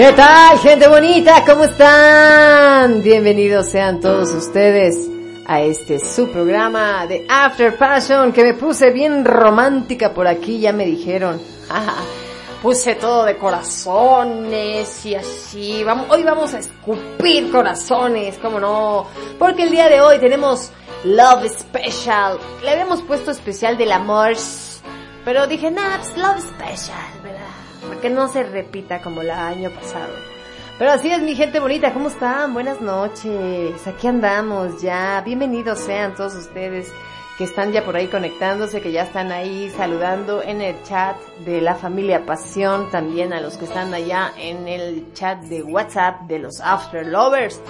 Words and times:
¿Qué 0.00 0.12
tal, 0.12 0.58
gente 0.60 0.88
bonita? 0.88 1.44
¿Cómo 1.44 1.64
están? 1.64 3.02
Bienvenidos 3.02 3.66
sean 3.66 4.00
todos 4.00 4.32
ustedes 4.32 4.96
a 5.44 5.60
este 5.60 5.98
su 5.98 6.30
programa 6.30 7.06
de 7.06 7.26
After 7.28 7.76
Passion 7.76 8.32
que 8.32 8.42
me 8.42 8.54
puse 8.54 8.92
bien 8.92 9.26
romántica 9.26 10.14
por 10.14 10.26
aquí, 10.26 10.58
ya 10.58 10.72
me 10.72 10.86
dijeron. 10.86 11.38
Puse 12.62 12.94
todo 12.94 13.26
de 13.26 13.36
corazones 13.36 15.04
y 15.04 15.16
así. 15.16 15.84
Vamos, 15.84 16.06
hoy 16.08 16.22
vamos 16.22 16.54
a 16.54 16.60
escupir 16.60 17.50
corazones, 17.50 18.38
¿cómo 18.38 18.58
no? 18.58 19.06
Porque 19.38 19.64
el 19.64 19.70
día 19.70 19.90
de 19.90 20.00
hoy 20.00 20.18
tenemos 20.18 20.70
Love 21.04 21.46
Special. 21.50 22.38
Le 22.64 22.70
habíamos 22.70 23.02
puesto 23.02 23.32
especial 23.32 23.76
del 23.76 23.92
amor, 23.92 24.32
pero 25.26 25.46
dije, 25.46 25.70
nah, 25.70 25.98
pues 25.98 26.16
Love 26.16 26.40
Special, 26.40 27.19
que 28.00 28.10
no 28.10 28.28
se 28.28 28.42
repita 28.42 29.02
como 29.02 29.20
el 29.20 29.30
año 29.30 29.70
pasado. 29.70 30.12
Pero 30.78 30.92
así 30.92 31.10
es, 31.10 31.20
mi 31.20 31.34
gente 31.34 31.60
bonita, 31.60 31.92
¿cómo 31.92 32.08
están? 32.08 32.54
Buenas 32.54 32.80
noches, 32.80 33.86
aquí 33.86 34.06
andamos 34.06 34.80
ya. 34.80 35.22
Bienvenidos 35.24 35.78
sean 35.78 36.14
todos 36.14 36.34
ustedes 36.34 36.90
que 37.36 37.44
están 37.44 37.72
ya 37.72 37.84
por 37.84 37.96
ahí 37.96 38.06
conectándose, 38.08 38.80
que 38.80 38.90
ya 38.90 39.02
están 39.02 39.32
ahí 39.32 39.70
saludando 39.76 40.42
en 40.42 40.62
el 40.62 40.82
chat 40.82 41.16
de 41.44 41.60
la 41.60 41.74
familia 41.74 42.24
Pasión, 42.24 42.90
también 42.90 43.32
a 43.32 43.40
los 43.40 43.56
que 43.56 43.66
están 43.66 43.92
allá 43.92 44.32
en 44.38 44.66
el 44.66 45.12
chat 45.12 45.40
de 45.42 45.62
WhatsApp 45.62 46.22
de 46.22 46.38
los 46.38 46.60
After 46.60 47.06
Lovers. 47.06 47.60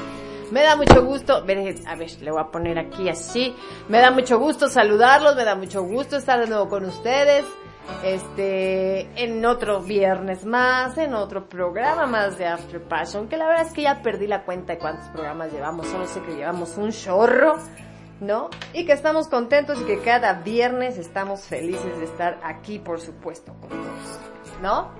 Me 0.52 0.62
da 0.62 0.76
mucho 0.76 1.04
gusto, 1.04 1.36
a 1.36 1.40
ver, 1.40 1.76
a 1.86 1.94
ver, 1.96 2.10
le 2.20 2.30
voy 2.30 2.40
a 2.40 2.46
poner 2.46 2.78
aquí 2.78 3.08
así. 3.08 3.54
Me 3.88 3.98
da 3.98 4.10
mucho 4.10 4.38
gusto 4.38 4.68
saludarlos, 4.68 5.34
me 5.36 5.44
da 5.44 5.54
mucho 5.54 5.82
gusto 5.82 6.16
estar 6.16 6.40
de 6.40 6.46
nuevo 6.46 6.68
con 6.68 6.84
ustedes. 6.84 7.44
Este, 8.02 9.08
en 9.22 9.44
otro 9.44 9.82
viernes 9.82 10.44
más, 10.44 10.96
en 10.98 11.14
otro 11.14 11.48
programa 11.48 12.06
más 12.06 12.38
de 12.38 12.46
After 12.46 12.82
Passion, 12.82 13.28
que 13.28 13.36
la 13.36 13.46
verdad 13.46 13.66
es 13.66 13.72
que 13.72 13.82
ya 13.82 14.02
perdí 14.02 14.26
la 14.26 14.44
cuenta 14.44 14.72
de 14.74 14.78
cuántos 14.78 15.08
programas 15.08 15.52
llevamos, 15.52 15.86
solo 15.86 16.06
sé 16.06 16.20
que 16.22 16.34
llevamos 16.34 16.76
un 16.76 16.90
chorro, 16.92 17.58
¿no? 18.20 18.48
Y 18.72 18.86
que 18.86 18.92
estamos 18.92 19.28
contentos 19.28 19.80
y 19.80 19.84
que 19.84 20.00
cada 20.00 20.34
viernes 20.34 20.98
estamos 20.98 21.42
felices 21.42 21.98
de 21.98 22.04
estar 22.04 22.40
aquí, 22.42 22.78
por 22.78 23.00
supuesto, 23.00 23.52
con 23.60 23.68
todos, 23.68 24.20
¿no? 24.62 24.99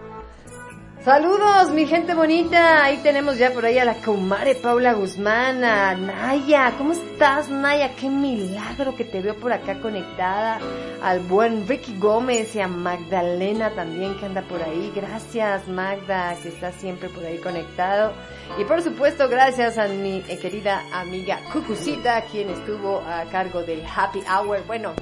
Saludos, 1.05 1.71
mi 1.71 1.87
gente 1.87 2.13
bonita. 2.13 2.85
Ahí 2.85 2.99
tenemos 2.99 3.39
ya 3.39 3.55
por 3.55 3.65
ahí 3.65 3.79
a 3.79 3.87
la 3.87 3.95
Comare 3.95 4.55
Paula 4.55 4.93
Guzmán, 4.93 5.63
Naya. 5.63 6.75
¿Cómo 6.77 6.93
estás, 6.93 7.49
Naya? 7.49 7.97
Qué 7.97 8.11
milagro 8.11 8.95
que 8.95 9.07
te 9.07 9.23
veo 9.23 9.35
por 9.35 9.51
acá 9.51 9.81
conectada. 9.81 10.61
Al 11.03 11.21
buen 11.21 11.67
Ricky 11.67 11.97
Gómez 11.99 12.55
y 12.55 12.61
a 12.61 12.69
Magdalena 12.69 13.71
también 13.71 14.15
que 14.19 14.27
anda 14.27 14.43
por 14.43 14.63
ahí. 14.63 14.93
Gracias, 14.95 15.67
Magda, 15.69 16.37
que 16.43 16.49
está 16.49 16.71
siempre 16.71 17.09
por 17.09 17.25
ahí 17.25 17.39
conectado. 17.39 18.13
Y 18.59 18.65
por 18.65 18.83
supuesto, 18.83 19.27
gracias 19.31 19.79
a 19.79 19.89
mi 19.89 20.23
eh, 20.29 20.39
querida 20.39 20.83
amiga 20.93 21.41
Cucucita, 21.51 22.21
quien 22.31 22.51
estuvo 22.51 22.99
a 23.09 23.25
cargo 23.31 23.63
del 23.63 23.83
Happy 23.87 24.21
Hour. 24.29 24.67
Bueno, 24.67 24.93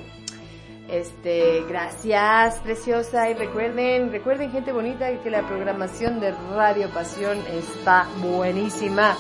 Este, 0.89 1.65
gracias, 1.69 2.57
preciosa. 2.61 3.29
Y 3.29 3.35
recuerden, 3.35 4.11
recuerden, 4.11 4.51
gente 4.51 4.73
bonita, 4.73 5.11
que 5.23 5.31
la 5.31 5.47
programación 5.47 6.19
de 6.19 6.33
Radio 6.55 6.89
Pasión 6.91 7.39
está 7.53 8.07
buenísima. 8.19 9.15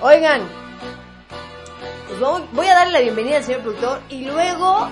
Oigan, 0.00 0.40
pues 2.08 2.20
voy 2.52 2.66
a 2.66 2.74
darle 2.74 2.92
la 2.94 3.00
bienvenida 3.00 3.36
al 3.36 3.44
señor 3.44 3.60
productor 3.60 4.00
y 4.08 4.24
luego 4.24 4.88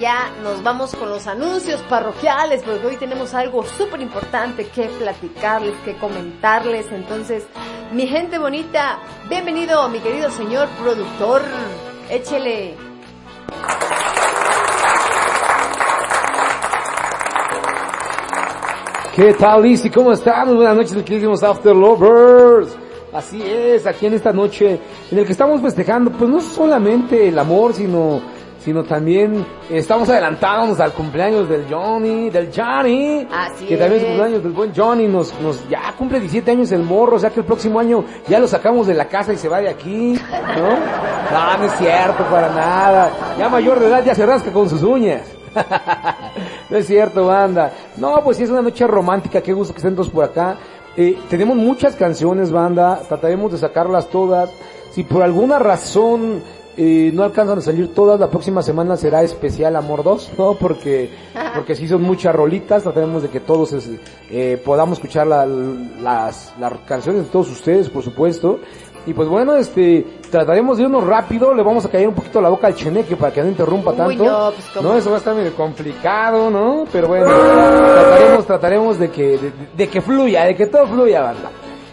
ya 0.00 0.30
nos 0.42 0.62
vamos 0.62 0.94
con 0.94 1.10
los 1.10 1.26
anuncios 1.26 1.80
parroquiales, 1.82 2.62
porque 2.62 2.86
hoy 2.86 2.96
tenemos 2.96 3.34
algo 3.34 3.64
súper 3.64 4.00
importante 4.00 4.68
que 4.68 4.84
platicarles, 4.84 5.74
que 5.84 5.96
comentarles. 5.96 6.90
Entonces, 6.90 7.46
mi 7.92 8.06
gente 8.06 8.38
bonita, 8.38 8.98
bienvenido, 9.28 9.88
mi 9.90 9.98
querido 9.98 10.30
señor 10.30 10.68
productor. 10.80 11.42
Échele. 12.08 12.76
¿Qué 19.18 19.34
tal, 19.34 19.64
Lizzy? 19.64 19.90
¿Cómo 19.90 20.12
están? 20.12 20.54
Buenas 20.54 20.76
noches, 20.76 20.92
queridísimos 20.92 21.42
After 21.42 21.74
Lovers. 21.74 22.78
Así 23.12 23.42
es, 23.42 23.84
aquí 23.84 24.06
en 24.06 24.14
esta 24.14 24.32
noche 24.32 24.78
en 25.10 25.18
el 25.18 25.26
que 25.26 25.32
estamos 25.32 25.60
festejando, 25.60 26.12
pues 26.12 26.30
no 26.30 26.40
solamente 26.40 27.26
el 27.26 27.36
amor, 27.36 27.74
sino 27.74 28.20
sino 28.60 28.84
también 28.84 29.44
estamos 29.70 30.08
adelantándonos 30.08 30.78
al 30.78 30.92
cumpleaños 30.92 31.48
del 31.48 31.66
Johnny, 31.68 32.30
del 32.30 32.52
Johnny, 32.54 33.26
Así 33.28 33.66
que 33.66 33.76
también 33.76 34.02
es 34.02 34.02
el 34.02 34.08
cumpleaños 34.10 34.42
del 34.44 34.52
buen 34.52 34.72
Johnny, 34.72 35.08
nos, 35.08 35.34
nos, 35.40 35.68
ya 35.68 35.92
cumple 35.98 36.20
17 36.20 36.52
años 36.52 36.70
el 36.70 36.84
morro, 36.84 37.16
o 37.16 37.18
sea 37.18 37.30
que 37.30 37.40
el 37.40 37.46
próximo 37.46 37.80
año 37.80 38.04
ya 38.28 38.38
lo 38.38 38.46
sacamos 38.46 38.86
de 38.86 38.94
la 38.94 39.08
casa 39.08 39.32
y 39.32 39.36
se 39.36 39.48
va 39.48 39.60
de 39.60 39.68
aquí, 39.68 40.12
¿no? 40.12 40.78
No, 41.32 41.58
no 41.58 41.64
es 41.64 41.72
cierto, 41.72 42.24
para 42.30 42.50
nada, 42.50 43.10
ya 43.36 43.48
mayor 43.48 43.80
de 43.80 43.88
edad 43.88 44.04
ya 44.04 44.14
se 44.14 44.24
rasca 44.24 44.52
con 44.52 44.70
sus 44.70 44.82
uñas. 44.84 45.22
no 46.70 46.76
es 46.76 46.86
cierto, 46.86 47.26
banda. 47.26 47.72
No, 47.96 48.22
pues 48.22 48.36
sí 48.36 48.44
es 48.44 48.50
una 48.50 48.62
noche 48.62 48.86
romántica, 48.86 49.40
qué 49.40 49.52
gusto 49.52 49.74
que 49.74 49.78
estén 49.78 49.94
todos 49.94 50.10
por 50.10 50.24
acá. 50.24 50.56
Eh, 50.96 51.16
tenemos 51.28 51.56
muchas 51.56 51.94
canciones, 51.94 52.50
banda, 52.50 53.00
trataremos 53.08 53.52
de 53.52 53.58
sacarlas 53.58 54.08
todas. 54.08 54.50
Si 54.90 55.04
por 55.04 55.22
alguna 55.22 55.58
razón 55.58 56.42
eh, 56.76 57.10
no 57.14 57.22
alcanzan 57.22 57.58
a 57.58 57.60
salir 57.60 57.94
todas, 57.94 58.18
la 58.18 58.30
próxima 58.30 58.62
semana 58.62 58.96
será 58.96 59.22
especial 59.22 59.76
Amor 59.76 60.02
2, 60.02 60.32
¿no? 60.38 60.54
Porque, 60.54 61.10
porque 61.54 61.74
sí 61.76 61.86
son 61.86 62.02
muchas 62.02 62.34
rolitas, 62.34 62.82
trataremos 62.82 63.22
de 63.22 63.28
que 63.28 63.40
todos 63.40 63.74
eh, 64.30 64.60
podamos 64.64 64.98
escuchar 64.98 65.26
la, 65.26 65.46
las, 65.46 66.52
las 66.58 66.72
canciones 66.86 67.24
de 67.24 67.28
todos 67.28 67.50
ustedes, 67.50 67.88
por 67.88 68.02
supuesto. 68.02 68.60
Y 69.06 69.14
pues 69.14 69.28
bueno, 69.28 69.56
este, 69.56 70.04
trataremos 70.30 70.76
de 70.76 70.84
irnos 70.84 71.04
rápido, 71.04 71.54
le 71.54 71.62
vamos 71.62 71.84
a 71.84 71.88
caer 71.90 72.08
un 72.08 72.14
poquito 72.14 72.40
la 72.40 72.48
boca 72.48 72.66
al 72.66 72.74
cheneque 72.74 73.16
para 73.16 73.32
que 73.32 73.42
no 73.42 73.48
interrumpa 73.48 73.92
tanto. 73.92 74.24
no, 74.24 74.50
pues, 74.52 74.84
no, 74.84 74.94
eso 74.96 75.10
va 75.10 75.16
a 75.16 75.18
estar 75.18 75.34
medio 75.34 75.54
complicado, 75.54 76.50
¿no? 76.50 76.84
Pero 76.92 77.08
bueno, 77.08 77.26
trataremos, 77.26 78.46
trataremos 78.46 78.98
de 78.98 79.10
que, 79.10 79.38
de, 79.38 79.52
de 79.76 79.88
que 79.88 80.00
fluya, 80.00 80.44
de 80.44 80.54
que 80.56 80.66
todo 80.66 80.86
fluya, 80.86 81.22
banda. 81.22 81.50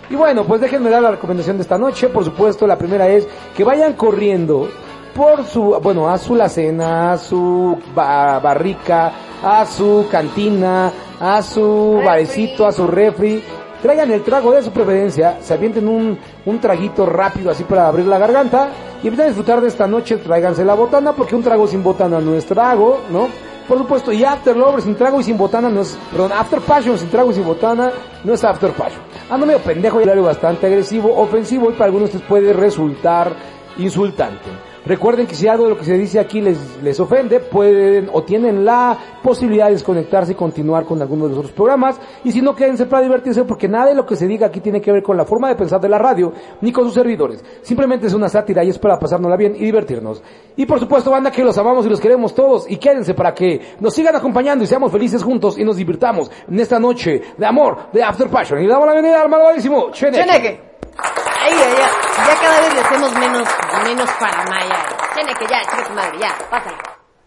Y 0.10 0.16
bueno, 0.16 0.44
pues 0.44 0.62
déjenme 0.62 0.90
dar 0.90 1.02
la 1.02 1.12
recomendación 1.12 1.58
de 1.58 1.64
esta 1.64 1.78
noche. 1.78 2.10
Por 2.10 2.24
supuesto, 2.24 2.68
la 2.68 2.78
primera 2.78 3.08
es 3.08 3.28
que 3.56 3.64
vayan 3.64 3.94
corriendo 3.94 4.70
por 5.16 5.46
su, 5.46 5.80
bueno, 5.82 6.10
a 6.10 6.18
su 6.18 6.38
cena, 6.50 7.14
a 7.14 7.18
su 7.18 7.78
ba- 7.96 8.40
barrica, 8.40 9.12
a 9.44 9.66
su 9.66 10.06
cantina, 10.12 10.92
a 11.20 11.42
su 11.42 12.02
barecito, 12.06 12.68
a 12.68 12.72
su 12.72 12.86
refri. 12.86 13.44
Traigan 13.86 14.10
el 14.10 14.24
trago 14.24 14.52
de 14.52 14.64
su 14.64 14.72
preferencia, 14.72 15.38
se 15.42 15.54
avienten 15.54 15.88
un, 15.88 16.18
un 16.48 16.60
traguito 16.60 17.06
rápido 17.06 17.52
así 17.52 17.66
para 17.66 17.88
abrir 17.88 18.08
la 18.08 18.18
garganta 18.18 18.70
y 19.04 19.08
empiecen 19.10 19.26
a 19.26 19.28
disfrutar 19.28 19.62
de 19.62 19.68
esta 19.68 19.86
noche, 19.86 20.18
tráiganse 20.18 20.66
la 20.66 20.74
botana 20.74 21.14
porque 21.14 21.36
un 21.36 21.44
trago 21.44 21.68
sin 21.68 21.84
botana 21.84 22.20
no 22.20 22.34
es 22.34 22.48
trago, 22.48 23.02
¿no? 23.12 23.28
Por 23.68 23.78
supuesto, 23.78 24.12
y 24.12 24.24
After 24.24 24.58
Lover 24.58 24.82
sin 24.82 24.96
trago 24.96 25.20
y 25.22 25.24
sin 25.24 25.38
botana 25.38 25.70
no 25.70 25.82
es, 25.82 25.96
perdón, 26.10 26.32
After 26.32 26.62
Passion 26.62 26.98
sin 26.98 27.10
trago 27.10 27.30
y 27.30 27.36
sin 27.36 27.46
botana 27.46 27.92
no 28.24 28.34
es 28.34 28.44
After 28.44 28.72
Passion. 28.72 29.02
Ando 29.30 29.46
medio 29.46 29.60
pendejo 29.60 30.02
y 30.02 30.06
bastante 30.06 30.66
agresivo, 30.66 31.16
ofensivo 31.16 31.70
y 31.70 31.74
para 31.74 31.86
algunos 31.86 32.10
ustedes 32.10 32.28
puede 32.28 32.54
resultar 32.54 33.34
insultante. 33.78 34.50
Recuerden 34.86 35.26
que 35.26 35.34
si 35.34 35.48
algo 35.48 35.64
de 35.64 35.72
lo 35.72 35.78
que 35.78 35.86
se 35.86 35.98
dice 35.98 36.20
aquí 36.20 36.42
les, 36.42 36.58
les 36.84 37.00
ofende, 37.00 37.40
pueden 37.40 38.10
o 38.14 38.24
tienen 38.24 38.64
la 38.64 38.98
posibilidad 39.24 39.66
de 39.66 39.74
desconectarse 39.74 40.34
y 40.34 40.36
continuar 40.36 40.86
con 40.86 41.02
alguno 41.02 41.24
de 41.24 41.30
los 41.30 41.40
otros 41.40 41.54
programas. 41.54 42.00
Y 42.24 42.32
si 42.32 42.42
no, 42.42 42.56
quédense 42.56 42.86
para 42.86 43.02
divertirse 43.02 43.44
porque 43.46 43.68
nada 43.68 43.88
de 43.88 43.96
lo 43.96 44.06
que 44.06 44.16
se 44.16 44.28
diga 44.28 44.48
aquí 44.48 44.60
tiene 44.60 44.82
que 44.82 44.92
ver 44.92 45.02
con 45.02 45.18
la 45.18 45.26
forma 45.26 45.50
de 45.50 45.56
pensar 45.56 45.82
de 45.82 45.90
la 45.90 45.98
radio 45.98 46.34
ni 46.62 46.72
con 46.72 46.86
sus 46.86 46.94
servidores. 46.94 47.44
Simplemente 47.64 48.06
es 48.06 48.14
una 48.14 48.30
sátira 48.30 48.64
y 48.64 48.70
es 48.70 48.78
para 48.78 49.00
pasárnosla 49.00 49.38
bien 49.38 49.56
y 49.56 49.66
divertirnos. 49.66 50.22
Y 50.56 50.66
por 50.68 50.80
supuesto, 50.80 51.10
banda, 51.10 51.32
que 51.32 51.44
los 51.44 51.58
amamos 51.58 51.86
y 51.88 51.90
los 51.90 52.00
queremos 52.00 52.36
todos. 52.36 52.70
Y 52.70 52.78
quédense 52.78 53.16
para 53.16 53.34
que 53.34 53.76
nos 53.80 53.94
sigan 53.94 54.16
acompañando 54.16 54.64
y 54.64 54.68
seamos 54.68 54.92
felices 54.92 55.24
juntos 55.24 55.58
y 55.58 55.64
nos 55.64 55.78
divirtamos 55.78 56.30
en 56.48 56.60
esta 56.60 56.80
noche 56.80 57.22
de 57.36 57.46
amor, 57.46 57.92
de 57.92 58.04
After 58.04 58.30
Passion. 58.30 58.62
Y 58.62 58.68
damos 58.68 58.86
la 58.86 58.94
bienvenida 58.94 59.22
al 59.22 59.30
malvadísimo 59.30 59.90
Cheneque. 59.92 60.24
Cheneque. 60.24 60.75
Ay, 60.98 61.54
ya, 61.58 61.68
ya, 61.76 62.40
cada 62.42 62.62
vez 62.62 62.74
le 62.74 62.80
hacemos 62.82 63.12
menos, 63.14 63.48
menos 63.84 64.10
paramaya. 64.20 64.86
Cheneque, 65.14 65.48
ya, 65.48 65.62
chica 65.62 65.84
tu 65.84 65.94
madre, 65.94 66.18
ya, 66.20 66.36
pásale. 66.50 66.78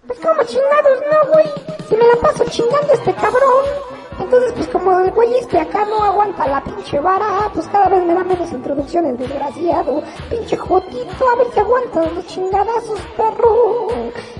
Pues 0.06 0.18
como 0.20 0.42
chingados, 0.44 0.98
no, 1.10 1.32
güey. 1.32 1.46
Si 1.88 1.96
me 1.96 2.04
la 2.06 2.16
paso 2.16 2.44
chingando 2.50 2.92
este 2.92 3.14
cabrón. 3.14 3.97
Entonces, 4.20 4.52
pues 4.54 4.68
como 4.68 4.98
el 5.00 5.10
güey 5.12 5.34
este 5.36 5.60
acá 5.60 5.84
no 5.84 6.02
aguanta 6.02 6.46
la 6.48 6.62
pinche 6.62 6.98
vara, 6.98 7.50
pues 7.54 7.66
cada 7.68 7.88
vez 7.88 8.04
me 8.04 8.14
da 8.14 8.24
menos 8.24 8.50
introducciones, 8.52 9.18
desgraciado. 9.18 10.02
Pinche 10.28 10.56
jotito, 10.56 11.28
a 11.28 11.36
ver 11.36 11.46
si 11.52 11.60
aguantas 11.60 12.12
los 12.12 12.26
chingadazos, 12.26 13.00
perro. 13.16 13.88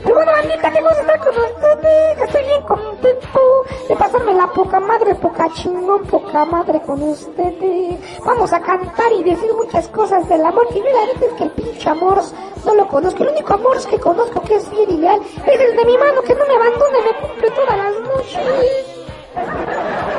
Pero 0.02 0.14
bueno, 0.14 0.32
bandita, 0.32 0.70
que 0.70 0.80
gusto 0.80 1.00
estar 1.00 1.18
con 1.20 1.28
ustedes. 1.28 2.22
Estoy 2.22 2.44
bien 2.44 2.62
contento 2.62 3.40
de 3.88 3.96
pasarme 3.96 4.34
la 4.34 4.46
poca 4.48 4.80
madre, 4.80 5.14
poca 5.14 5.48
chingón, 5.54 6.04
poca 6.04 6.44
madre 6.44 6.80
con 6.82 7.02
ustedes. 7.02 7.98
Vamos 8.24 8.52
a 8.52 8.60
cantar 8.60 9.12
y 9.12 9.22
decir 9.22 9.52
muchas 9.54 9.88
cosas 9.88 10.28
del 10.28 10.44
amor. 10.44 10.66
Y 10.74 10.80
la 10.80 11.06
neta 11.06 11.26
es 11.26 11.32
que 11.34 11.44
el 11.44 11.50
pinche 11.52 11.88
amor 11.88 12.20
no 12.64 12.74
lo 12.74 12.88
conozco. 12.88 13.22
El 13.22 13.30
único 13.30 13.54
amor 13.54 13.78
que 13.86 13.98
conozco 13.98 14.42
que 14.42 14.56
es 14.56 14.70
bien 14.70 14.90
ideal 14.90 15.20
es 15.46 15.60
el 15.60 15.76
de 15.76 15.84
mi 15.84 15.96
mano 15.96 16.20
que 16.22 16.34
no 16.34 16.44
me 16.46 16.54
abandona 16.54 16.98
y 16.98 17.02
me 17.02 17.28
cumple 17.28 17.50
todas 17.52 17.78
las 17.78 18.00
noches. 18.00 18.97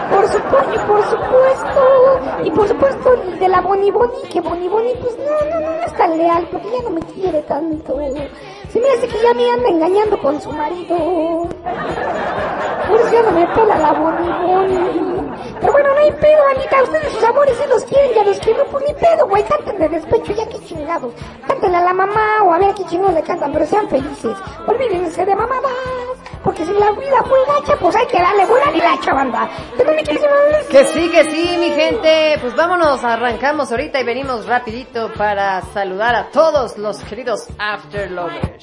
Por 0.10 0.28
supuesto, 0.28 0.88
por 0.88 1.04
supuesto. 1.04 2.20
Y 2.44 2.52
por 2.52 2.68
supuesto 2.68 3.16
de 3.40 3.48
la 3.48 3.62
Boni 3.62 3.92
Boni, 3.92 4.22
que 4.32 4.42
Boni 4.42 4.68
Boni 4.68 4.92
pues 5.02 5.18
no, 5.18 5.50
no, 5.50 5.60
no, 5.60 5.78
no 5.78 5.84
es 5.84 5.94
tan 5.94 6.18
leal 6.18 6.48
porque 6.52 6.68
ya 6.72 6.84
no 6.84 6.90
me 6.92 7.02
quiere 7.02 7.42
tanto. 7.44 8.00
Se 8.72 8.80
me 8.80 8.90
hace 8.92 9.08
que 9.08 9.18
ya 9.22 9.34
me 9.34 9.50
anda 9.52 9.70
engañando 9.70 10.20
con 10.20 10.40
su 10.42 10.52
marido. 10.52 10.98
Por 12.88 13.00
eso 13.02 13.12
ya 13.12 13.22
no 13.24 13.32
me 13.32 13.48
pela 13.48 13.78
la 13.78 13.94
Boni 13.94 14.30
Boni. 14.30 15.32
Pero 15.60 15.72
bueno, 15.74 15.94
no 15.94 16.00
hay 16.00 16.12
pedo, 16.12 16.48
Anita. 16.56 16.84
Ustedes 16.84 17.14
sus 17.14 17.24
amores 17.24 17.58
si 17.58 17.68
los 17.68 17.84
quieren, 17.86 18.12
ya 18.14 18.24
los 18.24 18.40
quiero, 18.40 18.66
pues 18.66 18.86
ni 18.88 18.94
pedo, 18.94 19.28
güey. 19.28 19.44
Canten 19.44 19.80
de 19.80 19.90
despecho, 19.90 20.34
ya 20.34 20.48
que 20.48 20.60
chingados. 20.66 21.14
Cántenle 21.48 21.78
a 21.78 21.82
la 21.82 21.94
mamá 21.94 22.44
o 22.44 22.54
a 22.54 22.60
ver 22.60 22.70
a 22.70 22.74
qué 22.76 22.84
chingados 22.86 23.16
le 23.16 23.24
cantan, 23.24 23.52
pero 23.52 23.66
sean 23.66 23.90
felices. 23.90 24.38
Olvídense 24.68 25.26
de 25.26 25.36
mamadas. 25.36 25.72
Porque 26.44 26.66
si 26.66 26.74
la 26.74 26.92
vida 26.92 27.24
fue 27.28 27.38
gacha, 27.48 27.76
pues 27.80 27.96
hay 27.96 28.08
que 28.08 28.18
darle 28.18 28.46
buena 28.46 28.72
banda. 29.14 29.50
Mi 29.78 29.84
queridísima 29.84 30.32
Lucy, 30.52 30.72
Que 30.72 30.86
sí, 30.86 31.10
que 31.10 31.24
sí, 31.30 31.58
mi 31.60 31.70
gente. 31.72 32.38
Pues 32.42 32.56
vámonos, 32.56 33.04
arrancamos 33.04 33.72
ahorita 33.72 34.00
y 34.00 34.04
venimos 34.04 34.46
rapidito 34.46 35.12
para 35.14 35.62
saludar 35.74 36.16
a 36.16 36.30
todos 36.32 36.78
los 36.78 36.98
queridos 37.04 37.46
After 37.58 38.10
Lovers. 38.12 38.59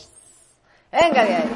Venga 0.93 1.25
de 1.25 1.35
ahí. 1.35 1.49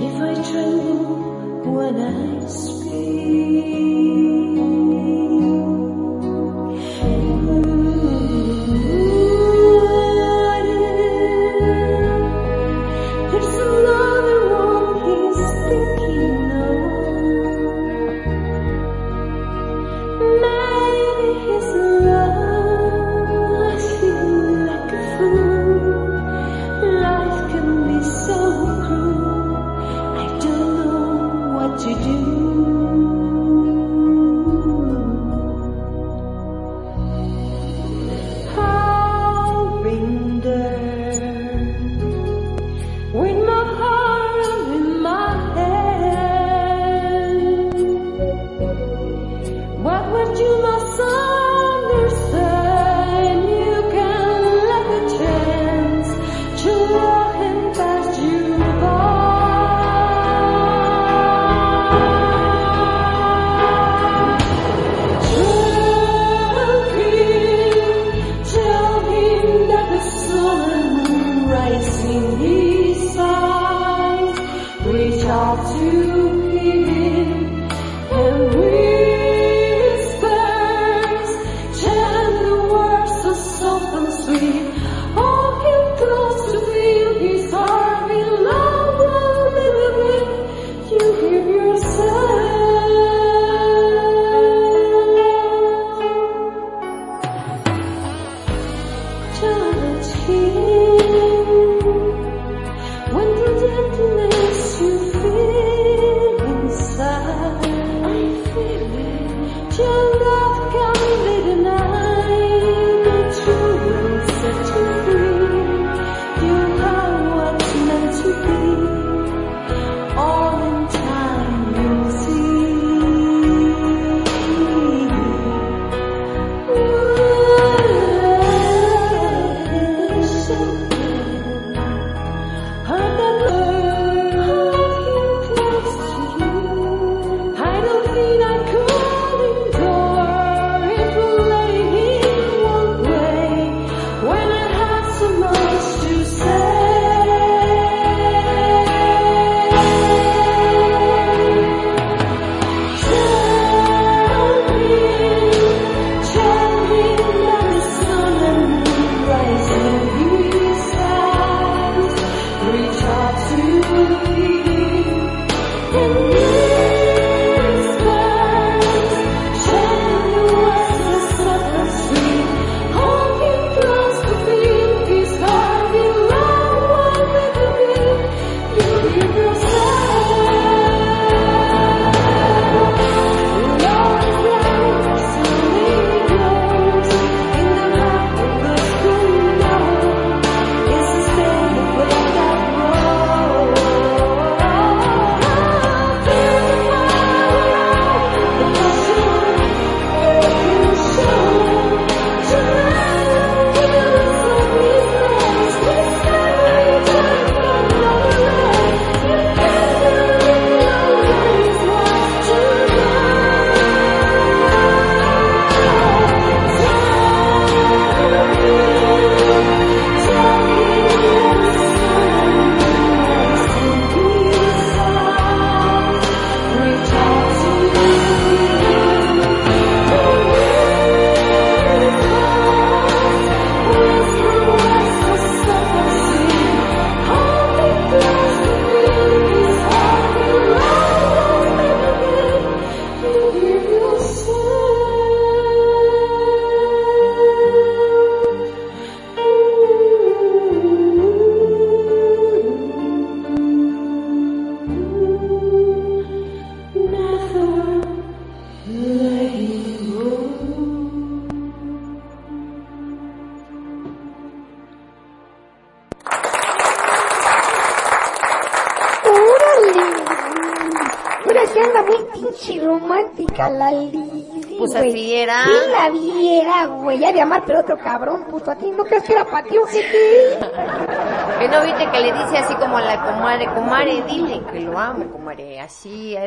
If 0.00 0.22
I 0.22 0.34
tremble 0.42 1.72
when 1.74 1.96
I 2.00 2.46
speak 2.48 2.77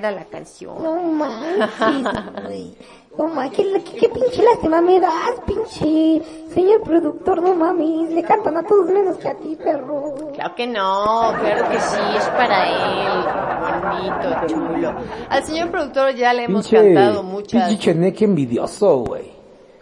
era 0.01 0.11
la 0.11 0.25
canción. 0.25 0.81
No 0.83 0.95
manches, 1.01 1.73
güey. 2.45 2.75
No 3.17 3.27
mames, 3.27 3.51
qué, 3.51 3.63
qué, 3.83 3.97
qué 3.99 4.09
pinche 4.09 4.41
lástima 4.41 4.81
me 4.81 4.97
das, 4.97 5.33
pinche 5.45 6.21
señor 6.53 6.81
productor, 6.81 7.41
no 7.41 7.53
mames. 7.55 8.09
Le 8.09 8.23
cantan 8.23 8.55
a 8.57 8.63
todos 8.63 8.85
menos 8.89 9.17
que 9.17 9.27
a 9.27 9.35
ti, 9.35 9.57
perro. 9.61 10.15
Claro 10.33 10.55
que 10.55 10.65
no, 10.67 11.33
claro 11.39 11.69
que 11.69 11.79
sí, 11.79 11.99
es 12.17 12.25
para 12.29 12.69
él. 12.69 13.25
Bonito, 13.83 14.47
chulo. 14.47 14.93
Al 15.29 15.43
señor 15.43 15.71
productor 15.71 16.15
ya 16.15 16.33
le 16.33 16.43
hemos 16.45 16.67
Pinche, 16.69 16.93
cantado 16.93 17.23
muchas. 17.23 17.67
pinche 17.69 17.83
cheneque 17.91 18.25
envidioso, 18.25 18.99
güey. 18.99 19.31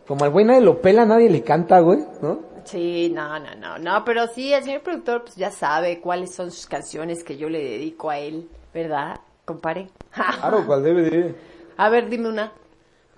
Como 0.07 0.25
al 0.25 0.31
güey 0.31 0.45
nadie 0.45 0.61
lo 0.61 0.81
pela, 0.81 1.05
nadie 1.05 1.29
le 1.29 1.43
canta, 1.43 1.79
güey, 1.81 1.99
¿no? 2.23 2.39
Sí, 2.63 3.11
no, 3.13 3.39
no, 3.39 3.55
no, 3.59 3.77
no, 3.77 4.03
pero 4.05 4.25
sí, 4.27 4.51
el 4.53 4.63
señor 4.63 4.81
productor 4.81 5.21
pues 5.23 5.35
ya 5.35 5.51
sabe 5.51 6.01
cuáles 6.01 6.33
son 6.33 6.49
sus 6.51 6.65
canciones 6.65 7.23
que 7.23 7.37
yo 7.37 7.47
le 7.49 7.59
dedico 7.63 8.09
a 8.09 8.17
él, 8.17 8.49
¿verdad? 8.73 9.19
Compare. 9.49 9.89
Claro, 10.13 10.63
¿cuál 10.67 10.83
de? 10.83 11.33
A 11.75 11.89
ver, 11.89 12.07
dime 12.07 12.29
una. 12.29 12.51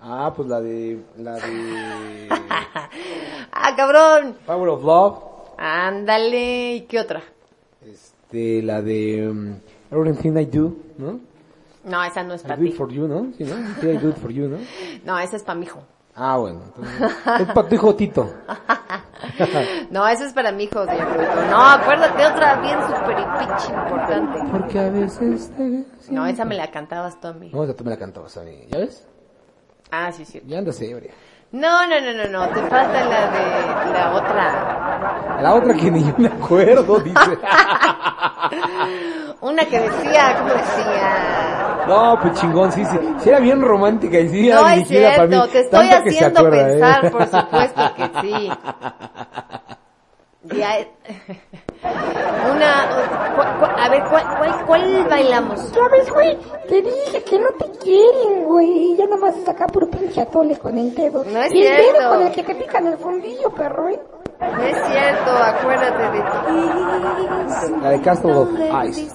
Ah, 0.00 0.32
pues 0.34 0.48
la 0.48 0.62
de, 0.62 0.98
la 1.18 1.34
de 1.34 2.28
ah, 3.52 3.74
cabrón. 3.76 4.38
Power 4.46 4.68
of 4.70 4.82
Love. 4.82 5.18
Ándale, 5.58 6.76
¿y 6.76 6.80
qué 6.86 7.00
otra? 7.00 7.22
Este, 7.82 8.62
la 8.62 8.80
de 8.80 9.28
um, 9.28 9.56
Everything 9.90 10.38
I 10.38 10.46
Do, 10.46 10.74
¿no? 10.96 11.20
No, 11.84 12.02
esa 12.02 12.22
no 12.22 12.32
es 12.32 12.40
I 12.40 12.44
para 12.44 12.56
do 12.56 12.64
it 12.64 12.70
ti. 12.70 12.76
for 12.78 12.88
you, 12.90 13.06
¿no? 13.06 13.30
Sí, 13.36 13.44
¿no? 13.44 13.54
Sí, 13.78 13.88
I 13.88 13.98
do 13.98 14.08
it 14.08 14.16
for 14.16 14.30
you, 14.30 14.48
¿no? 14.48 14.56
No, 15.04 15.18
esa 15.18 15.36
es 15.36 15.42
para 15.42 15.58
mi 15.58 15.66
hijo. 15.66 15.82
Ah, 16.14 16.36
bueno. 16.36 16.60
Entonces, 16.66 17.02
es 17.40 17.46
para 17.54 17.68
tu 17.68 17.74
hijo 17.74 17.94
Tito. 17.94 18.30
No, 19.90 20.06
esa 20.08 20.26
es 20.26 20.32
para 20.32 20.50
mi 20.52 20.64
hijo, 20.64 20.84
señor 20.84 21.08
productor. 21.08 21.44
No, 21.46 21.62
acuérdate 21.62 22.26
otra 22.26 22.56
bien 22.56 22.78
súper 22.82 23.18
y 23.18 23.38
pinche 23.38 23.72
importante. 23.72 24.38
Porque 24.50 24.78
a 24.80 24.90
veces 24.90 25.50
te... 25.56 25.84
No, 26.12 26.26
esa 26.26 26.44
me 26.44 26.56
la 26.56 26.70
cantabas 26.70 27.20
tú 27.20 27.28
a 27.28 27.32
mí. 27.32 27.50
No, 27.52 27.62
esa 27.64 27.74
tú 27.74 27.84
me 27.84 27.90
la 27.90 27.98
cantabas 27.98 28.36
a 28.36 28.42
mí, 28.42 28.66
¿ya 28.68 28.78
ves? 28.78 29.06
Ah, 29.90 30.10
sí, 30.10 30.24
sí. 30.24 30.42
Ya 30.46 30.58
andas 30.58 30.80
ebria. 30.82 31.12
No, 31.52 31.86
no, 31.86 32.00
no, 32.00 32.12
no, 32.14 32.28
no, 32.28 32.48
te 32.48 32.60
falta 32.62 33.04
la 33.04 33.30
de 33.30 33.92
la 33.92 34.14
otra. 34.14 35.38
La 35.42 35.54
otra 35.54 35.74
que 35.74 35.90
ni 35.90 36.02
yo 36.02 36.14
me 36.16 36.28
acuerdo, 36.28 36.98
dice. 36.98 37.14
Una 39.40 39.64
que 39.66 39.80
decía, 39.80 40.36
¿cómo 40.38 40.54
decía? 40.54 41.84
No, 41.88 42.18
pues 42.20 42.40
chingón, 42.40 42.70
sí, 42.70 42.84
sí. 42.84 42.96
Sí 43.20 43.28
era 43.28 43.40
bien 43.40 43.60
romántica 43.60 44.18
y 44.20 44.28
sí 44.28 44.48
era 44.48 44.60
No 44.60 44.68
es 44.68 44.88
dirigida 44.88 45.16
para 45.16 45.26
mí. 45.26 45.34
cierto, 45.34 45.48
te 45.50 45.60
estoy 45.60 45.88
haciendo 45.88 46.40
acuerda, 46.40 46.60
¿eh? 46.60 46.72
pensar, 46.72 47.10
por 47.10 47.26
supuesto 47.26 47.94
que 47.96 48.10
sí. 48.20 48.50
Ya, 50.44 50.80
eh, 50.80 50.88
una, 52.52 52.88
cu- 53.36 53.58
cu- 53.60 53.80
a 53.80 53.88
ver, 53.88 54.02
¿cuál, 54.10 54.24
cuál, 54.38 54.66
cuál 54.66 55.06
bailamos? 55.08 55.72
Ya 55.72 55.88
ves, 55.88 56.10
güey, 56.10 56.36
te 56.68 56.82
dije 56.82 57.22
que 57.22 57.38
no 57.38 57.48
te 57.58 57.70
quieren, 57.78 58.44
güey. 58.44 58.96
Ya 58.96 59.06
nomás 59.06 59.36
es 59.36 59.48
acá 59.48 59.66
puro 59.68 59.88
pinche 59.88 60.20
atole 60.20 60.56
con 60.58 60.76
el 60.76 60.92
dedo. 60.94 61.24
No 61.24 61.42
es 61.42 61.54
y 61.54 61.62
el 61.62 61.76
cierto. 61.76 61.98
dedo 62.00 62.10
con 62.10 62.22
el 62.26 62.32
que 62.32 62.42
te 62.42 62.54
pican 62.56 62.86
el 62.88 62.98
fundillo, 62.98 63.50
perro, 63.50 63.88
¿eh? 63.88 64.00
No 64.40 64.62
es 64.64 64.76
cierto, 64.90 65.30
acuérdate 65.30 66.02
de 66.02 66.20
ti. 66.20 67.78
La 67.80 67.90
de 67.90 68.00
Castle 68.00 68.32
of 68.32 68.48
Ice. 68.88 69.08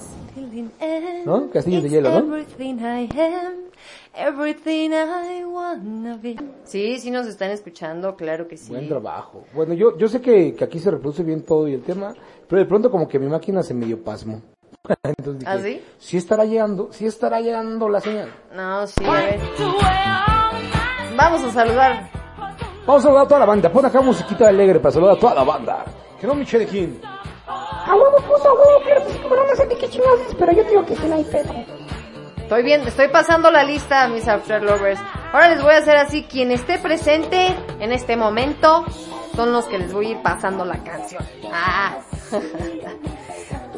¿No? 1.25 1.49
Castillos 1.51 1.83
de 1.83 1.89
hielo, 1.89 2.09
¿no? 2.21 2.37
Everything 4.19 4.89
I 4.93 5.45
wanna 5.45 6.17
be. 6.17 6.35
Sí, 6.63 6.97
sí 6.99 7.11
nos 7.11 7.27
están 7.27 7.51
escuchando, 7.51 8.15
claro 8.15 8.47
que 8.47 8.57
sí. 8.57 8.71
Buen 8.71 8.87
trabajo. 8.87 9.43
Bueno, 9.53 9.75
yo, 9.75 9.95
yo 9.95 10.07
sé 10.07 10.21
que, 10.21 10.55
que 10.55 10.63
aquí 10.63 10.79
se 10.79 10.89
reproduce 10.89 11.21
bien 11.21 11.43
todo 11.43 11.67
y 11.67 11.75
el 11.75 11.83
tema, 11.83 12.15
pero 12.49 12.59
de 12.59 12.65
pronto 12.65 12.89
como 12.89 13.07
que 13.07 13.19
mi 13.19 13.27
máquina 13.27 13.61
se 13.61 13.75
medio 13.75 14.03
pasmo. 14.03 14.41
Entonces 15.03 15.39
dije, 15.39 15.51
¿Ah, 15.51 15.59
sí? 15.61 15.81
sí 15.99 16.17
estará 16.17 16.45
llegando, 16.45 16.89
sí 16.91 17.05
estará 17.05 17.41
llegando 17.41 17.89
la 17.89 18.01
señal. 18.01 18.33
No, 18.55 18.87
sí. 18.87 19.03
Vamos 21.15 21.43
a 21.43 21.51
saludar. 21.51 22.09
Vamos 22.87 23.01
a 23.01 23.03
saludar 23.03 23.25
a 23.25 23.27
toda 23.27 23.39
la 23.41 23.45
banda. 23.45 23.71
Pon 23.71 23.85
acá 23.85 24.01
musiquita 24.01 24.47
alegre 24.47 24.79
para 24.79 24.93
saludar 24.93 25.17
a 25.17 25.19
toda 25.19 25.35
la 25.35 25.43
banda. 25.43 25.85
Que 26.19 26.25
no 26.25 26.33
Michelle 26.33 26.65
King. 26.65 26.95
A 27.45 27.93
huevo 27.95 28.17
puso, 28.17 28.49
a 28.49 28.53
huevo, 28.53 29.35
no, 29.35 29.47
no 29.47 29.55
sé 29.55 29.67
de 29.67 29.77
qué 29.77 29.87
chingados 29.87 30.21
es, 30.27 30.33
pero 30.35 30.51
yo 30.53 30.63
digo 30.63 30.85
que 30.85 30.95
sí 30.95 31.07
no 31.07 31.15
hay 31.15 31.23
pedo. 31.23 31.53
Estoy 32.47 32.63
bien, 32.63 32.87
estoy 32.87 33.09
pasando 33.09 33.51
la 33.51 33.65
lista, 33.65 34.07
mis 34.07 34.25
After 34.25 34.63
Lovers. 34.63 35.01
Ahora 35.33 35.49
les 35.49 35.61
voy 35.61 35.73
a 35.73 35.79
hacer 35.79 35.97
así, 35.97 36.23
quien 36.23 36.49
esté 36.49 36.77
presente 36.77 37.53
en 37.81 37.91
este 37.91 38.15
momento 38.15 38.85
son 39.35 39.51
los 39.51 39.65
que 39.65 39.77
les 39.77 39.91
voy 39.91 40.07
a 40.07 40.09
ir 40.11 40.21
pasando 40.21 40.63
la 40.63 40.81
canción. 40.81 41.21
Ah. 41.51 41.97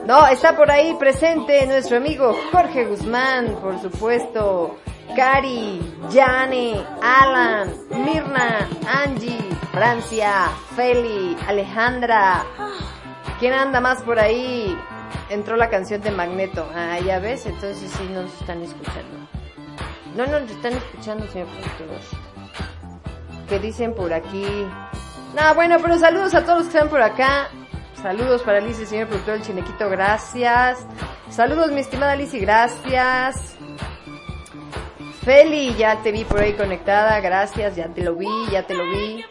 No, 0.05 0.25
está 0.25 0.55
por 0.55 0.71
ahí 0.71 0.95
presente 0.99 1.67
nuestro 1.67 1.97
amigo 1.97 2.35
Jorge 2.51 2.85
Guzmán, 2.85 3.57
por 3.61 3.79
supuesto. 3.79 4.77
Cari, 5.15 5.79
Jane, 6.11 6.83
Alan, 7.01 7.71
Mirna, 7.91 8.67
Angie, 8.87 9.49
Francia, 9.71 10.49
Feli, 10.75 11.37
Alejandra. 11.47 12.43
¿Quién 13.39 13.53
anda 13.53 13.79
más 13.81 14.01
por 14.01 14.19
ahí? 14.19 14.75
Entró 15.29 15.55
la 15.55 15.69
canción 15.69 16.01
de 16.01 16.11
Magneto. 16.11 16.69
Ah, 16.75 16.99
ya 16.99 17.19
ves, 17.19 17.45
entonces 17.45 17.91
sí 17.91 18.03
nos 18.13 18.33
están 18.39 18.61
escuchando. 18.61 19.27
No, 20.15 20.25
no 20.25 20.39
nos 20.39 20.51
están 20.51 20.73
escuchando, 20.73 21.27
señor 21.27 21.47
productor. 21.47 21.99
¿Qué 23.47 23.59
dicen 23.59 23.93
por 23.93 24.13
aquí? 24.13 24.45
No, 25.35 25.55
bueno, 25.55 25.77
pero 25.81 25.97
saludos 25.97 26.33
a 26.33 26.43
todos 26.43 26.59
los 26.59 26.67
que 26.67 26.77
están 26.77 26.89
por 26.89 27.01
acá. 27.01 27.49
Saludos 28.01 28.41
para 28.43 28.59
Alicia, 28.59 28.85
señor 28.85 29.07
productor 29.07 29.35
del 29.35 29.43
Chinequito, 29.43 29.89
gracias. 29.89 30.79
Saludos, 31.29 31.71
mi 31.71 31.81
estimada 31.81 32.13
Alicia, 32.13 32.39
gracias. 32.39 33.57
Feli, 35.23 35.75
ya 35.75 36.01
te 36.01 36.11
vi 36.11 36.23
por 36.23 36.39
ahí 36.39 36.53
conectada, 36.53 37.19
gracias, 37.19 37.75
ya 37.75 37.87
te 37.89 38.03
lo 38.03 38.15
vi, 38.15 38.27
ya 38.51 38.65
te 38.65 38.73
lo 38.73 38.83
vi. 38.85 39.23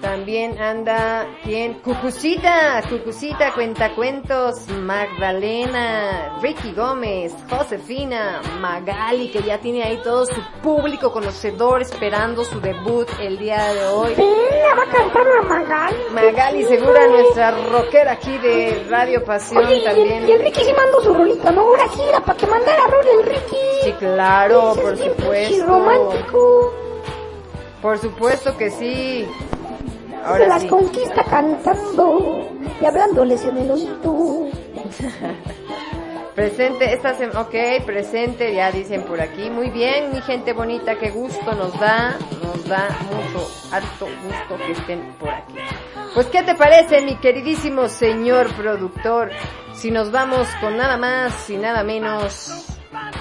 También 0.00 0.56
anda, 0.62 1.26
¿quién? 1.42 1.74
Cucucita, 1.80 2.80
Cucucita, 2.88 3.52
Cuentacuentos, 3.52 4.68
Magdalena, 4.68 6.38
Ricky 6.40 6.72
Gómez, 6.72 7.34
Josefina, 7.50 8.40
Magali, 8.60 9.28
que 9.32 9.42
ya 9.42 9.58
tiene 9.58 9.82
ahí 9.82 9.98
todo 10.04 10.24
su 10.26 10.40
público 10.62 11.12
conocedor 11.12 11.82
esperando 11.82 12.44
su 12.44 12.60
debut 12.60 13.08
el 13.20 13.38
día 13.38 13.72
de 13.72 13.86
hoy. 13.86 14.14
Venga, 14.16 14.74
va 14.76 14.82
a 14.84 14.96
cantar 14.96 15.26
la 15.26 15.42
Magali. 15.42 15.96
Magali 16.12 16.64
Segura, 16.64 17.06
nuestra 17.08 17.50
rockera 17.68 18.12
aquí 18.12 18.38
de 18.38 18.86
Radio 18.88 19.24
Pasión 19.24 19.66
Oye, 19.66 19.76
y 19.76 19.78
el, 19.78 19.84
también. 19.84 20.28
y 20.28 20.32
el 20.32 20.42
Ricky 20.42 20.60
sí 20.64 20.72
mandó 20.76 21.02
su 21.02 21.12
rolita, 21.12 21.50
¿no? 21.50 21.62
Ahora 21.62 21.88
sí, 21.92 22.02
era 22.08 22.20
para 22.20 22.38
que 22.38 22.46
mandara 22.46 22.86
rol 22.86 23.06
el 23.20 23.26
Ricky. 23.26 23.56
Sí, 23.82 23.92
claro, 23.98 24.72
Ese 24.72 24.80
por 24.80 24.96
supuesto. 24.96 25.66
romántico. 25.66 26.72
Por 27.82 27.98
supuesto 27.98 28.56
que 28.56 28.70
sí. 28.70 29.28
Se 30.28 30.34
Ahora 30.34 30.46
las 30.48 30.62
sí. 30.62 30.68
conquista 30.68 31.24
cantando 31.24 32.50
y 32.80 32.84
hablándoles 32.84 33.42
en 33.46 33.56
el 33.56 33.70
oído. 33.70 34.46
Presente, 36.34 36.92
esta 36.92 37.14
sem 37.14 37.30
ok, 37.34 37.84
presente, 37.84 38.54
ya 38.54 38.70
dicen 38.70 39.02
por 39.04 39.20
aquí. 39.20 39.48
Muy 39.50 39.70
bien, 39.70 40.12
mi 40.12 40.20
gente 40.20 40.52
bonita, 40.52 40.96
qué 40.96 41.10
gusto 41.10 41.52
nos 41.52 41.72
da, 41.80 42.16
nos 42.42 42.64
da 42.68 42.88
mucho, 43.10 43.50
harto 43.72 44.06
gusto 44.06 44.56
que 44.64 44.72
estén 44.72 45.12
por 45.14 45.30
aquí. 45.30 45.54
Pues, 46.14 46.26
¿qué 46.26 46.42
te 46.42 46.54
parece, 46.54 47.00
mi 47.00 47.16
queridísimo 47.16 47.88
señor 47.88 48.54
productor? 48.54 49.30
Si 49.72 49.90
nos 49.90 50.12
vamos 50.12 50.46
con 50.60 50.76
nada 50.76 50.96
más 50.96 51.48
y 51.50 51.56
nada 51.56 51.82
menos 51.82 52.78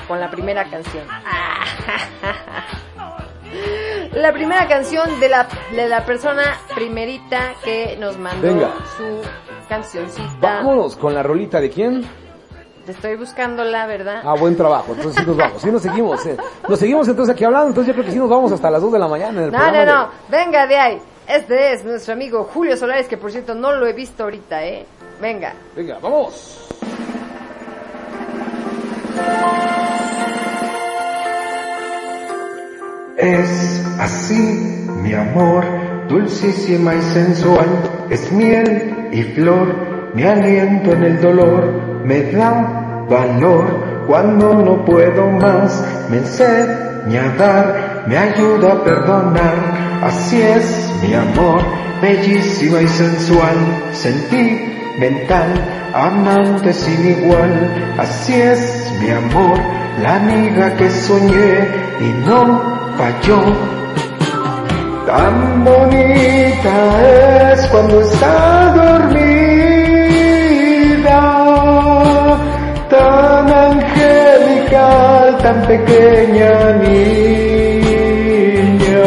con 0.08 0.20
la 0.20 0.30
primera 0.30 0.70
canción. 0.70 1.08
La 4.14 4.32
primera 4.34 4.68
canción 4.68 5.20
de 5.20 5.30
la, 5.30 5.48
de 5.76 5.88
la 5.88 6.06
persona 6.06 6.44
primerita 6.74 7.54
que 7.64 7.98
nos 8.00 8.18
mandó 8.18 8.48
Venga. 8.48 8.70
su 8.98 9.22
cancioncita. 9.70 10.30
Vámonos 10.40 10.96
con 10.96 11.14
la 11.14 11.22
rolita 11.24 11.60
de 11.62 11.70
quién? 11.70 12.06
Te 12.86 12.94
estoy 12.94 13.16
buscando 13.18 13.64
la 13.66 13.86
verdad. 13.86 14.22
Ah, 14.24 14.34
buen 14.40 14.56
trabajo. 14.56 14.94
Entonces 14.96 15.22
sí 15.22 15.28
nos 15.28 15.36
vamos. 15.38 15.62
Sí 15.62 15.70
nos 15.70 15.82
seguimos. 15.82 16.26
eh. 16.26 16.38
Nos 16.70 16.80
seguimos 16.80 17.08
entonces 17.08 17.36
aquí 17.36 17.44
hablando. 17.44 17.68
Entonces 17.68 17.88
yo 17.90 17.94
creo 17.94 18.06
que 18.06 18.12
sí 18.14 18.18
nos 18.18 18.30
vamos 18.30 18.52
hasta 18.54 18.72
las 18.72 18.82
2 18.82 18.94
de 18.94 19.00
la 19.00 19.08
mañana 19.10 19.40
en 19.40 19.46
el 19.48 19.52
No, 19.52 19.58
programa 19.58 19.78
no, 19.86 19.92
de- 19.92 19.98
no. 19.98 20.10
Venga 20.30 20.68
de 20.68 20.78
ahí. 20.78 21.02
Este 21.28 21.74
es 21.74 21.84
nuestro 21.84 22.14
amigo 22.14 22.46
Julio 22.54 22.78
Solares, 22.78 23.08
que 23.10 23.18
por 23.18 23.30
cierto 23.32 23.54
no 23.54 23.74
lo 23.74 23.86
he 23.88 23.92
visto 23.94 24.24
ahorita, 24.24 24.64
¿eh? 24.66 24.86
Venga. 25.20 25.54
Venga, 25.76 26.00
vamos. 26.02 26.64
Es 33.18 33.84
así, 33.98 34.86
mi 35.02 35.12
amor, 35.12 35.66
dulcísima 36.08 36.94
y 36.94 37.02
sensual, 37.02 37.66
es 38.12 38.32
miel 38.32 39.10
y 39.12 39.24
flor, 39.24 40.12
mi 40.14 40.22
aliento 40.22 40.94
en 40.94 41.04
el 41.04 41.20
dolor, 41.20 42.04
me 42.06 42.22
da 42.32 43.06
valor 43.10 44.06
cuando 44.06 44.54
no 44.54 44.86
puedo 44.86 45.32
más, 45.32 45.84
me 46.12 46.18
enseña 46.18 47.34
a 47.34 47.38
dar, 47.40 48.04
me 48.06 48.18
ayuda 48.18 48.74
a 48.74 48.84
perdonar, 48.84 50.04
así 50.04 50.40
es 50.40 50.94
mi 51.02 51.16
amor, 51.16 51.64
bellísima 52.00 52.84
y 52.84 52.88
sensual, 52.88 53.58
sentimental, 53.94 55.54
amante 55.92 56.72
sin 56.72 57.18
igual, 57.18 57.96
así 57.98 58.36
es 58.36 58.94
mi 59.02 59.10
amor, 59.10 59.58
la 60.04 60.18
amiga 60.18 60.76
que 60.76 60.88
soñé 60.92 61.68
y 62.00 62.28
no 62.28 62.78
falló. 62.98 63.40
Tan 65.06 65.64
bonita 65.64 66.76
es 67.54 67.62
cuando 67.68 68.02
está 68.02 68.74
dormida, 68.76 69.18
tan 72.90 73.54
angelical, 73.70 75.38
tan 75.44 75.62
pequeña 75.66 76.74
niña. 76.84 79.06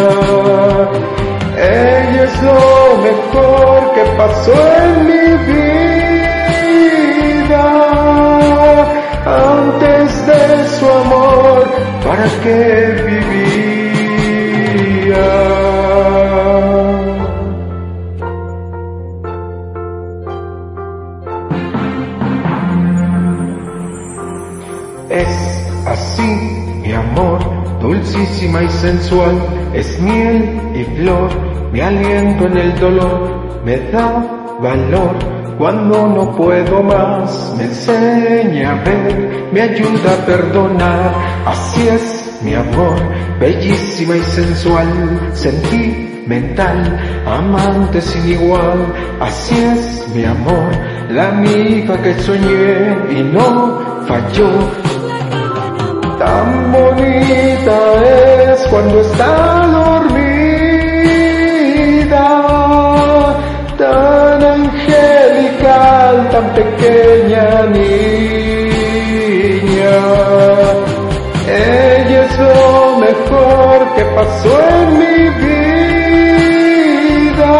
Ella 1.58 2.22
es 2.24 2.34
lo 2.42 2.96
mejor 3.08 3.78
que 3.94 4.02
pasó 4.16 4.54
en 4.84 4.92
mi 5.08 5.26
vida. 5.52 7.66
Antes 9.26 10.10
de 10.26 10.42
su 10.78 10.86
amor, 11.02 11.58
¿para 12.06 12.26
qué 12.42 12.58
vivía? 13.06 13.39
Dulcísima 28.00 28.62
y 28.62 28.68
sensual, 28.70 29.36
es 29.74 30.00
miel 30.00 30.60
y 30.74 30.84
flor, 30.96 31.30
mi 31.72 31.80
aliento 31.80 32.46
en 32.46 32.56
el 32.56 32.80
dolor, 32.80 33.62
me 33.64 33.78
da 33.90 34.56
valor 34.60 35.16
cuando 35.58 36.06
no 36.08 36.36
puedo 36.36 36.82
más, 36.82 37.54
me 37.56 37.64
enseña 37.64 38.72
a 38.72 38.84
ver, 38.84 39.48
me 39.52 39.60
ayuda 39.60 40.14
a 40.14 40.26
perdonar, 40.26 41.14
así 41.46 41.86
es 41.88 42.40
mi 42.42 42.54
amor, 42.54 42.96
bellísima 43.38 44.16
y 44.16 44.22
sensual, 44.22 44.88
sentimental, 45.34 47.22
amante 47.26 48.00
sin 48.00 48.30
igual. 48.30 48.86
Así 49.20 49.54
es 49.54 50.06
mi 50.14 50.24
amor, 50.24 50.70
la 51.10 51.28
amiga 51.28 52.00
que 52.00 52.14
soñé 52.20 52.96
y 53.10 53.22
no 53.22 54.04
falló. 54.06 55.09
Tan 56.20 56.70
bonita 56.70 57.80
es 58.04 58.60
cuando 58.68 59.00
está 59.00 59.66
dormida, 59.72 60.20
tan 63.78 64.44
angelical, 64.44 66.28
tan 66.30 66.52
pequeña 66.52 67.62
niña. 67.72 67.96
Ella 71.48 72.26
es 72.26 72.38
lo 72.38 72.98
mejor 72.98 73.94
que 73.94 74.04
pasó 74.14 74.60
en 74.76 74.98
mi 74.98 75.30
vida. 75.40 77.56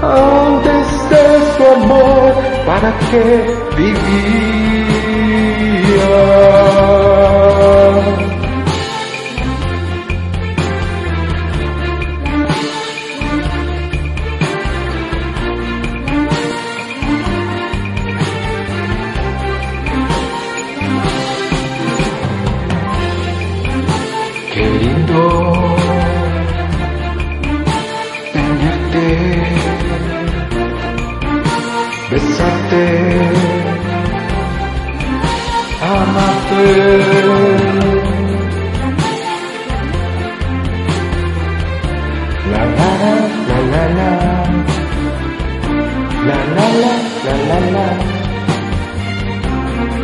Antes 0.00 0.86
de 1.10 1.24
su 1.58 1.62
amor, 1.76 2.32
¿para 2.64 2.90
qué 3.10 3.26
vivía? 3.76 4.22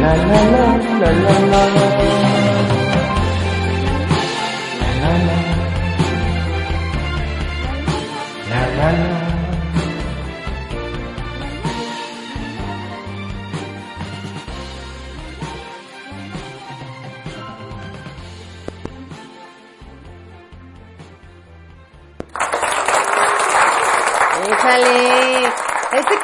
La 0.08 0.16
la 0.16 0.50
la 0.52 0.67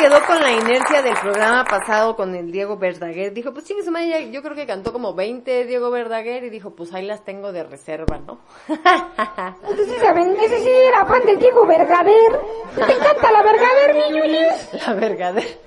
quedó 0.04 0.22
con 0.26 0.38
la 0.38 0.52
inercia 0.52 1.00
del 1.00 1.14
programa 1.14 1.64
pasado 1.64 2.14
con 2.14 2.34
el 2.34 2.52
Diego 2.52 2.76
Verdaguer. 2.76 3.32
Dijo, 3.32 3.54
pues 3.54 3.64
sí, 3.64 3.74
su 3.82 3.90
madre, 3.90 4.30
yo 4.30 4.42
creo 4.42 4.54
que 4.54 4.66
cantó 4.66 4.92
como 4.92 5.14
20 5.14 5.64
Diego 5.64 5.90
Verdaguer 5.90 6.44
y 6.44 6.50
dijo, 6.50 6.74
pues 6.76 6.92
ahí 6.92 7.06
las 7.06 7.24
tengo 7.24 7.52
de 7.52 7.64
reserva, 7.64 8.18
¿no? 8.18 8.38
Entonces, 8.68 9.98
saben, 10.02 10.36
ese 10.36 10.58
sí 10.58 10.68
era 10.68 11.06
fan 11.06 11.24
del 11.24 11.38
Diego 11.38 11.66
Vergader. 11.66 12.38
¿Te 12.74 12.92
encanta 12.92 13.32
la 13.32 13.42
Vergader, 13.42 13.94
mi 13.94 14.18
Yulis? 14.18 14.86
La 14.86 14.92
Verdaguer. 14.92 15.58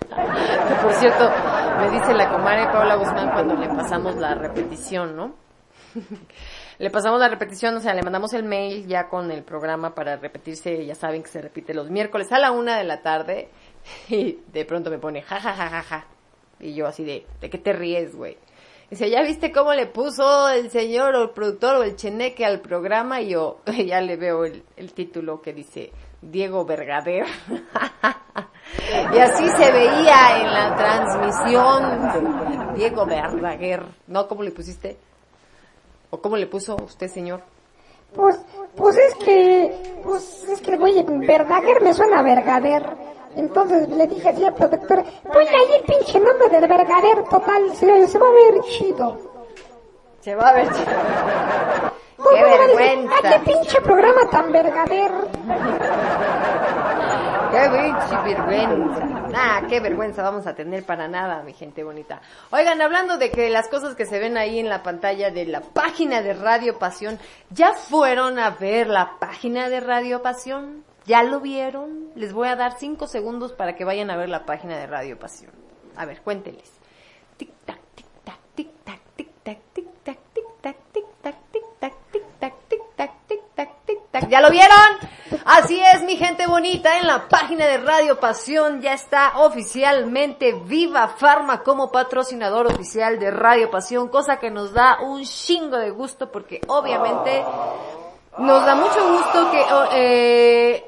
Por 0.83 0.93
cierto, 0.93 1.31
me 1.79 1.89
dice 1.89 2.13
la 2.13 2.29
comadre 2.29 2.65
Paula 2.71 2.95
Guzmán 2.95 3.31
cuando 3.31 3.55
le 3.55 3.67
pasamos 3.69 4.17
la 4.17 4.35
repetición, 4.35 5.15
¿no? 5.15 5.35
Le 6.79 6.91
pasamos 6.91 7.19
la 7.19 7.27
repetición, 7.27 7.75
o 7.75 7.79
sea, 7.79 7.95
le 7.95 8.03
mandamos 8.03 8.33
el 8.33 8.43
mail 8.43 8.85
ya 8.85 9.09
con 9.09 9.31
el 9.31 9.43
programa 9.43 9.95
para 9.95 10.15
repetirse, 10.15 10.85
ya 10.85 10.93
saben 10.93 11.23
que 11.23 11.29
se 11.29 11.41
repite 11.41 11.73
los 11.73 11.89
miércoles 11.89 12.31
a 12.31 12.37
la 12.37 12.51
una 12.51 12.77
de 12.77 12.83
la 12.83 13.01
tarde 13.01 13.49
y 14.09 14.39
de 14.51 14.65
pronto 14.65 14.89
me 14.89 14.99
pone 14.99 15.21
ja 15.21 15.39
ja 15.39 15.53
ja 15.53 15.69
ja 15.69 15.83
ja 15.83 16.07
y 16.59 16.73
yo 16.73 16.87
así 16.87 17.03
de, 17.03 17.25
¿de 17.39 17.49
qué 17.49 17.57
te 17.57 17.73
ríes, 17.73 18.15
güey? 18.15 18.37
Dice, 18.89 19.09
¿ya 19.09 19.21
viste 19.21 19.51
cómo 19.51 19.73
le 19.73 19.85
puso 19.85 20.47
el 20.49 20.71
señor 20.71 21.13
o 21.15 21.23
el 21.23 21.29
productor 21.31 21.75
o 21.75 21.83
el 21.83 21.95
cheneque 21.95 22.45
al 22.45 22.61
programa? 22.61 23.21
Y 23.21 23.29
yo 23.29 23.59
ya 23.85 24.01
le 24.01 24.15
veo 24.15 24.45
el, 24.45 24.63
el 24.75 24.93
título 24.93 25.41
que 25.41 25.53
dice 25.53 25.91
Diego 26.21 26.65
Vergader. 26.65 27.25
y 29.13 29.17
así 29.17 29.47
se 29.49 29.71
veía 29.71 30.39
en 30.39 30.53
la 30.53 30.75
transmisión 30.75 32.75
Diego 32.75 33.05
Verdaguer. 33.05 33.83
¿No? 34.07 34.27
¿Cómo 34.27 34.43
le 34.43 34.51
pusiste? 34.51 34.97
¿O 36.09 36.21
cómo 36.21 36.37
le 36.37 36.47
puso 36.47 36.77
usted, 36.77 37.09
señor? 37.09 37.43
Pues, 38.15 38.39
pues 38.73 38.97
es 38.97 39.15
que, 39.15 39.99
pues 40.01 40.47
es 40.47 40.61
que 40.61 40.77
güey 40.77 41.03
Verdaguer 41.27 41.81
me 41.81 41.93
suena 41.93 42.19
a 42.19 42.23
Vergader. 42.23 43.16
Entonces 43.35 43.87
le 43.89 44.07
dije 44.07 44.29
así 44.29 44.43
al 44.43 44.53
protector, 44.53 45.03
ponle 45.23 45.49
ahí 45.49 45.73
el 45.79 45.83
pinche 45.83 46.19
nombre 46.19 46.49
del 46.49 46.67
Vergader, 46.67 47.23
total, 47.29 47.73
se, 47.75 48.07
se 48.07 48.19
va 48.19 48.27
a 48.27 48.31
ver 48.31 48.61
chido. 48.61 49.17
Se 50.21 50.35
va 50.35 50.49
a 50.49 50.53
ver. 50.53 50.67
chido. 50.73 50.85
¡Qué 52.17 52.43
decir, 52.43 52.59
vergüenza! 52.59 53.15
¡Ay, 53.23 53.31
qué 53.31 53.39
pinche 53.51 53.81
programa 53.81 54.29
tan 54.29 54.51
Vergader! 54.51 55.11
¡Qué 57.51 57.69
pinche 57.69 58.15
vergüenza! 58.23 59.03
Ah, 59.35 59.61
qué 59.69 59.79
vergüenza 59.79 60.23
vamos 60.23 60.47
a 60.47 60.55
tener 60.55 60.83
para 60.83 61.07
nada, 61.07 61.43
mi 61.43 61.53
gente 61.53 61.83
bonita. 61.83 62.21
Oigan, 62.51 62.81
hablando 62.81 63.17
de 63.17 63.29
que 63.29 63.49
las 63.49 63.67
cosas 63.67 63.95
que 63.95 64.05
se 64.05 64.19
ven 64.19 64.37
ahí 64.37 64.59
en 64.59 64.69
la 64.69 64.83
pantalla 64.83 65.31
de 65.31 65.45
la 65.45 65.61
página 65.61 66.21
de 66.21 66.33
Radio 66.33 66.79
Pasión, 66.79 67.19
¿ya 67.51 67.73
fueron 67.73 68.39
a 68.39 68.51
ver 68.51 68.87
la 68.87 69.11
página 69.19 69.69
de 69.69 69.79
Radio 69.79 70.21
Pasión? 70.21 70.83
¿Ya 71.07 71.23
lo 71.23 71.39
vieron? 71.39 72.11
Les 72.15 72.33
voy 72.33 72.49
a 72.49 72.57
dar 72.57 72.77
cinco 72.77 73.07
segundos 73.07 73.53
para 73.53 73.77
que 73.77 73.85
vayan 73.85 74.11
a 74.11 74.17
ver 74.17 74.27
la 74.27 74.45
página 74.45 74.77
de 74.77 74.87
Radio 74.87 75.17
Pasión. 75.17 75.53
A 75.95 76.05
ver, 76.05 76.21
cuéntenles. 76.21 76.69
Tic 77.37 77.49
tac, 77.65 77.79
tic 77.95 78.05
tac, 78.25 78.37
tic 78.55 78.67
tac, 78.83 78.99
tic 79.15 79.29
tac, 79.41 79.57
tic 79.73 79.87
tac, 80.03 80.17
tic 80.33 80.45
tac, 80.61 80.75
tic 80.91 81.05
tac, 81.21 81.35
tic 81.53 81.63
tac, 81.79 81.93
tic 82.11 82.23
tac, 82.39 82.53
tic 82.67 82.81
tac, 82.97 83.11
tic 83.25 83.41
tac, 83.55 83.69
tic 83.85 83.99
tac. 84.11 84.27
¿Ya 84.27 84.41
lo 84.41 84.51
vieron? 84.51 84.75
Así 85.45 85.79
es, 85.79 86.03
mi 86.03 86.17
gente 86.17 86.45
bonita, 86.45 86.97
en 86.97 87.07
la 87.07 87.29
página 87.29 87.65
de 87.67 87.77
Radio 87.77 88.19
Pasión 88.19 88.81
ya 88.81 88.91
está 88.91 89.39
oficialmente 89.39 90.59
Viva 90.65 91.07
Farma 91.07 91.63
como 91.63 91.89
patrocinador 91.89 92.67
oficial 92.67 93.17
de 93.17 93.31
Radio 93.31 93.71
Pasión, 93.71 94.09
cosa 94.09 94.39
que 94.39 94.51
nos 94.51 94.73
da 94.73 94.99
un 94.99 95.23
chingo 95.23 95.77
de 95.77 95.89
gusto 95.91 96.33
porque 96.33 96.59
obviamente 96.67 97.45
nos 98.39 98.65
da 98.65 98.75
mucho 98.75 99.07
gusto 99.09 99.51
que 99.51 99.61
oh, 99.73 99.85
eh, 99.93 100.86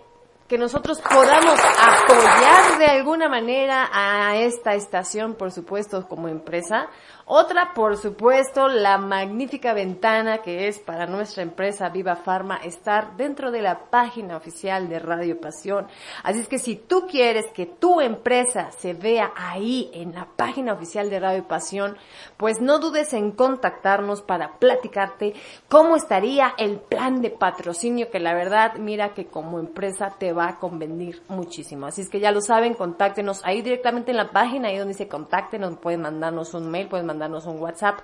que 0.49 0.57
nosotros 0.57 0.99
podamos 0.99 1.59
apoyar 1.59 2.79
de 2.79 2.87
alguna 2.87 3.29
manera 3.29 3.87
a 3.93 4.35
esta 4.35 4.73
estación, 4.73 5.35
por 5.35 5.51
supuesto, 5.51 6.07
como 6.07 6.27
empresa. 6.27 6.87
Otra, 7.31 7.75
por 7.75 7.95
supuesto, 7.97 8.67
la 8.67 8.97
magnífica 8.97 9.75
ventana 9.75 10.39
que 10.39 10.67
es 10.67 10.79
para 10.79 11.05
nuestra 11.05 11.43
empresa 11.43 11.89
Viva 11.89 12.15
Farma 12.15 12.55
estar 12.55 13.17
dentro 13.17 13.51
de 13.51 13.61
la 13.61 13.91
página 13.91 14.35
oficial 14.35 14.89
de 14.89 14.97
Radio 14.97 15.39
Pasión. 15.39 15.85
Así 16.23 16.39
es 16.39 16.47
que 16.47 16.57
si 16.57 16.75
tú 16.75 17.05
quieres 17.07 17.45
que 17.53 17.67
tu 17.67 18.01
empresa 18.01 18.71
se 18.71 18.95
vea 18.95 19.31
ahí 19.35 19.91
en 19.93 20.15
la 20.15 20.25
página 20.25 20.73
oficial 20.73 21.11
de 21.11 21.19
Radio 21.19 21.47
Pasión, 21.47 21.97
pues 22.35 22.61
no 22.61 22.79
dudes 22.79 23.13
en 23.13 23.31
contactarnos 23.31 24.23
para 24.23 24.57
platicarte 24.57 25.35
cómo 25.67 25.97
estaría 25.97 26.55
el 26.57 26.79
plan 26.79 27.21
de 27.21 27.29
patrocinio 27.29 28.09
que 28.09 28.19
la 28.19 28.33
verdad, 28.33 28.73
mira 28.79 29.13
que 29.13 29.27
como 29.27 29.59
empresa 29.59 30.15
te 30.17 30.33
va 30.33 30.47
a 30.47 30.57
convenir 30.57 31.21
muchísimo. 31.27 31.85
Así 31.85 32.01
es 32.01 32.09
que 32.09 32.21
ya 32.21 32.31
lo 32.31 32.41
saben, 32.41 32.73
contáctenos 32.73 33.45
ahí 33.45 33.61
directamente 33.61 34.09
en 34.09 34.17
la 34.17 34.31
página, 34.31 34.69
ahí 34.69 34.79
donde 34.79 34.95
dice 34.95 35.07
contáctenos, 35.07 35.77
pueden 35.77 36.01
mandarnos 36.01 36.55
un 36.55 36.71
mail, 36.71 36.87
pueden 36.87 37.05
mandarnos 37.05 37.18
un 37.27 37.59
WhatsApp, 37.59 37.99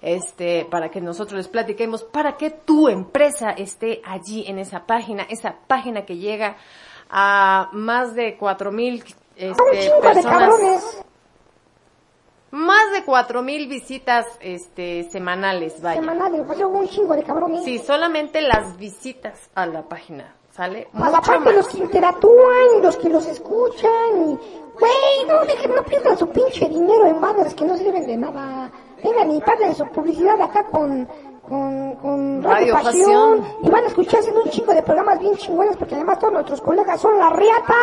este, 0.00 0.66
para 0.70 0.90
que 0.90 1.00
nosotros 1.00 1.38
les 1.38 1.48
platiquemos, 1.48 2.02
para 2.04 2.36
que 2.36 2.50
tu 2.50 2.88
empresa 2.88 3.50
esté 3.50 4.00
allí 4.04 4.44
en 4.46 4.58
esa 4.58 4.86
página, 4.86 5.24
esa 5.28 5.56
página 5.66 6.04
que 6.04 6.16
llega 6.16 6.56
a 7.10 7.68
más 7.72 8.14
de 8.14 8.36
cuatro 8.36 8.72
mil 8.72 9.02
Un 9.02 9.04
este, 9.36 9.80
chingo 9.80 9.96
de 9.96 10.00
personas 10.02 10.24
cabrones 10.24 11.04
más 12.50 12.92
de 12.92 13.02
cuatro 13.04 13.42
mil 13.42 13.66
visitas 13.66 14.26
este 14.40 15.10
semanales, 15.10 15.82
vaya. 15.82 16.00
semanales, 16.00 16.42
pues 16.46 16.60
un 16.60 16.88
chingo 16.88 17.14
de 17.16 17.24
cabrones. 17.24 17.64
Sí, 17.64 17.80
solamente 17.80 18.40
las 18.40 18.76
visitas 18.78 19.50
a 19.56 19.66
la 19.66 19.82
página, 19.88 20.36
¿sale? 20.52 20.86
A 20.94 21.10
la 21.10 21.16
Mucho 21.16 21.32
parte 21.32 21.44
más. 21.46 21.54
los 21.56 21.68
que 21.68 21.78
interactúan, 21.78 22.80
los 22.80 22.96
que 22.96 23.08
los 23.08 23.26
escuchan, 23.26 23.90
y, 24.28 24.38
güey, 24.78 25.26
no, 25.26 25.44
dejen, 25.44 25.74
no 25.74 25.82
pierdan 25.84 26.18
su 26.18 26.28
pinche 26.28 26.68
dinero 26.68 27.06
en 27.06 27.20
banners 27.20 27.54
que 27.54 27.64
no 27.64 27.76
sirven 27.76 28.06
de 28.06 28.16
nada. 28.16 28.70
Vengan 29.02 29.30
y 29.32 29.40
paguen 29.40 29.74
su 29.74 29.86
publicidad 29.86 30.40
acá 30.40 30.64
con, 30.64 31.08
con, 31.48 31.94
con 31.96 32.42
Radio 32.42 32.74
Radio 32.74 32.74
Pasión. 32.74 33.40
Pasión. 33.40 33.56
Y 33.62 33.70
van 33.70 33.84
a 33.84 33.86
escucharse 33.88 34.30
en 34.30 34.36
un 34.36 34.50
chingo 34.50 34.72
de 34.74 34.82
programas 34.82 35.18
bien 35.20 35.36
chingones 35.36 35.76
porque 35.76 35.94
además 35.94 36.18
todos 36.18 36.32
nuestros 36.32 36.60
colegas 36.60 37.00
son 37.00 37.18
la 37.18 37.30
riata. 37.30 37.74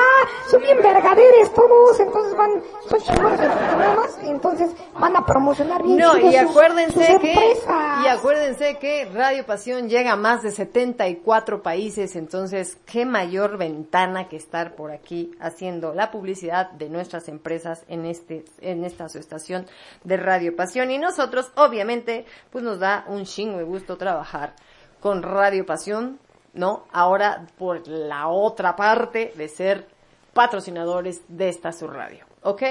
Son 0.50 0.62
bien 0.62 0.78
vergaderes 0.82 1.54
todos. 1.54 2.00
Entonces 2.00 2.36
van, 2.36 2.62
son 2.90 3.00
chingones 3.00 3.40
en 3.40 3.52
sus 3.52 3.60
programas. 3.62 4.18
Entonces 4.24 4.72
van 5.00 5.16
a 5.16 5.26
promocionar 5.26 5.84
bien 5.84 5.98
No, 5.98 6.18
y 6.18 6.32
sus- 6.34 6.50
acuérdense 6.50 6.94
sus 6.94 7.20
que 7.22 7.32
empresas. 7.34 8.06
y 8.06 8.08
acuérdense 8.08 8.78
que 8.78 9.06
Radio 9.14 9.46
Pasión 9.46 9.90
llega 9.90 10.14
a 10.14 10.16
más 10.16 10.42
de 10.44 10.52
74 10.52 11.62
países, 11.62 12.16
entonces 12.16 12.78
qué 12.86 13.06
mayor 13.06 13.58
ventana 13.58 14.28
que 14.28 14.36
estar 14.38 14.76
por 14.76 14.92
aquí 14.92 15.32
haciendo 15.40 15.94
la 15.94 16.12
publicidad 16.12 16.72
de 16.72 16.90
nuestras 16.90 17.28
empresas 17.28 17.84
en 17.88 18.06
este 18.06 18.46
en 18.62 18.84
esta 18.86 19.10
su 19.10 19.18
estación 19.20 19.66
de 20.04 20.18
Radio 20.18 20.56
Pasión 20.56 20.92
y 20.92 20.98
nosotros 20.98 21.52
obviamente 21.56 22.26
pues 22.52 22.64
nos 22.64 22.80
da 22.80 23.06
un 23.08 23.26
chingo 23.26 23.51
de 23.58 23.64
gusto 23.64 23.98
trabajar 23.98 24.54
con 25.00 25.24
Radio 25.24 25.66
Pasión, 25.66 26.20
¿no? 26.54 26.86
Ahora 26.92 27.48
por 27.58 27.88
la 27.88 28.28
otra 28.28 28.76
parte 28.76 29.34
de 29.36 29.48
ser 29.48 29.88
patrocinadores 30.34 31.22
de 31.28 31.50
esta 31.50 31.72
su 31.72 31.88
radio, 31.88 32.26
¿ok? 32.44 32.64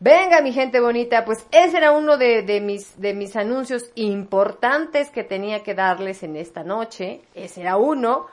Venga, 0.00 0.40
mi 0.42 0.52
gente 0.52 0.78
bonita, 0.78 1.24
pues 1.24 1.44
ese 1.50 1.78
era 1.78 1.90
uno 1.90 2.16
de, 2.16 2.42
de 2.42 2.60
mis, 2.60 3.00
de 3.00 3.14
mis 3.14 3.34
anuncios 3.34 3.90
importantes 3.96 5.10
que 5.10 5.24
tenía 5.24 5.64
que 5.64 5.74
darles 5.74 6.22
en 6.22 6.36
esta 6.36 6.62
noche. 6.62 7.22
Ese 7.34 7.62
era 7.62 7.76
uno, 7.76 8.26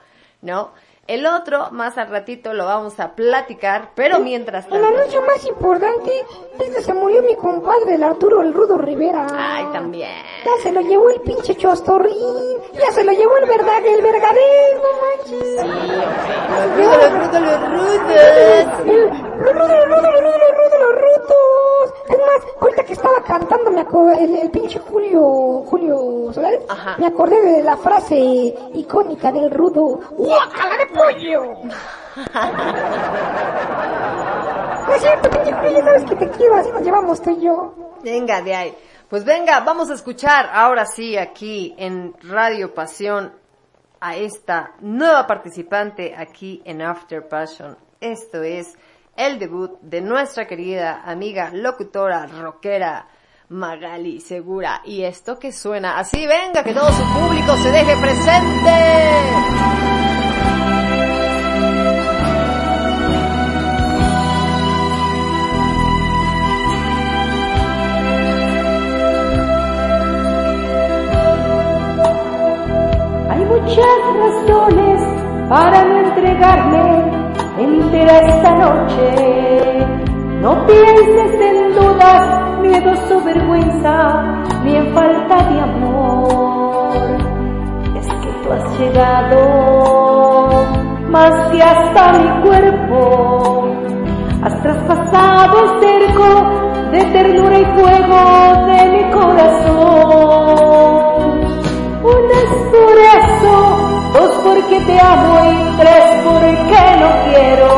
¿no? 0.43 0.73
El 1.07 1.27
otro, 1.27 1.69
más 1.69 1.99
al 1.99 2.07
ratito 2.09 2.51
lo 2.53 2.65
vamos 2.65 2.99
a 2.99 3.11
platicar, 3.13 3.89
pero 3.93 4.17
mientras 4.19 4.65
El 4.65 4.71
tanto... 4.71 4.87
anuncio 4.87 5.21
más 5.21 5.45
importante 5.45 6.11
es 6.59 6.69
que 6.75 6.81
se 6.81 6.93
murió 6.95 7.21
mi 7.21 7.35
compadre, 7.35 7.93
el 7.93 8.01
Arturo 8.03 8.41
el 8.41 8.51
Rudo 8.55 8.75
Rivera. 8.79 9.27
Ay, 9.31 9.65
también. 9.71 10.09
Ya 10.43 10.63
se 10.63 10.71
lo 10.71 10.81
llevó 10.81 11.11
el 11.11 11.21
pinche 11.21 11.53
Chostorrín. 11.57 12.57
Ya 12.73 12.91
se 12.91 13.03
lo 13.03 13.11
llevó 13.11 13.37
el 13.37 13.45
verdad, 13.45 13.85
el 13.85 14.01
vergadero, 14.01 14.81
no 14.81 14.89
manches. 15.05 15.61
Rudo, 16.75 16.97
los 16.97 17.11
rudos, 17.13 17.41
los 17.41 17.61
rudos. 17.69 18.01
Los 19.37 19.53
rudos, 19.53 19.69
los 19.69 19.85
rudos, 19.85 20.01
los 20.01 20.21
rudos, 20.23 20.41
los 20.41 20.55
rudos, 20.57 20.79
los 20.79 20.95
rudos. 20.95 21.93
Es 22.09 22.17
más, 22.17 22.53
ahorita 22.61 22.83
que 22.83 22.93
estaba 22.93 23.21
cantando 23.23 23.69
me 23.71 23.81
el, 24.19 24.35
el 24.37 24.49
pinche 24.49 24.79
Julio, 24.79 25.63
Julio 25.67 26.33
Solares, 26.33 26.61
Ajá. 26.67 26.95
me 26.97 27.07
acordé 27.07 27.39
de 27.41 27.63
la 27.63 27.77
frase 27.77 28.15
icónica 28.73 29.31
del 29.31 29.51
rudo. 29.51 29.99
¡Guácala 30.17 30.77
de 30.77 30.85
pollo! 30.95 31.61
No 34.87 34.93
es 34.95 35.01
cierto, 35.01 35.29
pinche 35.29 35.53
Julio, 35.53 35.83
sabes 35.83 36.05
que 36.05 36.15
te 36.15 36.29
quiero, 36.29 36.55
así 36.55 36.71
nos 36.71 36.81
llevamos 36.81 37.21
tú 37.21 37.31
y 37.31 37.41
yo. 37.41 37.75
Venga, 38.03 38.41
de 38.41 38.55
ahí. 38.55 38.77
Pues 39.09 39.25
venga, 39.25 39.59
vamos 39.59 39.89
a 39.89 39.93
escuchar 39.93 40.49
ahora 40.51 40.85
sí 40.85 41.17
aquí 41.17 41.75
en 41.77 42.15
Radio 42.21 42.73
Pasión 42.73 43.33
a 43.99 44.15
esta 44.15 44.71
nueva 44.81 45.27
participante 45.27 46.15
aquí 46.15 46.61
en 46.65 46.81
After 46.81 47.27
Passion. 47.27 47.77
Esto 47.99 48.41
es 48.43 48.75
el 49.15 49.39
debut 49.39 49.79
de 49.81 50.01
nuestra 50.01 50.45
querida 50.47 51.01
amiga 51.05 51.49
locutora 51.51 52.25
rockera 52.27 53.07
Magali 53.49 54.19
Segura. 54.19 54.81
Y 54.85 55.03
esto 55.03 55.37
que 55.37 55.51
suena 55.51 55.97
así, 55.97 56.25
venga, 56.27 56.63
que 56.63 56.73
todo 56.73 56.91
su 56.91 57.03
público 57.13 57.55
se 57.57 57.71
deje 57.71 57.95
presente. 57.97 59.94
Muchas 73.65 73.99
razones 74.19 75.01
para 75.49 75.83
no 75.85 75.97
entregarme 75.99 77.11
entera 77.57 78.19
esta 78.19 78.51
noche. 78.55 79.85
No 80.41 80.65
pienses 80.67 81.41
en 81.41 81.73
dudas, 81.73 82.59
miedos 82.61 82.99
o 83.11 83.21
vergüenza, 83.23 84.21
ni 84.63 84.75
en 84.75 84.93
falta 84.93 85.37
de 85.49 85.61
amor. 85.61 86.93
Es 87.97 88.07
que 88.07 88.29
tú 88.43 88.53
has 88.53 88.79
llegado 88.79 89.39
más 91.09 91.33
que 91.51 91.63
hasta 91.63 92.13
mi 92.19 92.29
cuerpo. 92.43 93.67
Has 94.43 94.61
traspasado 94.61 95.63
el 95.63 95.69
cerco 95.81 96.27
de 96.91 97.03
ternura 97.05 97.57
y 97.57 97.65
fuego 97.65 98.21
de 98.67 98.85
mi 98.91 99.09
corazón. 99.11 101.14
Dos 102.95 104.33
porque 104.41 104.79
te 104.79 104.99
amo 104.99 105.51
y 105.51 105.77
tres 105.77 106.05
porque 106.23 106.79
no 107.01 107.09
quiero 107.25 107.69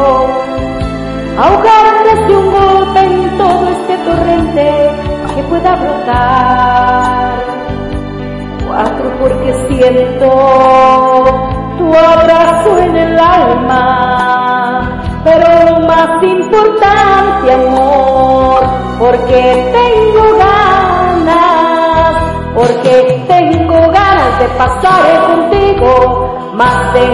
ahogarme 1.40 2.14
de 2.28 2.36
un 2.38 2.52
golpe 2.52 3.00
en 3.00 3.38
todo 3.38 3.68
este 3.68 3.98
torrente 3.98 4.68
que 5.36 5.44
pueda 5.44 5.76
brotar. 5.76 7.44
Cuatro 8.68 9.12
porque 9.20 9.54
siento 9.70 10.30
tu 11.80 11.86
abrazo 11.96 12.78
en 12.78 12.96
el 12.96 13.20
alma, 13.20 15.02
pero 15.24 15.48
lo 15.72 15.88
más 15.88 16.22
importante 16.22 17.54
amor, 17.54 18.64
porque 19.00 19.72
tengo 19.74 20.38
ganas, 20.38 20.77
porque 22.58 23.24
tengo 23.28 23.78
ganas 23.92 24.40
de 24.40 24.48
pasar 24.58 25.04
contigo 25.28 26.54
más 26.56 26.92
de 26.96 27.06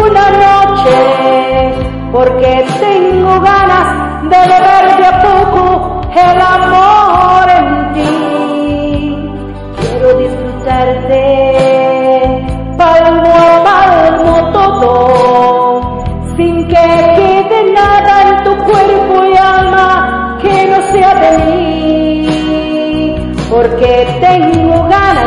una 0.00 0.30
noche, 0.30 0.96
porque 2.12 2.64
tengo 2.78 3.40
ganas 3.40 4.22
de 4.30 4.38
beber 4.52 4.96
de 4.98 5.06
a 5.06 5.20
poco 5.22 6.00
el 6.14 6.40
amor 6.40 7.46
en 7.50 7.92
ti. 7.94 9.18
Quiero 9.80 10.08
disfrutarte 10.18 11.20
palmo 12.78 13.32
a 13.34 13.64
palmo 13.64 14.34
todo, 14.52 16.04
sin 16.36 16.68
que 16.68 16.86
quede 17.16 17.58
nada 17.72 18.14
en 18.22 18.44
tu 18.44 18.52
cuerpo 18.70 19.14
y 19.24 19.36
alma 19.36 20.38
que 20.40 20.54
no 20.68 20.80
sea 20.92 21.12
de 21.16 21.30
mí. 21.38 21.72
Porque 23.50 23.92
tengo 24.20 24.61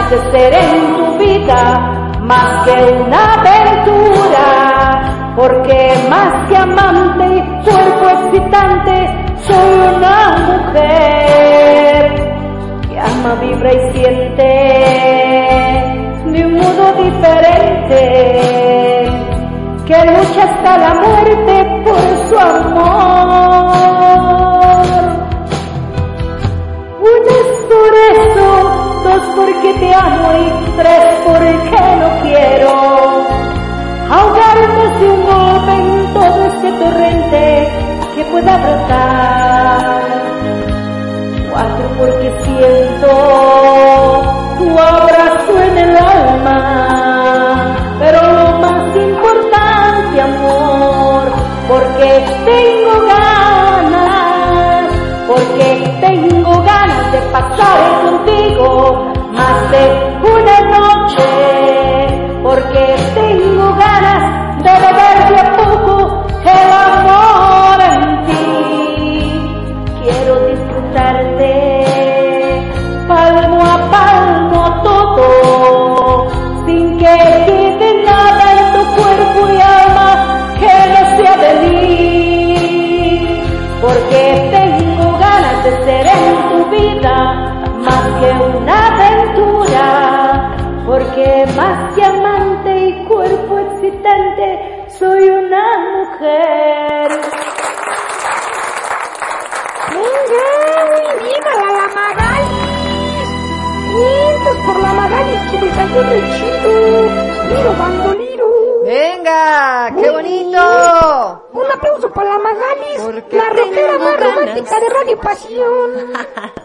de 0.10 0.18
ser 0.32 0.54
en 0.54 0.98
tu 0.98 1.18
vida 1.18 1.62
más 2.22 2.66
que 2.66 2.94
una 2.94 3.34
aventura. 3.34 4.48
Porque 5.36 5.94
más 6.10 6.48
que 6.48 6.56
amante 6.56 7.44
cuerpo 7.66 8.10
excitante, 8.10 8.96
soy 9.48 9.70
una 9.96 10.18
mujer 10.48 12.04
que 12.88 13.00
ama, 13.00 13.36
vibra 13.42 13.74
y 13.74 13.80
siente 13.92 14.50
de 16.32 16.46
un 16.46 16.54
modo 16.54 16.86
diferente, 17.04 18.00
que 19.86 19.98
lucha 20.06 20.44
hasta 20.44 20.78
la 20.78 20.94
muerte 20.96 21.54
por 21.84 22.02
su 22.30 22.38
amor. 22.40 24.35
Porque 29.36 29.74
te 29.74 29.94
amo 29.94 30.34
y 30.34 30.72
tres 30.78 31.22
porque 31.26 31.80
no 32.00 32.22
quiero. 32.22 32.72
Ahogarnos 34.10 35.00
de 35.00 35.10
un 35.10 35.24
golpe 35.26 35.72
en 35.74 36.14
todo 36.14 36.46
este 36.46 36.72
torrente 36.74 37.68
que 38.16 38.24
pueda 38.26 38.58
brotar. 38.58 40.02
Cuatro 41.52 41.90
porque 41.98 42.32
siento 42.44 43.08
tu 44.58 44.80
abrazo 44.80 45.62
en 45.64 45.78
el 45.78 45.98
alma, 45.98 47.76
pero 48.00 48.22
lo 48.22 48.60
más 48.60 48.96
importante 48.96 50.22
amor, 50.22 51.32
porque 51.68 52.26
tengo 52.46 53.06
ganas, 53.08 54.92
porque 55.28 55.98
tengo 56.00 56.62
ganas 56.62 57.12
de 57.12 57.20
pasar 57.32 58.02
contigo 58.06 59.15
de 59.36 59.84
una 60.24 60.62
noche, 60.78 61.24
porque 62.42 62.95
Chido. 105.56 106.74
Liro 107.48 107.74
bandoliro. 107.80 108.48
Venga, 108.84 109.94
qué 109.98 110.10
bonito. 110.10 111.48
Un 111.54 111.72
aplauso 111.72 112.12
para 112.12 112.32
la 112.32 112.40
Magalis, 112.40 113.24
la 113.32 113.50
rockera 113.50 113.98
más 113.98 114.20
romántica 114.20 114.80
de 114.80 114.90
Radio 114.90 115.20
Pasión. 115.22 115.92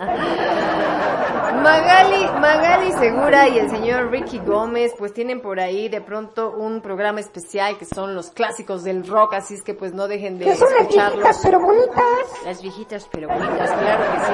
Magali, 1.62 2.24
Magali 2.40 2.92
Segura 2.92 3.48
y 3.48 3.58
el 3.58 3.68
señor 3.68 4.10
Ricky 4.10 4.38
Gómez 4.38 4.92
pues 4.98 5.12
tienen 5.12 5.40
por 5.40 5.60
ahí 5.60 5.88
de 5.88 6.00
pronto 6.00 6.52
un 6.52 6.80
programa 6.80 7.20
especial 7.20 7.76
que 7.76 7.84
son 7.84 8.14
los 8.14 8.30
clásicos 8.30 8.82
del 8.82 9.06
rock, 9.06 9.34
así 9.34 9.54
es 9.54 9.62
que 9.62 9.74
pues 9.74 9.92
no 9.92 10.08
dejen 10.08 10.38
de 10.38 10.56
son 10.56 10.68
las 10.70 10.88
viejitas 10.88 11.12
escucharlos. 11.12 11.40
pero 11.42 11.60
bonitas. 11.60 12.44
Las 12.44 12.62
viejitas 12.62 13.08
pero 13.12 13.28
bonitas, 13.28 13.70
claro 13.72 14.04
que 14.12 14.20
sí. 14.20 14.32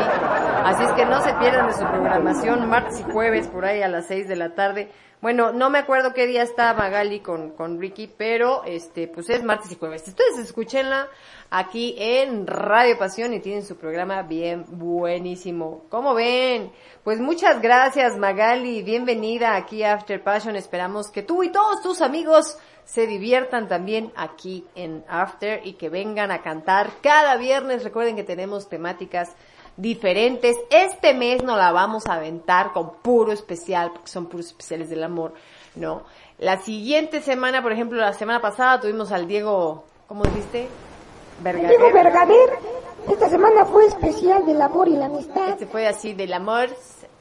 Así 0.64 0.84
es 0.84 0.92
que 0.92 1.04
no 1.04 1.20
se 1.20 1.34
pierdan 1.34 1.66
de 1.66 1.72
su 1.72 1.80
programación 1.80 2.68
martes 2.68 3.00
y 3.00 3.02
jueves 3.12 3.48
por 3.48 3.64
ahí 3.64 3.82
a 3.82 3.88
las 3.88 4.06
6 4.06 4.28
de 4.28 4.36
la 4.36 4.54
tarde. 4.54 4.90
Bueno, 5.26 5.50
no 5.50 5.70
me 5.70 5.80
acuerdo 5.80 6.14
qué 6.14 6.24
día 6.28 6.44
está 6.44 6.72
Magali 6.72 7.18
con, 7.18 7.50
con 7.50 7.80
Ricky, 7.80 8.06
pero 8.06 8.62
este, 8.62 9.08
pues 9.08 9.28
es 9.28 9.42
martes 9.42 9.72
y 9.72 9.74
jueves. 9.74 10.06
Ustedes 10.06 10.38
escúchenla 10.38 11.08
aquí 11.50 11.96
en 11.98 12.46
Radio 12.46 12.96
Pasión 12.96 13.34
y 13.34 13.40
tienen 13.40 13.66
su 13.66 13.76
programa 13.76 14.22
bien 14.22 14.64
buenísimo. 14.68 15.82
¿Cómo 15.90 16.14
ven? 16.14 16.70
Pues 17.02 17.18
muchas 17.18 17.60
gracias 17.60 18.16
Magali, 18.16 18.84
bienvenida 18.84 19.56
aquí 19.56 19.82
a 19.82 19.94
After 19.94 20.22
Passion. 20.22 20.54
Esperamos 20.54 21.10
que 21.10 21.24
tú 21.24 21.42
y 21.42 21.50
todos 21.50 21.82
tus 21.82 22.02
amigos 22.02 22.56
se 22.84 23.08
diviertan 23.08 23.66
también 23.66 24.12
aquí 24.14 24.64
en 24.76 25.04
After 25.08 25.60
y 25.66 25.72
que 25.72 25.88
vengan 25.88 26.30
a 26.30 26.40
cantar 26.40 26.88
cada 27.02 27.36
viernes. 27.36 27.82
Recuerden 27.82 28.14
que 28.14 28.22
tenemos 28.22 28.68
temáticas 28.68 29.34
diferentes. 29.76 30.56
Este 30.70 31.14
mes 31.14 31.42
nos 31.42 31.56
la 31.56 31.72
vamos 31.72 32.06
a 32.06 32.14
aventar 32.14 32.72
con 32.72 32.94
puro 32.96 33.32
especial, 33.32 33.92
porque 33.92 34.08
son 34.08 34.26
puros 34.26 34.46
especiales 34.46 34.88
del 34.90 35.02
amor, 35.04 35.34
¿no? 35.74 36.02
La 36.38 36.58
siguiente 36.60 37.20
semana, 37.22 37.62
por 37.62 37.72
ejemplo, 37.72 37.98
la 37.98 38.12
semana 38.12 38.40
pasada 38.40 38.80
tuvimos 38.80 39.10
al 39.12 39.26
Diego, 39.26 39.84
¿cómo 40.06 40.22
dijiste? 40.24 40.68
Vergader. 41.42 41.68
Diego 41.68 41.92
Vergader, 41.92 42.50
esta 43.10 43.28
semana 43.28 43.64
fue 43.66 43.86
especial 43.86 44.44
del 44.46 44.60
amor 44.60 44.88
y 44.88 44.92
la 44.96 45.06
amistad. 45.06 45.50
Este 45.50 45.66
fue 45.66 45.86
así 45.86 46.12
del 46.14 46.32
amor, 46.32 46.68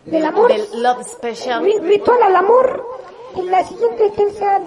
Del 0.05 0.25
amor. 0.25 0.47
del 0.49 0.81
love 0.81 1.03
special. 1.05 1.63
Ri- 1.63 1.79
Ritual 1.81 2.21
al 2.23 2.35
amor. 2.35 2.85
La 3.43 3.63
siguiente. 3.63 4.11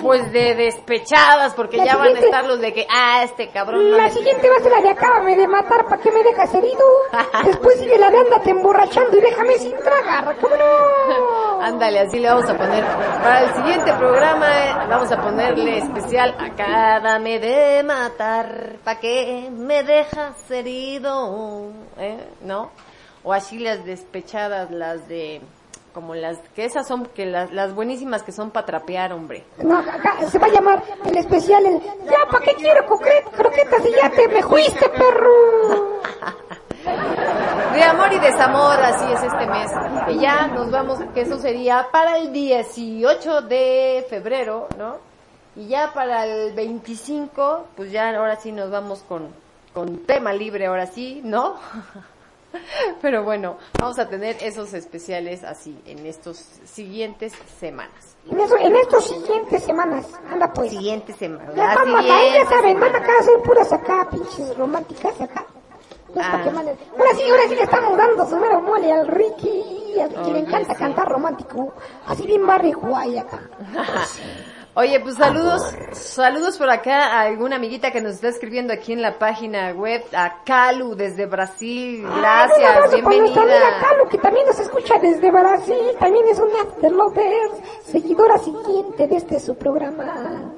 Pues 0.00 0.33
de 0.33 0.54
despechadas, 0.54 1.54
porque 1.54 1.78
La 1.78 1.85
ya 1.85 1.96
van 1.96 2.16
a 2.16 2.20
estar 2.20 2.44
los 2.46 2.61
de 2.61 2.72
que, 2.72 2.87
ah, 2.90 3.22
este 3.24 3.48
cabrón 3.50 3.90
La 3.96 4.11
siguiente 4.11 4.48
va 4.48 4.57
a 4.57 4.61
ser 4.61 4.72
la 4.72 4.81
de 4.81 4.90
acábame 4.90 5.37
de 5.37 5.48
matar 5.48 5.85
para 5.85 6.00
que 6.00 6.11
me 6.11 6.22
dejas 6.22 6.54
herido. 6.54 6.85
Después 7.44 7.78
sigue 7.78 7.98
la 7.98 8.11
de 8.11 8.18
ándate 8.18 8.50
emborrachando 8.50 9.16
y 9.16 9.20
déjame 9.20 9.59
sin 9.59 9.76
tragar. 9.76 10.37
¿Cómo 10.40 10.54
no? 10.57 11.61
Ándale, 11.62 12.00
así 12.00 12.18
le 12.18 12.28
vamos 12.28 12.48
a 12.48 12.57
poner. 12.57 12.85
Para 12.85 13.44
el 13.44 13.54
siguiente 13.54 13.92
programa 13.94 14.46
eh, 14.46 14.74
vamos 14.88 15.11
a 15.11 15.20
ponerle 15.20 15.78
especial 15.78 16.37
Acábame 16.38 17.40
de 17.40 17.83
matar, 17.83 18.76
pa' 18.85 19.00
que 19.00 19.48
me 19.50 19.83
dejas 19.83 20.50
herido, 20.50 21.70
¿eh? 21.98 22.28
¿No? 22.42 22.70
O 23.24 23.33
así 23.33 23.59
las 23.59 23.85
despechadas, 23.85 24.70
las 24.70 25.09
de... 25.09 25.42
Como 25.99 26.15
las... 26.15 26.39
Que 26.55 26.65
esas 26.65 26.87
son, 26.87 27.07
que 27.07 27.27
las, 27.27 27.51
las 27.51 27.75
buenísimas 27.75 28.23
que 28.23 28.31
son 28.31 28.53
para 28.53 28.65
trapear, 28.67 29.13
hombre. 29.13 29.45
No, 29.65 29.79
acá 29.81 30.15
se 30.31 30.39
va 30.39 30.47
a 30.47 30.51
llamar 30.51 30.81
el 31.05 31.17
especial 31.17 31.67
el 31.67 31.81
Ya, 31.81 32.25
¿para 32.31 32.45
qué 32.45 32.55
quiero 32.55 32.87
croquet- 32.87 33.29
croquetas 33.33 33.83
si 33.83 33.91
ya 33.91 34.09
te 34.09 34.29
me 34.29 34.41
fuiste, 34.45 34.89
perro? 34.91 35.99
De 37.75 37.83
amor 37.83 38.13
y 38.13 38.21
desamor, 38.21 38.79
así 38.81 39.13
es 39.13 39.23
este 39.25 39.47
mes. 39.49 39.73
Y 40.11 40.21
ya 40.21 40.47
nos 40.47 40.71
vamos, 40.71 41.01
que 41.15 41.23
eso 41.23 41.37
sería 41.39 41.89
para 41.91 42.19
el 42.19 42.33
18 42.33 43.43
de 43.43 44.07
febrero, 44.09 44.69
¿no? 44.79 44.99
Y 45.57 45.67
ya 45.67 45.93
para 45.93 46.27
el 46.27 46.53
25, 46.55 47.67
pues 47.77 47.91
ya 47.91 48.17
ahora 48.17 48.37
sí 48.37 48.53
nos 48.53 48.71
vamos 48.71 49.01
con, 49.09 49.35
con 49.75 49.99
tema 50.07 50.33
libre, 50.33 50.67
ahora 50.67 50.87
sí, 50.87 51.23
¿no? 51.25 51.57
Pero 53.03 53.25
bueno, 53.25 53.59
vamos 53.79 53.99
a 53.99 54.09
tener 54.09 54.37
esos 54.43 54.73
especiales 54.75 55.45
así 55.45 55.81
en 55.87 56.07
estos 56.07 56.39
siguientes 56.65 57.33
semanas. 57.59 58.17
En, 58.31 58.41
eso, 58.41 58.57
en 58.59 58.77
estos 58.77 59.09
siguientes 59.09 59.63
semanas. 59.65 60.07
Anda 60.31 60.53
pues. 60.53 60.71
Siguientes 60.71 61.17
semanas. 61.17 61.55
Ya 61.55 61.67
la 61.69 61.75
vamos 61.75 62.01
acá, 62.01 62.07
ya 62.09 62.25
siguiente 62.25 62.55
saben, 62.55 62.81
van 62.81 62.93
semana. 62.93 63.05
acá 63.05 63.13
a 63.17 63.21
hacer 63.21 63.43
puras 63.43 63.73
acá, 63.73 64.09
pinches 64.11 64.57
románticas 64.57 65.21
acá. 65.21 65.47
Ya 66.15 66.23
Ah. 66.33 66.43
Ahora 66.43 67.15
sí, 67.15 67.31
ahora 67.31 67.43
sí 67.49 67.55
le 67.55 67.63
estamos 67.63 67.97
dando 67.97 68.27
su 68.29 68.37
mero 68.37 68.63
mole 68.63 68.91
al 68.93 69.07
Ricky. 69.07 70.01
Al 70.01 70.11
Ricky 70.11 70.31
le 70.31 70.31
Oye, 70.31 70.39
encanta 70.41 70.75
sí. 70.75 70.79
cantar 70.79 71.09
romántico. 71.09 71.75
Así 72.07 72.27
bien 72.27 72.47
barrio 72.47 72.79
guay 72.81 73.19
acá. 73.19 73.41
Oye, 74.81 75.01
pues 75.01 75.17
saludos, 75.17 75.75
saludos 75.91 76.57
por 76.57 76.71
acá 76.71 77.07
a 77.09 77.23
alguna 77.23 77.57
amiguita 77.57 77.91
que 77.91 78.01
nos 78.01 78.12
está 78.12 78.29
escribiendo 78.29 78.73
aquí 78.73 78.93
en 78.93 79.03
la 79.03 79.19
página 79.19 79.73
web, 79.73 80.05
a 80.17 80.45
Calu 80.45 80.95
desde 80.95 81.27
Brasil, 81.27 82.05
Un 82.05 82.21
gracias, 82.21 82.93
amiga 82.93 83.09
bienvenida. 83.09 83.81
Calo, 83.81 84.09
que 84.09 84.19
también 84.19 84.47
nos 84.47 84.57
escucha 84.61 84.95
desde 85.03 85.33
Brasil. 85.33 85.97
También 85.99 86.29
es 86.29 86.38
una 86.38 86.62
afterlover, 86.62 87.51
seguidora 87.87 88.38
siguiente 88.38 89.09
de 89.09 89.17
este 89.17 89.41
su 89.41 89.57
programa. 89.57 90.53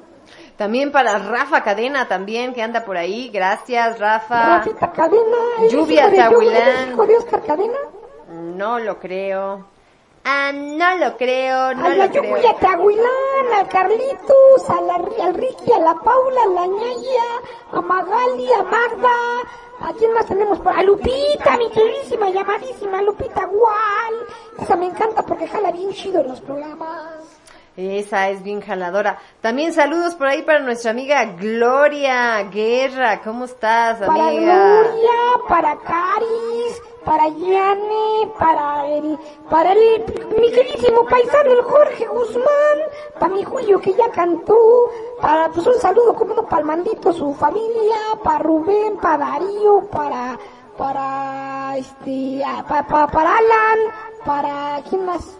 También 0.55 0.91
para 0.91 1.17
Rafa 1.17 1.63
Cadena 1.63 2.07
también, 2.07 2.53
que 2.53 2.61
anda 2.61 2.85
por 2.85 2.97
ahí, 2.97 3.31
gracias 3.33 3.97
Rafa. 3.97 4.57
Rafita 4.59 4.91
Cadena. 4.91 5.37
¿es 5.63 5.73
Lluvia 5.73 6.13
Tahuilán. 6.13 6.69
¿es 6.69 6.89
hijo 6.89 7.07
de 7.07 7.17
Oscar 7.17 7.41
Cadena? 7.41 7.79
No 8.29 8.77
lo 8.77 8.99
creo. 8.99 9.65
Ah, 10.23 10.51
no 10.53 10.97
lo 10.97 11.17
creo, 11.17 11.73
no 11.73 11.85
a 11.85 11.89
la 11.89 12.05
lo 12.05 12.11
creo. 12.11 12.35
Lluvia 12.35 12.55
Tahuilán, 12.59 13.53
al 13.55 13.67
Carlitos, 13.67 14.69
a 14.69 14.81
la, 14.81 14.95
al 14.95 15.33
Ricky, 15.33 15.71
a 15.73 15.79
la 15.79 15.95
Paula, 15.95 16.43
a 16.43 16.47
la 16.47 16.67
Ñaya, 16.67 17.23
a 17.71 17.81
Magali, 17.81 18.47
a 18.53 18.63
Magda. 18.63 19.09
¿A 19.83 19.93
quién 19.93 20.13
más 20.13 20.27
tenemos? 20.27 20.59
A 20.63 20.83
Lupita, 20.83 21.57
mi 21.57 21.69
queridísima, 21.71 22.29
llamadísima 22.29 23.01
Lupita 23.01 23.45
Gual. 23.45 24.27
Esa 24.59 24.75
me 24.75 24.85
encanta 24.85 25.23
porque 25.23 25.47
jala 25.47 25.71
bien 25.71 25.91
chido 25.91 26.21
los 26.23 26.39
programas. 26.41 27.39
Esa 27.75 28.29
es 28.29 28.43
bien 28.43 28.61
jaladora. 28.61 29.17
También 29.41 29.73
saludos 29.73 30.13
por 30.15 30.27
ahí 30.27 30.43
para 30.43 30.59
nuestra 30.59 30.91
amiga 30.91 31.23
Gloria 31.25 32.43
Guerra. 32.43 33.21
¿Cómo 33.23 33.45
estás, 33.45 33.97
Para 33.99 34.27
amiga? 34.27 34.81
Gloria, 34.81 35.47
para 35.47 35.77
Caris, 35.77 36.81
para 37.05 37.27
Yane, 37.29 38.31
para 38.37 38.87
el, 38.87 39.17
para 39.49 39.71
el, 39.73 40.05
mi 40.39 40.51
queridísimo 40.51 41.05
paisano, 41.05 41.51
el 41.51 41.61
Jorge 41.63 42.05
Guzmán, 42.07 42.77
para 43.19 43.33
mi 43.33 43.43
Julio 43.43 43.79
que 43.81 43.93
ya 43.93 44.09
cantó, 44.11 44.55
para, 45.21 45.49
pues 45.49 45.65
un 45.67 45.75
saludo 45.79 46.13
como 46.15 46.33
no, 46.35 46.43
para 46.43 46.61
el 46.61 46.65
mandito, 46.67 47.11
su 47.13 47.33
familia, 47.33 47.97
para 48.23 48.39
Rubén, 48.39 48.97
para 48.97 49.17
Darío, 49.25 49.87
para, 49.91 50.37
para, 50.77 51.77
este, 51.77 52.43
ah, 52.45 52.63
pa- 52.67 52.83
pa- 52.87 53.07
para 53.07 53.37
Alan, 53.37 53.79
para, 54.25 54.81
¿quién 54.89 55.05
más? 55.05 55.37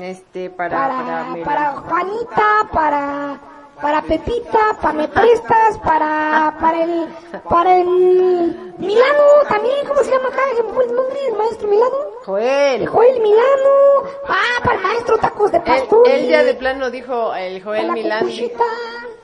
Este, 0.00 0.48
para, 0.50 0.78
para, 0.88 1.26
para, 1.32 1.44
para 1.44 1.72
Juanita, 1.76 2.68
para, 2.72 3.38
para 3.80 4.02
Pepita, 4.02 4.78
para 4.80 4.94
Me 4.94 5.08
Prestas, 5.08 5.78
para, 5.78 6.56
para 6.60 6.84
el, 6.84 7.08
para 7.48 7.78
el 7.80 7.86
Milano 8.78 9.22
también, 9.48 9.86
¿cómo 9.86 10.02
se 10.02 10.10
llama 10.10 10.28
acá? 10.28 10.42
¿Se 10.56 10.62
me 10.62 10.72
fue 10.72 10.84
el 10.84 10.94
nombre 10.94 11.22
del 11.22 11.34
maestro 11.34 11.68
Milano? 11.68 11.96
Joel. 12.24 12.86
Joel 12.86 13.20
Milano, 13.20 14.10
ah, 14.28 14.60
para 14.64 14.76
el 14.76 14.82
maestro 14.82 15.18
Tacos 15.18 15.52
de 15.52 15.58
Él, 15.58 15.64
Pastor. 15.64 16.08
él 16.08 16.28
ya 16.28 16.44
de 16.44 16.54
plano 16.54 16.90
dijo, 16.90 17.34
el 17.34 17.62
Joel 17.62 17.92
Milán. 17.92 18.26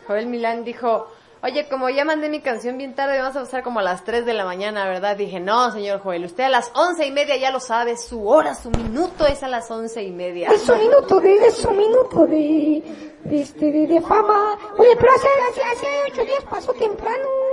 Joel 0.07 0.26
Milán 0.26 0.64
dijo, 0.64 1.07
oye, 1.43 1.68
como 1.68 1.88
ya 1.88 2.05
mandé 2.05 2.28
mi 2.28 2.41
canción 2.41 2.78
bien 2.78 2.95
tarde, 2.95 3.18
vamos 3.18 3.36
a 3.36 3.41
pasar 3.41 3.62
como 3.62 3.80
a 3.80 3.82
las 3.82 4.05
3 4.05 4.26
de 4.26 4.34
la 4.34 4.45
mañana, 4.45 4.86
¿verdad? 4.88 5.16
Dije, 5.16 5.41
no, 5.41 5.70
señor 5.72 6.01
Joel, 6.01 6.24
usted 6.24 6.45
a 6.45 6.49
las 6.49 6.70
once 6.74 7.07
y 7.07 7.11
media 7.11 7.36
ya 7.36 7.51
lo 7.51 7.61
sabe, 7.61 7.97
su 7.97 8.28
hora, 8.28 8.55
su 8.55 8.70
minuto 8.70 9.26
es 9.26 9.43
a 9.43 9.49
las 9.49 9.70
once 9.70 10.03
y 10.03 10.11
media. 10.11 10.51
Es 10.51 10.68
un 10.68 10.78
minuto 10.78 11.20
de, 11.20 11.34
es 11.47 11.64
un 11.64 11.76
minuto 11.76 12.26
de, 12.26 12.82
de 13.24 13.41
este, 13.41 13.72
de, 13.72 13.86
de 13.86 14.01
fama. 14.01 14.59
Oye, 14.78 14.97
pero 14.99 15.12
hace, 15.12 15.28
hace, 15.51 15.62
hace 15.62 15.86
ocho 16.12 16.24
días 16.24 16.45
pasó 16.49 16.72
temprano. 16.74 17.49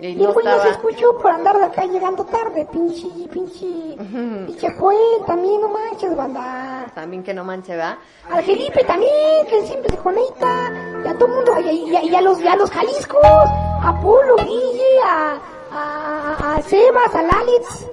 Y 0.00 0.14
no 0.16 0.32
güey 0.32 0.44
ya 0.44 0.52
estaba. 0.52 0.62
se 0.64 0.70
escuchó 0.70 1.18
por 1.18 1.30
andar 1.30 1.58
de 1.58 1.64
acá 1.64 1.84
llegando 1.84 2.24
tarde, 2.24 2.66
pinche, 2.72 3.06
pinche, 3.30 3.66
pinche 4.46 4.68
también 5.26 5.60
no 5.60 5.68
manches, 5.68 6.16
banda. 6.16 6.86
También 6.94 7.22
que 7.22 7.34
no 7.34 7.44
manche, 7.44 7.76
¿va? 7.76 7.98
Al 8.30 8.42
Felipe 8.44 8.82
también, 8.84 9.46
que 9.48 9.66
siempre 9.66 9.90
se 9.90 9.98
conecta, 9.98 10.72
y 11.04 11.08
a 11.08 11.14
todo 11.14 11.26
el 11.28 11.34
mundo, 11.34 11.52
y, 11.60 11.68
y- 11.94 12.08
y 12.10 12.14
a 12.14 12.20
los, 12.22 12.40
y 12.40 12.48
a 12.48 12.56
los 12.56 12.70
Jaliscos, 12.70 13.20
a 13.22 13.98
Polo, 14.02 14.36
Guille, 14.36 15.00
a, 15.04 15.38
a, 15.72 16.54
a 16.56 16.62
Sebas, 16.62 17.14
a 17.14 17.20
Alex, 17.20 17.86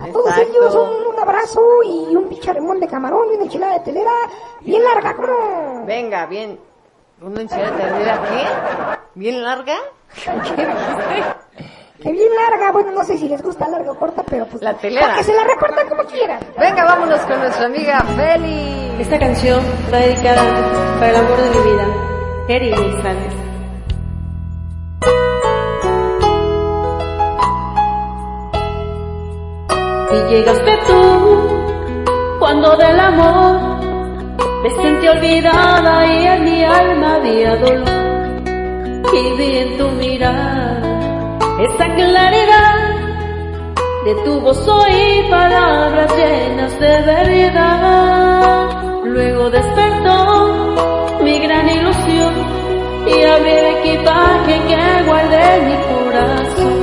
a 0.00 0.06
todos 0.12 0.36
ellos 0.38 0.74
un, 0.74 1.14
un 1.14 1.18
abrazo 1.20 1.62
y 1.84 2.16
un 2.16 2.28
pinche 2.28 2.52
remón 2.52 2.80
de 2.80 2.88
camarón 2.88 3.28
y 3.30 3.34
una 3.36 3.44
enchilada 3.44 3.74
de 3.74 3.80
telera, 3.80 4.10
bien 4.60 4.82
larga, 4.82 5.14
como... 5.14 5.86
Venga, 5.86 6.26
bien. 6.26 6.58
¿Una 7.22 7.40
enchilada 7.40 7.70
de 7.70 7.82
ternera 7.84 8.20
qué? 8.28 8.98
¿Bien 9.14 9.42
larga? 9.44 9.76
Que 12.02 12.10
bien 12.10 12.28
larga, 12.34 12.72
bueno, 12.72 12.90
no 12.90 13.04
sé 13.04 13.16
si 13.16 13.28
les 13.28 13.40
gusta 13.40 13.68
larga 13.68 13.92
o 13.92 13.94
corta, 13.96 14.24
pero 14.28 14.44
pues... 14.46 14.60
La 14.60 14.74
telera. 14.74 15.06
para 15.06 15.18
Que 15.18 15.24
se 15.24 15.32
la 15.32 15.44
recortan 15.44 15.88
como 15.88 16.02
quieran. 16.02 16.40
Venga, 16.58 16.84
vámonos 16.84 17.20
con 17.20 17.38
nuestra 17.38 17.66
amiga 17.66 18.00
Feli. 18.16 19.00
Esta 19.00 19.20
canción 19.20 19.60
va 19.92 19.98
dedicada 19.98 20.42
para 20.98 21.10
el 21.10 21.16
amor 21.16 21.36
de 21.40 21.50
mi 21.50 21.70
vida, 21.70 21.86
Eri 22.48 22.70
González. 22.70 23.34
Y 30.10 30.32
llegaste 30.32 30.78
tú, 30.88 32.38
cuando 32.40 32.76
del 32.76 32.98
amor 32.98 33.71
me 34.62 34.70
sentí 34.70 35.08
olvidada 35.08 36.06
y 36.06 36.26
en 36.26 36.44
mi 36.44 36.64
alma 36.64 37.16
había 37.16 37.56
dolor. 37.56 38.42
Y 39.12 39.36
vi 39.36 39.58
en 39.58 39.78
tu 39.78 39.88
mirada 39.88 40.80
esa 41.60 41.86
claridad 41.94 42.92
de 44.04 44.14
tu 44.24 44.40
voz 44.40 44.66
oí 44.66 45.26
palabras 45.30 46.10
llenas 46.16 46.80
de 46.80 47.02
verdad. 47.02 48.68
Luego 49.04 49.50
despertó 49.50 50.18
mi 51.22 51.38
gran 51.38 51.68
ilusión 51.68 52.34
y 53.06 53.22
abrí 53.24 53.50
el 53.50 53.66
equipaje 53.76 54.54
que 54.68 55.02
guardé 55.06 55.56
en 55.56 55.68
mi 55.68 55.76
corazón. 55.92 56.78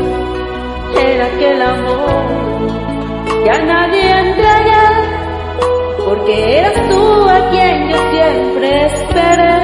Era 0.96 1.26
aquel 1.26 1.62
amor 1.62 2.50
que 3.44 3.50
a 3.50 3.66
nadie 3.66 4.20
entregué, 4.20 4.79
porque 6.10 6.58
eras 6.58 6.90
tú 6.90 7.30
a 7.30 7.50
quien 7.52 7.90
yo 7.90 7.98
siempre 8.12 8.86
esperé. 8.88 9.60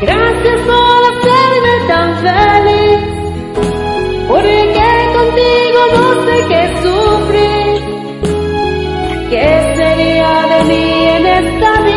Gracias 0.00 0.58
por 0.70 0.98
hacerme 1.10 1.74
tan 1.86 2.08
feliz. 2.26 3.00
Porque 4.26 4.88
contigo 5.18 5.80
no 5.96 6.06
sé 6.26 6.36
qué 6.50 6.62
sufrir. 6.82 7.76
¿Qué 9.30 9.46
sería 9.76 10.32
de 10.52 10.58
mí 10.70 10.86
en 11.18 11.24
esta 11.26 11.70
vida 11.82 11.93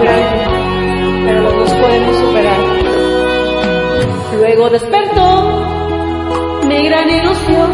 grande, 0.00 0.44
pero 1.26 1.40
los 1.42 1.54
dos 1.54 1.72
podemos 1.74 2.16
superar. 2.16 2.60
Luego 4.38 4.70
despertó 4.70 5.68
mi 6.68 6.82
gran 6.88 7.08
ilusión 7.10 7.70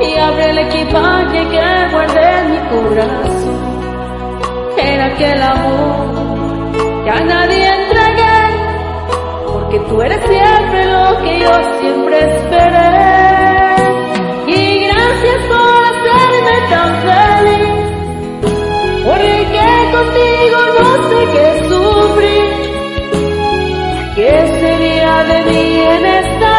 y 0.00 0.18
abre 0.18 0.50
el 0.50 0.58
equipaje 0.58 1.48
que 1.48 1.88
guardé 1.92 2.38
en 2.38 2.50
mi 2.50 2.58
corazón. 2.68 3.58
Era 4.76 5.06
aquel 5.06 5.42
amor 5.42 6.18
que 7.04 7.10
a 7.10 7.20
nadie 7.24 7.66
entregué, 7.66 8.38
porque 9.52 9.78
tú 9.88 10.02
eres 10.02 10.20
siempre 10.26 10.84
lo 10.86 11.18
que 11.22 11.40
yo 11.40 11.50
siempre 11.80 12.16
esperé. 12.36 13.18
Y 14.46 14.86
gracias 14.86 15.40
por 15.48 15.80
hacerme 15.90 16.56
tan 16.70 16.90
feliz, 17.02 17.27
contigo 19.92 20.58
no 20.78 20.90
sé 21.08 21.20
qué 21.34 21.46
sufrir. 21.68 22.46
¿Qué 24.16 24.34
sería 24.60 25.24
de 25.24 25.38
mí 25.50 25.80
en 25.80 26.06
esta 26.06 26.57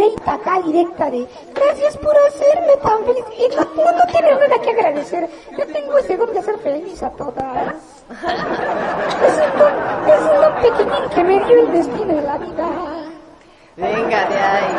directa, 0.00 0.34
acá 0.34 0.60
directa 0.64 1.10
de 1.10 1.26
gracias 1.54 1.96
por 1.98 2.14
hacerme 2.28 2.76
tan 2.82 3.04
feliz. 3.04 3.24
Y 3.38 3.48
no, 3.56 3.64
no, 3.84 3.92
no 3.92 4.04
tiene 4.12 4.30
nada 4.32 4.58
que 4.62 4.70
agradecer. 4.70 5.28
Yo 5.58 5.66
tengo 5.66 5.98
ese 5.98 6.16
don 6.16 6.32
de 6.32 6.38
hacer 6.38 6.58
feliz 6.58 7.02
a 7.02 7.10
todas. 7.10 7.74
Es 8.10 9.34
un 9.34 9.58
don, 9.58 9.72
es 10.08 10.20
un 10.20 10.40
don 10.40 10.54
pequeñín 10.62 11.08
que 11.14 11.24
me 11.24 11.44
dio 11.44 11.60
el 11.60 11.72
destino 11.72 12.14
de 12.14 12.22
la 12.22 12.38
vida. 12.38 12.68
Venga 13.76 14.24
de 14.28 14.34
ahí. 14.38 14.76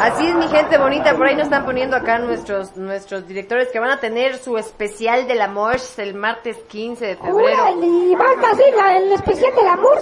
Así 0.00 0.26
es 0.26 0.34
mi 0.34 0.46
gente 0.48 0.78
bonita, 0.78 1.14
por 1.16 1.26
ahí 1.26 1.34
nos 1.34 1.44
están 1.44 1.64
poniendo 1.64 1.96
acá 1.96 2.18
nuestros 2.18 2.76
nuestros 2.76 3.26
directores 3.26 3.68
que 3.72 3.78
van 3.80 3.90
a 3.90 3.98
tener 4.00 4.36
su 4.38 4.56
especial 4.58 5.26
del 5.26 5.40
amor 5.40 5.76
el 5.96 6.14
martes 6.14 6.56
15 6.68 7.04
de 7.06 7.16
febrero. 7.16 7.62
Órale, 7.62 8.16
van 8.16 8.44
a 8.44 8.50
hacer 8.50 8.74
la- 8.76 8.96
el 8.96 9.12
especial 9.12 9.54
del 9.54 9.66
amor 9.68 9.98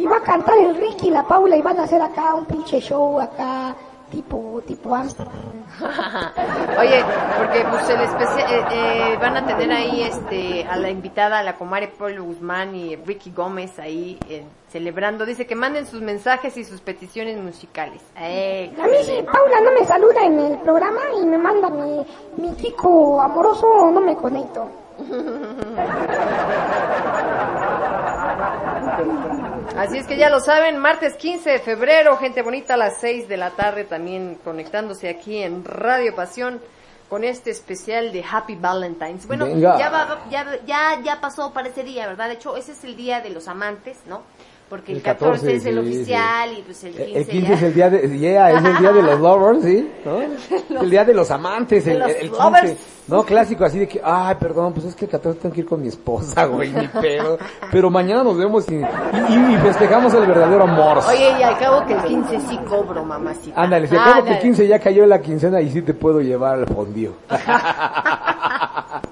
y 0.00 0.06
va 0.06 0.16
a 0.16 0.22
cantar 0.22 0.56
el 0.58 0.74
Ricky 0.76 1.08
y 1.08 1.10
la 1.10 1.22
Paula 1.24 1.56
y 1.56 1.62
van 1.62 1.78
a 1.78 1.82
hacer 1.84 2.00
acá 2.00 2.34
un 2.34 2.46
pinche 2.46 2.80
show 2.80 3.20
acá 3.20 3.74
tipo 4.10 4.60
tipo 4.66 4.94
Amsterdam. 4.94 5.34
Oye, 6.80 7.04
porque 7.38 7.64
pues 7.70 7.88
el 7.90 8.00
especial 8.00 8.50
eh, 8.50 8.64
eh, 8.72 9.18
van 9.20 9.36
a 9.36 9.46
tener 9.46 9.70
ahí 9.70 10.02
este 10.02 10.64
a 10.64 10.76
la 10.76 10.90
invitada, 10.90 11.38
a 11.38 11.42
la 11.42 11.54
comare 11.54 11.88
Polo 11.88 12.24
Guzmán 12.24 12.74
y 12.74 12.96
Ricky 12.96 13.30
Gómez 13.30 13.78
ahí 13.78 14.18
eh, 14.28 14.44
celebrando. 14.70 15.24
Dice 15.26 15.46
que 15.46 15.54
manden 15.54 15.86
sus 15.86 16.00
mensajes 16.00 16.56
y 16.56 16.64
sus 16.64 16.80
peticiones 16.80 17.38
musicales. 17.38 18.02
Eh, 18.16 18.72
A 18.82 18.86
mí 18.86 18.96
si 19.04 19.22
Paula 19.22 19.60
no 19.62 19.72
me 19.78 19.86
saluda 19.86 20.24
en 20.24 20.40
el 20.40 20.58
programa 20.58 21.00
y 21.20 21.24
me 21.26 21.38
manda 21.38 21.68
mi, 21.70 22.04
mi 22.36 22.52
tico 22.54 23.20
amoroso, 23.20 23.90
no 23.92 24.00
me 24.00 24.16
conecto. 24.16 24.66
Así 29.76 29.98
es 29.98 30.06
que 30.06 30.16
ya 30.16 30.30
lo 30.30 30.40
saben, 30.40 30.78
martes 30.78 31.14
15 31.14 31.50
de 31.50 31.58
febrero, 31.60 32.16
gente 32.16 32.42
bonita 32.42 32.74
a 32.74 32.76
las 32.76 33.00
6 33.00 33.28
de 33.28 33.36
la 33.36 33.50
tarde 33.50 33.84
también 33.84 34.38
conectándose 34.44 35.08
aquí 35.08 35.42
en 35.42 35.64
Radio 35.64 36.14
Pasión 36.14 36.60
con 37.08 37.24
este 37.24 37.50
especial 37.50 38.12
de 38.12 38.24
Happy 38.28 38.56
Valentine's. 38.56 39.26
Bueno, 39.26 39.46
Venga. 39.46 39.78
ya, 39.78 39.90
va, 39.90 40.24
ya, 40.30 40.58
ya, 40.66 41.00
ya 41.02 41.20
pasó 41.20 41.52
para 41.52 41.68
ese 41.68 41.82
día, 41.82 42.06
¿verdad? 42.06 42.28
De 42.28 42.34
hecho, 42.34 42.56
ese 42.56 42.72
es 42.72 42.84
el 42.84 42.96
día 42.96 43.20
de 43.20 43.30
los 43.30 43.48
amantes, 43.48 43.98
¿no? 44.06 44.22
Porque 44.70 44.92
el, 44.92 44.98
El 44.98 45.02
14, 45.02 45.32
14, 45.32 45.56
es 45.56 45.66
el 45.66 45.74
sí, 45.74 45.80
oficial 45.80 46.50
y 46.56 46.62
pues 46.62 46.84
el 46.84 46.92
15, 46.94 47.18
El 47.18 47.26
15 47.26 47.48
ya. 47.48 47.54
es 47.54 47.62
el 47.64 47.74
día 47.74 47.90
de, 47.90 48.18
yeah, 48.18 48.50
es 48.52 48.64
el 48.64 48.78
día 48.78 48.92
de 48.92 49.02
los 49.02 49.20
lovers, 49.26 49.64
¿sí? 49.64 49.90
¿No? 50.04 50.80
El 50.80 50.88
día 50.90 51.04
de 51.04 51.12
los 51.12 51.28
amantes, 51.32 51.84
el, 51.88 51.98
los 51.98 52.08
el 52.10 52.30
15. 52.30 52.36
lovers. 52.38 52.76
No, 53.08 53.24
clásico 53.24 53.64
así 53.64 53.80
de 53.80 53.88
que, 53.88 54.00
ay, 54.04 54.36
perdón, 54.38 54.72
pues 54.72 54.86
es 54.86 54.94
que 54.94 55.06
el 55.06 55.10
14 55.10 55.40
tengo 55.40 55.52
que 55.52 55.62
ir 55.62 55.66
con 55.66 55.82
mi 55.82 55.88
esposa, 55.88 56.44
güey, 56.46 56.70
ni 56.72 56.86
pedo. 56.86 57.36
Pero 57.72 57.90
mañana 57.90 58.22
nos 58.22 58.38
vemos 58.38 58.64
y, 58.70 58.76
y, 58.76 58.78
y 58.78 59.56
festejamos 59.56 60.14
el 60.14 60.26
verdadero 60.26 60.62
amor. 60.62 60.98
Oye, 61.08 61.32
y 61.36 61.42
al 61.42 61.58
cabo 61.58 61.84
que 61.86 61.94
el 61.94 62.02
15 62.04 62.40
sí 62.48 62.56
cobro, 62.68 63.04
mamacita. 63.04 63.60
Ándale, 63.60 63.88
si 63.88 63.96
acabo 63.96 64.12
que 64.22 64.28
el 64.30 64.34
Ándale. 64.36 64.40
15 64.42 64.68
ya 64.68 64.78
cayó 64.78 65.04
la 65.06 65.20
quincena 65.20 65.60
y 65.60 65.70
sí 65.70 65.82
te 65.82 65.94
puedo 65.94 66.20
llevar 66.20 66.60
al 66.60 66.66
fondío. 66.68 67.14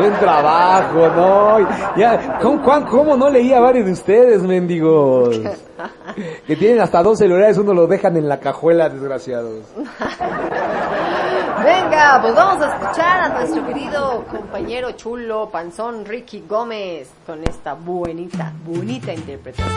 Buen 0.00 0.14
trabajo, 0.18 1.08
¿no? 1.14 1.58
Ya, 1.96 2.38
¿cómo, 2.40 2.62
cuán- 2.62 2.84
cómo 2.86 3.16
no 3.16 3.28
leía 3.30 3.58
a 3.58 3.60
varios 3.60 3.86
de 3.86 3.92
ustedes, 3.92 4.42
mendigos? 4.42 5.38
que 6.46 6.56
tienen 6.56 6.80
hasta 6.80 7.02
dos 7.02 7.18
celulares, 7.18 7.58
uno 7.58 7.72
lo 7.74 7.86
dejan 7.86 8.16
en 8.16 8.28
la 8.28 8.40
cajuela, 8.40 8.88
desgraciados. 8.88 9.64
Venga, 11.62 12.18
pues 12.22 12.34
vamos 12.34 12.64
a 12.64 12.74
escuchar 12.78 13.20
a 13.20 13.28
nuestro 13.28 13.66
querido 13.66 14.24
compañero 14.30 14.92
chulo, 14.92 15.50
panzón 15.50 16.06
Ricky 16.06 16.44
Gómez, 16.48 17.10
con 17.26 17.42
esta 17.42 17.74
buenita, 17.74 18.52
bonita 18.64 19.12
interpretación. 19.12 19.68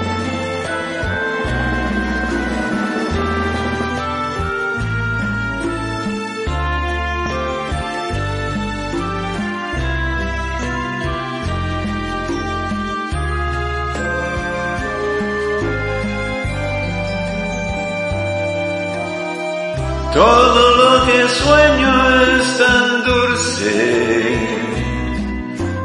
Todo 20.14 20.64
lo 20.78 21.06
que 21.08 21.28
sueño 21.28 21.94
es 22.22 22.58
tan 22.60 23.04
dulce, 23.04 23.74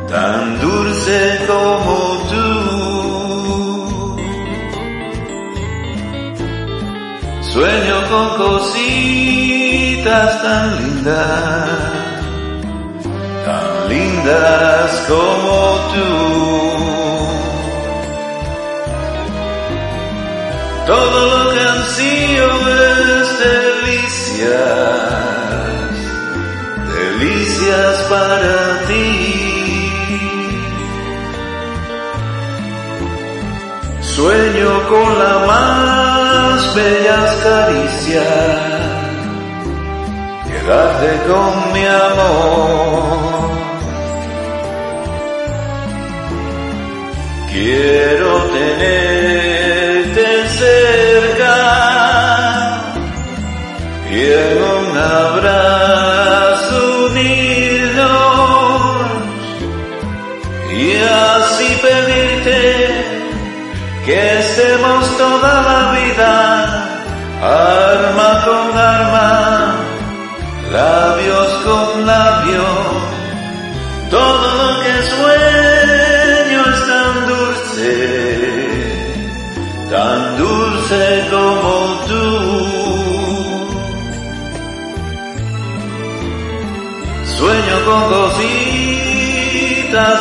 tan 0.08 0.60
dulce 0.60 1.18
como 1.46 1.94
tú. 2.30 2.48
Sueño 7.40 7.96
con 8.10 8.28
cositas 8.36 10.30
tan 10.42 10.66
lindas, 10.78 11.68
tan 13.46 13.88
lindas 13.88 14.90
como 15.08 15.50
tú. 15.94 16.12
Todo 20.88 21.18
lo 21.26 21.50
que 21.52 21.60
ansío 21.60 22.48
es 22.68 23.26
delicias, 23.38 24.07
para 28.10 28.80
ti. 28.86 29.48
Sueño 34.00 34.88
con 34.88 35.18
la 35.18 35.34
más 35.46 36.74
bellas 36.74 37.28
caricias, 37.44 38.26
quedarte 40.48 41.10
con 41.28 41.52
mi 41.72 41.84
amor. 41.86 43.48
Quiero 47.52 48.30
tenerte 48.58 50.26
cerca 50.60 51.56
y 54.10 54.12
en 54.20 54.58
un 54.62 54.96
abrazo 54.96 56.17
pedirte 61.88 62.60
que 64.04 64.38
estemos 64.40 65.00
toda 65.16 65.54
la 65.68 65.80
vida 65.98 66.88
arma 67.42 68.30
con 68.44 68.76
arma, 68.76 69.30
labios 70.72 71.50
con 71.64 72.06
labios, 72.06 72.86
todo 74.10 74.48
lo 74.60 74.68
que 74.82 74.94
sueño 75.14 76.60
es 76.72 76.80
tan 76.90 77.14
dulce, 77.32 77.92
tan 79.90 80.20
dulce 80.38 81.02
como 81.30 81.70
tú. 82.08 82.26
Sueño 87.38 87.76
con 87.86 88.02
cositas 88.14 88.58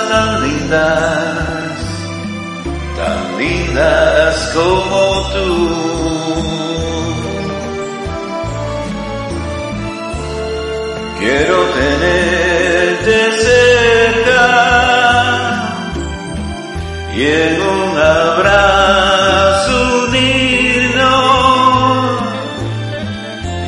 tan 0.09 0.30
lindas, 0.43 1.57
lindas 3.48 4.36
como 4.54 5.02
tú. 5.34 5.52
Quiero 11.20 11.58
tenerte 11.80 13.16
cerca 13.48 14.45
y 17.16 17.18
en 17.26 17.62
un 17.62 17.98
abrazo 17.98 19.76
unirnos 20.08 21.08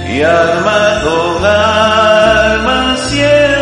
y 0.09 0.21
alma 0.21 0.81
con 1.03 1.45
alma 1.45 2.77
siempre 3.09 3.58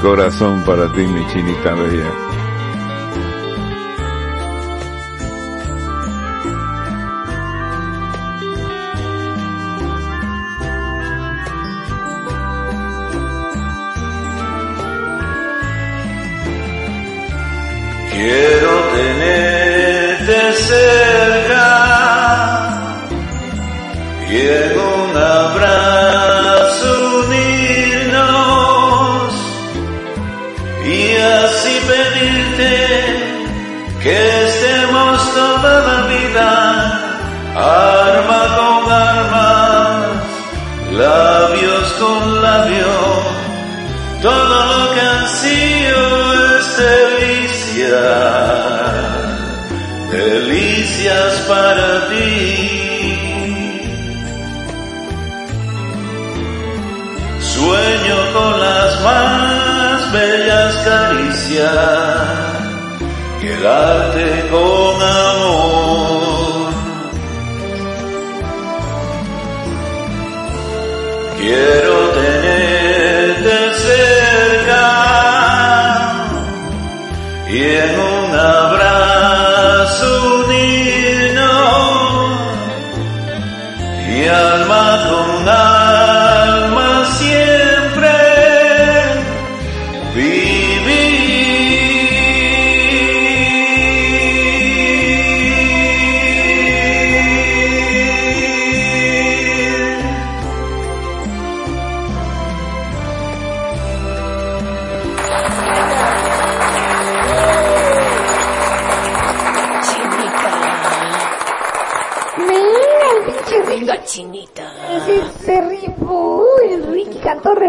corazón 0.00 0.62
para 0.64 0.90
ti, 0.92 1.06
mi 1.06 1.26
chinita 1.28 1.74
bella. 1.74 2.37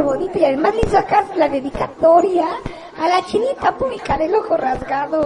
Bonito 0.02 0.40
y 0.40 0.46
además 0.46 0.74
le 0.76 0.82
hizo 0.88 0.98
acá 0.98 1.26
la 1.36 1.50
dedicatoria 1.50 2.48
a 3.00 3.08
la 3.08 3.26
chinita 3.26 3.76
pública 3.78 4.18
del 4.18 4.34
ojo 4.36 4.58
rasgado. 4.58 5.22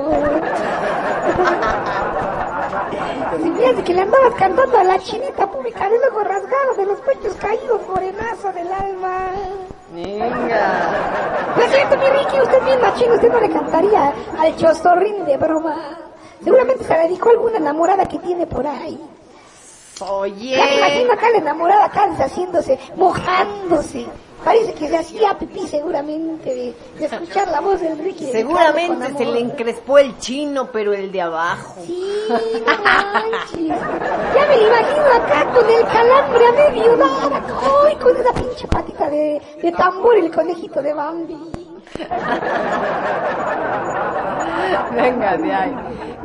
Si 3.41 3.51
fíjate 3.51 3.83
que 3.83 3.93
le 3.93 4.01
andabas 4.01 4.33
cantando 4.35 4.77
a 4.77 4.83
la 4.83 4.99
chinita 4.99 5.49
pública 5.49 5.89
del 5.89 6.01
ojo 6.11 6.23
rasgado 6.23 6.75
de 6.77 6.85
los 6.85 6.99
pechos 7.01 7.35
caídos, 7.35 7.81
morenazo 7.87 8.51
del 8.51 8.71
alma. 8.71 9.31
Venga. 9.91 11.53
No 11.55 11.61
es 11.63 11.71
cierto, 11.71 11.97
mi 11.97 12.05
Ricky, 12.05 12.41
usted 12.41 12.63
bien 12.65 12.81
machino, 12.81 13.13
usted 13.13 13.31
no 13.31 13.39
le 13.39 13.49
cantaría 13.49 14.13
al 14.39 14.55
chostorrín 14.55 15.25
de 15.25 15.37
broma. 15.37 15.97
Seguramente 16.43 16.83
se 16.83 16.89
la 16.89 17.03
dedicó 17.03 17.29
a 17.29 17.31
alguna 17.33 17.57
enamorada 17.57 18.05
que 18.05 18.19
tiene 18.19 18.45
por 18.45 18.65
ahí. 18.67 18.99
Oye. 20.01 20.57
Ya 20.57 20.65
me 20.65 20.77
imagino 20.77 21.13
acá 21.13 21.29
la 21.29 21.37
enamorada 21.37 21.85
acá 21.85 22.07
deshaciéndose, 22.07 22.79
mojándose. 22.95 24.07
Parece 24.43 24.73
que 24.73 24.89
se 24.89 24.97
hacía 24.97 25.37
pipí 25.37 25.65
seguramente 25.67 26.53
de, 26.53 26.75
de 26.99 27.05
escuchar 27.05 27.47
la 27.47 27.61
voz 27.61 27.79
del 27.79 27.97
Ricky. 27.97 28.25
Seguramente 28.25 29.13
se 29.17 29.25
le 29.25 29.39
encrespó 29.39 29.97
el 29.99 30.17
chino, 30.19 30.69
pero 30.71 30.93
el 30.93 31.11
de 31.11 31.21
abajo. 31.21 31.81
Sí, 31.85 32.23
no. 32.27 33.75
Ya 34.35 34.47
me 34.47 34.57
lo 34.57 34.67
imagino 34.67 35.05
acá 35.15 35.51
con 35.53 35.69
el 35.69 35.83
calambre 35.85 36.45
a 36.45 36.51
medio 36.51 36.97
dar. 36.97 37.43
Ay, 37.85 37.95
con 37.95 38.17
esa 38.17 38.33
pinche 38.33 38.67
patita 38.67 39.09
de, 39.09 39.41
de 39.61 39.71
tambor 39.71 40.17
el 40.17 40.29
conejito 40.33 40.81
de 40.81 40.93
Bambi. 40.93 41.37
Venga, 44.93 45.37
de 45.37 45.53
ahí. 45.53 45.75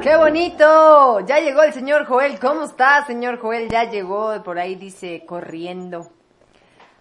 ¡Qué 0.03 0.17
bonito! 0.17 1.21
Ya 1.21 1.39
llegó 1.39 1.63
el 1.63 1.73
señor 1.73 2.07
Joel. 2.07 2.39
¿Cómo 2.41 2.65
está, 2.65 3.05
señor 3.07 3.39
Joel? 3.39 3.69
Ya 3.69 3.85
llegó, 3.85 4.43
por 4.43 4.59
ahí 4.59 4.75
dice, 4.75 5.25
corriendo. 5.27 6.07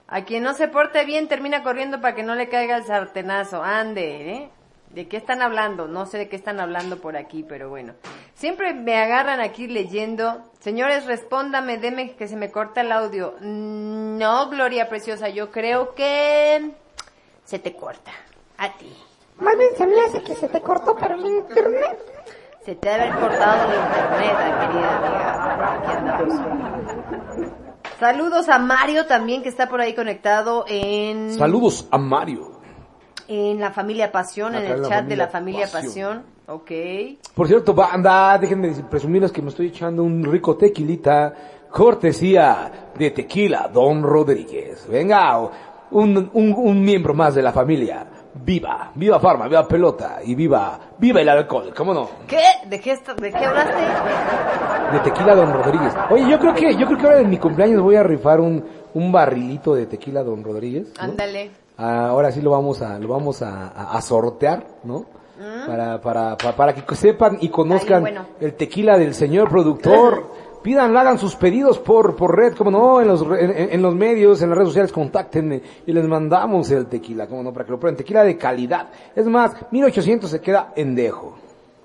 A 0.08 0.24
quien 0.24 0.43
no 0.43 0.53
se 0.53 0.70
porte 0.70 1.03
bien 1.03 1.28
termina 1.28 1.64
corriendo 1.64 1.99
para 1.99 2.16
que 2.16 2.24
no 2.24 2.36
le 2.36 2.47
caiga 2.47 2.78
el 2.78 2.86
sartenazo. 2.86 3.62
Ande, 3.62 4.32
¿eh? 4.32 4.49
¿De 4.89 5.08
qué 5.10 5.18
están 5.18 5.41
hablando? 5.41 5.88
No 5.88 6.05
sé 6.05 6.18
de 6.18 6.30
qué 6.30 6.38
están 6.38 6.62
hablando 6.62 6.99
por 7.01 7.18
aquí, 7.18 7.43
pero 7.43 7.70
bueno. 7.70 7.93
Siempre 8.34 8.74
me 8.74 8.97
agarran 8.97 9.41
aquí 9.41 9.68
leyendo. 9.68 10.43
Señores, 10.60 11.05
respóndame, 11.05 11.78
deme 11.78 12.16
que 12.16 12.28
se 12.28 12.38
me 12.38 12.51
corta 12.51 12.82
el 12.82 12.91
audio. 12.93 13.36
No, 13.41 14.49
Gloria 14.49 14.88
Preciosa, 14.88 15.28
yo 15.28 15.51
creo 15.51 15.93
que 15.93 16.72
se 17.43 17.60
te 17.60 17.76
corta. 17.76 18.12
A 18.58 18.72
ti. 18.78 18.95
Más 19.39 19.58
bien 19.58 19.70
se 19.78 19.86
me 19.86 19.99
hace 20.01 20.24
que 20.24 20.36
se 20.36 20.47
te 20.47 20.62
cortó 20.62 20.95
para 20.95 21.16
el 21.16 21.26
internet. 21.26 21.99
Se 22.64 22.76
te 22.76 22.89
haber 22.89 23.14
cortado 23.16 23.72
el 23.72 23.80
internet, 23.80 24.38
querida 24.62 24.97
amiga. 24.97 25.74
Aquí 25.74 25.91
andamos. 25.91 27.66
Saludos 28.00 28.48
a 28.50 28.60
Mario 28.60 29.06
también 29.08 29.41
que 29.41 29.50
está 29.50 29.68
por 29.68 29.82
ahí 29.82 29.95
conectado 29.95 30.66
en, 30.68 31.34
Saludos 31.34 31.88
a 31.89 31.98
Mario. 31.98 32.52
en 33.28 33.60
la 33.60 33.72
familia 33.72 34.12
Pasión, 34.12 34.54
en 34.56 34.64
Acá 34.66 34.74
el 34.74 34.84
en 34.84 34.89
chat 34.89 35.06
de 35.06 35.16
la 35.16 35.28
familia 35.28 35.68
familia 35.68 35.68
Pasión. 35.68 36.24
Ok. 36.48 36.72
Por 37.34 37.48
cierto, 37.48 37.74
banda, 37.74 38.38
déjenme 38.38 38.72
presumirles 38.89 39.32
que 39.32 39.41
me 39.41 39.50
estoy 39.50 39.68
echando 39.68 40.04
un 40.04 40.24
rico 40.24 40.56
tequilita, 40.56 41.34
cortesía 41.72 42.91
de 42.98 43.12
Tequila 43.12 43.70
Don 43.74 44.04
Rodríguez. 44.04 44.88
Venga, 44.88 45.38
un, 45.91 46.30
un, 46.34 46.54
un 46.56 46.82
miembro 46.82 47.14
más 47.14 47.36
de 47.36 47.41
la 47.41 47.52
familia. 47.52 48.06
Viva, 48.44 48.92
viva 48.96 49.20
Farma, 49.20 49.48
viva 49.48 49.68
Pelota 49.68 50.20
y 50.24 50.36
viva, 50.36 50.80
viva 50.98 51.22
el 51.22 51.30
alcohol, 51.30 51.74
¿cómo 51.76 51.94
no? 51.94 52.10
¿Qué? 52.28 52.40
¿De 52.68 52.80
qué, 52.80 52.96
de 52.96 53.32
qué 53.32 53.46
hablaste? 53.46 53.74
De 54.94 55.00
Tequila 55.00 55.36
Don 55.36 55.52
Rodríguez. 55.54 55.94
Oye, 56.10 56.30
yo 56.30 56.40
creo 56.40 56.54
que, 56.54 56.76
yo 56.76 56.86
creo 56.88 56.98
que 56.98 57.06
ahora 57.06 57.20
en 57.20 57.30
mi 57.30 57.38
cumpleaños 57.38 57.82
voy 57.82 57.96
a 57.96 58.04
rifar 58.04 58.40
un, 58.40 58.64
un 58.94 59.12
barrilito 59.12 59.76
de 59.76 59.86
Tequila 59.86 60.24
Don 60.24 60.44
Rodríguez. 60.44 60.94
¿no? 60.98 61.04
Ándale. 61.04 61.52
Ah, 61.78 62.08
ahora 62.10 62.32
sí 62.32 62.42
lo 62.42 62.52
vamos 62.52 62.82
a, 62.82 62.98
lo 63.00 63.08
vamos 63.10 63.42
a, 63.42 63.68
a- 63.70 63.98
a 63.98 64.02
sortear, 64.02 64.66
¿no? 64.84 65.06
Para, 65.68 66.02
para, 66.02 66.36
para, 66.36 66.56
para 66.56 66.74
que 66.74 66.96
sepan 66.96 67.38
y 67.42 67.50
conozcan 67.50 68.02
Mm. 68.02 68.06
Ay, 68.08 68.12
bueno. 68.14 68.26
el 68.40 68.54
tequila 68.56 68.98
del 68.98 69.14
señor 69.14 69.50
productor. 69.50 70.32
pidan, 70.68 70.97
hagan 70.97 71.18
sus 71.18 71.38
pedidos 71.38 71.80
por, 71.80 72.18
por 72.18 72.36
red, 72.36 72.53
como 72.53 72.70
no, 72.72 72.99
en 72.99 73.07
los, 73.07 73.22
en, 73.22 73.70
en 73.72 73.82
los 73.82 73.95
medios, 73.95 74.41
en 74.41 74.49
las 74.49 74.57
redes 74.57 74.68
sociales, 74.72 74.91
contáctenme 74.91 75.61
y 75.86 75.93
les 75.93 76.05
mandamos 76.05 76.70
el 76.72 76.88
tequila, 76.88 77.26
como 77.26 77.41
no, 77.41 77.53
para 77.53 77.63
que 77.63 77.72
lo 77.72 77.80
prueben. 77.80 77.95
Tequila 77.95 78.26
de 78.26 78.38
calidad. 78.38 78.89
Es 79.15 79.26
más, 79.28 79.55
1800 79.72 80.30
se 80.30 80.41
queda 80.41 80.74
en 80.76 80.93
dejo. 80.93 81.38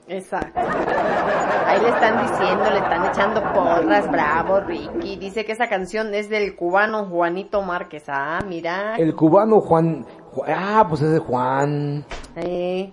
Exacto. 0.08 0.58
Ahí 0.58 1.80
le 1.80 1.88
están 1.90 2.26
diciendo, 2.26 2.64
le 2.70 2.78
están 2.78 3.06
echando 3.06 3.40
porras, 3.54 4.10
bravo, 4.10 4.58
Ricky. 4.58 5.14
Dice 5.16 5.44
que 5.44 5.52
esa 5.52 5.68
canción 5.68 6.12
es 6.12 6.28
del 6.28 6.56
cubano 6.56 7.04
Juanito 7.04 7.62
Márquez. 7.62 8.02
Ah, 8.08 8.40
mira. 8.44 8.96
El 8.96 9.14
cubano 9.14 9.60
Juan, 9.60 10.04
Ju- 10.34 10.42
ah, 10.48 10.84
pues 10.88 11.02
es 11.02 11.12
de 11.12 11.18
Juan. 11.20 12.04
Eh. 12.34 12.92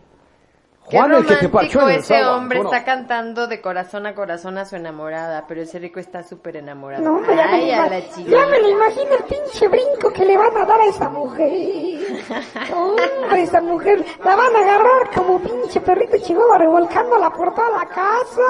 Juan 0.91 1.11
el 1.11 1.25
que 1.25 1.35
te 1.35 1.47
romántico 1.47 1.51
parchó 1.57 1.81
en 1.81 1.89
el 1.89 1.95
ese 1.99 2.07
sábado, 2.19 2.37
hombre 2.37 2.59
está 2.59 2.83
cantando 2.83 3.47
de 3.47 3.61
corazón 3.61 4.05
a 4.07 4.15
corazón 4.15 4.57
a 4.57 4.65
su 4.65 4.75
enamorada, 4.75 5.45
pero 5.47 5.61
ese 5.61 5.79
rico 5.79 5.99
está 5.99 6.23
súper 6.23 6.57
enamorado. 6.57 7.03
No, 7.03 7.17
hombre, 7.17 7.35
ya 7.35 7.47
me, 7.47 7.53
Ay, 7.53 7.71
a 7.71 7.87
la 7.87 7.99
ya 7.99 8.45
me 8.47 8.59
lo 8.59 8.69
imagino 8.69 9.15
el 9.15 9.23
pinche 9.23 9.67
brinco 9.67 10.11
que 10.11 10.25
le 10.25 10.37
van 10.37 10.57
a 10.57 10.65
dar 10.65 10.81
a 10.81 10.85
esa 10.85 11.09
mujer. 11.09 11.49
Hombre, 12.73 13.43
esa 13.43 13.61
mujer 13.61 14.03
la 14.23 14.35
van 14.35 14.55
a 14.55 14.59
agarrar 14.59 15.09
como 15.15 15.39
pinche 15.39 15.79
perrito 15.81 16.17
chihuahua 16.17 16.57
revolcándola 16.57 17.29
por 17.31 17.53
toda 17.53 17.69
la 17.69 17.85
casa. 17.85 18.41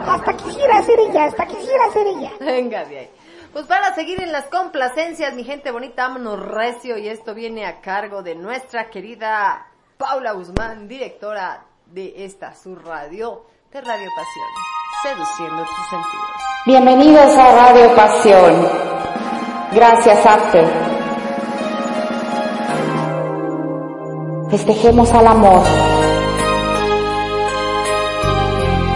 Hasta 0.07 0.37
quisiera 0.37 0.83
ser 0.83 0.99
ella, 1.01 1.25
hasta 1.25 1.47
quisiera 1.47 1.91
ser 1.91 2.07
ella. 2.07 2.31
Venga 2.41 2.85
de 2.85 2.99
ahí. 2.99 3.11
Pues 3.57 3.65
para 3.69 3.95
seguir 3.95 4.21
en 4.21 4.33
las 4.33 4.45
complacencias, 4.49 5.33
mi 5.33 5.43
gente 5.43 5.71
bonita, 5.71 6.09
vámonos 6.09 6.39
recio 6.39 6.99
y 6.99 7.09
esto 7.09 7.33
viene 7.33 7.65
a 7.65 7.81
cargo 7.81 8.23
de 8.23 8.35
nuestra 8.35 8.91
querida 8.91 9.67
Paula 9.97 10.33
Guzmán, 10.33 10.87
directora 10.87 11.65
de 11.87 12.27
esta 12.27 12.55
su 12.55 12.77
radio, 12.77 13.47
de 13.73 13.81
Radio 13.81 14.11
Pasión, 14.15 14.49
seduciendo 15.03 15.65
tus 15.65 15.89
sentidos. 15.89 16.31
Bienvenidos 16.67 17.35
a 17.39 17.73
Radio 17.73 17.95
Pasión. 17.97 18.69
Gracias, 19.73 20.27
After. 20.27 20.67
Festejemos 24.51 25.11
al 25.15 25.29
amor. 25.29 25.63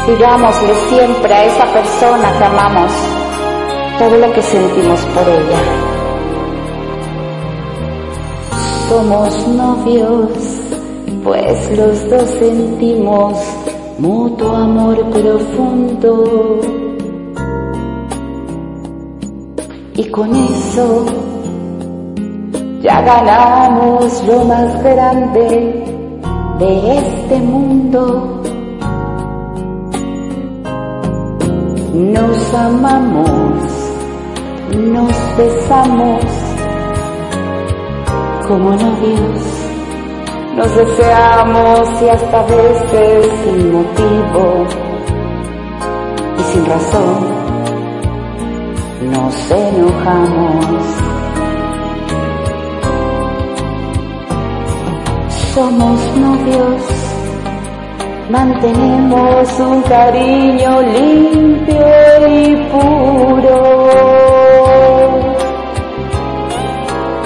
Digámosle 0.06 0.74
siempre 0.90 1.32
a 1.32 1.44
esa 1.46 1.64
persona 1.72 2.38
que 2.38 2.44
amamos 2.44 3.19
todo 4.01 4.16
lo 4.16 4.32
que 4.32 4.40
sentimos 4.40 5.01
por 5.14 5.28
ella. 5.28 5.62
Somos 8.88 9.46
novios, 9.48 10.30
pues 11.22 11.76
los 11.76 12.09
dos 12.09 12.30
sentimos 12.38 13.36
mutuo 13.98 14.57
amor 14.57 14.96
profundo. 15.11 16.61
Y 19.96 20.05
con 20.11 20.34
eso 20.34 21.05
ya 22.80 23.03
ganamos 23.03 24.24
lo 24.26 24.44
más 24.46 24.82
grande 24.82 25.84
de 26.59 26.96
este 26.96 27.38
mundo. 27.38 28.40
Nos 31.92 32.55
amamos, 32.55 33.89
nos 34.76 35.36
besamos 35.36 36.24
como 38.46 38.70
novios. 38.70 39.60
Nos 40.56 40.76
deseamos 40.76 42.02
y 42.02 42.08
hasta 42.08 42.42
veces 42.42 43.28
sin 43.44 43.72
motivo 43.72 44.66
y 46.38 46.42
sin 46.42 46.66
razón 46.66 47.40
nos 49.12 49.50
enojamos. 49.50 50.84
Somos 55.54 56.00
novios, 56.16 56.82
mantenemos 58.30 59.60
un 59.60 59.82
cariño 59.82 60.82
limpio 60.82 62.28
y 62.28 62.56
puro. 62.70 64.29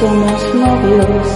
Somos 0.00 0.54
novios. 0.54 1.26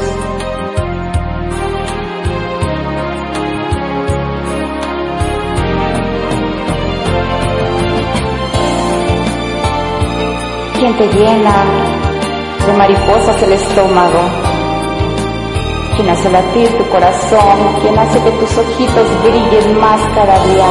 quien 10.78 10.96
te 10.96 11.06
llena 11.08 11.64
de 12.66 12.72
mariposas 12.72 13.42
el 13.42 13.52
estómago, 13.52 14.20
quien 15.96 16.08
hace 16.08 16.30
latir 16.30 16.68
tu 16.78 16.88
corazón, 16.88 17.40
quien 17.82 17.98
hace 17.98 18.18
que 18.22 18.30
tus 18.30 18.58
ojitos 18.58 19.22
brillen 19.24 19.78
más 19.78 20.00
cada 20.14 20.42
día, 20.46 20.66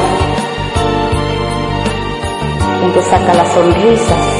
quien 2.79 2.93
te 2.93 3.01
saca 3.03 3.33
las 3.35 3.53
sonrisas. 3.53 4.32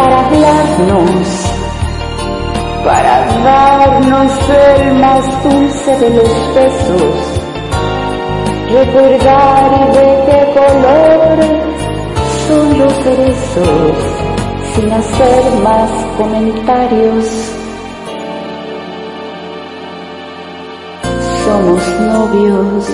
Para 0.00 0.26
hablarnos, 0.26 1.28
para 2.86 3.26
darnos 3.44 4.32
el 4.48 4.94
más 4.94 5.42
dulce 5.44 5.96
de 5.98 6.10
los 6.10 6.54
besos 6.54 7.40
recordar 8.72 9.92
de 9.92 10.06
qué 10.26 10.40
color 10.54 11.38
son 12.46 12.78
los 12.78 12.92
cerezos 13.04 13.96
sin 14.74 14.90
hacer 14.90 15.52
más 15.62 15.90
comentarios. 16.16 17.26
Somos 21.44 21.82
novios, 22.00 22.86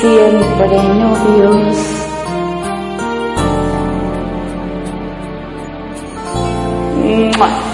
siempre 0.00 0.82
novios. 0.82 1.97
month. 7.38 7.67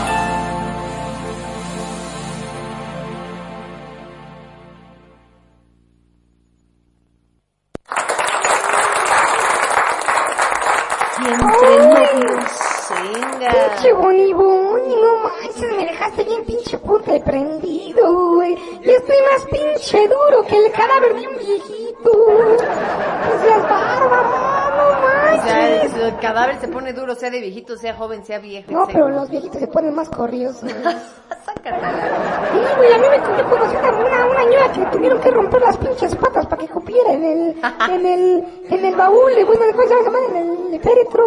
Viejito, 27.65 27.77
sea 27.77 27.95
joven, 27.95 28.25
sea 28.25 28.39
viejo. 28.39 28.71
No, 28.71 28.87
pero 28.87 29.09
los 29.09 29.31
viejitos 29.31 29.59
se 29.59 29.67
ponen 29.67 29.95
más 29.95 30.09
corriosos. 30.11 30.71
Sácatela. 31.45 32.49
Sí, 32.53 32.59
güey, 32.77 32.93
a 32.93 32.99
mí 32.99 33.05
me 33.11 33.39
yo 33.39 33.51
conocí 33.51 33.77
una, 33.77 33.93
una, 33.93 34.27
una 34.27 34.45
ñora 34.45 34.73
que 34.73 34.97
tuvieron 34.97 35.21
que 35.21 35.31
romper 35.31 35.63
las 35.63 35.77
pinches 35.79 36.15
patas 36.17 36.47
para 36.47 36.63
que 36.63 36.69
cupiera 36.69 37.13
en 37.13 37.25
el, 37.25 37.57
en 37.91 38.07
el, 38.07 38.45
en 38.69 38.85
el 38.85 38.95
baúl, 38.95 39.35
de, 39.35 39.45
bueno, 39.45 39.63
¿cómo 39.73 39.89
se 39.89 40.05
llama? 40.05 40.19
En 40.31 40.75
el 40.75 40.81
féretro. 40.81 41.25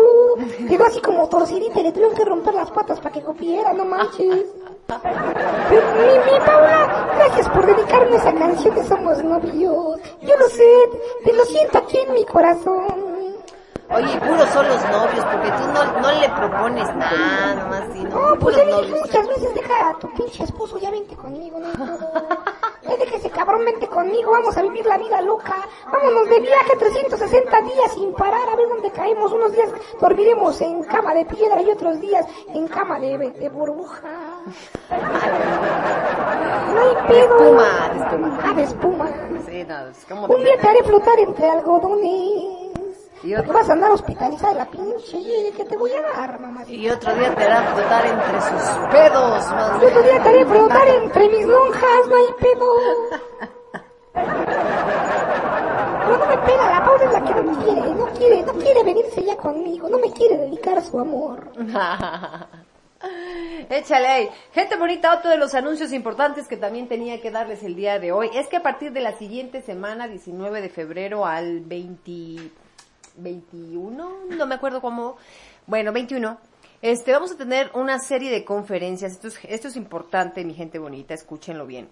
Quedó 0.69 0.85
así 0.85 1.01
como 1.01 1.27
torcidita 1.27 1.79
y 1.79 1.83
le 1.83 1.91
tuvieron 1.91 2.15
que 2.15 2.25
romper 2.25 2.53
las 2.53 2.71
patas 2.71 2.99
para 2.99 3.13
que 3.13 3.21
cupiera, 3.21 3.73
no 3.73 3.85
manches. 3.85 4.45
Mi, 4.87 6.31
mi 6.31 6.39
Paula, 6.45 7.09
gracias 7.17 7.49
por 7.49 7.65
dedicarme 7.65 8.15
esa 8.15 8.33
canción 8.33 8.75
de 8.75 8.83
Somos 8.85 9.23
Novios. 9.23 9.99
Yo 10.21 10.37
lo 10.37 10.47
sé, 10.47 10.89
te 11.25 11.33
lo 11.33 11.43
siento 11.45 11.77
aquí 11.79 11.97
en 11.97 12.13
mi 12.13 12.23
corazón. 12.25 12.96
Oye, 13.89 14.13
y 14.13 14.19
puros 14.19 14.49
son 14.49 14.67
los 14.67 14.83
novios, 14.89 15.25
porque 15.25 15.49
tú 15.51 15.67
no, 15.73 16.01
no 16.01 16.11
le 16.19 16.29
propones 16.29 16.95
nada, 16.95 17.55
nomás 17.55 17.83
sí, 17.93 18.03
no, 18.03 18.29
No, 18.31 18.39
pues 18.39 18.57
ya 18.57 18.65
dije 18.65 18.95
muchas 18.99 19.27
veces, 19.27 19.53
deja 19.55 19.89
a 19.89 19.93
tu 19.93 20.13
pinche 20.13 20.43
esposo, 20.43 20.77
ya 20.77 20.91
vente 20.91 21.15
conmigo, 21.15 21.59
no 21.59 21.71
pedo. 21.71 21.97
Ya 22.83 22.95
dije 22.97 23.15
ese 23.15 23.29
cabrón, 23.29 23.63
vente 23.65 23.87
conmigo, 23.87 24.31
vamos 24.31 24.57
a 24.57 24.61
vivir 24.61 24.85
la 24.85 24.97
vida 24.97 25.21
loca. 25.21 25.55
Vámonos 25.91 26.29
de 26.29 26.39
viaje 26.39 26.75
360 26.77 27.61
días 27.61 27.93
sin 27.93 28.13
parar, 28.13 28.47
a 28.49 28.55
ver 28.55 28.67
dónde 28.67 28.91
caemos. 28.91 29.31
Unos 29.31 29.51
días 29.53 29.69
dormiremos 29.99 30.59
en 30.61 30.83
cama 30.83 31.13
de 31.13 31.25
piedra 31.25 31.61
y 31.61 31.69
otros 31.69 31.99
días 31.99 32.25
en 32.53 32.67
cama 32.67 32.99
de, 32.99 33.17
de 33.17 33.49
burbuja. 33.49 34.09
No 36.73 36.79
hay 36.79 37.07
pedo. 37.07 37.37
espuma, 37.37 37.89
de 37.89 37.99
espuma. 38.03 38.39
Ah, 38.43 38.53
de 38.53 38.63
espuma. 38.63 39.05
Sí, 39.45 39.63
no, 39.65 39.87
es 39.87 40.05
como 40.05 40.27
Un 40.27 40.43
día 40.43 40.57
te 40.59 40.67
haré 40.67 40.83
flotar 40.83 41.19
entre 41.19 41.49
algodones. 41.49 42.56
Y 43.23 43.33
otro, 43.33 43.53
vas 43.53 43.69
a 43.69 43.73
andar 43.73 43.91
hospitalizada 43.91 44.53
de 44.53 44.59
la 44.59 44.69
pinche 44.69 45.51
que 45.55 45.65
te 45.65 45.75
voy 45.75 45.91
a 45.91 46.01
dar, 46.01 46.39
mamá. 46.39 46.63
y 46.67 46.87
otro 46.89 47.15
día 47.15 47.33
te 47.33 47.43
hará 47.43 47.73
flotar 47.73 48.05
entre 48.05 48.41
sus 48.41 48.61
pedos, 48.91 49.51
más 49.51 49.81
El 49.81 49.87
otro 49.87 50.03
día 50.03 50.23
te 50.23 50.29
haré 50.29 50.45
flotar 50.45 50.87
entre 50.87 51.29
mis 51.29 51.45
lonjas, 51.45 52.07
no 52.07 52.15
hay 52.15 52.25
pedo. 52.39 52.75
Pero 56.07 56.17
no 56.19 56.25
me 56.25 56.37
pega, 56.37 56.69
la 56.69 56.85
Paula 56.85 57.03
es 57.03 57.11
la 57.11 57.23
que 57.23 57.33
no 57.33 57.63
quiere, 57.63 57.81
no 57.81 58.05
quiere, 58.07 58.41
no 58.43 58.53
quiere 58.53 58.83
venirse 58.83 59.23
ya 59.23 59.35
conmigo, 59.35 59.89
no 59.89 59.97
me 59.97 60.11
quiere 60.11 60.37
dedicar 60.37 60.81
su 60.83 60.99
amor. 60.99 61.51
Échale 63.69 64.07
ahí. 64.07 64.29
Gente 64.53 64.75
bonita, 64.77 65.13
otro 65.13 65.29
de 65.29 65.37
los 65.37 65.53
anuncios 65.53 65.91
importantes 65.91 66.47
que 66.47 66.57
también 66.57 66.87
tenía 66.87 67.21
que 67.21 67.31
darles 67.31 67.63
el 67.63 67.75
día 67.75 67.99
de 67.99 68.11
hoy 68.11 68.29
es 68.33 68.47
que 68.47 68.57
a 68.57 68.63
partir 68.63 68.91
de 68.91 69.01
la 69.01 69.13
siguiente 69.17 69.61
semana, 69.61 70.07
19 70.07 70.61
de 70.61 70.69
febrero 70.69 71.25
al 71.25 71.59
20, 71.61 72.51
21, 73.17 74.25
no 74.29 74.45
me 74.45 74.55
acuerdo 74.55 74.81
cómo, 74.81 75.17
bueno, 75.65 75.91
21, 75.91 76.37
este, 76.81 77.11
vamos 77.11 77.31
a 77.31 77.37
tener 77.37 77.71
una 77.73 77.99
serie 77.99 78.31
de 78.31 78.45
conferencias. 78.45 79.13
Esto 79.13 79.27
es, 79.27 79.39
esto 79.47 79.67
es 79.67 79.75
importante, 79.75 80.45
mi 80.45 80.53
gente 80.53 80.79
bonita, 80.79 81.13
escúchenlo 81.13 81.65
bien. 81.65 81.89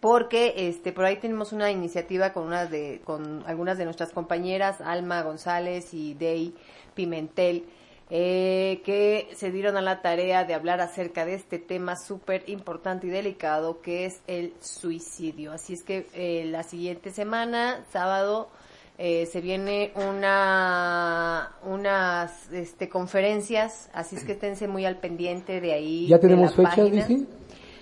Porque 0.00 0.54
este 0.68 0.92
por 0.92 1.04
ahí 1.04 1.16
tenemos 1.16 1.52
una 1.52 1.70
iniciativa 1.70 2.32
con 2.32 2.44
unas 2.44 2.70
de 2.70 3.02
con 3.04 3.42
algunas 3.46 3.76
de 3.76 3.84
nuestras 3.84 4.12
compañeras 4.12 4.80
Alma 4.80 5.22
González 5.22 5.92
y 5.92 6.14
Dey 6.14 6.54
Pimentel 6.94 7.66
eh, 8.10 8.82
que 8.84 9.28
se 9.34 9.50
dieron 9.50 9.78
a 9.78 9.80
la 9.80 10.02
tarea 10.02 10.44
de 10.44 10.52
hablar 10.52 10.80
acerca 10.80 11.24
de 11.24 11.34
este 11.34 11.58
tema 11.58 11.96
súper 11.96 12.44
importante 12.48 13.06
y 13.06 13.10
delicado 13.10 13.80
que 13.80 14.04
es 14.04 14.20
el 14.26 14.52
suicidio. 14.60 15.52
Así 15.52 15.72
es 15.72 15.82
que 15.82 16.06
eh, 16.12 16.44
la 16.46 16.62
siguiente 16.64 17.10
semana, 17.10 17.84
sábado, 17.90 18.50
eh, 18.96 19.26
se 19.26 19.40
viene 19.40 19.92
una 19.96 21.56
unas 21.64 22.52
este, 22.52 22.88
conferencias, 22.88 23.90
así 23.92 24.16
es 24.16 24.24
que 24.24 24.32
esténse 24.32 24.68
muy 24.68 24.84
al 24.84 24.98
pendiente 24.98 25.60
de 25.60 25.72
ahí. 25.72 26.06
¿Ya 26.06 26.20
tenemos 26.20 26.56
la 26.56 26.70
fecha, 26.70 26.82
página. 26.82 27.06
dice? 27.06 27.26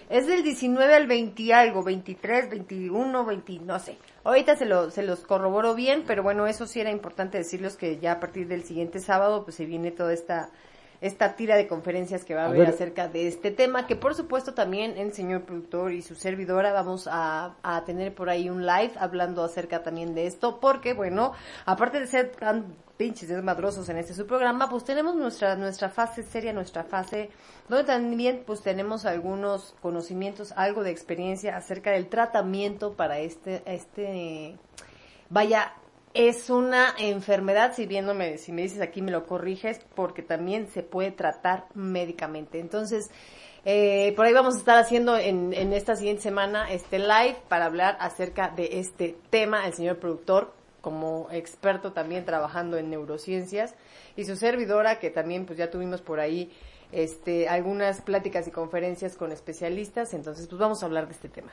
Es 0.08 0.26
del 0.26 0.42
19 0.42 0.94
al 0.94 1.06
20 1.06 1.54
algo, 1.54 1.82
23, 1.82 2.50
21, 2.50 3.24
20, 3.24 3.60
no 3.60 3.78
sé. 3.78 3.96
Ahorita 4.24 4.56
se, 4.56 4.66
lo, 4.66 4.90
se 4.90 5.02
los 5.02 5.20
corroboro 5.20 5.74
bien, 5.74 6.04
pero 6.06 6.22
bueno, 6.22 6.46
eso 6.46 6.66
sí 6.66 6.80
era 6.80 6.90
importante 6.90 7.38
decirles 7.38 7.76
que 7.76 7.98
ya 7.98 8.12
a 8.12 8.20
partir 8.20 8.46
del 8.46 8.62
siguiente 8.64 8.98
sábado 8.98 9.44
pues 9.44 9.56
se 9.56 9.64
viene 9.64 9.90
toda 9.90 10.12
esta 10.12 10.50
esta 11.02 11.36
tira 11.36 11.56
de 11.56 11.66
conferencias 11.66 12.24
que 12.24 12.34
va 12.34 12.42
a, 12.42 12.44
A 12.44 12.48
haber 12.48 12.60
ver. 12.60 12.68
acerca 12.70 13.08
de 13.08 13.28
este 13.28 13.50
tema, 13.50 13.86
que 13.86 13.96
por 13.96 14.14
supuesto 14.14 14.54
también 14.54 14.96
el 14.96 15.12
señor 15.12 15.42
productor 15.42 15.92
y 15.92 16.00
su 16.00 16.14
servidora 16.14 16.72
vamos 16.72 17.08
a, 17.10 17.56
a 17.62 17.84
tener 17.84 18.14
por 18.14 18.30
ahí 18.30 18.48
un 18.48 18.64
live 18.64 18.92
hablando 18.98 19.42
acerca 19.42 19.82
también 19.82 20.14
de 20.14 20.26
esto, 20.26 20.60
porque 20.60 20.94
bueno, 20.94 21.32
aparte 21.66 22.00
de 22.00 22.06
ser 22.06 22.30
tan 22.30 22.76
pinches 22.96 23.28
desmadrosos 23.28 23.88
en 23.88 23.96
este 23.96 24.14
su 24.14 24.26
programa, 24.26 24.70
pues 24.70 24.84
tenemos 24.84 25.16
nuestra, 25.16 25.56
nuestra 25.56 25.88
fase 25.88 26.22
seria, 26.22 26.52
nuestra 26.52 26.84
fase 26.84 27.30
donde 27.68 27.84
también 27.84 28.44
pues 28.46 28.62
tenemos 28.62 29.04
algunos 29.04 29.74
conocimientos, 29.82 30.52
algo 30.56 30.84
de 30.84 30.92
experiencia 30.92 31.56
acerca 31.56 31.90
del 31.90 32.06
tratamiento 32.08 32.94
para 32.94 33.18
este, 33.18 33.62
este, 33.66 34.56
vaya, 35.30 35.72
es 36.14 36.50
una 36.50 36.94
enfermedad, 36.98 37.74
si 37.74 37.86
bien 37.86 38.04
no 38.04 38.14
me, 38.14 38.38
si 38.38 38.52
me 38.52 38.62
dices 38.62 38.80
aquí 38.80 39.02
me 39.02 39.10
lo 39.10 39.26
corriges, 39.26 39.80
porque 39.94 40.22
también 40.22 40.68
se 40.68 40.82
puede 40.82 41.10
tratar 41.10 41.66
médicamente. 41.74 42.60
Entonces, 42.60 43.10
eh, 43.64 44.12
por 44.16 44.26
ahí 44.26 44.32
vamos 44.32 44.56
a 44.56 44.58
estar 44.58 44.78
haciendo 44.78 45.16
en, 45.16 45.54
en 45.54 45.72
esta 45.72 45.96
siguiente 45.96 46.22
semana 46.22 46.70
este 46.70 46.98
live 46.98 47.36
para 47.48 47.66
hablar 47.66 47.96
acerca 48.00 48.48
de 48.48 48.80
este 48.80 49.16
tema. 49.30 49.66
El 49.66 49.72
señor 49.72 49.98
productor, 49.98 50.52
como 50.80 51.28
experto 51.30 51.92
también 51.92 52.24
trabajando 52.24 52.76
en 52.76 52.90
neurociencias, 52.90 53.74
y 54.16 54.24
su 54.24 54.36
servidora, 54.36 54.98
que 54.98 55.10
también 55.10 55.46
pues 55.46 55.58
ya 55.58 55.70
tuvimos 55.70 56.02
por 56.02 56.20
ahí 56.20 56.52
este, 56.90 57.48
algunas 57.48 58.02
pláticas 58.02 58.46
y 58.48 58.50
conferencias 58.50 59.16
con 59.16 59.32
especialistas. 59.32 60.12
Entonces, 60.12 60.46
pues 60.46 60.58
vamos 60.58 60.82
a 60.82 60.86
hablar 60.86 61.06
de 61.06 61.14
este 61.14 61.28
tema. 61.28 61.52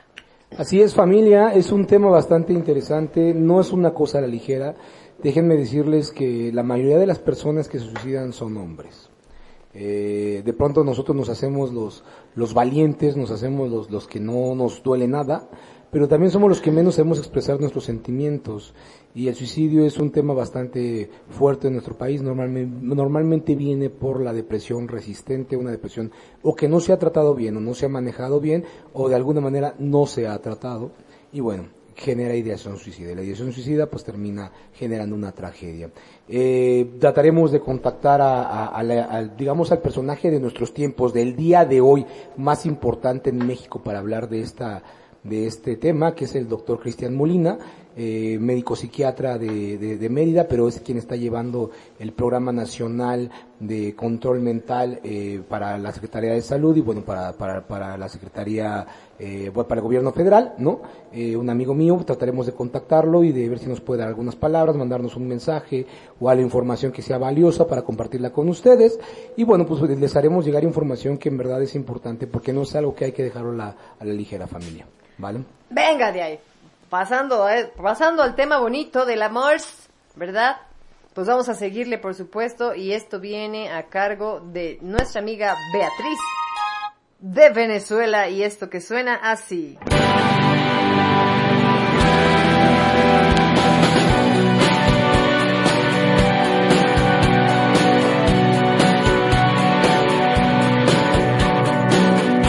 Así 0.58 0.82
es 0.82 0.94
familia, 0.94 1.54
es 1.54 1.70
un 1.70 1.86
tema 1.86 2.08
bastante 2.08 2.52
interesante, 2.52 3.32
no 3.34 3.60
es 3.60 3.72
una 3.72 3.94
cosa 3.94 4.18
a 4.18 4.20
la 4.22 4.26
ligera. 4.26 4.74
Déjenme 5.22 5.56
decirles 5.56 6.10
que 6.10 6.50
la 6.52 6.64
mayoría 6.64 6.98
de 6.98 7.06
las 7.06 7.20
personas 7.20 7.68
que 7.68 7.78
se 7.78 7.84
suicidan 7.84 8.32
son 8.32 8.56
hombres. 8.56 9.10
Eh, 9.72 10.42
de 10.44 10.52
pronto 10.52 10.82
nosotros 10.82 11.16
nos 11.16 11.28
hacemos 11.28 11.72
los, 11.72 12.02
los 12.34 12.52
valientes, 12.52 13.16
nos 13.16 13.30
hacemos 13.30 13.70
los, 13.70 13.90
los 13.92 14.08
que 14.08 14.18
no 14.18 14.56
nos 14.56 14.82
duele 14.82 15.06
nada, 15.06 15.48
pero 15.90 16.06
también 16.08 16.30
somos 16.30 16.48
los 16.48 16.60
que 16.60 16.70
menos 16.70 16.94
sabemos 16.94 17.18
expresar 17.18 17.58
nuestros 17.60 17.84
sentimientos. 17.84 18.74
Y 19.14 19.26
el 19.28 19.34
suicidio 19.34 19.84
es 19.84 19.98
un 19.98 20.12
tema 20.12 20.34
bastante 20.34 21.10
fuerte 21.30 21.66
en 21.66 21.72
nuestro 21.74 21.98
país. 21.98 22.22
Normalmente, 22.22 22.76
normalmente 22.80 23.56
viene 23.56 23.90
por 23.90 24.20
la 24.22 24.32
depresión 24.32 24.86
resistente, 24.86 25.56
una 25.56 25.72
depresión 25.72 26.12
o 26.42 26.54
que 26.54 26.68
no 26.68 26.78
se 26.78 26.92
ha 26.92 26.98
tratado 26.98 27.34
bien 27.34 27.56
o 27.56 27.60
no 27.60 27.74
se 27.74 27.86
ha 27.86 27.88
manejado 27.88 28.40
bien 28.40 28.64
o 28.92 29.08
de 29.08 29.16
alguna 29.16 29.40
manera 29.40 29.74
no 29.80 30.06
se 30.06 30.28
ha 30.28 30.38
tratado. 30.40 30.92
Y 31.32 31.40
bueno, 31.40 31.64
genera 31.96 32.36
ideación 32.36 32.78
suicida. 32.78 33.12
La 33.14 33.22
ideación 33.22 33.52
suicida 33.52 33.86
pues 33.86 34.04
termina 34.04 34.52
generando 34.74 35.16
una 35.16 35.32
tragedia. 35.32 35.90
Eh, 36.28 36.88
trataremos 37.00 37.50
de 37.50 37.58
contactar 37.60 38.20
a, 38.20 38.66
a- 38.68 38.78
a 38.78 39.24
digamos 39.24 39.72
al 39.72 39.80
personaje 39.80 40.30
de 40.30 40.38
nuestros 40.38 40.72
tiempos, 40.72 41.12
del 41.12 41.34
día 41.34 41.64
de 41.64 41.80
hoy 41.80 42.06
más 42.36 42.64
importante 42.64 43.30
en 43.30 43.44
México 43.44 43.82
para 43.82 43.98
hablar 43.98 44.28
de 44.28 44.40
esta 44.40 44.82
de 45.22 45.46
este 45.46 45.76
tema, 45.76 46.14
que 46.14 46.24
es 46.24 46.34
el 46.34 46.48
doctor 46.48 46.80
Cristian 46.80 47.14
Molina, 47.14 47.58
eh, 47.96 48.38
médico 48.40 48.76
psiquiatra 48.76 49.36
de, 49.36 49.76
de- 49.76 49.98
de 49.98 50.08
Mérida, 50.08 50.46
pero 50.48 50.68
es 50.68 50.80
quien 50.80 50.96
está 50.96 51.16
llevando 51.16 51.70
el 51.98 52.12
programa 52.12 52.52
nacional 52.52 53.30
de 53.58 53.94
control 53.94 54.40
mental 54.40 55.00
eh, 55.04 55.42
para 55.48 55.76
la 55.76 55.92
Secretaría 55.92 56.32
de 56.32 56.40
Salud 56.40 56.74
y 56.76 56.80
bueno, 56.80 57.02
para, 57.02 57.32
para, 57.32 57.66
para 57.66 57.98
la 57.98 58.08
Secretaría, 58.08 58.86
eh, 59.18 59.50
bueno, 59.52 59.68
para 59.68 59.80
el 59.80 59.84
gobierno 59.84 60.12
federal, 60.12 60.54
¿no? 60.58 60.80
Eh, 61.12 61.36
un 61.36 61.50
amigo 61.50 61.74
mío, 61.74 62.00
trataremos 62.06 62.46
de 62.46 62.52
contactarlo 62.52 63.22
y 63.24 63.32
de 63.32 63.48
ver 63.48 63.58
si 63.58 63.66
nos 63.66 63.80
puede 63.80 63.98
dar 64.00 64.08
algunas 64.08 64.36
palabras, 64.36 64.76
mandarnos 64.76 65.16
un 65.16 65.26
mensaje 65.28 65.84
o 66.20 66.30
algo 66.30 66.42
información 66.44 66.92
que 66.92 67.02
sea 67.02 67.18
valiosa 67.18 67.66
para 67.66 67.82
compartirla 67.82 68.32
con 68.32 68.48
ustedes. 68.48 68.98
Y 69.36 69.44
bueno, 69.44 69.66
pues 69.66 69.82
les 69.82 70.16
haremos 70.16 70.46
llegar 70.46 70.62
información 70.64 71.18
que 71.18 71.28
en 71.28 71.36
verdad 71.36 71.60
es 71.60 71.74
importante 71.74 72.26
porque 72.28 72.52
no 72.52 72.62
es 72.62 72.74
algo 72.76 72.94
que 72.94 73.06
hay 73.06 73.12
que 73.12 73.24
dejarlo 73.24 73.50
a 73.50 73.56
la, 73.56 73.76
a 73.98 74.04
la 74.04 74.12
ligera 74.14 74.46
familia, 74.46 74.86
¿vale? 75.20 75.44
Venga 75.68 76.10
de 76.12 76.22
ahí. 76.22 76.38
Pasando, 76.88 77.46
a- 77.46 77.68
pasando 77.80 78.22
al 78.22 78.34
tema 78.34 78.58
bonito 78.58 79.04
del 79.04 79.22
amor, 79.22 79.56
¿verdad? 80.16 80.56
Pues 81.14 81.26
vamos 81.26 81.48
a 81.48 81.54
seguirle, 81.54 81.98
por 81.98 82.14
supuesto, 82.14 82.74
y 82.74 82.92
esto 82.92 83.20
viene 83.20 83.70
a 83.72 83.84
cargo 83.88 84.40
de 84.40 84.78
nuestra 84.80 85.20
amiga 85.20 85.54
Beatriz 85.72 86.18
de 87.18 87.50
Venezuela, 87.50 88.28
y 88.28 88.42
esto 88.42 88.70
que 88.70 88.80
suena 88.80 89.16
así. 89.16 89.76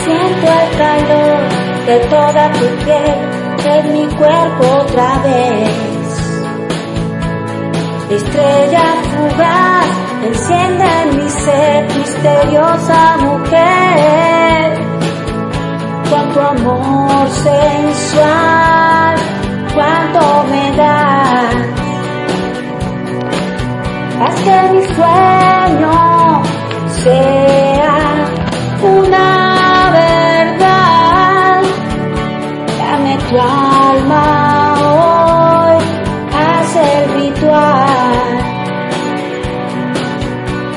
Siento 0.04 0.48
el 0.62 0.78
calor 0.78 1.31
de 1.92 2.00
toda 2.08 2.44
tu 2.54 2.68
piel 2.86 3.20
en 3.76 3.94
mi 3.94 4.06
cuerpo 4.16 4.64
otra 4.84 5.10
vez. 5.28 5.70
Estrella 8.18 8.86
fugaz 9.12 9.88
enciende 10.30 10.86
en 11.02 11.18
mi 11.18 11.30
ser 11.30 11.84
misteriosa 11.98 13.18
mujer. 13.28 14.66
Cuánto 16.10 16.40
amor 16.54 17.30
sensual, 17.48 19.16
cuánto 19.76 20.22
me 20.52 20.66
das. 20.78 21.56
Haz 24.22 24.36
que 24.46 24.58
mi 24.74 24.84
sueño 24.96 26.44
sea 27.04 27.96
una 28.82 29.41
Tu 33.32 33.38
alma 33.38 34.74
hoy 34.82 35.78
hace 36.38 36.82
el 36.98 37.14
ritual. 37.14 38.28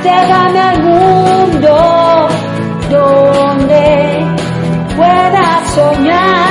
Llévame 0.05 0.61
al 0.61 0.83
mundo 0.85 2.29
donde 2.91 4.25
puedas 4.97 5.71
soñar. 5.75 6.44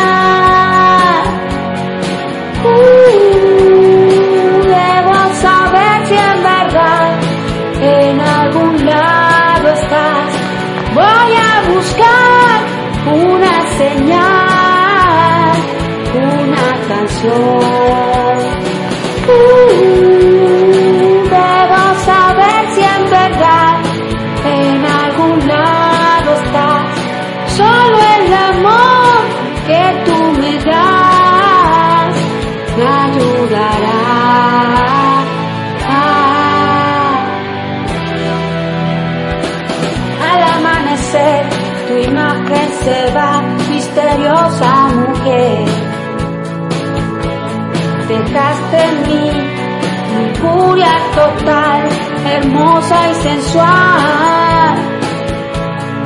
Furia 50.44 50.94
total, 51.16 51.82
hermosa 52.26 52.98
y 53.12 53.16
sensual. 53.28 54.76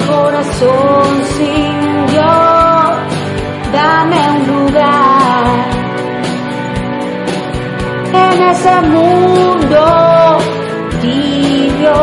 Corazón 0.07 1.09
sin 1.35 2.05
Dios, 2.13 2.89
dame 3.73 4.19
un 4.35 4.41
lugar 4.53 5.45
en 8.13 8.41
ese 8.53 8.81
mundo 8.81 10.37
tibio, 11.01 11.97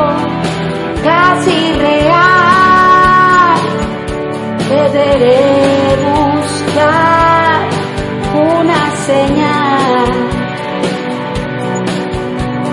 casi 1.03 1.59
real. 1.78 2.35
Deberé 4.68 5.97
buscar 6.05 7.61
una 8.35 8.91
señal 9.07 10.34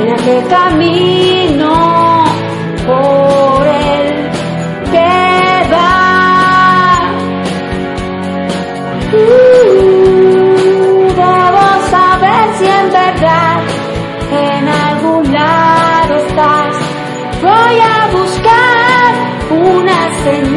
en 0.02 0.10
aquel 0.14 0.48
camino 0.48 1.74
por 2.88 3.68
el 3.68 4.30
que 4.92 5.70
va. 5.72 7.12
Uh, 9.14 9.18
debo 11.22 11.66
saber 11.96 12.46
si 12.58 12.66
en 12.66 12.88
verdad 12.92 13.62
en 14.32 14.64
algún 14.68 15.24
lado 15.32 16.14
estás. 16.16 16.76
Voy 17.42 17.76
a 17.80 17.98
buscar 18.18 19.08
una 19.52 20.00
señal, 20.24 20.51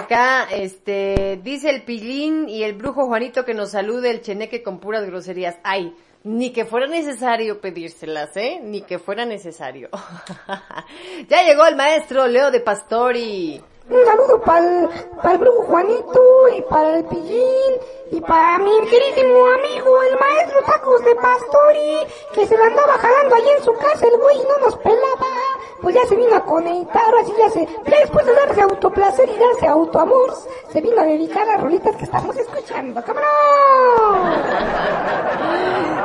acá, 0.00 0.48
este, 0.50 1.40
dice 1.42 1.70
el 1.70 1.84
Pillín 1.84 2.48
y 2.48 2.62
el 2.64 2.74
brujo 2.74 3.06
Juanito 3.06 3.44
que 3.44 3.54
nos 3.54 3.70
salude 3.70 4.10
el 4.10 4.22
cheneque 4.22 4.62
con 4.62 4.80
puras 4.80 5.06
groserías. 5.06 5.56
Ay, 5.62 5.94
ni 6.24 6.52
que 6.52 6.64
fuera 6.64 6.86
necesario 6.86 7.60
pedírselas, 7.60 8.36
¿eh? 8.36 8.60
Ni 8.62 8.82
que 8.82 8.98
fuera 8.98 9.24
necesario. 9.24 9.88
ya 11.28 11.42
llegó 11.44 11.66
el 11.66 11.76
maestro 11.76 12.26
Leo 12.26 12.50
de 12.50 12.60
Pastori. 12.60 13.62
Un 13.90 14.04
saludo 14.06 14.40
para 14.42 15.32
el 15.32 15.38
brujo 15.38 15.62
Juanito 15.64 16.48
y 16.56 16.62
para 16.62 16.98
el 16.98 17.04
Pillín 17.06 17.72
y 18.12 18.20
para 18.20 18.58
mi 18.58 18.70
queridísimo 18.88 19.46
amigo 19.48 20.02
el 20.02 20.18
maestro 20.18 20.60
Tacos 20.64 21.04
de 21.04 21.14
Pastori 21.16 22.06
que 22.32 22.46
se 22.46 22.56
la 22.56 22.66
andaba 22.66 22.92
jalando 22.92 23.34
allí 23.34 23.48
en 23.58 23.64
su 23.64 23.72
casa 23.74 24.06
el 24.06 24.16
güey 24.16 24.38
no 24.38 24.66
nos 24.66 24.76
pelaba. 24.76 25.26
Pues 25.82 25.94
ya 25.94 26.04
se 26.06 26.14
vino 26.14 26.36
a 26.36 26.44
conectar, 26.44 27.14
así 27.20 27.32
ya 27.38 27.48
se, 27.50 27.66
ya 27.66 28.00
después 28.00 28.26
de 28.26 28.34
darse 28.34 28.60
autoplacer 28.60 29.28
y 29.28 29.38
darse 29.38 29.66
autoamor, 29.66 30.34
se 30.70 30.80
vino 30.82 31.00
a 31.00 31.04
dedicar 31.04 31.48
a 31.48 31.56
rolitas 31.56 31.96
que 31.96 32.04
estamos 32.04 32.36
escuchando, 32.36 33.02
cabrón. 33.02 33.24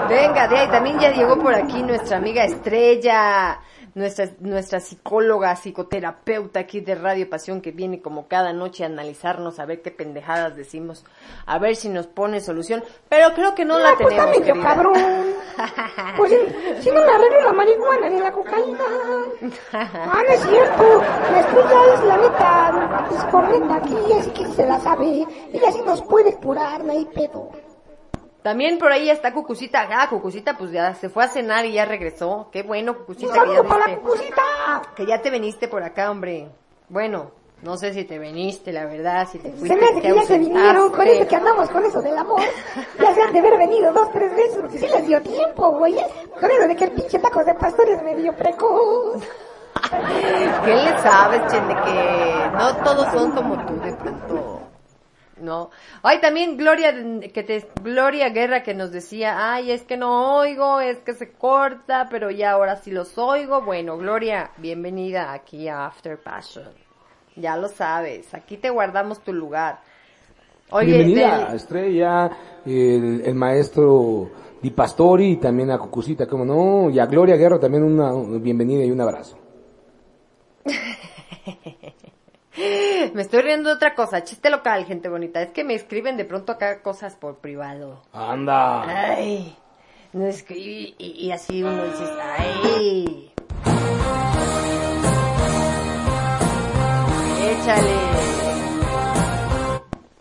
Venga, 0.07 0.47
de 0.47 0.57
ahí 0.57 0.67
también 0.69 0.97
ya 0.97 1.11
llegó 1.11 1.37
por 1.37 1.53
aquí 1.53 1.83
nuestra 1.83 2.17
amiga 2.17 2.45
Estrella, 2.45 3.59
nuestra, 3.95 4.29
nuestra 4.39 4.79
psicóloga, 4.81 5.55
psicoterapeuta 5.55 6.59
aquí 6.59 6.81
de 6.81 6.95
Radio 6.95 7.29
Pasión 7.29 7.61
que 7.61 7.71
viene 7.71 8.01
como 8.01 8.27
cada 8.27 8.51
noche 8.53 8.83
a 8.83 8.87
analizarnos, 8.87 9.59
a 9.59 9.65
ver 9.65 9.81
qué 9.81 9.89
pendejadas 9.89 10.55
decimos, 10.55 11.05
a 11.45 11.57
ver 11.59 11.77
si 11.77 11.87
nos 11.87 12.05
pone 12.07 12.41
solución, 12.41 12.83
pero 13.09 13.33
creo 13.33 13.55
que 13.55 13.63
no 13.63 13.79
la 13.79 13.95
pues 13.95 14.09
tenemos, 14.09 14.39
medio 14.39 14.61
cabrón. 14.61 14.93
Pues 16.17 16.33
si, 16.81 16.89
no 16.91 17.01
me 17.01 17.11
arreglo 17.11 17.43
la 17.45 17.53
marihuana 17.53 18.09
ni 18.09 18.19
la 18.19 18.31
cocaína. 18.31 18.83
Ah, 19.71 20.21
no 20.27 20.33
es 20.33 20.41
cierto. 20.41 21.01
La 21.31 21.39
estrella 21.39 21.93
es 21.93 22.03
la 22.03 22.17
neta 22.17 23.07
discorreta 23.09 23.75
aquí, 23.75 23.97
así 24.19 24.29
que 24.31 24.47
se 24.47 24.65
la 24.65 24.79
sabe. 24.81 25.25
Ella 25.53 25.71
sí 25.71 25.81
nos 25.85 26.01
puede 26.01 26.35
curar, 26.35 26.83
no 26.83 26.91
hay 26.91 27.05
pedo. 27.05 27.51
También 28.45 28.77
por 28.77 28.91
ahí 28.91 29.09
está 29.09 29.33
Cucucita. 29.33 29.87
Ah, 29.91 30.07
Cucucita 30.07 30.55
pues 30.55 30.71
ya 30.71 30.93
se 30.93 31.09
fue 31.09 31.23
a 31.23 31.27
cenar 31.27 31.65
y 31.65 31.71
ya 31.73 31.85
regresó. 31.85 32.49
Qué 32.51 32.61
bueno, 32.61 32.95
Cucucita, 32.95 33.43
que 33.43 33.53
ya, 33.55 33.63
para 33.63 33.87
la 33.87 34.81
que 34.95 35.07
ya 35.07 35.19
te 35.19 35.31
veniste 35.31 35.67
por 35.67 35.81
acá, 35.81 36.11
hombre. 36.11 36.49
Bueno, 36.87 37.31
no 37.63 37.75
sé 37.75 37.91
si 37.91 38.03
te 38.03 38.19
veniste, 38.19 38.71
la 38.71 38.85
verdad, 38.85 39.27
si 39.31 39.39
te 39.39 39.49
fuiste. 39.49 39.69
Se 39.69 39.75
me 39.75 39.87
hace 39.87 39.99
que 39.99 40.13
ya 40.13 40.21
se 40.21 40.37
vinieron 40.37 40.91
con 40.91 41.07
eso 41.07 41.27
que 41.27 41.35
andamos 41.35 41.69
con 41.71 41.85
eso 41.85 42.03
del 42.03 42.15
amor. 42.15 42.39
Ya 42.99 43.15
se 43.15 43.21
han 43.23 43.33
de 43.33 43.39
haber 43.39 43.57
venido 43.57 43.91
dos, 43.91 44.11
tres 44.11 44.35
veces, 44.35 44.57
porque 44.61 44.77
sí 44.77 44.85
les 44.89 45.07
dio 45.07 45.19
tiempo, 45.23 45.71
güey. 45.79 45.95
Con 46.39 46.51
eso 46.51 46.67
de 46.67 46.75
que 46.75 46.83
el 46.83 46.91
pinche 46.91 47.17
taco 47.17 47.43
de 47.43 47.55
pastores 47.55 48.03
me 48.03 48.15
dio 48.15 48.31
precoz. 48.35 49.23
¿Qué 50.65 50.75
le 50.75 50.99
sabes, 50.99 51.51
Chen, 51.51 51.67
de 51.67 51.73
que 51.73 52.49
no 52.53 52.75
todos 52.83 53.11
son 53.11 53.31
como 53.31 53.65
tú 53.65 53.73
de 53.81 53.91
pronto? 53.93 54.34
No. 55.37 55.69
Ay, 56.01 56.21
también 56.21 56.55
Gloria, 56.55 56.93
que 57.33 57.43
te, 57.43 57.67
Gloria 57.83 58.29
Guerra 58.29 58.63
que 58.63 58.73
nos 58.73 58.91
decía, 58.91 59.53
ay, 59.53 59.71
es 59.71 59.83
que 59.83 59.97
no 59.97 60.37
oigo, 60.37 60.79
es 60.79 60.99
que 60.99 61.13
se 61.13 61.31
corta, 61.33 62.07
pero 62.09 62.31
ya 62.31 62.51
ahora 62.51 62.77
sí 62.77 62.89
los 62.91 63.17
oigo. 63.17 63.61
Bueno, 63.61 63.97
Gloria, 63.97 64.51
bienvenida 64.57 65.33
aquí 65.33 65.67
a 65.67 65.87
After 65.87 66.17
Passion. 66.17 66.69
Ya 67.35 67.57
lo 67.57 67.67
sabes, 67.67 68.33
aquí 68.33 68.55
te 68.55 68.69
guardamos 68.69 69.19
tu 69.19 69.33
lugar. 69.33 69.79
Oye, 70.71 70.87
Bienvenida 70.87 71.47
del- 71.47 71.55
Estrella, 71.57 72.31
el, 72.65 73.21
el 73.25 73.35
maestro 73.35 74.31
Di 74.61 74.69
Pastori 74.71 75.31
y 75.31 75.35
también 75.37 75.69
a 75.69 75.77
Cucucita, 75.77 76.25
como 76.27 76.45
no, 76.45 76.89
y 76.89 76.97
a 76.97 77.05
Gloria 77.07 77.35
Guerra 77.35 77.59
también 77.59 77.83
una 77.83 78.13
bienvenida 78.39 78.85
y 78.85 78.91
un 78.91 79.01
abrazo. 79.01 79.37
me 82.57 83.21
estoy 83.21 83.41
riendo 83.41 83.69
de 83.69 83.75
otra 83.75 83.95
cosa, 83.95 84.23
chiste 84.23 84.49
local, 84.49 84.85
gente 84.85 85.09
bonita. 85.09 85.41
Es 85.41 85.49
que 85.51 85.63
me 85.63 85.73
escriben 85.75 86.17
de 86.17 86.25
pronto 86.25 86.51
acá 86.53 86.81
cosas 86.81 87.15
por 87.15 87.37
privado. 87.37 88.01
Anda. 88.13 88.83
Ay, 89.13 89.55
no 90.13 90.25
es 90.25 90.43
que, 90.43 90.57
y, 90.57 90.95
y- 90.97 91.25
y 91.27 91.31
así 91.31 91.61
uno 91.63 91.83
dice, 91.85 92.03
ay. 92.37 93.31
Échale. 97.41 97.95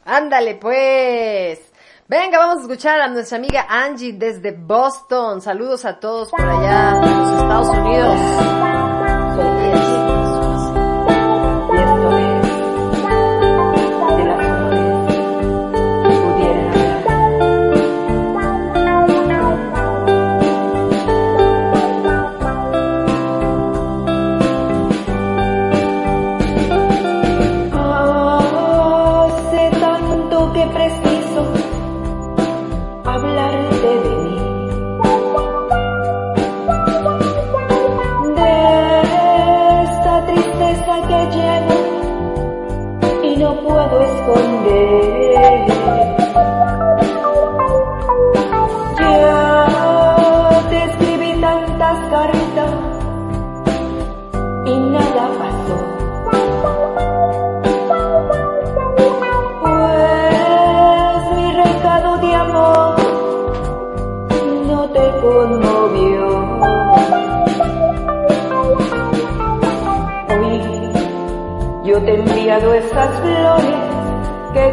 Ándale 0.05 0.55
pues. 0.57 1.61
Venga, 2.07 2.39
vamos 2.39 2.59
a 2.59 2.61
escuchar 2.63 3.01
a 3.01 3.09
nuestra 3.09 3.39
amiga 3.39 3.67
Angie 3.69 4.13
desde 4.13 4.53
Boston. 4.53 5.41
Saludos 5.41 5.85
a 5.87 5.99
todos 5.99 6.31
por 6.31 6.41
allá 6.43 7.01
en 7.03 7.19
los 7.19 7.41
Estados 7.41 7.69
Unidos. 7.69 8.94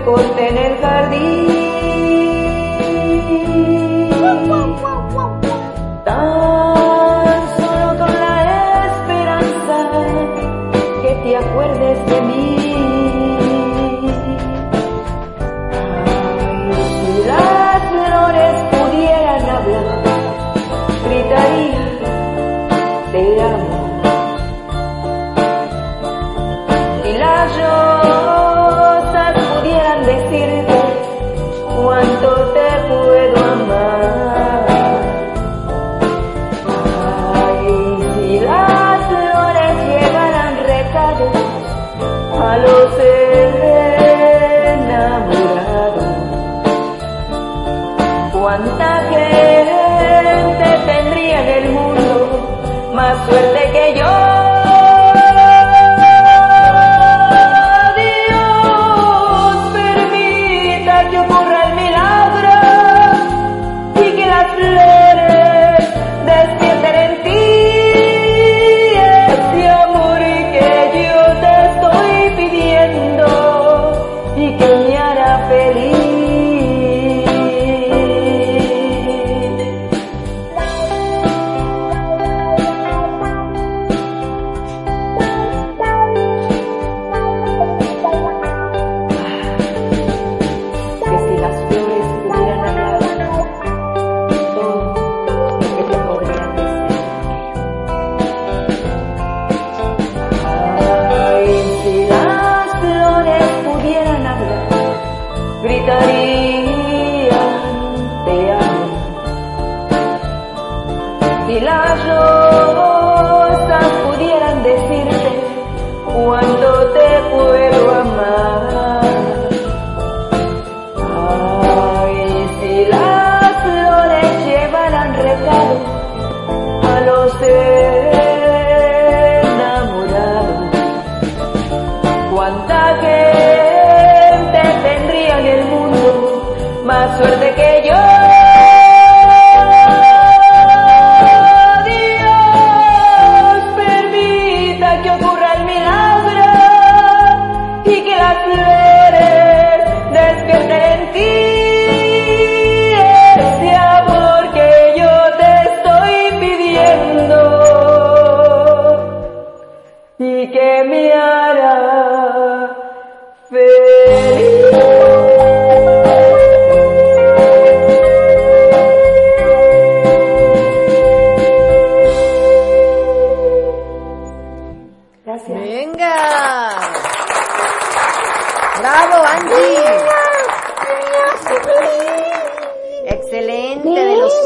Que 0.02 0.06
corté 0.06 0.50
en 0.50 0.58
el 0.58 0.78
jardín. 0.78 1.62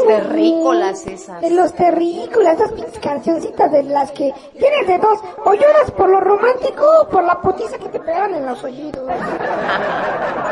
Terrícolas 0.06 1.06
esas. 1.06 1.40
De 1.40 1.50
los 1.50 1.72
terrícolas, 1.74 2.54
esas 2.54 2.72
pinches 2.72 2.98
cancioncitas 2.98 3.70
de 3.70 3.82
las 3.84 4.10
que 4.12 4.32
tienes 4.58 4.86
de 4.86 4.98
dos. 4.98 5.18
O 5.44 5.54
lloras 5.54 5.90
por 5.96 6.08
lo 6.08 6.20
romántico 6.20 6.84
o 7.02 7.08
por 7.08 7.24
la 7.24 7.40
putiza 7.40 7.78
que 7.78 7.88
te 7.88 8.00
pegaron 8.00 8.34
en 8.34 8.46
los 8.46 8.62
oídos. 8.64 9.10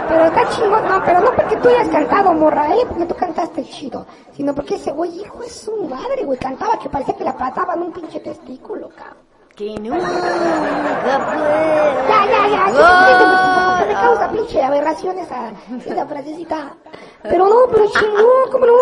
Pero 0.09 0.25
está 0.27 0.49
chingón, 0.51 0.89
no, 0.89 1.03
pero 1.05 1.21
no 1.21 1.35
porque 1.35 1.57
tú 1.57 1.69
hayas 1.69 1.89
cantado, 1.89 2.33
morra, 2.35 2.75
eh, 2.75 2.85
porque 2.89 3.07
tú 3.07 3.15
cantaste 3.15 3.65
chido. 3.65 4.07
Sino 4.33 4.55
porque 4.55 4.75
ese 4.75 4.93
güey, 4.93 5.21
hijo 5.21 5.39
de 5.39 5.49
su 5.49 5.85
madre, 5.85 6.25
güey, 6.25 6.39
cantaba 6.39 6.79
que 6.79 6.89
parecía 6.89 7.15
que 7.15 7.25
le 7.25 7.31
aplataban 7.31 7.83
un 7.83 7.93
pinche 7.93 8.21
testículo, 8.21 8.89
cabrón. 8.89 9.25
Que 9.55 9.79
nunca 9.79 9.99
Ya, 12.09 12.27
ya, 12.27 12.49
ya, 12.49 12.73
ya, 12.73 13.79
se 13.79 13.87
me 13.87 13.95
causa 13.95 14.29
pinche 14.33 14.61
aberración 14.61 15.17
esa, 15.19 15.53
esa 15.79 16.07
frasecita. 16.07 16.75
Pero 17.27 17.49
no, 17.49 17.67
pero 17.71 17.87
chingón, 17.91 18.51
cómo 18.53 18.67
no. 18.67 18.75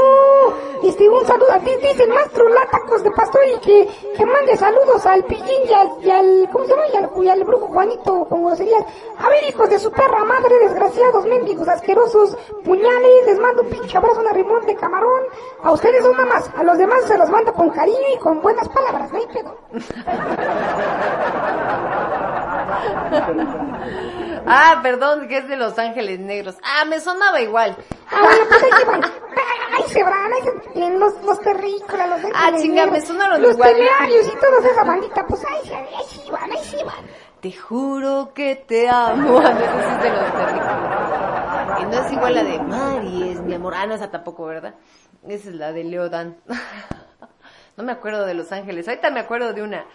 Este, 0.82 1.09
un 1.09 1.24
saludo 1.24 1.52
a 1.52 1.60
ti, 1.60 1.70
dice 1.81 2.02
el 2.02 2.09
maestro 2.09 2.48
Latacos 2.48 3.05
de 3.05 3.12
Pastor 3.12 3.40
y 3.55 3.59
que, 3.60 3.89
que 4.16 4.27
mande 4.27 4.56
saludos 4.56 5.06
al 5.06 5.23
pillín 5.24 5.62
y 5.69 5.73
al, 5.73 5.89
y 6.02 6.10
al, 6.10 6.48
¿cómo 6.51 6.64
se 6.64 6.73
llama? 6.73 6.82
Y 6.93 6.97
al, 6.97 7.10
y 7.24 7.28
al 7.28 7.44
brujo 7.44 7.69
Juanito 7.69 8.24
con 8.24 8.44
groserías. 8.44 8.82
A 9.16 9.28
ver, 9.28 9.44
hijos 9.48 9.70
de 9.70 9.78
su 9.78 9.93
perra 9.93 10.24
madre, 10.24 10.59
desgraciados, 10.59 11.24
mendigos, 11.27 11.69
asquerosos, 11.69 12.36
puñales, 12.64 13.27
les 13.27 13.39
mando 13.39 13.62
un 13.62 13.69
pinche 13.69 13.97
abrazo, 13.97 14.20
una 14.20 14.32
rimón 14.32 14.66
de 14.66 14.74
camarón. 14.74 15.23
A 15.62 15.70
ustedes 15.70 16.02
son 16.02 16.16
más, 16.16 16.51
a 16.56 16.64
los 16.64 16.77
demás 16.78 17.05
se 17.05 17.16
los 17.16 17.31
mando 17.31 17.52
con 17.52 17.70
cariño 17.70 18.09
y 18.12 18.19
con 18.19 18.43
buenas 18.43 18.69
palabras, 18.70 19.12
no 19.12 19.19
hay 19.19 19.27
pedo. 19.28 19.56
Ah, 24.47 24.81
perdón, 24.82 25.28
que 25.28 25.39
es 25.39 25.48
de 25.48 25.56
Los 25.56 25.78
Ángeles 25.78 26.19
Negros. 26.19 26.56
Ah, 26.62 26.85
me 26.85 27.01
sonaba 27.01 27.40
igual. 27.40 27.77
Ah, 28.10 28.31
bueno, 28.36 28.48
pues 28.48 28.62
ahí 28.62 28.70
se 28.78 28.84
van. 28.86 29.02
Se 29.88 30.02
van, 30.02 30.32
ahí 30.32 30.42
se 30.42 30.52
tienen 30.70 30.98
los, 31.00 31.22
los 31.24 31.40
terrícolas, 31.40 32.09
los 32.22 32.32
Ah, 32.34 32.52
chinga, 32.56 32.86
me 32.86 33.00
sonaron 33.00 33.42
Los 33.42 33.52
igual. 33.54 33.72
temerarios 33.74 34.26
y 34.26 34.36
toda 34.36 34.70
esa 34.70 34.84
bandita, 34.84 35.26
pues 35.26 35.44
ahí 35.44 35.68
se, 35.68 35.74
ahí 35.74 36.04
se 36.24 36.30
van, 36.32 36.50
ahí 36.52 36.64
se 36.64 36.84
van. 36.84 37.04
Te 37.40 37.52
juro 37.52 38.32
que 38.34 38.56
te 38.56 38.88
amo. 38.88 39.40
Sí 39.42 39.48
es 39.48 40.02
de 40.02 40.10
los 40.10 40.32
terrícolas. 40.32 41.80
Y 41.80 41.84
no 41.86 41.92
es 42.06 42.12
igual 42.12 42.34
la 42.34 42.44
de 42.44 42.60
Mari, 42.60 43.30
es 43.32 43.40
mi 43.40 43.54
amor. 43.54 43.74
Ah, 43.76 43.86
no, 43.86 43.94
esa 43.94 44.10
tampoco, 44.10 44.44
¿verdad? 44.46 44.74
Esa 45.28 45.48
es 45.50 45.54
la 45.54 45.72
de 45.72 45.84
Leodan. 45.84 46.36
No 47.74 47.84
me 47.84 47.92
acuerdo 47.92 48.26
de 48.26 48.34
Los 48.34 48.52
Ángeles. 48.52 48.86
Ahorita 48.86 49.10
me 49.10 49.20
acuerdo 49.20 49.54
de 49.54 49.62
una. 49.62 49.86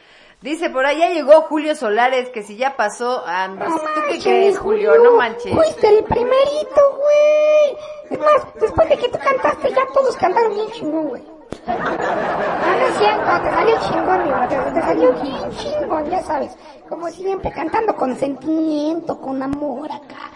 Dice, 0.42 0.70
por 0.70 0.86
allá 0.86 1.10
llegó 1.10 1.42
Julio 1.44 1.76
Solares, 1.76 2.30
que 2.30 2.44
si 2.44 2.58
ya 2.58 2.76
pasó... 2.76 3.24
Ah, 3.26 3.48
no, 3.48 3.66
¿tú 3.66 4.02
qué 4.10 4.20
crees, 4.20 4.60
Julio? 4.60 4.94
No 5.04 5.14
manches. 5.14 5.52
Fuiste 5.52 5.88
el 5.90 6.04
primerito, 6.04 7.00
güey. 7.00 7.78
Es 8.12 8.20
más, 8.20 8.54
después 8.62 8.88
de 8.88 8.98
que 8.98 9.10
tú 9.10 9.18
cantaste, 9.18 9.70
ya 9.72 9.82
todos 9.94 10.16
cantaron 10.18 10.54
bien 10.54 10.70
chingón, 10.72 11.08
güey. 11.08 11.24
Ah, 11.66 12.76
no 12.80 12.88
es 12.88 12.98
cierto, 12.98 13.42
te 13.42 13.50
salió 13.50 13.76
chingón, 13.88 14.24
mi 14.24 14.48
te, 14.48 14.72
te 14.74 14.82
salió 14.82 15.14
bien 15.14 15.52
chingón, 15.58 16.10
ya 16.12 16.22
sabes. 16.22 16.56
Como 16.88 17.10
siempre, 17.10 17.52
cantando 17.52 17.96
con 17.96 18.16
sentimiento, 18.16 19.20
con 19.20 19.42
amor 19.42 19.92
acá. 19.92 20.32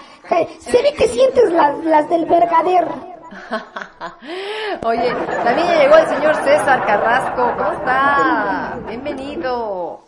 Se 0.60 0.82
ve 0.82 0.94
que 0.94 1.08
sientes 1.10 1.52
las, 1.52 1.78
las 1.86 2.10
del 2.10 2.26
vergadero. 2.26 3.11
Oye, 4.84 5.14
también 5.44 5.68
llegó 5.80 5.96
el 5.96 6.08
señor 6.08 6.36
César 6.36 6.86
Carrasco. 6.86 7.54
¿Cómo 7.58 7.72
está? 7.72 8.78
Bienvenido. 8.88 10.04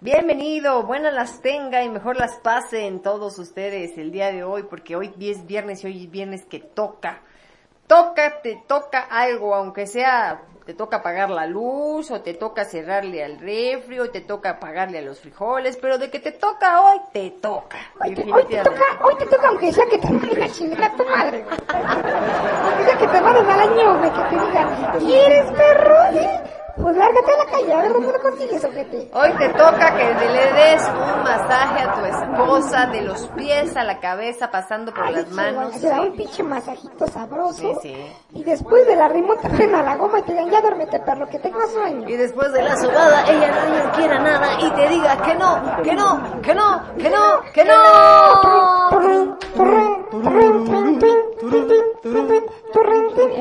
Bienvenido. 0.00 0.84
Buenas 0.84 1.12
las 1.12 1.40
tenga 1.42 1.82
y 1.82 1.88
mejor 1.88 2.16
las 2.16 2.38
pasen 2.38 3.02
todos 3.02 3.38
ustedes 3.38 3.98
el 3.98 4.12
día 4.12 4.30
de 4.30 4.44
hoy, 4.44 4.62
porque 4.62 4.94
hoy 4.94 5.12
es 5.18 5.46
viernes 5.46 5.82
y 5.82 5.88
hoy 5.88 6.04
es 6.04 6.10
viernes 6.10 6.44
que 6.44 6.60
toca. 6.60 7.22
Toca, 7.88 8.40
te 8.40 8.62
toca 8.68 9.00
algo, 9.00 9.54
aunque 9.54 9.88
sea, 9.88 10.42
te 10.70 10.76
toca 10.76 10.98
apagar 10.98 11.30
la 11.30 11.46
luz, 11.46 12.12
o 12.12 12.20
te 12.20 12.34
toca 12.34 12.64
cerrarle 12.64 13.24
al 13.24 13.40
refri, 13.40 13.98
o 13.98 14.08
te 14.08 14.20
toca 14.20 14.60
pagarle 14.60 14.98
a 14.98 15.02
los 15.02 15.18
frijoles, 15.18 15.76
pero 15.76 15.98
de 15.98 16.10
que 16.10 16.20
te 16.20 16.30
toca 16.30 16.82
hoy, 16.82 17.00
te 17.12 17.30
toca. 17.42 17.76
Hoy 18.00 18.14
te, 18.14 18.32
hoy 18.32 18.44
te 18.44 18.62
toca, 18.62 18.84
hoy 19.02 19.16
te 19.18 19.26
toca 19.26 19.48
aunque 19.48 19.72
sea 19.72 19.86
que 19.86 19.98
te 19.98 20.08
manden 20.08 20.38
la 20.38 20.48
chingada 20.48 20.86
a 20.86 20.96
tu 20.96 21.04
madre, 21.04 21.42
güey. 21.42 21.58
Aunque 21.66 22.84
sea 22.84 22.98
que 22.98 23.08
te 23.08 23.20
manden 23.20 23.50
al 23.50 23.60
año, 23.60 23.98
güey, 23.98 24.10
que 24.12 24.22
te 24.22 24.46
digan, 24.46 24.98
¿quieres 25.00 25.50
perro? 25.50 26.59
Pues 26.82 26.96
lárgate 26.96 27.32
a 27.32 27.44
la 27.44 27.50
calle, 27.50 27.72
a 27.72 27.82
ver 27.82 27.92
dónde 27.92 28.12
lo 28.12 28.20
consigues, 28.20 28.64
ojete. 28.64 29.10
Hoy 29.12 29.32
te 29.38 29.48
toca 29.50 29.96
que 29.96 30.14
le 30.14 30.52
des 30.52 30.88
un 30.88 31.22
masaje 31.22 31.82
a 31.82 31.94
tu 31.94 32.04
esposa 32.04 32.86
de 32.86 33.02
los 33.02 33.26
pies 33.28 33.76
a 33.76 33.84
la 33.84 34.00
cabeza, 34.00 34.50
pasando 34.50 34.92
por 34.92 35.10
las 35.10 35.30
manos. 35.30 35.80
Te 35.80 35.88
da 35.88 36.00
un 36.02 36.16
pinche 36.16 36.42
masajito 36.42 37.06
sabroso. 37.08 37.54
Sí, 37.54 37.72
sí. 37.82 38.16
Y 38.32 38.44
después 38.44 38.86
de 38.86 38.96
la 38.96 39.08
rimota 39.08 39.48
te 39.48 39.64
a 39.64 39.82
la 39.82 39.96
goma 39.96 40.20
y 40.20 40.22
te 40.22 40.32
digan, 40.32 40.50
ya 40.50 40.60
duérmete, 40.60 41.00
perro, 41.00 41.28
que 41.28 41.38
tengo 41.38 41.60
sueño. 41.68 42.08
Y 42.08 42.16
después 42.16 42.52
de 42.52 42.62
la 42.62 42.76
sobada, 42.76 43.24
ella 43.28 43.50
no 43.84 43.92
quiera 43.92 44.18
nada 44.18 44.60
y 44.60 44.70
te 44.70 44.88
diga 44.88 45.16
que 45.22 45.34
no, 45.34 45.82
que 45.82 45.94
no, 45.94 46.40
que 46.42 46.54
no, 46.54 46.82
que 46.96 47.10
no, 47.10 47.40
que 47.52 47.64
no. 47.64 47.80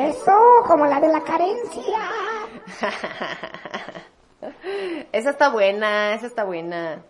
Eso, 0.10 0.32
como 0.68 0.86
la 0.86 1.00
de 1.00 1.08
la 1.08 1.22
carencia. 1.22 2.39
Esa 5.12 5.32
está 5.32 5.50
buena, 5.50 6.14
esa 6.14 6.28
está 6.28 6.46
buena. 6.46 7.04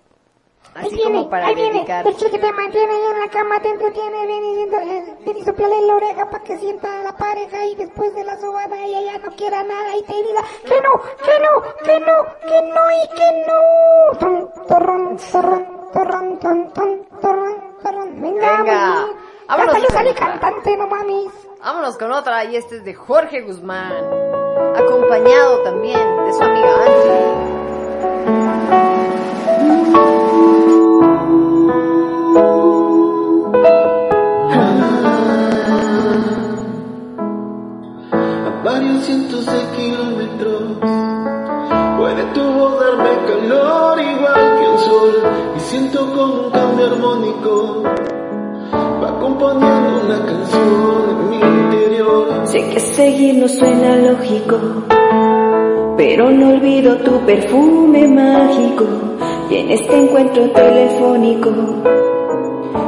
Ahí 0.75 0.87
Así 0.87 0.95
viene, 0.95 1.17
como 1.19 1.29
para 1.29 1.47
ahí 1.47 1.55
viene, 1.55 1.73
dedicar. 1.73 2.05
el 2.07 2.15
chico 2.15 2.31
que 2.31 2.39
te 2.39 2.51
mantiene 2.51 2.93
ahí 2.93 3.01
en 3.11 3.19
la 3.19 3.27
cama, 3.29 3.59
te 3.61 3.69
entretiene, 3.69 4.25
ven 4.27 4.43
y, 4.43 4.63
eh, 4.63 5.15
ven 5.25 5.37
y 5.37 5.43
soplale 5.43 5.81
la 5.81 5.95
oreja 5.95 6.29
para 6.29 6.43
que 6.43 6.57
sienta 6.57 6.99
a 6.99 7.03
la 7.03 7.15
pareja 7.17 7.65
y 7.65 7.75
después 7.75 8.13
de 8.13 8.23
la 8.23 8.37
sobada 8.37 8.77
ella 8.83 9.01
ya 9.01 9.17
no 9.17 9.31
quiera 9.35 9.63
nada 9.63 9.95
y 9.95 10.03
te 10.03 10.13
diga 10.13 10.43
que 10.63 10.79
no, 10.81 11.01
que 11.23 11.39
no, 11.39 11.63
que 11.83 11.99
no, 11.99 12.23
que 12.45 12.61
no 12.61 12.91
y 12.91 13.07
que 13.15 13.45
no. 13.47 13.55
Ton, 14.19 14.51
torrón, 14.67 15.17
torrón, 15.31 15.89
torrón, 15.91 16.37
ton, 16.39 16.71
ton, 16.73 17.05
torrón, 17.21 17.77
torrón. 17.81 18.21
Venga, 18.21 19.07
vámonos 19.47 19.87
cantante, 20.17 20.77
no 20.77 20.87
mames. 20.87 21.33
Vámonos 21.61 21.97
con 21.97 22.11
otra 22.11 22.43
y 22.45 22.55
este 22.55 22.77
es 22.77 22.85
de 22.85 22.93
Jorge 22.93 23.41
Guzmán, 23.41 23.93
acompañado 24.75 25.59
también 25.63 25.99
de 26.25 26.33
su 26.33 26.43
amiga 26.43 26.73
Angie. 26.85 27.29
a 38.11 38.63
varios 38.63 39.03
cientos 39.05 39.45
de 39.45 39.61
kilómetros. 39.75 40.63
Puede 41.97 42.23
tu 42.33 42.41
darme 42.79 43.25
calor 43.27 43.99
igual 43.99 44.59
que 44.59 44.69
un 44.69 44.77
sol 44.79 45.23
y 45.55 45.59
siento 45.59 46.11
como 46.13 46.33
un 46.45 46.51
cambio 46.51 46.85
armónico 46.87 47.83
va 49.39 49.49
componiendo 49.49 50.01
una 50.05 50.25
canción 50.25 51.09
en 51.09 51.29
mi 51.29 51.37
interior. 51.37 52.47
Sé 52.47 52.69
que 52.69 52.79
seguir 52.79 53.35
no 53.35 53.47
suena 53.47 53.95
lógico, 53.95 54.57
pero 55.97 56.31
no 56.31 56.49
olvido 56.49 56.97
tu 56.97 57.19
perfume 57.25 58.07
mágico. 58.07 58.85
Y 59.49 59.57
en 59.57 59.71
este 59.71 59.97
encuentro 59.97 60.49
telefónico 60.51 61.49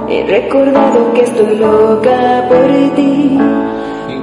he 0.09 0.23
recordado 0.27 1.13
que 1.13 1.21
estoy 1.23 1.55
loca 1.57 2.45
por 2.49 2.95
ti, 2.95 3.37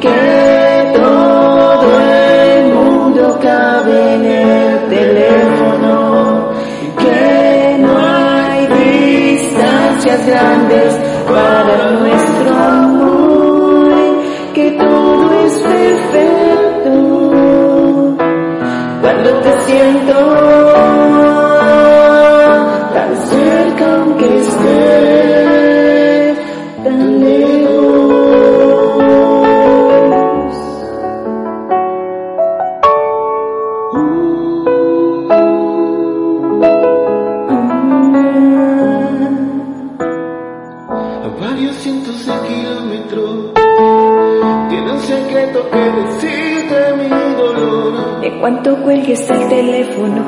que 0.01 0.93
todo 0.95 2.01
el 2.01 2.75
mundo 2.75 3.39
cabe 3.43 4.15
en 4.15 4.25
el 4.25 4.89
teléfono, 4.89 6.51
que 6.99 7.77
no 7.81 7.99
hay 7.99 8.67
distancias 8.67 10.27
grandes 10.27 11.08
para 11.29 11.91
nuestro 11.93 12.55
amor, 12.55 13.93
que 14.55 14.71
todo 14.73 15.47
es 15.47 15.55
perfecto. 15.61 16.91
Cuando 19.01 19.31
te 19.41 19.53
siento 19.67 20.15
Cuanto 48.41 48.77
cuelgues 48.85 49.29
el 49.31 49.49
teléfono, 49.49 50.25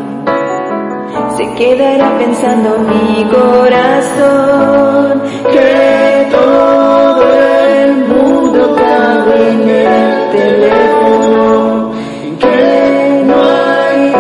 se 1.37 1.55
quedará 1.55 2.19
pensando 2.19 2.78
mi 2.78 3.24
corazón 3.31 5.23
que 5.53 6.28
todo 6.32 7.23
el 7.69 7.97
mundo 8.09 8.74
cabe 8.74 9.51
en 9.53 9.69
el 9.69 10.31
teléfono, 10.32 11.93
que 12.41 13.23
no 13.27 13.43
hay 13.45 14.12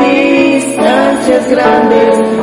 distancias 0.54 1.50
grandes. 1.50 2.39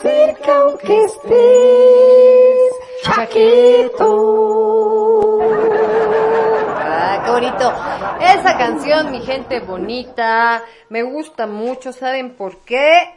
Cerca 0.00 0.56
aunque 0.58 1.04
estés 1.04 2.72
chaqueto. 3.02 4.60
Ah, 6.76 7.22
qué 7.24 7.30
bonito. 7.30 7.72
Esa 8.20 8.58
canción, 8.58 9.10
mi 9.10 9.20
gente 9.20 9.60
bonita, 9.60 10.62
me 10.88 11.02
gusta 11.02 11.46
mucho. 11.46 11.92
¿Saben 11.92 12.34
por 12.34 12.58
qué? 12.58 13.14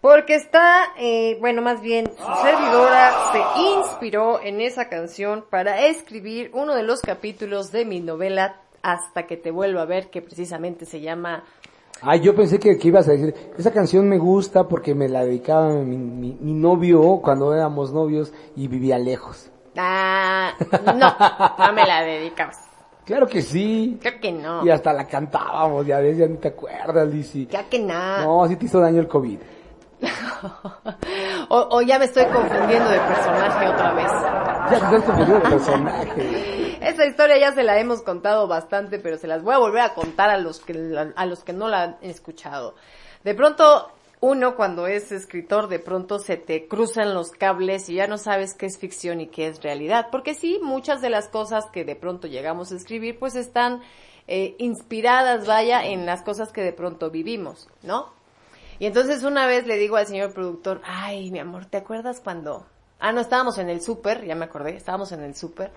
Porque 0.00 0.34
está, 0.34 0.94
eh, 0.98 1.36
bueno, 1.40 1.60
más 1.60 1.82
bien, 1.82 2.06
su 2.06 2.42
servidora 2.42 3.12
se 3.32 3.42
inspiró 3.60 4.40
en 4.40 4.62
esa 4.62 4.88
canción 4.88 5.44
para 5.50 5.86
escribir 5.86 6.50
uno 6.54 6.74
de 6.74 6.82
los 6.82 7.02
capítulos 7.02 7.70
de 7.70 7.84
mi 7.84 8.00
novela 8.00 8.56
Hasta 8.82 9.26
que 9.26 9.36
te 9.36 9.50
vuelva 9.50 9.82
a 9.82 9.84
ver, 9.84 10.08
que 10.08 10.22
precisamente 10.22 10.86
se 10.86 11.02
llama 11.02 11.44
Ay, 12.02 12.20
yo 12.20 12.34
pensé 12.34 12.58
que, 12.58 12.78
que 12.78 12.88
ibas 12.88 13.08
a 13.08 13.12
decir, 13.12 13.34
esa 13.58 13.72
canción 13.72 14.08
me 14.08 14.18
gusta 14.18 14.66
porque 14.66 14.94
me 14.94 15.08
la 15.08 15.24
dedicaba 15.24 15.68
mi, 15.68 15.96
mi, 15.96 16.36
mi 16.40 16.52
novio 16.54 17.20
cuando 17.22 17.54
éramos 17.54 17.92
novios 17.92 18.32
y 18.56 18.68
vivía 18.68 18.98
lejos. 18.98 19.50
Ah, 19.76 20.52
no, 20.86 21.66
no 21.66 21.72
me 21.72 21.86
la 21.86 22.02
dedicabas. 22.02 22.58
Claro 23.04 23.26
que 23.26 23.42
sí. 23.42 23.98
Creo 24.00 24.20
que 24.20 24.32
no. 24.32 24.64
Y 24.64 24.70
hasta 24.70 24.92
la 24.92 25.06
cantábamos, 25.06 25.86
ya 25.86 25.98
ves, 25.98 26.16
ya 26.16 26.26
ni 26.26 26.36
te 26.36 26.48
acuerdas, 26.48 27.08
Lizzy. 27.08 27.46
Creo 27.46 27.68
que 27.68 27.78
no. 27.78 28.42
No, 28.42 28.48
sí 28.48 28.56
te 28.56 28.66
hizo 28.66 28.80
daño 28.80 29.00
el 29.00 29.08
COVID. 29.08 29.38
o, 31.48 31.68
o 31.70 31.82
ya 31.82 31.98
me 31.98 32.06
estoy 32.06 32.24
confundiendo 32.26 32.88
de 32.88 32.98
personaje 33.00 33.68
otra 33.68 33.92
vez. 33.94 34.12
Ya 34.12 34.68
te 34.68 34.74
estás 34.74 35.02
confundiendo 35.02 35.34
de 35.34 35.50
personaje. 35.50 36.56
Esa 36.80 37.04
historia 37.04 37.38
ya 37.38 37.52
se 37.52 37.62
la 37.62 37.78
hemos 37.78 38.00
contado 38.00 38.48
bastante, 38.48 38.98
pero 38.98 39.18
se 39.18 39.26
las 39.26 39.42
voy 39.42 39.54
a 39.54 39.58
volver 39.58 39.82
a 39.82 39.94
contar 39.94 40.30
a 40.30 40.38
los 40.38 40.60
que, 40.60 40.72
a 41.14 41.26
los 41.26 41.44
que 41.44 41.52
no 41.52 41.68
la 41.68 41.82
han 41.82 41.96
escuchado. 42.00 42.74
De 43.22 43.34
pronto, 43.34 43.92
uno 44.20 44.56
cuando 44.56 44.86
es 44.86 45.12
escritor, 45.12 45.68
de 45.68 45.78
pronto 45.78 46.18
se 46.18 46.38
te 46.38 46.68
cruzan 46.68 47.12
los 47.12 47.32
cables 47.32 47.90
y 47.90 47.96
ya 47.96 48.06
no 48.06 48.16
sabes 48.16 48.54
qué 48.54 48.64
es 48.64 48.78
ficción 48.78 49.20
y 49.20 49.28
qué 49.28 49.48
es 49.48 49.62
realidad. 49.62 50.06
Porque 50.10 50.32
sí, 50.32 50.58
muchas 50.62 51.02
de 51.02 51.10
las 51.10 51.28
cosas 51.28 51.66
que 51.70 51.84
de 51.84 51.96
pronto 51.96 52.28
llegamos 52.28 52.72
a 52.72 52.76
escribir, 52.76 53.18
pues 53.18 53.36
están 53.36 53.82
eh, 54.26 54.54
inspiradas, 54.58 55.46
vaya, 55.46 55.84
en 55.84 56.06
las 56.06 56.22
cosas 56.22 56.50
que 56.50 56.62
de 56.62 56.72
pronto 56.72 57.10
vivimos, 57.10 57.68
¿no? 57.82 58.12
Y 58.78 58.86
entonces 58.86 59.22
una 59.22 59.46
vez 59.46 59.66
le 59.66 59.76
digo 59.76 59.96
al 59.96 60.06
señor 60.06 60.32
productor, 60.32 60.80
ay, 60.84 61.30
mi 61.30 61.40
amor, 61.40 61.66
¿te 61.66 61.76
acuerdas 61.76 62.20
cuando... 62.20 62.66
Ah, 62.98 63.12
no, 63.12 63.20
estábamos 63.20 63.58
en 63.58 63.68
el 63.68 63.82
súper, 63.82 64.24
ya 64.24 64.34
me 64.34 64.46
acordé, 64.46 64.76
estábamos 64.76 65.12
en 65.12 65.22
el 65.22 65.34
súper. 65.34 65.70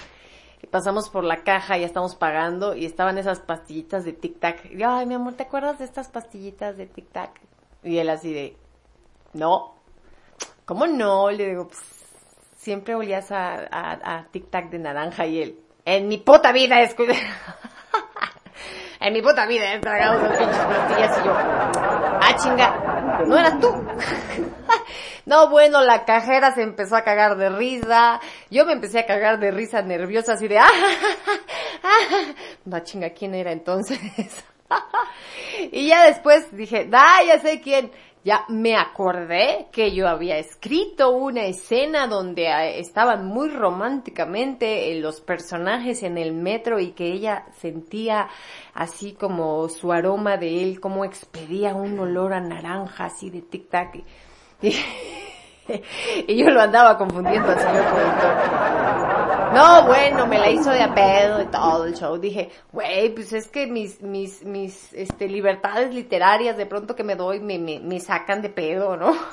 Y 0.64 0.68
pasamos 0.68 1.10
por 1.10 1.26
la 1.26 1.44
caja, 1.44 1.78
ya 1.78 1.86
estamos 1.86 2.16
pagando, 2.16 2.74
y 2.74 2.86
estaban 2.86 3.18
esas 3.18 3.42
pastillitas 3.42 4.06
de 4.06 4.14
Tic 4.14 4.40
Tac. 4.40 4.72
Y 4.72 4.78
yo, 4.78 4.90
ay, 4.90 5.06
mi 5.06 5.14
amor, 5.14 5.34
¿te 5.34 5.44
acuerdas 5.44 5.78
de 5.78 5.84
estas 5.84 6.08
pastillitas 6.08 6.78
de 6.78 6.86
Tic 6.86 7.12
Tac? 7.12 7.32
Y 7.84 7.98
él 7.98 8.10
así 8.10 8.34
de, 8.34 8.56
no. 9.34 9.74
¿Cómo 10.64 10.88
no? 10.88 11.30
Le 11.32 11.50
digo, 11.50 11.68
pues, 11.68 11.82
siempre 12.56 12.96
olías 12.96 13.28
a, 13.30 14.26
Tic 14.32 14.50
Tac 14.50 14.70
de 14.70 14.80
naranja 14.80 15.26
y 15.26 15.42
él, 15.42 15.60
en 15.84 16.08
mi 16.08 16.18
puta 16.18 16.54
vida 16.54 16.82
es... 16.82 16.96
en 19.02 19.14
mi 19.14 19.22
puta 19.22 19.46
vida 19.46 19.74
he 19.74 19.80
tragado 19.80 20.30
pinches 20.30 20.48
pastillas 20.48 21.20
y 21.20 21.26
yo, 21.26 21.34
ah, 21.36 22.36
chinga, 22.42 23.26
no 23.28 23.38
eras 23.38 23.60
tú. 23.60 23.68
no, 25.26 25.50
bueno, 25.50 25.82
la 25.82 26.06
cajera 26.06 26.54
se 26.54 26.62
empezó 26.62 26.96
a 26.96 27.04
cagar 27.04 27.38
de 27.38 27.50
risa, 27.50 28.20
yo 28.50 28.66
me 28.66 28.74
empecé 28.74 29.00
a 29.00 29.06
cagar 29.06 29.40
de 29.40 29.52
risa 29.52 29.82
nerviosa 29.82 30.34
así 30.34 30.48
de, 30.48 30.60
ah, 30.60 30.68
ah, 31.84 32.34
no, 32.66 32.80
chinga, 32.82 33.12
¿quién 33.12 33.34
era 33.36 33.52
entonces? 33.52 34.00
y 35.72 35.88
ya 35.88 36.06
después 36.06 36.56
dije, 36.56 36.90
ah, 36.92 37.22
ya 37.26 37.40
sé 37.40 37.62
quién. 37.62 37.92
Ya 38.26 38.46
me 38.48 38.78
acordé 38.78 39.68
que 39.74 39.94
yo 39.94 40.08
había 40.08 40.38
escrito 40.38 41.12
una 41.12 41.44
escena 41.44 42.08
donde 42.08 42.46
eh, 42.46 42.80
estaban 42.80 43.26
muy 43.26 43.50
románticamente 43.50 44.92
eh, 44.92 45.02
los 45.02 45.20
personajes 45.20 46.04
en 46.04 46.18
el 46.18 46.32
metro 46.32 46.80
y 46.80 46.92
que 46.92 47.12
ella 47.12 47.48
sentía 47.58 48.30
así 48.74 49.12
como 49.12 49.68
su 49.68 49.92
aroma 49.92 50.38
de 50.38 50.64
él, 50.64 50.80
como 50.80 51.04
expedía 51.04 51.76
un 51.76 52.00
olor 52.00 52.34
a 52.34 52.40
naranja 52.40 53.08
así 53.08 53.30
de 53.30 53.42
tic 53.42 53.70
tac. 53.70 54.02
Y, 54.64 54.74
y- 56.28 56.36
yo 56.38 56.50
lo 56.50 56.62
andaba 56.62 56.98
confundiendo 56.98 57.50
al 57.50 57.60
señor 57.60 57.84
productor. 57.86 58.84
No, 59.54 59.86
bueno, 59.86 60.26
me 60.26 60.40
la 60.40 60.50
hizo 60.50 60.72
de 60.72 60.82
a 60.82 60.96
pedo 60.96 61.40
y 61.40 61.46
todo 61.46 61.86
el 61.86 61.94
show. 61.94 62.18
Dije, 62.18 62.50
güey, 62.72 63.14
pues 63.14 63.32
es 63.34 63.48
que 63.48 63.68
mis, 63.68 64.02
mis, 64.02 64.44
mis, 64.44 64.92
este, 64.94 65.28
libertades 65.28 65.94
literarias 65.94 66.58
de 66.58 66.66
pronto 66.66 66.96
que 66.96 67.04
me 67.04 67.16
doy 67.16 67.40
me, 67.40 67.60
me, 67.60 67.80
me 67.80 68.00
sacan 68.00 68.42
de 68.42 68.50
pedo, 68.50 68.98
¿no? 68.98 69.14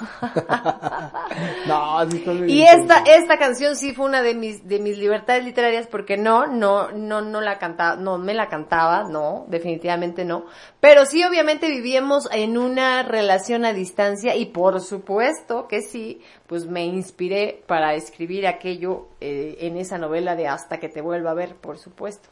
No, 1.67 2.11
sí 2.11 2.19
estás 2.19 2.37
bien 2.37 2.51
Y 2.51 2.63
esta, 2.63 2.99
esta 3.07 3.39
canción 3.39 3.77
sí 3.77 3.95
fue 3.95 4.07
una 4.07 4.23
de 4.23 4.35
mis, 4.35 4.67
de 4.67 4.79
mis 4.79 4.99
libertades 4.99 5.45
literarias 5.45 5.87
porque 5.87 6.17
no, 6.17 6.47
no, 6.47 6.91
no, 6.91 7.21
no 7.23 7.41
la 7.41 7.59
cantaba, 7.59 7.97
no 7.97 8.19
me 8.19 8.35
la 8.35 8.49
cantaba, 8.49 9.05
no, 9.05 9.47
definitivamente 9.49 10.25
no. 10.25 10.45
Pero 10.81 11.07
sí, 11.07 11.25
obviamente 11.25 11.69
vivíamos 11.69 12.29
en 12.33 12.59
una 12.59 13.03
relación 13.03 13.65
a 13.65 13.73
distancia 13.73 14.35
y 14.37 14.47
por 14.47 14.81
supuesto 14.81 15.67
que 15.69 15.81
sí, 15.83 16.20
pues 16.47 16.67
me 16.67 16.85
inspiré 16.85 17.63
para 17.67 17.95
escribir 17.95 18.47
aquello 18.47 19.09
eh, 19.21 19.59
en 19.61 19.77
esa 19.77 19.99
novela 19.99 20.37
de 20.37 20.49
Hasta 20.49 20.79
que 20.79 20.89
te 20.89 21.01
vuelva 21.01 21.33
a 21.33 21.35
ver, 21.35 21.55
por 21.57 21.79
supuesto. 21.79 22.29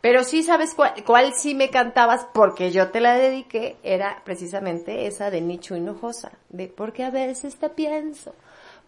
Pero 0.00 0.22
sí 0.24 0.42
sabes 0.42 0.74
cuál, 0.74 0.92
cuál 1.04 1.32
sí 1.34 1.54
me 1.54 1.70
cantabas 1.70 2.26
porque 2.32 2.70
yo 2.70 2.90
te 2.90 3.00
la 3.00 3.14
dediqué, 3.14 3.76
era 3.82 4.22
precisamente 4.24 5.06
esa 5.06 5.30
de 5.30 5.40
Nicho 5.40 5.76
Hinojosa, 5.76 6.32
de 6.48 6.68
porque 6.68 7.02
a 7.02 7.10
veces 7.10 7.56
te 7.56 7.70
pienso, 7.70 8.32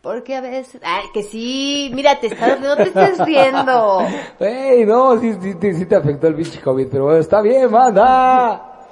porque 0.03 0.37
a 0.37 0.41
veces, 0.41 0.81
ay, 0.85 1.07
que 1.13 1.23
sí, 1.23 1.91
mira, 1.93 2.21
te 2.21 2.29
estás, 2.29 2.61
no 2.61 2.77
te 2.77 2.85
estés 2.85 3.19
riendo. 3.27 4.01
Ey, 4.39 4.87
no, 4.87 5.19
sí, 5.19 5.35
sí, 5.41 5.75
sí, 5.75 5.87
te 5.87 5.97
afectó 5.97 6.29
el 6.29 6.35
pinche 6.35 6.61
COVID, 6.61 6.87
pero 6.89 7.05
bueno, 7.05 7.19
está 7.19 7.41
bien, 7.41 7.71
manda. 7.71 8.87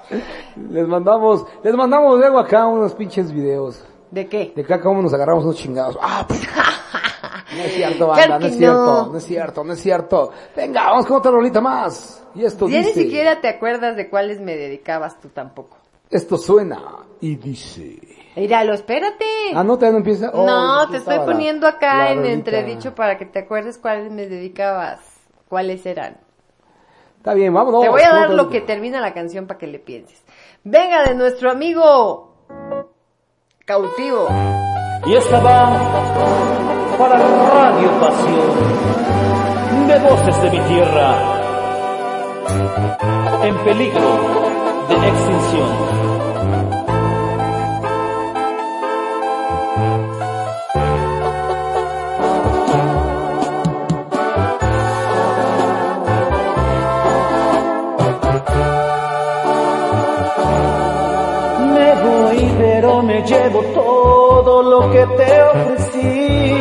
Les 0.71 0.87
mandamos, 0.87 1.47
les 1.63 1.75
mandamos 1.75 2.19
luego 2.19 2.39
acá 2.39 2.67
unos 2.67 2.95
pinches 2.95 3.33
videos. 3.33 3.85
¿De 4.11 4.27
qué? 4.29 4.53
De 4.55 4.63
acá 4.63 4.81
cómo 4.81 5.03
nos 5.03 5.13
agarramos 5.15 5.45
unos 5.45 5.57
chingados. 5.57 5.99
Ah, 6.01 6.25
pues. 6.27 6.41
No 7.57 7.63
es 7.63 7.73
cierto, 7.75 8.13
Claro 8.13 8.33
banda, 8.33 8.39
no 8.39 8.47
es 8.47 8.57
cierto, 8.57 8.77
no. 8.85 9.07
no 9.13 9.19
es 9.19 9.25
cierto, 9.25 9.65
no 9.65 9.73
es 9.73 9.81
cierto. 9.81 10.33
Venga, 10.55 10.85
vamos 10.91 11.07
con 11.07 11.17
otra 11.17 11.31
rolita 11.31 11.61
más. 11.61 12.23
Y 12.35 12.45
esto 12.45 12.69
Ya 12.69 12.81
ni 12.81 12.87
dice, 12.87 13.03
siquiera 13.03 13.41
te 13.41 13.49
acuerdas 13.49 13.97
de 13.97 14.11
cuáles 14.11 14.41
me 14.41 14.57
dedicabas 14.57 15.19
tú 15.21 15.29
tampoco. 15.31 15.77
esto 16.11 16.37
suena 16.37 16.81
y 17.21 17.37
dice. 17.37 17.99
Míralo, 18.37 18.75
espérate. 18.75 19.25
Ah, 19.55 19.65
no, 19.65 19.77
todavía 19.77 19.93
no 19.93 19.99
empieza. 19.99 20.31
Oh, 20.35 20.45
no, 20.45 20.81
aquí 20.83 20.93
te 20.93 20.99
estoy 20.99 21.19
poniendo 21.21 21.67
acá 21.67 21.97
la 21.97 22.11
en 22.11 22.17
rolita. 22.19 22.35
entredicho 22.35 22.95
para 22.95 23.17
que 23.17 23.25
te 23.25 23.39
acuerdes 23.41 23.79
cuáles 23.79 24.13
me 24.13 24.27
dedicabas. 24.27 25.01
¿Cuáles 25.49 25.87
eran? 25.87 26.19
Está 27.17 27.33
bien, 27.35 27.55
vámonos. 27.55 27.83
Te 27.83 27.89
voy 27.89 28.03
a 28.03 28.11
dar 28.13 28.31
lo 28.31 28.51
que 28.51 28.61
termina 28.61 29.01
la 29.01 29.15
canción 29.15 29.47
para 29.47 29.59
que 29.59 29.67
le 29.67 29.79
pienses. 29.79 30.23
Venga 30.65 31.05
de 31.05 31.15
nuestro 31.15 31.51
amigo 31.51 32.35
cautivo. 33.67 34.29
Y 35.07 35.15
esta 35.15 35.41
va 35.41 35.73
para 36.97 37.19
Radio 37.19 37.91
Pasión, 38.01 38.53
de 39.89 39.99
voces 39.99 40.43
de 40.43 40.51
mi 40.51 40.61
tierra, 40.61 41.09
en 43.43 43.57
peligro 43.65 44.11
de 44.89 44.95
extinción. 44.95 46.06
Me 63.17 63.23
llevo 63.23 63.63
todo 63.73 64.63
lo 64.63 64.91
que 64.91 65.07
te 65.07 65.43
ofrecí. 65.43 66.55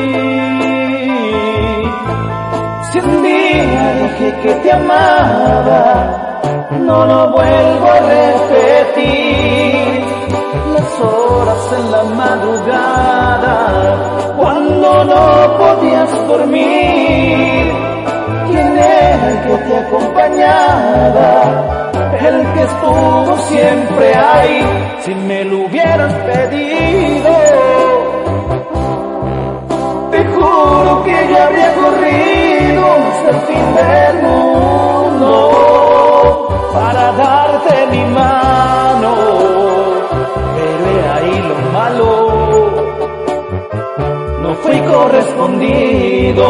Si 2.87 2.99
un 2.99 3.23
día 3.23 3.85
dije 4.01 4.27
que 4.43 4.53
te 4.63 4.71
amaba, 4.71 6.41
no 6.79 7.05
lo 7.05 7.31
vuelvo 7.31 7.87
a 7.87 7.99
repetir. 8.15 10.05
Las 10.75 10.99
horas 11.01 11.73
en 11.77 11.91
la 11.91 12.03
madrugada, 12.21 13.57
cuando 14.37 15.03
no 15.11 15.23
podías 15.57 16.27
dormir. 16.27 17.73
¿Quién 18.47 18.77
era 18.77 19.25
el 19.31 19.37
que 19.45 19.55
te 19.65 19.75
acompañaba? 19.77 21.25
El 22.27 22.37
que 22.53 22.63
estuvo 22.63 23.37
siempre 23.49 24.15
ahí, 24.15 24.59
si 25.01 25.13
me 25.13 25.43
lo 25.45 25.65
hubieras 25.65 26.11
pedido. 26.13 27.33
Te 30.09 30.25
juro 30.33 31.03
que 31.03 31.27
ya 31.31 31.45
habría 31.45 31.75
corrido 31.75 32.83
hasta 32.93 33.29
el 33.29 33.39
fin 33.47 33.75
del 33.75 34.15
mundo 34.23 35.35
para 36.73 37.11
darte 37.11 37.75
mi 37.91 38.03
mano. 38.05 39.13
Pero 40.55 41.13
ahí 41.13 41.35
lo 41.49 41.55
malo, 41.77 42.09
no 44.41 44.49
fui 44.63 44.79
correspondido. 44.79 46.45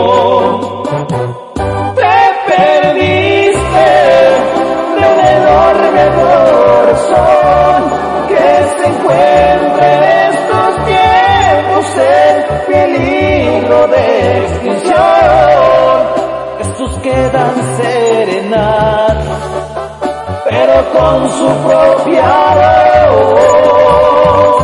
Que 8.27 8.47
se 8.77 8.87
encuentra 8.87 9.85
en 9.95 10.03
estos 10.33 10.71
tiempos 10.85 11.85
en 11.97 12.35
peligro 12.71 13.87
de 13.87 14.37
extinción. 14.45 14.95
Estos 16.59 16.91
quedan 16.99 17.55
serenados, 17.77 19.39
pero 20.49 20.75
con 20.93 21.29
su 21.31 21.47
propia 21.67 22.31
voz. 23.11 24.63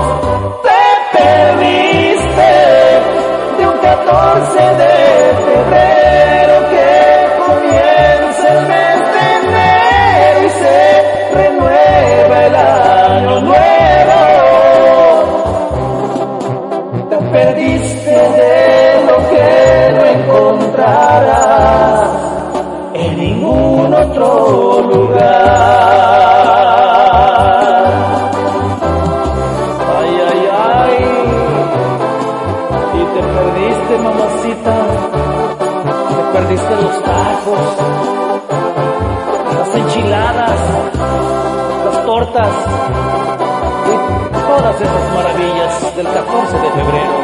Te 0.63 1.17
perdiste 1.17 2.51
de 3.57 3.63
un 3.67 3.77
14 3.77 4.59
de 4.81 4.93
febrero 5.45 6.20
Ay, 29.97 30.13
ay, 30.29 30.41
ay. 30.51 30.95
Y 32.93 33.01
te 33.13 33.21
perdiste, 33.21 33.93
mamacita. 33.99 34.75
Te 36.09 36.21
perdiste 36.33 36.73
los 36.75 36.95
tacos, 37.03 37.65
las 39.57 39.71
enchiladas, 39.75 40.59
las 41.85 42.05
tortas 42.05 42.53
y 43.87 43.95
todas 44.47 44.75
esas 44.81 45.05
maravillas 45.13 45.95
del 45.95 46.07
14 46.07 46.57
de 46.57 46.69
febrero. 46.71 47.15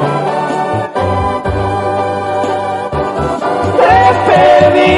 Te 3.78 4.32
perdiste 4.32 4.97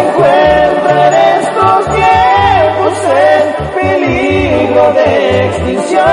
encuentra 0.00 1.08
en 1.08 1.14
estos 1.40 1.86
tiempos 1.94 2.92
en 3.14 3.44
peligro 3.74 4.92
de 4.92 5.46
extinción. 5.46 6.06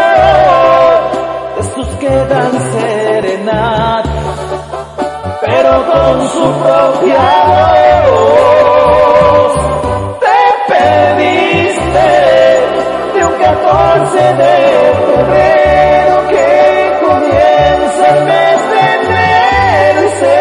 Estos 1.59 1.87
quedan 1.97 2.51
serenados, 2.71 4.09
pero 5.41 5.71
con 5.91 6.29
su 6.29 6.45
propia 6.63 8.03
voz. 8.07 9.53
Te 10.19 10.41
perdiste 10.73 12.09
de 13.13 13.25
un 13.25 13.33
14 13.33 14.17
de 14.17 14.55
febrero 15.05 16.15
que 16.29 16.47
comienza 17.05 18.03
el 18.17 18.25
mes 18.25 18.59
de 18.71 18.79
enero 18.95 19.32
se 20.19 20.37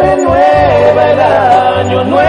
renueva 0.00 1.02
el 1.10 1.20
año 1.20 2.04
nuevo. 2.04 2.28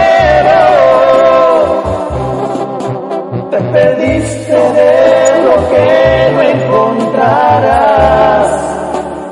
Te 3.50 3.58
perdiste 3.60 4.52
de 4.52 5.42
lo 5.44 5.68
que 5.70 6.30
no 6.34 6.42
encontrarás 6.42 8.48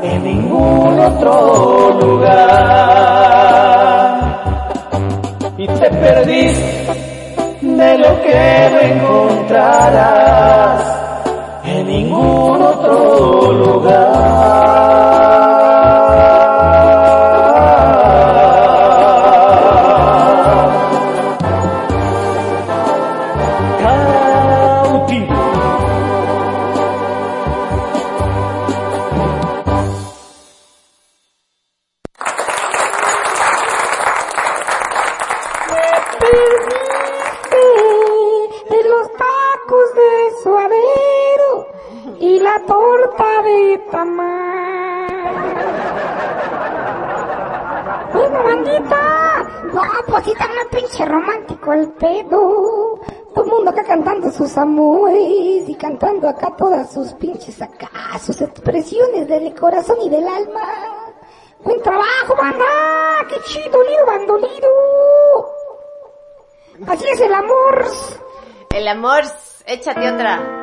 en 0.03 0.25
ningún 0.25 0.99
otro 1.01 1.91
lugar. 2.01 2.41
Y 5.57 5.67
te 5.67 5.91
perdiste 5.91 6.93
de 7.61 7.99
lo 7.99 8.23
que 8.23 8.71
no 8.73 8.81
encontrarás 8.81 10.83
en 11.65 11.87
ningún 11.87 12.63
otro 12.63 13.53
lugar. 13.53 15.50
Sus 57.05 57.15
pinches 57.15 57.63
acá, 57.63 58.19
sus 58.19 58.43
expresiones 58.43 59.27
del 59.27 59.55
corazón 59.55 59.97
y 60.03 60.11
del 60.11 60.27
alma. 60.29 61.15
Buen 61.61 61.81
trabajo, 61.83 62.37
banda, 62.37 62.65
qué 63.29 63.37
chido, 63.47 63.83
lío 63.83 64.07
bandolero. 64.07 64.69
Así 66.87 67.09
es 67.09 67.21
el 67.21 67.33
amor. 67.33 67.87
El 68.75 68.89
amor, 68.89 69.23
échate 69.67 70.11
otra. 70.11 70.60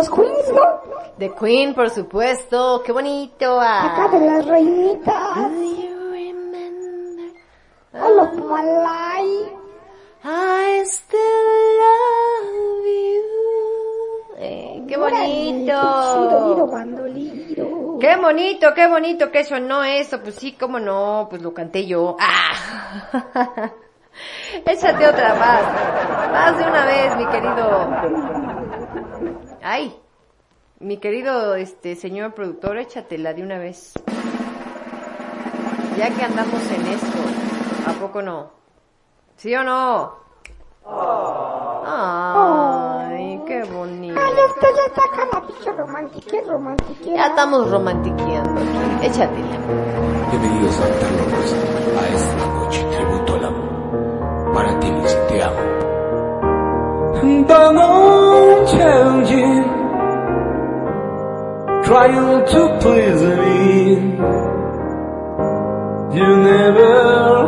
Los 0.00 0.10
Queens, 0.10 0.52
¿no? 0.54 0.80
The 1.18 1.30
Queen, 1.38 1.74
por 1.74 1.90
supuesto. 1.90 2.82
¡Qué 2.84 2.92
bonito! 2.92 3.60
Acá 3.60 4.04
Ah. 4.04 4.08
de 4.10 4.20
las 4.26 4.46
reinitas. 4.46 5.36
I 7.92 7.98
Love 7.98 8.34
My 8.34 8.62
Life. 8.64 9.52
I 10.24 10.82
still 10.84 11.18
love 11.80 12.84
you. 12.86 14.36
Eh, 14.38 14.84
¡Qué 14.88 14.96
bonito! 14.96 15.76
¡Qué 18.00 18.16
bonito, 18.16 18.72
qué 18.74 18.86
bonito 18.86 19.30
que 19.30 19.44
sonó 19.44 19.82
eso! 19.84 20.20
Pues 20.22 20.36
sí, 20.36 20.52
cómo 20.58 20.78
no, 20.80 21.26
pues 21.28 21.42
lo 21.42 21.52
canté 21.52 21.86
yo. 21.86 22.16
¡Ah! 22.20 23.70
Échate 24.66 25.06
otra 25.08 25.34
más. 25.34 25.62
Más 26.32 26.58
de 26.58 26.64
una 26.64 26.84
vez, 26.86 27.16
mi 27.16 27.26
querido. 27.26 28.49
Ay. 29.62 29.94
Mi 30.78 30.96
querido 30.96 31.54
este 31.56 31.94
señor 31.94 32.32
productor, 32.32 32.78
échatela 32.78 33.34
de 33.34 33.42
una 33.42 33.58
vez. 33.58 33.92
Ya 35.98 36.08
que 36.08 36.22
andamos 36.22 36.62
en 36.72 36.86
esto, 36.86 37.18
¿a 37.86 37.92
poco 38.00 38.22
no? 38.22 38.50
¿Sí 39.36 39.54
o 39.54 39.62
no? 39.62 40.14
Ay, 41.86 43.42
qué 43.46 43.62
bonito. 43.64 44.18
Ay, 44.18 44.32
esto 44.48 44.66
ya 44.74 44.86
está 44.86 45.04
acá 45.04 45.28
la 45.30 45.46
pinche 45.46 45.72
romántica, 45.72 46.36
romántica. 46.46 47.10
Ya 47.14 47.26
estamos 47.26 47.70
romantiqueando 47.70 48.60
aquí. 48.60 49.06
Échatela. 49.06 49.58
Bienvenidos 50.30 50.80
a 50.80 50.88
Locos 50.88 51.54
a 51.98 52.08
esta 52.08 52.46
noche 52.46 52.82
tributo 52.84 53.34
al 53.34 53.44
amor. 53.44 54.54
Para 54.54 54.80
ti, 54.80 54.90
Liz, 54.90 55.18
te 55.28 55.42
amo. 55.42 55.89
Don't 57.22 58.66
changing, 58.66 59.64
trying 61.84 62.46
to 62.46 62.78
please 62.80 63.22
me. 63.40 64.16
You 66.16 66.28
never 66.36 66.94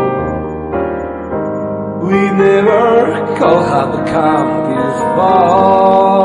We 2.07 2.21
never 2.45 2.87
could 3.37 3.63
have 3.75 3.95
come 4.15 4.51
this 4.71 4.99
hmm, 5.01 5.17
far. 5.17 6.17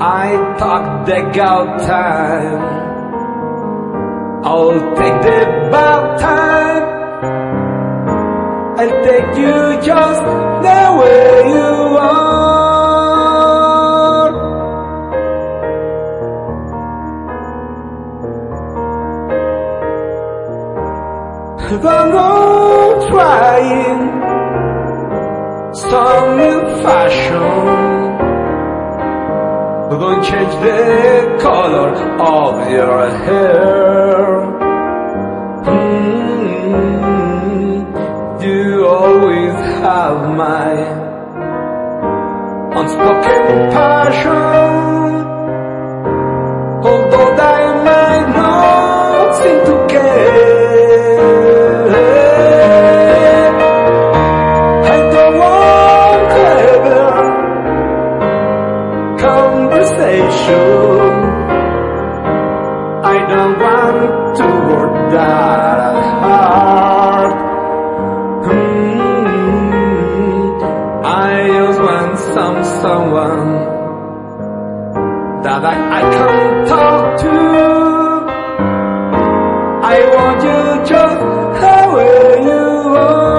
I 0.00 0.56
talk 0.58 1.06
the 1.06 1.20
gout 1.34 1.80
time. 1.80 2.62
I'll 4.44 4.80
take 4.96 5.22
the 5.22 5.68
bout 5.70 6.18
time. 6.18 6.99
I'll 8.80 9.04
take 9.04 9.36
you 9.36 9.56
just 9.82 10.22
the 10.64 10.82
way 10.98 11.28
you 11.52 11.72
are. 11.98 12.40
Don't 21.82 22.10
go 22.10 22.30
trying 23.10 24.00
some 25.74 26.24
new 26.38 26.60
fashion. 26.82 27.50
Don't 29.90 30.22
change 30.24 30.54
the 30.64 31.36
color 31.42 31.90
of 32.18 32.70
your 32.70 33.10
hair. 33.26 34.59
Always 39.00 39.54
have 39.84 40.20
my 40.36 40.72
unspoken 42.78 43.48
passion. 43.76 45.10
Although 46.88 47.32
I 47.56 47.60
might 47.86 48.26
not 48.40 49.28
seem 49.38 49.58
to 49.68 49.76
care, 49.92 51.20
I 54.92 54.96
don't 55.14 55.34
want 55.42 56.22
clever 56.34 57.10
conversation. 59.26 61.10
I 63.14 63.16
don't 63.32 63.54
want 63.64 64.36
to 64.40 64.48
that 65.12 65.40
heart. 65.50 65.69
That 75.42 75.64
I, 75.64 75.74
I 75.98 76.02
can't 76.16 76.68
talk 76.68 77.20
to. 77.20 77.30
I 79.82 79.96
want 80.14 80.42
you 80.44 80.60
just 80.90 81.20
how 81.62 81.98
you 82.46 82.94
are. 82.96 83.29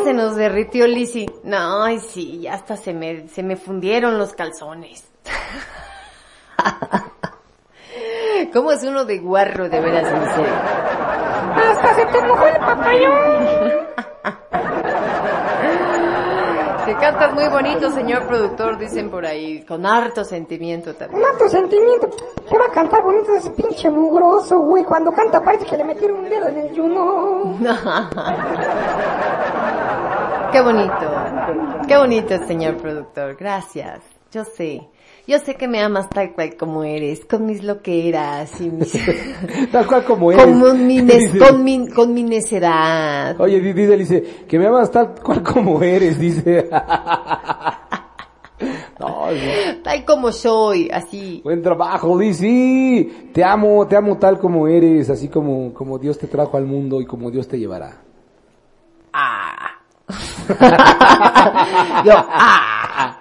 Ya 0.00 0.04
se 0.04 0.14
nos 0.14 0.34
derritió 0.34 0.86
Lizzy. 0.86 1.26
No, 1.44 1.82
ay 1.82 1.98
sí, 1.98 2.40
ya 2.40 2.54
hasta 2.54 2.76
se 2.76 2.94
me, 2.94 3.28
se 3.28 3.42
me 3.42 3.56
fundieron 3.56 4.18
los 4.18 4.32
calzones. 4.32 5.04
¿Cómo 8.52 8.72
es 8.72 8.82
uno 8.82 9.04
de 9.04 9.18
guarro 9.18 9.68
de 9.68 9.80
veras 9.80 10.08
serio? 10.34 10.52
Hasta 11.54 11.94
se 11.94 12.06
te 12.06 12.22
mojó 12.22 12.46
el 12.46 12.56
papayón. 12.56 13.70
Que 16.86 16.96
cantas 16.96 17.34
muy 17.34 17.48
bonito, 17.48 17.90
señor 17.90 18.26
productor, 18.26 18.78
dicen 18.78 19.10
por 19.10 19.26
ahí, 19.26 19.62
con 19.64 19.84
harto 19.84 20.24
sentimiento 20.24 20.94
también. 20.94 21.20
Mato 21.20 21.48
sentimiento. 21.48 22.08
¿Qué 22.48 22.58
va 22.58 22.64
a 22.64 22.72
cantar 22.72 23.02
bonito 23.02 23.34
ese 23.34 23.50
pinche 23.50 23.90
mugroso, 23.90 24.58
güey? 24.60 24.82
Cuando 24.82 25.12
canta 25.12 25.42
parece 25.42 25.66
que 25.66 25.76
le 25.76 25.84
metieron 25.84 26.20
un 26.20 26.28
dedo 26.28 26.48
en 26.48 26.56
el 26.56 26.72
yuno. 26.72 27.58
Qué 30.52 30.60
bonito, 30.60 30.92
qué 31.86 31.96
bonito, 31.96 32.46
señor 32.46 32.76
productor, 32.76 33.36
gracias. 33.36 34.00
Yo 34.32 34.44
sé, 34.44 34.82
yo 35.26 35.38
sé 35.38 35.54
que 35.56 35.66
me 35.68 35.80
amas 35.82 36.08
tal 36.10 36.32
cual 36.32 36.56
como 36.56 36.84
eres, 36.84 37.24
con 37.24 37.46
mis 37.46 37.62
loqueras 37.64 38.60
y 38.60 38.70
mis... 38.70 38.92
Tal 39.72 39.86
cual 39.86 40.04
como 40.04 40.30
eres. 40.32 40.44
con, 40.44 40.86
mi 40.86 41.00
Dice- 41.02 41.38
con, 41.38 41.64
mi, 41.64 41.88
con 41.88 42.14
mi 42.14 42.22
necedad. 42.22 43.40
Oye, 43.40 43.60
di- 43.60 43.72
dice, 43.72 43.96
dice, 43.96 44.22
que 44.48 44.58
me 44.58 44.66
amas 44.66 44.90
tal 44.90 45.14
cual 45.22 45.42
como 45.42 45.82
eres, 45.82 46.18
dice. 46.18 46.68
no. 49.00 49.26
Tal 49.82 50.04
como 50.04 50.30
soy, 50.32 50.88
así. 50.92 51.40
Buen 51.42 51.62
trabajo, 51.62 52.18
sí. 52.32 53.30
Te 53.32 53.42
amo, 53.42 53.86
te 53.88 53.96
amo 53.96 54.16
tal 54.18 54.38
como 54.38 54.68
eres, 54.68 55.10
así 55.10 55.28
como, 55.28 55.72
como 55.74 55.98
Dios 55.98 56.18
te 56.18 56.26
trajo 56.28 56.56
al 56.56 56.66
mundo 56.66 57.00
y 57.00 57.06
como 57.06 57.30
Dios 57.30 57.48
te 57.48 57.58
llevará. 57.58 57.96
Yo, 62.04 62.12
ah. 62.14 63.16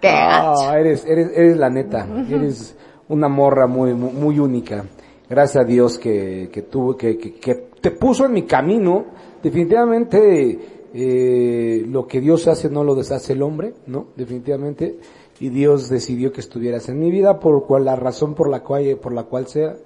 Qué. 0.00 0.08
Ah, 0.08 0.76
eres, 0.78 1.04
eres, 1.04 1.30
eres 1.34 1.56
la 1.56 1.70
neta. 1.70 2.06
Eres 2.30 2.76
una 3.08 3.28
morra 3.28 3.66
muy, 3.66 3.94
muy, 3.94 4.12
muy 4.12 4.38
única. 4.38 4.84
Gracias 5.28 5.64
a 5.64 5.66
Dios 5.66 5.98
que, 5.98 6.48
que 6.52 6.62
tuvo, 6.62 6.96
que, 6.96 7.18
que, 7.18 7.34
que 7.34 7.54
te 7.80 7.90
puso 7.90 8.26
en 8.26 8.32
mi 8.32 8.42
camino. 8.42 9.06
Definitivamente, 9.42 10.58
eh, 10.94 11.84
lo 11.86 12.06
que 12.06 12.20
Dios 12.20 12.48
hace 12.48 12.70
no 12.70 12.84
lo 12.84 12.94
deshace 12.94 13.32
el 13.32 13.42
hombre, 13.42 13.74
¿no? 13.86 14.08
Definitivamente. 14.16 14.98
Y 15.40 15.50
Dios 15.50 15.88
decidió 15.88 16.32
que 16.32 16.40
estuvieras 16.40 16.88
en 16.88 16.98
mi 16.98 17.10
vida 17.10 17.38
por 17.38 17.64
cual, 17.66 17.84
la 17.84 17.96
razón 17.96 18.34
por 18.34 18.48
la 18.48 18.60
cual, 18.60 18.98
por 19.00 19.12
la 19.12 19.24
cual 19.24 19.46
sea, 19.46 19.76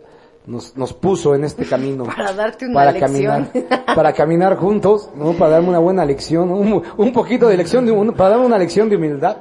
nos, 0.46 0.76
nos 0.76 0.92
puso 0.92 1.34
en 1.34 1.44
este 1.44 1.64
camino. 1.64 2.04
Para 2.04 2.32
darte 2.32 2.66
una 2.66 2.74
para 2.74 2.92
lección. 2.92 3.46
caminar, 3.52 3.84
para 3.94 4.12
caminar 4.12 4.56
juntos, 4.56 5.10
¿no? 5.14 5.32
Para 5.34 5.52
darme 5.52 5.68
una 5.68 5.78
buena 5.78 6.04
lección, 6.04 6.50
un, 6.50 6.82
un 6.96 7.12
poquito 7.12 7.48
de 7.48 7.56
lección, 7.56 7.86
de, 7.86 7.92
un- 7.92 8.12
para 8.12 8.30
darme 8.30 8.46
una 8.46 8.58
lección 8.58 8.88
de 8.88 8.96
humildad. 8.96 9.36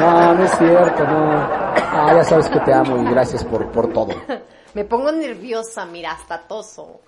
No, 0.00 0.34
no 0.34 0.44
es 0.44 0.50
cierto, 0.58 1.04
no. 1.04 1.30
Ah, 1.96 2.12
ya 2.14 2.24
sabes 2.24 2.48
que 2.48 2.60
te 2.60 2.72
amo 2.72 3.02
y 3.02 3.10
gracias 3.10 3.44
por, 3.44 3.66
por 3.70 3.92
todo. 3.92 4.12
Me 4.74 4.84
pongo 4.84 5.12
nerviosa, 5.12 5.86
mira, 5.86 6.12
hasta 6.12 6.38
toso. 6.42 7.00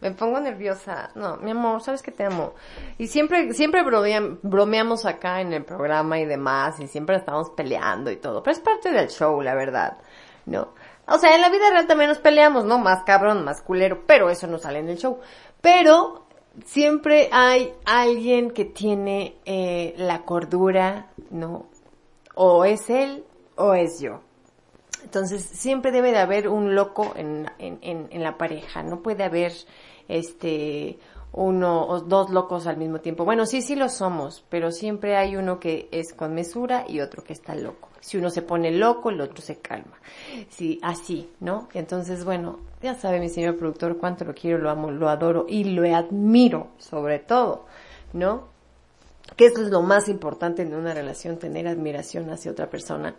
Me 0.00 0.10
pongo 0.10 0.38
nerviosa. 0.40 1.10
No, 1.14 1.36
mi 1.38 1.52
amor, 1.52 1.80
sabes 1.82 2.02
que 2.02 2.10
te 2.12 2.24
amo. 2.24 2.52
Y 2.98 3.06
siempre, 3.06 3.54
siempre 3.54 3.82
bromeam- 3.82 4.38
bromeamos 4.42 5.06
acá 5.06 5.40
en 5.40 5.52
el 5.52 5.64
programa 5.64 6.18
y 6.18 6.26
demás, 6.26 6.78
y 6.80 6.86
siempre 6.88 7.16
estamos 7.16 7.50
peleando 7.50 8.10
y 8.10 8.16
todo. 8.16 8.42
Pero 8.42 8.52
es 8.56 8.60
parte 8.60 8.90
del 8.90 9.08
show, 9.08 9.40
la 9.40 9.54
verdad. 9.54 9.96
¿No? 10.46 10.68
O 11.08 11.18
sea, 11.18 11.34
en 11.34 11.40
la 11.40 11.50
vida 11.50 11.70
real 11.70 11.86
también 11.86 12.10
nos 12.10 12.18
peleamos, 12.18 12.64
¿no? 12.64 12.78
Más 12.78 13.04
cabrón, 13.04 13.44
más 13.44 13.62
culero, 13.62 14.04
pero 14.06 14.28
eso 14.28 14.46
no 14.46 14.58
sale 14.58 14.80
en 14.80 14.88
el 14.88 14.98
show. 14.98 15.20
Pero 15.60 16.26
siempre 16.64 17.28
hay 17.32 17.72
alguien 17.84 18.50
que 18.50 18.64
tiene 18.64 19.36
eh, 19.44 19.94
la 19.98 20.22
cordura, 20.22 21.10
¿no? 21.30 21.66
O 22.34 22.64
es 22.64 22.90
él 22.90 23.24
o 23.56 23.74
es 23.74 24.00
yo. 24.00 24.20
Entonces, 25.04 25.44
siempre 25.44 25.92
debe 25.92 26.10
de 26.10 26.18
haber 26.18 26.48
un 26.48 26.74
loco 26.74 27.12
en, 27.14 27.46
en, 27.58 27.78
en, 27.82 28.08
en 28.10 28.22
la 28.24 28.36
pareja. 28.36 28.82
No 28.82 29.02
puede 29.02 29.22
haber, 29.22 29.52
este, 30.08 30.98
uno 31.32 31.86
o 31.86 32.00
dos 32.00 32.30
locos 32.30 32.66
al 32.66 32.76
mismo 32.76 33.00
tiempo. 33.00 33.24
Bueno, 33.24 33.46
sí, 33.46 33.62
sí 33.62 33.76
lo 33.76 33.88
somos, 33.88 34.44
pero 34.48 34.70
siempre 34.70 35.16
hay 35.16 35.36
uno 35.36 35.60
que 35.60 35.88
es 35.92 36.12
con 36.14 36.34
mesura 36.34 36.84
y 36.88 37.00
otro 37.00 37.22
que 37.22 37.32
está 37.32 37.54
loco. 37.54 37.88
Si 38.00 38.16
uno 38.16 38.30
se 38.30 38.42
pone 38.42 38.70
loco, 38.70 39.10
el 39.10 39.20
otro 39.20 39.42
se 39.42 39.58
calma. 39.58 39.98
Sí, 40.48 40.78
así, 40.82 41.30
¿no? 41.40 41.68
Entonces, 41.74 42.24
bueno, 42.24 42.60
ya 42.80 42.94
sabe 42.94 43.20
mi 43.20 43.28
señor 43.28 43.56
productor 43.56 43.98
cuánto 43.98 44.24
lo 44.24 44.34
quiero, 44.34 44.58
lo 44.58 44.70
amo, 44.70 44.90
lo 44.90 45.08
adoro 45.08 45.46
y 45.48 45.64
lo 45.64 45.82
admiro, 45.94 46.68
sobre 46.78 47.18
todo, 47.18 47.66
¿no? 48.12 48.56
que 49.34 49.46
eso 49.46 49.62
es 49.62 49.70
lo 49.70 49.82
más 49.82 50.08
importante 50.08 50.62
en 50.62 50.74
una 50.74 50.94
relación, 50.94 51.38
tener 51.38 51.66
admiración 51.66 52.30
hacia 52.30 52.52
otra 52.52 52.70
persona. 52.70 53.14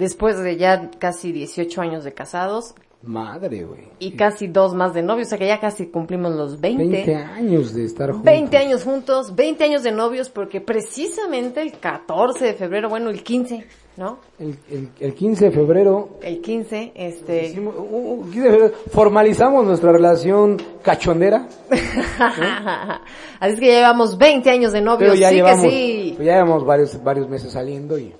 Después 0.00 0.38
de 0.38 0.56
ya 0.56 0.90
casi 0.98 1.30
18 1.30 1.80
años 1.80 2.02
de 2.04 2.12
casados 2.12 2.74
Madre, 3.02 3.64
güey. 3.64 3.84
y 3.98 4.12
casi 4.12 4.46
dos 4.48 4.74
más 4.74 4.92
de 4.92 5.02
novios, 5.02 5.28
o 5.28 5.30
sea 5.30 5.38
que 5.38 5.46
ya 5.46 5.58
casi 5.60 5.86
cumplimos 5.86 6.32
los 6.34 6.60
20. 6.60 6.84
20 6.84 7.14
años 7.16 7.72
de 7.74 7.84
estar 7.84 8.08
juntos. 8.10 8.24
20 8.24 8.56
años 8.58 8.84
juntos, 8.84 9.34
20 9.34 9.64
años 9.64 9.82
de 9.82 9.92
novios, 9.92 10.28
porque 10.28 10.60
precisamente 10.60 11.62
el 11.62 11.72
14 11.78 12.44
de 12.44 12.52
febrero, 12.54 12.90
bueno, 12.90 13.08
el 13.08 13.22
15, 13.22 13.64
¿no? 13.96 14.18
El, 14.38 14.54
el, 14.70 14.90
el 15.00 15.14
15 15.14 15.46
de 15.46 15.50
febrero, 15.50 16.18
El 16.20 16.42
15, 16.42 16.92
este... 16.94 17.46
hicimos- 17.46 17.74
uh, 17.76 18.20
uh, 18.20 18.24
15 18.24 18.40
de 18.40 18.50
febrero, 18.50 18.74
formalizamos 18.90 19.64
nuestra 19.64 19.92
relación 19.92 20.58
cachondera, 20.82 21.48
Así 23.40 23.54
es 23.54 23.60
que 23.60 23.66
ya 23.68 23.74
llevamos 23.76 24.18
20 24.18 24.50
años 24.50 24.72
de 24.72 24.80
novios, 24.82 25.10
pero 25.10 25.14
ya 25.14 25.30
sí 25.30 25.34
llevamos, 25.36 25.62
que 25.64 25.70
sí. 25.70 26.12
pues 26.16 26.26
ya 26.26 26.32
llevamos 26.34 26.64
varios, 26.66 27.02
varios 27.02 27.28
meses 27.28 27.52
saliendo 27.52 27.98
y, 27.98 28.14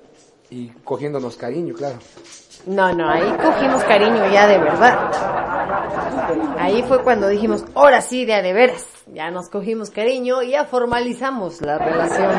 y 0.51 0.69
cogiéndonos 0.85 1.37
cariño, 1.37 1.75
claro. 1.75 1.99
No, 2.67 2.93
no, 2.93 3.09
ahí 3.09 3.33
cogimos 3.43 3.83
cariño 3.85 4.31
ya 4.33 4.47
de 4.47 4.59
verdad. 4.59 5.11
Ahí 6.59 6.83
fue 6.83 7.03
cuando 7.03 7.29
dijimos, 7.29 7.65
ahora 7.75 8.03
sí, 8.03 8.25
de 8.25 8.35
a 8.35 8.43
de 8.43 8.53
veras. 8.53 8.87
Ya 9.13 9.31
nos 9.31 9.49
cogimos 9.49 9.91
cariño 9.91 10.43
y 10.43 10.51
ya 10.51 10.65
formalizamos 10.65 11.61
la 11.63 11.79
relación. 11.79 12.31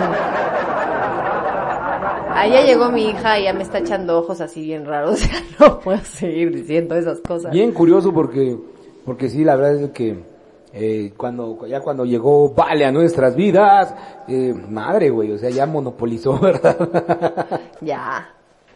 Allá 2.34 2.62
llegó 2.64 2.90
mi 2.90 3.10
hija 3.10 3.40
y 3.40 3.44
ya 3.44 3.54
me 3.54 3.64
está 3.64 3.80
echando 3.80 4.20
ojos 4.20 4.42
así 4.42 4.62
bien 4.62 4.86
raros. 4.86 5.22
Ya 5.32 5.44
no 5.60 5.80
puedo 5.80 6.00
seguir 6.00 6.54
diciendo 6.56 6.96
esas 6.96 7.20
cosas. 7.20 7.52
Bien 7.52 7.72
curioso 7.72 8.14
porque, 8.14 8.58
porque 9.06 9.30
sí, 9.30 9.44
la 9.44 9.56
verdad 9.56 9.84
es 9.84 9.92
que 9.92 10.31
eh, 10.74 11.14
cuando 11.18 11.66
ya 11.68 11.82
cuando 11.82 12.06
llegó 12.06 12.54
Vale 12.54 12.86
a 12.86 12.92
nuestras 12.92 13.36
vidas, 13.36 13.94
eh, 14.28 14.54
madre, 14.70 15.10
güey, 15.10 15.32
o 15.32 15.38
sea, 15.38 15.50
ya 15.50 15.66
monopolizó, 15.66 16.40
¿verdad? 16.42 17.60
Ya, 17.82 18.30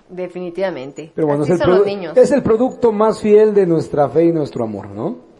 definitivamente. 0.09 1.11
Pero 1.15 1.27
bueno, 1.27 1.43
Así 1.43 1.53
es 1.53 1.59
el, 1.59 1.65
son 1.65 1.75
los 1.77 1.83
produ- 1.83 1.85
niños. 1.85 2.17
es 2.17 2.31
el 2.31 2.43
producto 2.43 2.91
más 2.91 3.19
fiel 3.21 3.53
de 3.53 3.65
nuestra 3.65 4.09
fe 4.09 4.25
y 4.25 4.31
nuestro 4.31 4.63
amor, 4.63 4.89
¿no? 4.89 5.34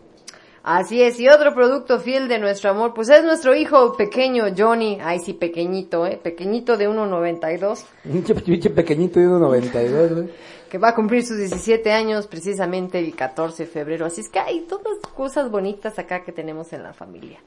Así 0.68 1.04
es, 1.04 1.20
y 1.20 1.30
otro 1.30 1.54
producto 1.54 2.00
fiel 2.00 2.28
de 2.28 2.40
nuestro 2.40 2.72
amor, 2.72 2.96
pues 2.96 3.10
es 3.10 3.24
nuestro 3.24 3.54
hijo 3.54 3.96
pequeño, 3.96 4.46
Johnny. 4.58 4.98
Ay, 5.00 5.20
sí, 5.20 5.34
pequeñito, 5.34 6.08
eh, 6.08 6.18
pequeñito 6.18 6.76
de 6.76 6.90
1.92, 6.90 7.86
Pinche, 8.02 8.34
pinche 8.34 8.72
pequeñito 8.72 9.20
de 9.20 9.28
1.92, 9.28 10.14
güey. 10.16 10.30
que 10.72 10.80
va 10.80 10.90
a 10.90 10.96
cumplir 10.96 11.24
sus 11.24 11.38
17 11.38 11.92
años 11.92 12.26
precisamente 12.26 12.98
el 12.98 13.16
14 13.16 13.66
de 13.66 13.70
febrero. 13.70 14.08
Así 14.08 14.22
es 14.22 14.30
que 14.30 14.40
hay 14.40 14.62
todas 14.62 14.98
cosas 15.14 15.52
bonitas 15.52 16.00
acá 16.00 16.24
que 16.24 16.32
tenemos 16.32 16.74
en 16.74 16.82
la 16.82 16.94
familia. 16.94 17.38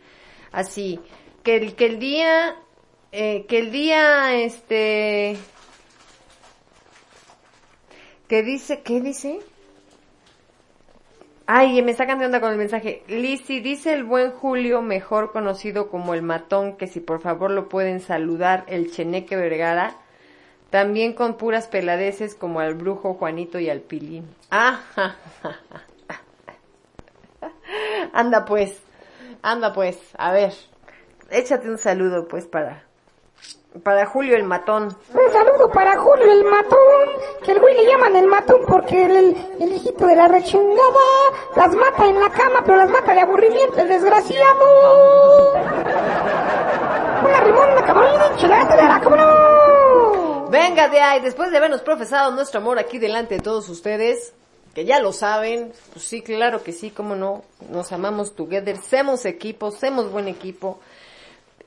Así, 0.52 1.00
que 1.42 1.56
el, 1.56 1.74
que 1.74 1.86
el 1.86 1.98
día, 1.98 2.54
eh, 3.10 3.46
que 3.48 3.58
el 3.58 3.72
día, 3.72 4.40
este, 4.40 5.36
que 8.28 8.44
dice, 8.44 8.82
¿qué 8.82 9.00
dice? 9.00 9.40
Ay, 11.50 11.80
me 11.80 11.94
sacan 11.94 12.18
de 12.18 12.26
onda 12.26 12.42
con 12.42 12.52
el 12.52 12.58
mensaje. 12.58 13.02
Lizzy, 13.08 13.60
dice 13.60 13.94
el 13.94 14.04
buen 14.04 14.32
Julio, 14.32 14.82
mejor 14.82 15.32
conocido 15.32 15.88
como 15.88 16.12
el 16.12 16.20
matón, 16.20 16.76
que 16.76 16.86
si 16.86 17.00
por 17.00 17.22
favor 17.22 17.50
lo 17.50 17.70
pueden 17.70 18.00
saludar, 18.00 18.64
el 18.66 18.90
Cheneque 18.90 19.34
Vergara, 19.34 19.96
también 20.68 21.14
con 21.14 21.38
puras 21.38 21.66
peladeces 21.66 22.34
como 22.34 22.60
al 22.60 22.74
brujo 22.74 23.14
Juanito 23.14 23.58
y 23.58 23.70
al 23.70 23.80
Pilín. 23.80 24.28
Ah, 24.50 24.82
ja, 24.94 25.16
ja, 25.42 25.56
ja. 27.40 27.50
anda 28.12 28.44
pues, 28.44 28.78
anda 29.40 29.72
pues, 29.72 29.98
a 30.18 30.32
ver, 30.32 30.52
échate 31.30 31.70
un 31.70 31.78
saludo 31.78 32.28
pues 32.28 32.46
para, 32.46 32.84
para 33.82 34.06
Julio 34.06 34.36
el 34.36 34.44
matón. 34.44 34.96
Un 35.12 35.32
saludo 35.32 35.70
para 35.70 35.96
Julio 35.98 36.32
el 36.32 36.44
matón, 36.44 37.08
que 37.44 37.52
el 37.52 37.60
güey 37.60 37.74
le 37.74 37.86
llaman 37.86 38.16
el 38.16 38.26
matón 38.26 38.60
porque 38.66 39.04
el, 39.04 39.36
el, 39.60 39.72
hijito 39.72 40.06
de 40.06 40.16
la 40.16 40.28
rechingada 40.28 40.78
las 41.56 41.74
mata 41.74 42.06
en 42.06 42.20
la 42.20 42.30
cama, 42.30 42.62
pero 42.64 42.78
las 42.78 42.90
mata 42.90 43.14
de 43.14 43.20
aburrimiento, 43.20 43.80
el 43.80 43.88
desgraciado. 43.88 45.52
Una 47.24 47.40
rimona, 47.40 47.84
cabrón, 47.84 48.36
de 48.40 48.48
la 48.48 49.00
cabrón. 49.00 50.50
Venga 50.50 50.88
de 50.88 51.00
ahí, 51.00 51.20
después 51.20 51.50
de 51.50 51.58
habernos 51.58 51.82
profesado 51.82 52.30
nuestro 52.32 52.60
amor 52.60 52.78
aquí 52.78 52.98
delante 52.98 53.34
de 53.36 53.40
todos 53.42 53.68
ustedes, 53.68 54.32
que 54.74 54.84
ya 54.84 55.00
lo 55.00 55.12
saben, 55.12 55.72
pues 55.92 56.04
sí, 56.04 56.22
claro 56.22 56.62
que 56.62 56.72
sí, 56.72 56.90
cómo 56.90 57.16
no, 57.16 57.42
nos 57.68 57.92
amamos 57.92 58.34
together, 58.34 58.78
semos 58.78 59.24
equipo, 59.26 59.70
semos 59.70 60.10
buen 60.10 60.28
equipo. 60.28 60.80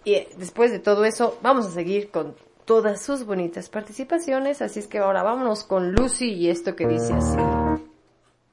Y 0.04 0.14
eh, 0.16 0.30
después 0.38 0.72
de 0.72 0.80
todo 0.80 1.06
eso, 1.06 1.38
vamos 1.44 1.68
a 1.68 1.72
seguir 1.72 2.10
con 2.10 2.36
todas 2.66 3.02
sus 3.02 3.26
bonitas 3.26 3.70
participaciones, 3.70 4.62
así 4.62 4.80
es 4.80 4.88
que 4.88 5.00
ahora 5.00 5.24
vámonos 5.24 5.64
con 5.64 5.92
Lucy 5.92 6.34
y 6.34 6.50
esto 6.50 6.76
que 6.76 6.88
dice 6.88 7.14
así. 7.14 7.38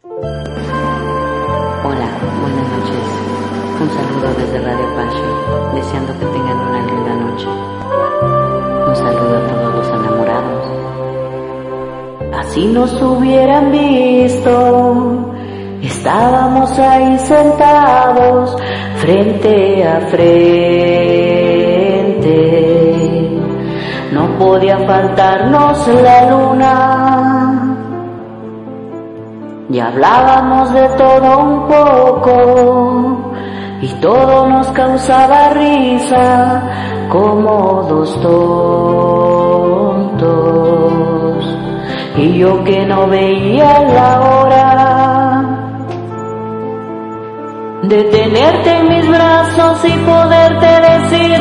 Hola, 0.02 0.48
buenas 2.40 2.68
noches. 2.74 3.04
Un 3.80 3.88
saludo 3.88 4.34
desde 4.34 4.58
Radio 4.60 4.94
Passion, 4.94 5.74
deseando 5.74 6.12
que 6.14 6.26
tengan 6.26 6.58
una 6.58 6.86
linda 6.86 7.14
noche. 7.14 7.46
Un 8.88 8.96
saludo 8.96 9.36
a 9.36 9.46
todos 9.48 9.74
los 9.74 9.88
enamorados. 9.88 10.64
Así 12.34 12.66
nos 12.66 12.92
hubieran 13.00 13.70
visto, 13.72 15.34
estábamos 15.82 16.78
ahí 16.78 17.18
sentados, 17.20 18.56
frente 18.96 19.84
a 19.84 20.00
frente. 20.08 21.27
No 24.12 24.38
podía 24.38 24.78
faltarnos 24.86 25.86
la 25.88 26.30
luna. 26.30 27.76
Y 29.70 29.80
hablábamos 29.80 30.72
de 30.72 30.88
todo 30.96 31.38
un 31.40 31.68
poco 31.68 33.34
y 33.82 33.88
todo 34.00 34.46
nos 34.46 34.66
causaba 34.68 35.50
risa 35.50 36.62
como 37.10 37.82
dos 37.88 38.18
tontos. 38.22 38.38
Y 42.16 42.38
yo 42.38 42.64
que 42.64 42.86
no 42.86 43.06
veía 43.08 43.78
la 43.80 44.20
hora 44.20 44.88
de 47.82 48.04
tenerte 48.04 48.70
en 48.70 48.88
mis 48.88 49.08
brazos 49.08 49.84
y 49.84 49.92
poderte 50.04 50.66
decir 50.66 51.40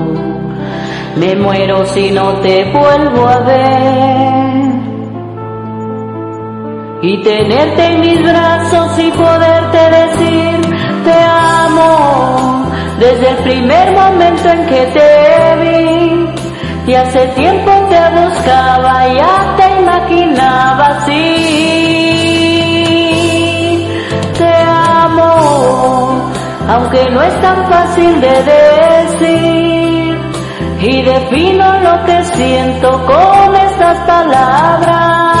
Me 1.15 1.35
muero 1.35 1.85
si 1.85 2.09
no 2.11 2.39
te 2.39 2.63
vuelvo 2.71 3.27
a 3.27 3.39
ver. 3.39 4.71
Y 7.03 7.21
tenerte 7.23 7.85
en 7.85 7.99
mis 7.99 8.23
brazos 8.23 8.99
y 8.99 9.11
poderte 9.11 9.77
decir 9.89 10.61
te 11.03 11.13
amo 11.13 12.65
desde 12.99 13.29
el 13.29 13.37
primer 13.37 13.91
momento 13.91 14.49
en 14.49 14.65
que 14.67 14.85
te 14.93 15.55
vi. 15.61 16.29
Y 16.87 16.93
hace 16.95 17.27
tiempo 17.27 17.71
te 17.89 17.99
buscaba, 18.19 19.07
ya 19.07 19.55
te 19.57 19.79
imaginaba 19.81 20.87
así. 20.87 21.21
Te 24.37 24.53
amo, 25.03 26.31
aunque 26.69 27.09
no 27.11 27.21
es 27.21 27.41
tan 27.41 27.67
fácil 27.69 28.21
de 28.21 28.43
decir 28.43 29.50
y 30.83 31.01
defino 31.03 31.79
lo 31.79 32.05
que 32.05 32.23
siento 32.23 33.05
con 33.05 33.55
estas 33.55 33.97
palabras. 34.07 35.40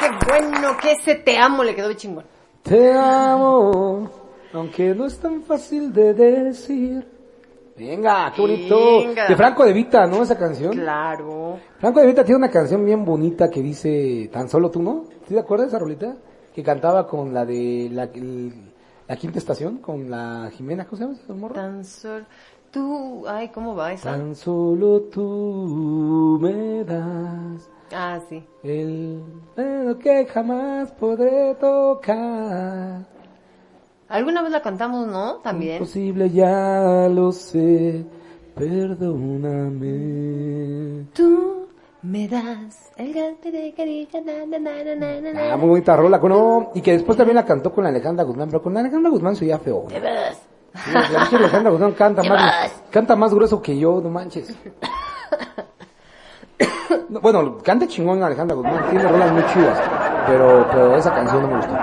Qué 0.00 0.08
bueno, 0.26 0.76
que 0.80 0.92
ese 0.92 1.14
te 1.16 1.38
amo 1.38 1.62
le 1.62 1.74
quedó 1.74 1.88
bien 1.88 1.98
chingón. 1.98 2.24
Te 2.62 2.92
amo, 2.92 4.10
aunque 4.52 4.94
no 4.94 5.06
es 5.06 5.18
tan 5.18 5.42
fácil 5.42 5.92
de 5.92 6.14
decir. 6.14 7.06
Venga, 7.76 8.30
qué 8.34 8.42
bonito. 8.42 8.98
Venga. 9.06 9.26
De 9.28 9.36
Franco 9.36 9.64
de 9.64 9.72
Vita, 9.72 10.06
¿no? 10.06 10.22
Esa 10.22 10.36
canción. 10.36 10.72
Claro. 10.72 11.58
Franco 11.78 12.00
de 12.00 12.06
Vita 12.08 12.22
tiene 12.24 12.36
una 12.38 12.50
canción 12.50 12.84
bien 12.84 13.04
bonita 13.06 13.48
que 13.48 13.62
dice 13.62 14.28
Tan 14.30 14.48
solo 14.50 14.70
tú, 14.70 14.82
¿no? 14.82 15.04
¿Sí 15.26 15.32
te 15.34 15.40
acuerdas 15.40 15.68
de 15.68 15.76
esa 15.76 15.78
rolita? 15.78 16.14
Que 16.54 16.62
cantaba 16.62 17.06
con 17.06 17.32
la 17.32 17.46
de 17.46 17.88
la, 17.90 18.04
el- 18.04 18.70
la 19.08 19.16
quinta 19.16 19.38
estación, 19.38 19.78
con 19.78 20.10
la 20.10 20.50
Jimena, 20.52 20.84
¿cómo 20.84 20.96
se 20.98 21.04
llama 21.04 21.16
esa 21.22 21.32
morra? 21.34 21.54
Tan 21.54 21.84
solo... 21.84 22.24
Tú, 22.70 23.24
ay, 23.26 23.48
¿cómo 23.48 23.74
va 23.74 23.92
esa? 23.92 24.10
Tan 24.12 24.36
solo 24.36 25.00
tú 25.12 26.38
me 26.40 26.84
das 26.84 27.68
Ah, 27.92 28.20
sí. 28.28 28.44
el 28.62 29.22
dedo 29.56 29.98
que 29.98 30.26
jamás 30.26 30.90
podré 30.92 31.54
tocar. 31.56 33.04
Alguna 34.08 34.42
vez 34.42 34.52
la 34.52 34.62
cantamos, 34.62 35.06
¿no? 35.06 35.36
También. 35.36 35.74
Imposible, 35.74 36.30
ya 36.30 37.08
lo 37.08 37.32
sé, 37.32 38.04
perdóname. 38.54 39.80
Tú 41.14 41.66
me 42.02 42.28
das 42.28 42.90
el 42.96 43.12
golpe 43.12 43.50
de 43.50 43.72
caricia, 43.74 44.20
na, 44.20 44.46
na, 44.46 44.58
na, 44.58 44.84
na, 44.84 44.94
na, 44.96 45.20
na, 45.20 45.32
na. 45.32 45.52
Ah, 45.52 45.56
muy 45.56 45.68
bonita 45.70 45.96
rola, 45.96 46.18
¿no? 46.18 46.70
Y 46.74 46.80
que 46.80 46.92
después 46.92 47.16
también 47.16 47.36
la 47.36 47.44
cantó 47.44 47.72
con 47.72 47.86
Alejandra 47.86 48.24
Guzmán, 48.24 48.48
pero 48.48 48.62
con 48.62 48.76
Alejandra 48.76 49.10
Guzmán 49.10 49.36
se 49.36 49.44
oía 49.44 49.58
feo. 49.58 49.84
Te 49.88 50.00
vas. 50.00 50.40
Sí, 50.84 50.90
La 50.92 51.22
Alejandra 51.38 51.70
Guzmán 51.70 51.92
canta 51.92 52.22
más, 52.28 52.82
canta 52.90 53.16
más 53.16 53.34
grueso 53.34 53.60
que 53.60 53.78
yo, 53.78 54.00
no 54.00 54.08
manches. 54.10 54.54
No, 57.08 57.20
bueno, 57.20 57.58
canta 57.62 57.86
chingón 57.86 58.22
Alejandra 58.22 58.56
Guzmán, 58.56 58.84
tiene 58.90 59.06
rolas 59.08 59.32
muy 59.32 59.44
chidas, 59.46 59.78
pero, 60.26 60.66
pero 60.70 60.96
esa 60.96 61.12
canción 61.12 61.42
no 61.42 61.48
me 61.48 61.56
gustó. 61.56 61.74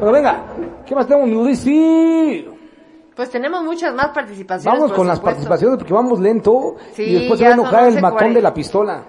Pero 0.00 0.12
venga, 0.12 0.42
¿qué 0.86 0.94
más 0.94 1.06
tenemos, 1.06 1.28
Lucy? 1.30 2.48
Pues 3.14 3.30
tenemos 3.30 3.62
muchas 3.62 3.94
más 3.94 4.08
participaciones. 4.08 4.64
Vamos 4.78 4.90
por 4.90 4.98
con 4.98 5.06
las 5.08 5.20
participaciones 5.20 5.78
porque 5.78 5.92
vamos 5.94 6.18
lento 6.18 6.74
Sí, 6.94 7.02
y 7.04 7.14
después 7.20 7.38
se 7.38 7.44
va 7.44 7.50
a 7.50 7.54
enojar 7.54 7.84
el 7.84 7.94
11:40. 7.96 8.00
matón 8.00 8.34
de 8.34 8.42
la 8.42 8.52
pistola. 8.54 9.02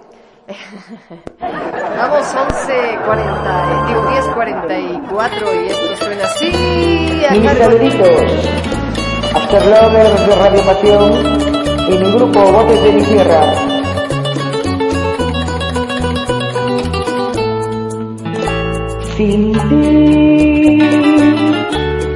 Vamos 1.40 2.34
11.40, 2.34 3.86
digo 3.88 4.02
10.44 4.02 5.64
y 5.64 5.66
esto 5.66 5.96
suena 6.04 6.24
así. 6.24 6.50
de- 6.50 7.54
saluditos. 7.58 8.08
After 9.34 9.66
Lovers 9.66 10.26
de 10.28 10.34
Radio 10.36 10.62
Pasión 10.64 11.12
y 11.88 11.98
mi 11.98 12.12
grupo 12.12 12.52
Botes 12.52 12.82
de 12.84 12.92
mi 12.92 13.02
Tierra. 13.02 13.42
Sin 19.16 19.50
ti 19.70 20.78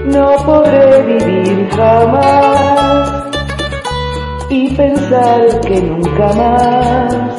no 0.04 0.36
podré 0.44 1.02
vivir 1.04 1.68
jamás 1.70 3.24
y 4.50 4.68
pensar 4.76 5.60
que 5.62 5.80
nunca 5.80 6.26
más 6.34 7.38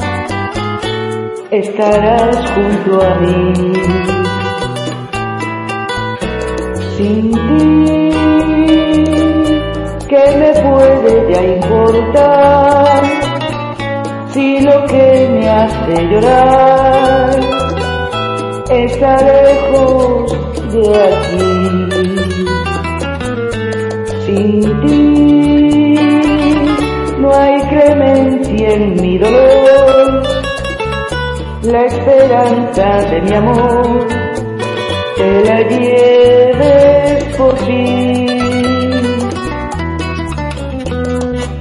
estarás 1.52 2.36
junto 2.50 3.06
a 3.06 3.14
mí. 3.20 3.52
Sin 6.96 7.30
ti, 7.30 8.10
¿qué 10.08 10.24
me 10.40 10.52
puede 10.60 11.32
ya 11.32 11.42
importar? 11.54 13.02
Si 14.32 14.60
lo 14.60 14.84
que 14.86 15.28
me 15.30 15.48
hace 15.48 16.02
llorar 16.08 17.51
está 18.72 19.16
lejos 19.22 20.32
de 20.72 20.82
aquí. 21.08 21.48
Sin 24.24 24.60
ti, 24.82 25.94
no 27.18 27.34
hay 27.34 27.60
clemencia 27.68 28.68
en 28.74 28.94
mi 29.00 29.18
dolor, 29.18 30.22
la 31.62 31.84
esperanza 31.84 33.02
de 33.10 33.22
mi 33.22 33.34
amor 33.34 34.06
te 35.16 35.44
la 35.44 35.60
lleves 35.68 37.24
por 37.36 37.54
ti. 37.54 38.26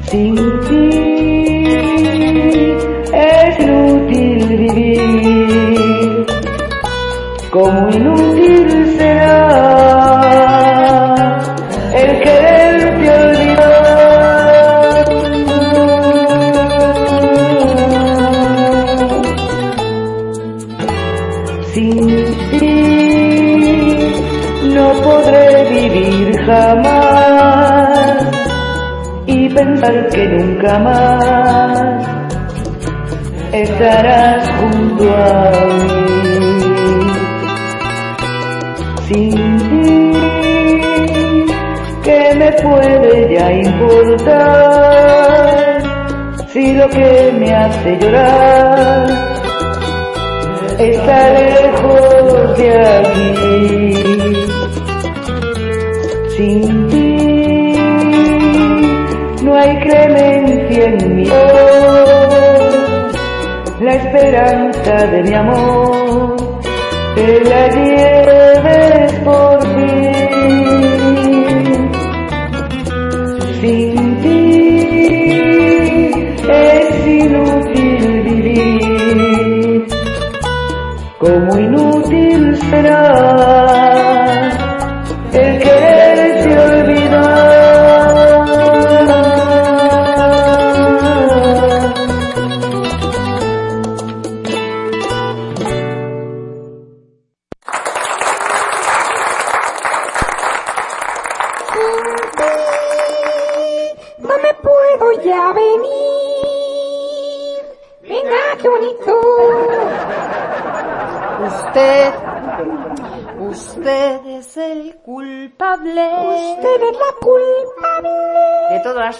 Sin 0.10 0.36
ti 0.68 1.11
como 7.52 7.90
inútil 7.90 8.96
será 8.98 9.38
el 11.94 12.20
quererte 12.22 13.10
olvidar. 13.28 15.06
Sin 21.74 21.98
ti 22.52 22.72
no 24.74 24.88
podré 25.04 25.70
vivir 25.70 26.28
jamás 26.46 28.00
y 29.26 29.50
pensar 29.50 30.08
que 30.10 30.26
nunca 30.26 30.80
más 30.80 31.84
estarás 33.52 34.50
junto 34.58 35.04
a 35.14 35.52
mí. 35.52 36.01
Sin 39.12 39.30
ti, 39.30 40.12
¿qué 42.02 42.34
me 42.36 42.50
puede 42.64 43.34
ya 43.34 43.52
importar 43.52 44.32
si 46.48 46.74
lo 46.74 46.88
que 46.88 47.34
me 47.38 47.54
hace 47.54 47.98
llorar 48.00 49.08
está 50.80 51.30
lejos 51.32 52.58
de 52.58 52.72
aquí. 52.98 53.94
Sin 56.38 56.88
ti 56.88 57.76
no 59.44 59.52
hay 59.58 59.78
clemencia 59.80 60.86
en 60.86 61.16
mi 61.18 61.26
voz, 61.26 63.12
la 63.82 63.94
esperanza 63.94 65.08
de 65.08 65.24
mi 65.24 65.34
amor 65.34 66.01
te 67.22 67.40
la 67.42 67.68
lleves 67.68 69.14
por 69.24 69.61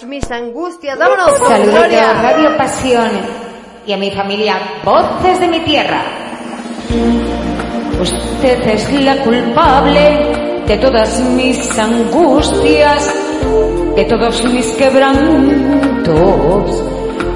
De 0.02 0.08
mis 0.08 0.28
angustias. 0.32 0.98
Vámonos, 0.98 1.38
Saludos 1.46 1.86
a 1.94 2.22
Radio 2.22 2.56
Pasión 2.56 3.08
y 3.86 3.92
a 3.92 3.96
mi 3.96 4.10
familia 4.10 4.56
Voces 4.84 5.38
de 5.38 5.46
mi 5.46 5.60
Tierra. 5.60 6.02
Usted 8.00 8.66
es 8.66 8.92
la 9.04 9.22
culpable 9.22 10.64
de 10.66 10.76
todas 10.78 11.20
mis 11.20 11.78
angustias, 11.78 13.14
de 13.94 14.04
todos 14.06 14.44
mis 14.44 14.66
quebrantos. 14.72 15.22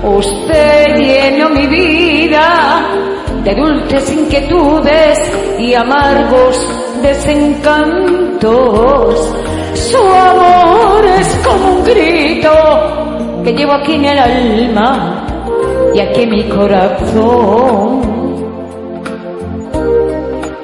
Usted 0.02 0.96
llenó 0.96 1.50
mi 1.50 1.68
vida 1.68 2.84
de 3.44 3.54
dulces 3.54 4.10
inquietudes 4.10 5.20
y 5.60 5.72
amargos 5.72 6.58
desencantos. 7.00 8.36
Su 9.76 9.98
amor 9.98 11.04
es 11.04 11.38
como 11.46 11.72
un 11.72 11.84
grito 11.84 12.50
que 13.44 13.52
llevo 13.52 13.72
aquí 13.74 13.94
en 13.94 14.06
el 14.06 14.18
alma 14.18 15.26
y 15.94 16.00
aquí 16.00 16.22
en 16.22 16.30
mi 16.30 16.44
corazón. 16.44 18.00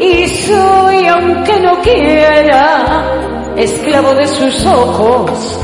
Y 0.00 0.26
soy, 0.28 1.06
aunque 1.06 1.60
no 1.60 1.78
quiera, 1.82 3.04
esclavo 3.56 4.14
de 4.14 4.26
sus 4.26 4.64
ojos, 4.64 5.58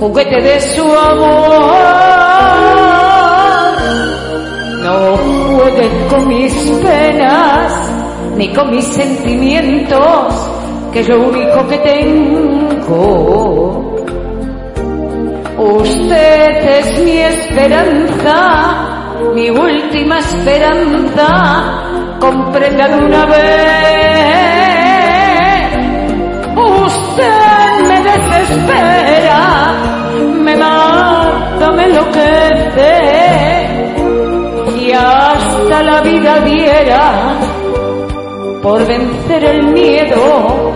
juguete 0.00 0.42
de 0.42 0.60
su 0.60 0.82
amor. 0.82 1.72
No 4.82 5.16
jueguen 5.56 6.08
con 6.10 6.28
mis 6.28 6.52
penas, 6.82 7.72
ni 8.36 8.52
con 8.52 8.70
mis 8.72 8.86
sentimientos, 8.86 10.51
que 10.92 11.00
es 11.00 11.08
lo 11.08 11.20
único 11.20 11.66
que 11.68 11.78
tengo. 11.78 12.92
Usted 15.56 16.78
es 16.78 16.98
mi 16.98 17.18
esperanza, 17.18 18.74
mi 19.34 19.48
última 19.48 20.18
esperanza, 20.18 21.82
comprenda 22.20 22.88
de 22.88 23.04
una 23.04 23.24
vez. 23.26 23.42
Usted 26.56 27.88
me 27.88 28.02
desespera, 28.02 29.72
me 30.42 30.56
mata, 30.56 31.70
me 31.72 31.84
enloquece, 31.84 32.92
y 34.78 34.92
hasta 34.92 35.82
la 35.82 36.00
vida 36.02 36.40
diera 36.40 37.51
por 38.62 38.86
vencer 38.86 39.44
el 39.44 39.64
miedo 39.72 40.72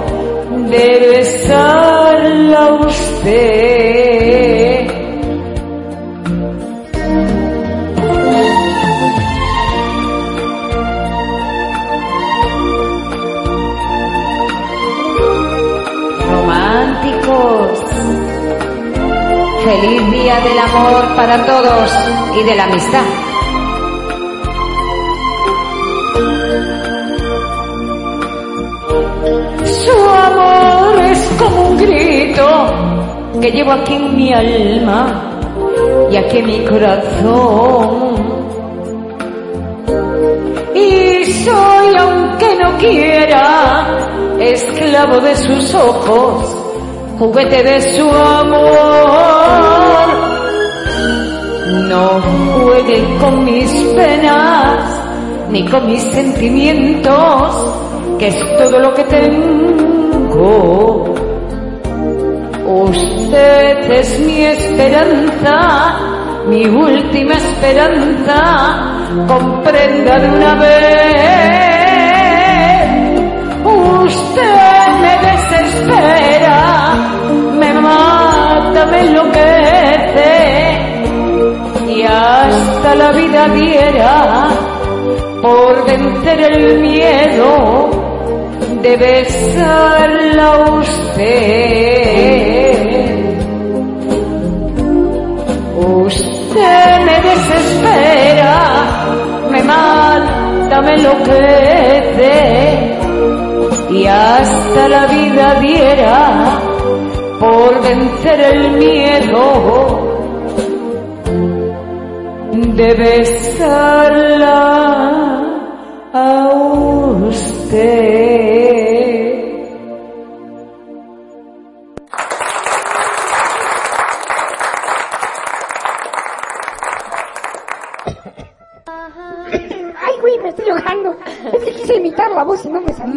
de 0.69 1.07
besarla 1.09 2.73
usted. 2.81 4.87
Románticos. 16.29 17.79
Feliz 19.65 20.11
día 20.11 20.41
del 20.41 20.59
amor 20.59 21.15
para 21.15 21.47
todos 21.47 21.93
y 22.37 22.43
de 22.43 22.57
la 22.57 22.65
amistad. 22.65 23.26
Grito 31.77 32.47
que 33.41 33.51
llevo 33.51 33.73
aquí 33.73 33.95
en 33.95 34.17
mi 34.17 34.33
alma 34.33 35.07
y 36.11 36.17
aquí 36.17 36.39
en 36.39 36.47
mi 36.47 36.65
corazón. 36.65 38.17
Y 40.75 41.25
soy, 41.25 41.97
aunque 41.99 42.57
no 42.63 42.77
quiera, 42.79 43.87
esclavo 44.39 45.21
de 45.21 45.37
sus 45.37 45.75
ojos, 45.75 46.57
juguete 47.19 47.63
de 47.63 47.81
su 47.97 48.11
amor. 48.11 48.77
No 51.89 52.21
juegue 52.63 53.05
con 53.21 53.45
mis 53.45 53.71
penas, 53.95 55.01
ni 55.51 55.65
con 55.67 55.87
mis 55.87 56.03
sentimientos, 56.03 57.75
que 58.19 58.29
es 58.29 58.59
todo 58.59 58.79
lo 58.79 58.95
que 58.95 59.05
tengo. 59.05 61.06
Usted 62.67 63.91
es 63.93 64.19
mi 64.19 64.45
esperanza, 64.45 65.99
mi 66.49 66.67
última 66.67 67.35
esperanza, 67.35 69.07
comprenda 69.29 70.19
de 70.19 70.29
una 70.37 70.55
vez. 70.57 71.47
Usted 73.65 74.89
me 75.01 75.17
desespera, 75.29 76.59
me 77.57 77.73
mata, 77.73 78.87
me 78.87 79.01
enloquece, 79.01 80.35
y 81.89 82.03
hasta 82.03 82.95
la 82.97 83.13
vida 83.13 83.49
diera 83.51 84.49
por 85.41 85.85
vencer 85.87 86.41
el 86.53 86.81
miedo 86.81 87.91
de 88.83 88.97
besarla 88.97 90.59
usted. 90.81 92.56
Usted 96.57 97.05
me 97.05 97.17
desespera, 97.21 98.57
me 99.51 99.63
mata, 99.63 100.81
me 100.81 100.95
enloquece 100.95 102.33
y 103.91 104.07
hasta 104.07 104.89
la 104.89 105.07
vida 105.07 105.61
diera 105.61 106.59
por 107.39 107.83
vencer 107.83 108.41
el 108.41 108.71
miedo 108.79 109.45
de 112.53 112.95
besarla 112.95 114.57
a 116.15 116.49
usted. 117.29 118.26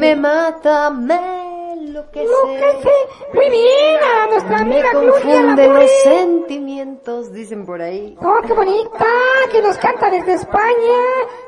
Me 0.10 0.15
mata, 0.15 0.90
me 0.90 1.73
enloquece. 1.73 2.26
Enloquece. 2.26 2.90
Muy 3.34 3.49
bien, 3.49 3.99
a 4.03 4.27
nuestra 4.27 4.57
Me 4.57 4.61
amiga 4.64 4.91
Gloria 4.91 5.11
confunde 5.11 5.68
Labore. 5.68 5.84
los 5.84 5.91
sentimientos, 6.03 7.31
dicen 7.31 7.65
por 7.65 7.81
ahí. 7.81 8.18
Oh, 8.22 8.40
qué 8.45 8.53
bonita, 8.53 9.06
que 9.52 9.61
nos 9.61 9.77
canta 9.77 10.10
desde 10.10 10.34
España. 10.34 10.98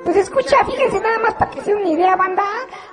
Pues 0.04 0.16
escucha, 0.18 0.64
fíjense 0.66 1.00
nada 1.00 1.18
más 1.20 1.34
para 1.36 1.50
que 1.52 1.62
se 1.62 1.72
den 1.74 1.82
una 1.82 1.90
idea, 1.90 2.16
banda. 2.16 2.44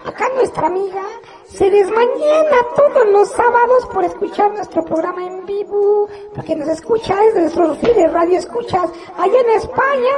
Acá 0.06 0.28
nuestra 0.34 0.68
amiga 0.68 1.02
se 1.48 1.70
desmañana 1.70 2.56
todos 2.76 3.06
los 3.10 3.28
sábados 3.30 3.86
por 3.92 4.04
escuchar 4.04 4.52
nuestro 4.52 4.84
programa 4.84 5.26
en 5.26 5.46
vivo, 5.46 6.08
porque 6.34 6.54
nos 6.54 6.68
escucha 6.68 7.16
desde 7.20 7.40
nuestros 7.40 7.80
de 7.80 8.06
radio 8.08 8.38
escuchas 8.38 8.90
allá 9.16 9.40
en 9.40 9.50
España, 9.50 10.14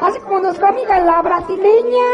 así 0.00 0.18
como 0.20 0.40
nuestra 0.40 0.68
amiga 0.68 0.98
la 1.00 1.20
brasileña, 1.20 2.08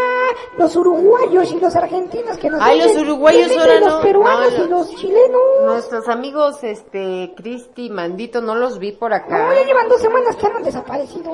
los 0.57 0.75
uruguayos 0.75 1.53
y 1.53 1.61
los 1.61 1.77
argentinos 1.77 2.37
que 2.37 2.51
nos 2.51 2.61
Ay, 2.61 2.81
los 2.81 2.97
uruguayos 2.97 3.53
y 3.53 3.81
los 3.81 3.95
no. 3.95 4.01
peruanos 4.01 4.59
No, 4.59 4.65
y 4.65 4.69
los 4.69 4.95
chilenos. 4.97 5.41
Nuestros 5.65 6.09
amigos, 6.09 6.63
este, 6.65 7.35
Cristi, 7.37 7.91
Mandito, 7.91 8.41
no 8.41 8.57
los 8.57 8.79
vi 8.79 8.93
por 8.93 9.13
acá. 9.13 9.47
No, 9.47 9.55
ya 9.55 9.65
llevan 9.65 9.89
dos 9.89 10.01
semanas 10.01 10.35
que 10.37 10.47
han 10.47 10.63
desaparecido. 10.65 11.31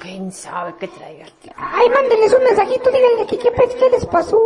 ¿Quién 0.00 0.32
sabe 0.32 0.74
qué 0.80 0.88
traigan? 0.88 1.28
Ay, 1.56 1.88
mándenles 1.88 2.32
un 2.34 2.42
mensajito, 2.42 2.90
díganle 2.90 3.26
que 3.26 3.38
qué, 3.38 3.50
qué 3.52 3.90
les 3.90 4.06
pasó. 4.06 4.38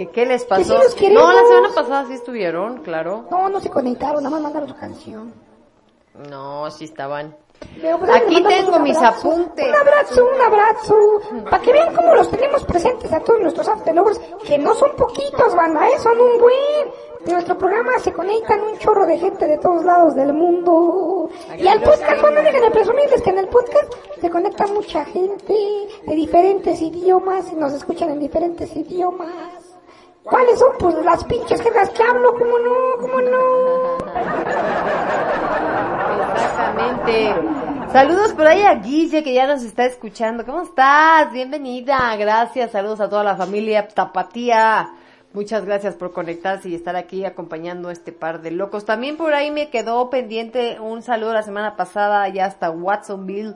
¿Qué, 0.00 0.06
qué 0.06 0.24
les 0.24 0.46
Que 0.46 0.64
sí 0.64 0.70
pasó? 0.70 0.82
los 0.82 0.96
no, 1.12 1.30
la 1.30 1.42
semana 1.42 1.74
pasada 1.74 2.06
sí 2.06 2.14
estuvieron, 2.14 2.78
claro. 2.78 3.26
No, 3.30 3.50
no 3.50 3.60
se 3.60 3.68
conectaron, 3.68 4.22
nada 4.22 4.30
más 4.30 4.40
mandaron 4.44 4.66
su 4.70 4.74
canción. 4.74 5.30
No, 6.30 6.70
sí 6.70 6.86
estaban. 6.86 7.36
Pero, 7.82 7.98
pues, 7.98 8.10
Aquí 8.10 8.42
tengo 8.42 8.78
mis 8.78 8.96
apuntes. 8.96 9.68
Un 9.68 9.74
abrazo, 9.74 10.24
un 10.24 10.40
abrazo. 10.40 11.44
Para 11.50 11.62
que 11.62 11.72
vean 11.74 11.94
cómo 11.94 12.14
los 12.14 12.30
tenemos 12.30 12.64
presentes 12.64 13.12
a 13.12 13.20
todos 13.20 13.42
nuestros 13.42 13.68
afterlovers, 13.68 14.18
que 14.46 14.56
no 14.56 14.74
son 14.74 14.96
poquitos, 14.96 15.54
banda, 15.54 15.86
¿eh? 15.86 15.98
son 15.98 16.18
un 16.18 16.40
buen. 16.40 17.10
En 17.26 17.32
nuestro 17.34 17.58
programa 17.58 17.98
se 17.98 18.10
conectan 18.14 18.58
un 18.62 18.78
chorro 18.78 19.04
de 19.04 19.18
gente 19.18 19.46
de 19.46 19.58
todos 19.58 19.84
lados 19.84 20.14
del 20.14 20.32
mundo. 20.32 21.28
Y 21.58 21.68
al 21.68 21.82
podcast, 21.82 22.22
bueno, 22.22 22.40
dejen 22.40 22.62
de 22.62 22.70
presumirles 22.70 23.20
que 23.20 23.28
en 23.28 23.38
el 23.38 23.48
podcast 23.48 23.92
se 24.18 24.30
conecta 24.30 24.66
mucha 24.66 25.04
gente 25.04 25.54
de 26.06 26.14
diferentes 26.14 26.80
idiomas 26.80 27.52
y 27.52 27.56
nos 27.56 27.74
escuchan 27.74 28.08
en 28.12 28.20
diferentes 28.20 28.74
idiomas. 28.74 29.59
¿Cuáles 30.24 30.58
son? 30.58 30.72
Pues 30.78 30.94
las 31.04 31.24
pinches 31.24 31.60
jergas 31.62 31.90
que 31.90 32.02
hablo, 32.02 32.34
¿cómo 32.38 32.58
no? 32.58 32.96
¿Cómo 33.00 33.20
no? 33.20 33.98
Exactamente. 36.34 37.34
Saludos 37.92 38.32
por 38.34 38.46
ahí 38.46 38.62
a 38.62 38.74
Guille 38.74 39.22
que 39.22 39.32
ya 39.32 39.46
nos 39.46 39.62
está 39.62 39.86
escuchando. 39.86 40.44
¿Cómo 40.44 40.62
estás? 40.62 41.32
Bienvenida. 41.32 42.14
Gracias. 42.16 42.70
Saludos 42.70 43.00
a 43.00 43.08
toda 43.08 43.24
la 43.24 43.36
familia 43.36 43.88
Tapatía. 43.88 44.90
Muchas 45.32 45.64
gracias 45.64 45.94
por 45.94 46.12
conectarse 46.12 46.68
y 46.68 46.74
estar 46.74 46.96
aquí 46.96 47.24
acompañando 47.24 47.88
a 47.88 47.92
este 47.92 48.12
par 48.12 48.42
de 48.42 48.50
locos. 48.50 48.84
También 48.84 49.16
por 49.16 49.32
ahí 49.32 49.50
me 49.50 49.70
quedó 49.70 50.10
pendiente 50.10 50.80
un 50.80 51.02
saludo 51.02 51.32
la 51.32 51.44
semana 51.44 51.76
pasada 51.76 52.28
ya 52.28 52.46
hasta 52.46 52.70
Watsonville, 52.70 53.54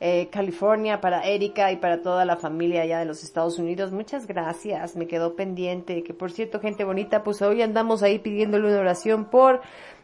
eh, 0.00 0.28
California, 0.30 1.00
para 1.00 1.26
Erika 1.26 1.72
y 1.72 1.76
para 1.76 2.02
toda 2.02 2.24
la 2.24 2.36
familia 2.36 2.82
allá 2.82 2.98
de 3.00 3.04
los 3.04 3.24
Estados 3.24 3.58
Unidos. 3.58 3.92
Muchas 3.92 4.26
gracias. 4.26 4.96
Me 4.96 5.06
quedó 5.06 5.34
pendiente. 5.34 6.02
Que 6.02 6.14
por 6.14 6.30
cierto, 6.30 6.60
gente 6.60 6.84
bonita, 6.84 7.24
pues 7.24 7.42
hoy 7.42 7.62
andamos 7.62 8.02
ahí 8.02 8.18
pidiéndole 8.18 8.68
una 8.68 8.80
oración 8.80 9.24
por 9.24 9.60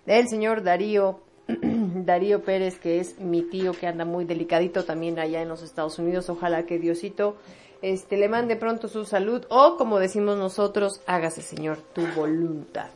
el 0.07 0.29
señor 0.29 0.63
Darío 0.63 1.21
Darío 1.47 2.43
Pérez, 2.43 2.79
que 2.79 3.01
es 3.01 3.19
mi 3.21 3.43
tío 3.43 3.73
que 3.73 3.87
anda 3.87 4.05
muy 4.05 4.25
delicadito 4.25 4.85
también 4.85 5.19
allá 5.19 5.43
en 5.43 5.49
los 5.49 5.63
Estados 5.63 5.99
Unidos. 5.99 6.29
Ojalá 6.31 6.65
que 6.65 6.79
Diosito 6.79 7.37
este 7.83 8.17
le 8.17 8.31
mande 8.31 8.57
pronto 8.57 8.89
su 8.89 9.05
salud 9.05 9.45
o 9.51 9.77
como 9.77 9.99
decimos 9.99 10.39
nosotros, 10.39 11.03
hágase 11.07 11.43
Señor 11.43 11.79
tu 11.93 12.07
voluntad. 12.17 12.89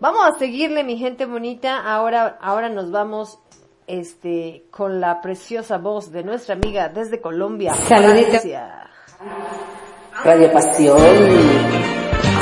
Vamos 0.00 0.22
a 0.24 0.38
seguirle 0.38 0.82
mi 0.82 0.96
gente 0.96 1.26
bonita. 1.26 1.80
Ahora 1.80 2.38
ahora 2.40 2.68
nos 2.70 2.90
vamos 2.90 3.38
este 3.86 4.66
con 4.70 5.00
la 5.00 5.20
preciosa 5.20 5.78
voz 5.78 6.10
de 6.10 6.24
nuestra 6.24 6.54
amiga 6.54 6.88
desde 6.88 7.20
Colombia. 7.20 7.74
Saludito. 7.74 8.30
Francia. 8.30 8.90
Radio 10.24 10.52
Pasión, 10.52 10.96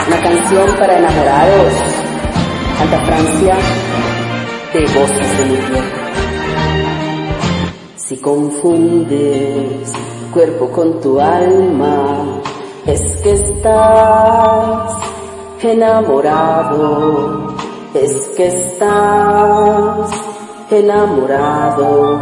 una 0.06 0.22
canción 0.22 0.76
para 0.78 0.98
enamorados. 0.98 1.72
Canta 2.78 2.98
Francia, 3.04 3.56
de 4.72 4.80
voces 4.80 5.38
de 5.38 5.44
mi 5.44 5.56
tierra. 5.56 6.02
Si 7.96 8.16
confundes 8.18 9.92
cuerpo 10.32 10.70
con 10.70 11.00
tu 11.00 11.20
alma, 11.20 12.40
es 12.86 13.20
que 13.22 13.32
estás 13.32 14.92
enamorado, 15.62 17.54
es 17.94 18.28
que 18.36 18.46
estás 18.46 20.21
enamorado. 20.78 22.20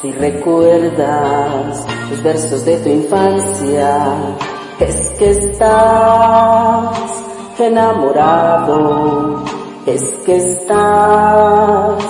Si 0.00 0.12
recuerdas 0.12 1.86
los 2.10 2.22
versos 2.22 2.64
de 2.64 2.78
tu 2.78 2.88
infancia, 2.88 4.14
es 4.80 5.10
que 5.18 5.30
estás 5.30 6.98
enamorado, 7.58 9.44
es 9.86 10.02
que 10.24 10.36
estás 10.36 12.04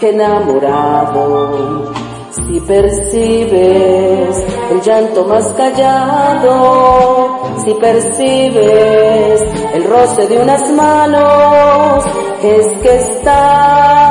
enamorado. 0.00 1.92
Si 2.30 2.60
percibes 2.60 4.36
el 4.70 4.80
llanto 4.82 5.24
más 5.24 5.46
callado, 5.54 7.40
si 7.64 7.74
percibes 7.74 9.42
el 9.74 9.84
roce 9.84 10.28
de 10.28 10.38
unas 10.38 10.70
manos, 10.72 12.04
es 12.42 12.66
que 12.82 12.94
estás 12.96 14.05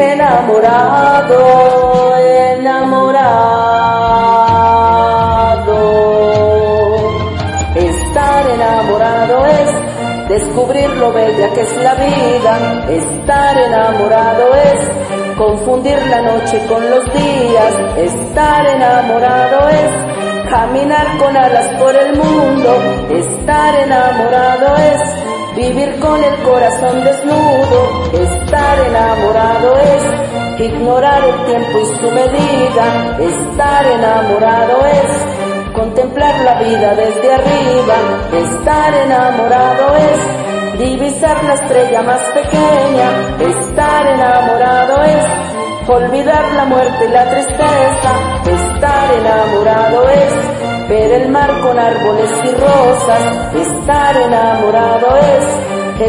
enamorado, 0.00 1.38
enamorado. 2.16 3.40
Estar 7.74 8.46
enamorado 8.46 9.46
es 9.46 10.28
descubrir 10.28 10.90
lo 10.90 11.12
bella 11.12 11.52
que 11.54 11.60
es 11.60 11.76
la 11.82 11.94
vida. 11.94 12.84
Estar 12.88 13.58
enamorado 13.58 14.54
es 14.54 15.36
confundir 15.36 15.98
la 16.08 16.22
noche 16.22 16.58
con 16.68 16.90
los 16.90 17.04
días. 17.12 17.72
Estar 17.98 18.66
enamorado 18.66 19.68
es 19.68 20.50
caminar 20.50 21.06
con 21.18 21.36
alas 21.36 21.68
por 21.80 21.94
el 21.94 22.16
mundo. 22.16 22.82
Estar 23.10 23.74
enamorado 23.74 24.76
es 24.76 25.19
vivir 25.56 25.98
con 26.00 26.22
el 26.22 26.34
corazón 26.42 27.04
desnudo. 27.04 27.80
Estar 28.12 28.78
enamorado 28.86 29.76
es 29.78 30.60
ignorar 30.60 31.22
el 31.24 31.46
tiempo 31.46 31.78
y 31.78 31.86
su 31.86 32.10
medida. 32.12 33.18
Estar 33.18 33.86
enamorado 33.86 34.86
es 34.86 35.72
contemplar 35.74 36.34
la 36.40 36.54
vida 36.60 36.94
desde 36.94 37.32
arriba. 37.32 37.96
Estar 38.32 38.94
enamorado 38.94 39.96
es 39.96 40.78
divisar 40.78 41.44
la 41.44 41.54
estrella 41.54 42.02
más 42.02 42.20
pequeña. 42.34 43.08
Estar 43.40 44.06
enamorado 44.06 45.02
es 45.02 45.88
olvidar 45.88 46.52
la 46.54 46.64
muerte 46.64 47.04
y 47.04 47.12
la 47.12 47.24
tristeza. 47.30 48.12
Estar 48.46 49.14
enamorado 49.14 50.08
es 50.10 50.59
ver 50.90 51.22
el 51.22 51.28
mar 51.30 51.48
con 51.62 51.78
árboles 51.78 52.30
y 52.44 52.50
rosas. 52.50 53.54
Estar 53.54 54.16
enamorado 54.16 55.16
es 55.18 55.44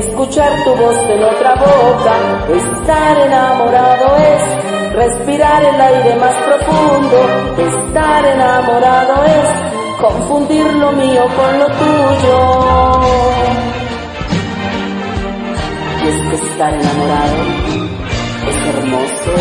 escuchar 0.06 0.52
tu 0.64 0.72
voz 0.72 0.98
en 1.08 1.24
otra 1.24 1.54
boca. 1.54 2.14
Estar 2.50 3.18
enamorado 3.20 4.18
es 4.18 4.42
respirar 4.96 5.64
el 5.64 5.80
aire 5.80 6.16
más 6.16 6.36
profundo. 6.48 7.18
Estar 7.70 8.26
enamorado 8.26 9.24
es 9.24 10.02
confundir 10.02 10.74
lo 10.74 10.92
mío 10.94 11.24
con 11.38 11.60
lo 11.60 11.68
tuyo. 11.82 12.38
Y 16.04 16.08
es 16.08 16.18
que 16.28 16.36
estar 16.48 16.74
enamorado 16.74 17.38
es 18.50 18.58
hermoso. 18.74 19.34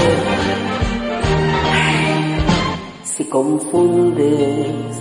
Si 3.04 3.24
confundes 3.24 5.00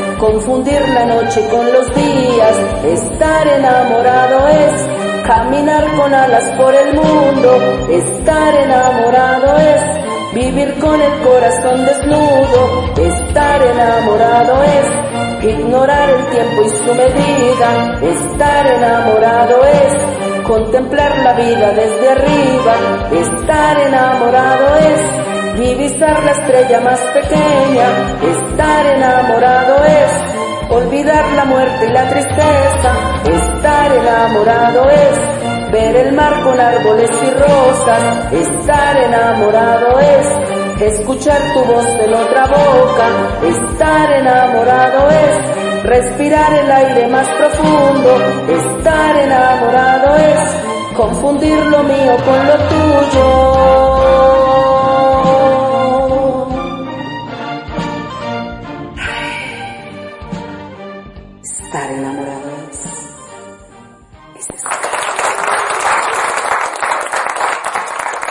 confundir 0.21 0.79
la 0.89 1.05
noche 1.05 1.41
con 1.49 1.65
los 1.73 1.95
días. 1.95 2.55
Estar 2.85 3.47
enamorado 3.47 4.47
es 4.49 5.25
caminar 5.25 5.83
con 5.97 6.13
alas 6.13 6.45
por 6.57 6.73
el 6.75 6.93
mundo. 6.93 7.49
Estar 7.89 8.53
enamorado 8.53 9.57
es 9.57 10.35
vivir 10.35 10.77
con 10.79 11.01
el 11.01 11.13
corazón 11.27 11.85
desnudo. 11.85 12.61
Estar 12.97 13.61
enamorado 13.63 14.63
es 14.63 15.43
ignorar 15.43 16.09
el 16.11 16.25
tiempo 16.27 16.61
y 16.65 16.69
su 16.69 16.93
medida. 16.93 17.99
Estar 18.03 18.67
enamorado 18.67 19.65
es 19.65 20.43
contemplar 20.43 21.17
la 21.23 21.33
vida 21.33 21.71
desde 21.71 22.09
arriba. 22.09 22.73
Estar 23.11 23.79
enamorado 23.79 24.75
es 24.77 25.20
divisar 25.57 26.23
la 26.23 26.31
estrella 26.31 26.81
más 26.81 26.99
pequeña. 27.13 27.87
Estar 28.21 28.85
enamorado 28.85 29.83
es 29.85 30.71
olvidar 30.71 31.31
la 31.33 31.45
muerte 31.45 31.85
y 31.87 31.91
la 31.91 32.09
tristeza. 32.09 32.91
Estar 33.25 33.91
enamorado 33.91 34.89
es 34.89 35.71
ver 35.71 35.95
el 35.95 36.13
mar 36.13 36.33
con 36.43 36.59
árboles 36.59 37.09
y 37.11 37.29
rosas. 37.29 38.33
Estar 38.33 38.97
enamorado 38.97 39.99
es 39.99 40.81
escuchar 40.81 41.41
tu 41.53 41.63
voz 41.63 41.85
en 41.85 42.13
otra 42.13 42.47
boca. 42.47 43.07
Estar 43.43 44.11
enamorado 44.13 45.09
es 45.09 45.83
respirar 45.83 46.53
el 46.53 46.71
aire 46.71 47.07
más 47.07 47.27
profundo. 47.29 48.17
Estar 48.49 49.15
enamorado 49.17 50.15
es 50.15 50.95
confundir 50.95 51.65
lo 51.65 51.83
mío 51.83 52.17
con 52.25 52.47
lo 52.47 52.57
tuyo. 52.69 54.50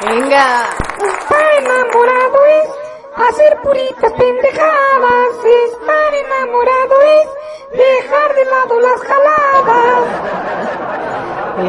Venga. 0.03 0.65
Estar 0.97 1.47
enamorado 1.59 2.47
es 2.47 2.69
hacer 3.17 3.61
puritas 3.63 4.13
pendejadas. 4.13 5.45
Estar 5.45 6.15
enamorado 6.15 7.03
es 7.03 7.29
dejar 7.77 8.35
de 8.35 8.45
lado 8.47 8.81
las 8.81 9.01
jaladas. 9.03 10.05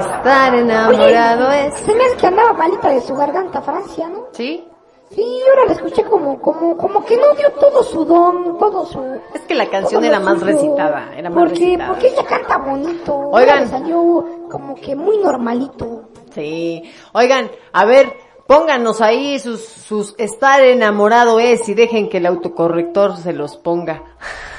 Estar 0.05 0.55
enamorado 0.55 1.47
Oye, 1.49 1.67
es. 1.67 1.73
Se 1.75 1.93
me 1.93 2.05
hace 2.05 2.15
que 2.17 2.27
andaba 2.27 2.53
malita 2.53 2.89
de 2.89 3.01
su 3.01 3.15
garganta 3.15 3.61
Francia, 3.61 4.07
¿no? 4.07 4.27
¿Sí? 4.31 4.65
Sí, 5.13 5.41
ahora 5.49 5.65
la 5.65 5.73
escuché 5.73 6.03
como, 6.05 6.39
como, 6.39 6.77
como 6.77 7.03
que 7.03 7.17
no 7.17 7.33
dio 7.35 7.51
todo 7.59 7.83
su 7.83 8.05
don, 8.05 8.57
todo 8.57 8.85
su... 8.85 9.19
Es 9.33 9.41
que 9.41 9.55
la 9.55 9.69
canción 9.69 10.05
era 10.05 10.21
más 10.21 10.39
recitada, 10.41 11.13
era 11.13 11.29
más 11.29 11.43
porque, 11.43 11.59
recitada. 11.59 11.89
Porque 11.89 12.07
ella 12.07 12.23
canta 12.23 12.57
bonito. 12.57 13.17
Oigan. 13.17 13.67
Salió 13.67 14.25
como 14.49 14.73
que 14.75 14.95
muy 14.95 15.17
normalito. 15.17 16.03
Sí. 16.33 16.89
Oigan, 17.11 17.51
a 17.73 17.83
ver, 17.83 18.15
pónganos 18.51 18.99
ahí 19.01 19.39
sus, 19.39 19.61
sus 19.63 20.13
estar 20.17 20.61
enamorado 20.61 21.39
es 21.39 21.67
y 21.69 21.73
dejen 21.73 22.09
que 22.09 22.17
el 22.17 22.25
autocorrector 22.25 23.17
se 23.17 23.33
los 23.33 23.55
ponga. 23.57 24.03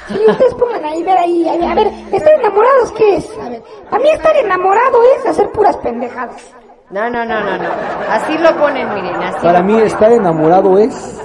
Sí, 0.09 0.14
ustedes 0.27 0.55
pongan 0.55 0.85
ahí, 0.85 1.02
ver 1.02 1.19
ahí, 1.19 1.48
a 1.48 1.52
ver, 1.56 1.64
a 1.64 1.74
ver, 1.74 1.86
estar 2.12 2.32
enamorados, 2.40 2.93
¿qué 2.93 3.16
es? 3.16 3.28
A 3.39 3.48
ver, 3.51 3.62
a 3.90 3.98
mí 3.98 4.09
estar 4.10 4.36
enamorado 4.36 4.98
es 5.19 5.27
hacer 5.27 5.51
puras 5.52 5.77
pendejadas. 5.77 6.43
No, 6.90 7.09
no, 7.10 7.24
no, 7.24 7.40
no, 7.40 7.56
no. 7.59 7.69
Así 8.09 8.36
lo 8.39 8.56
ponen, 8.59 8.93
miren, 8.94 9.14
así 9.23 9.40
Para 9.43 9.60
lo 9.60 9.64
mí 9.66 9.73
ponen. 9.74 9.86
estar 9.86 10.12
enamorado 10.12 10.78
es 10.78 11.20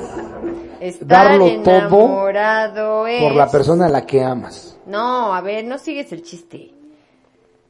Estar 0.80 1.07
darlo 1.30 1.45
todo 1.64 1.73
enamorado 1.76 3.07
es... 3.07 3.22
por 3.22 3.31
la 3.34 3.49
persona 3.49 3.88
a 3.88 3.89
la 3.89 4.06
que 4.06 4.23
amas. 4.23 4.77
No, 4.85 5.34
a 5.34 5.41
ver, 5.41 5.65
no 5.65 5.77
sigues 5.77 6.11
el 6.14 6.22
chiste. 6.23 6.72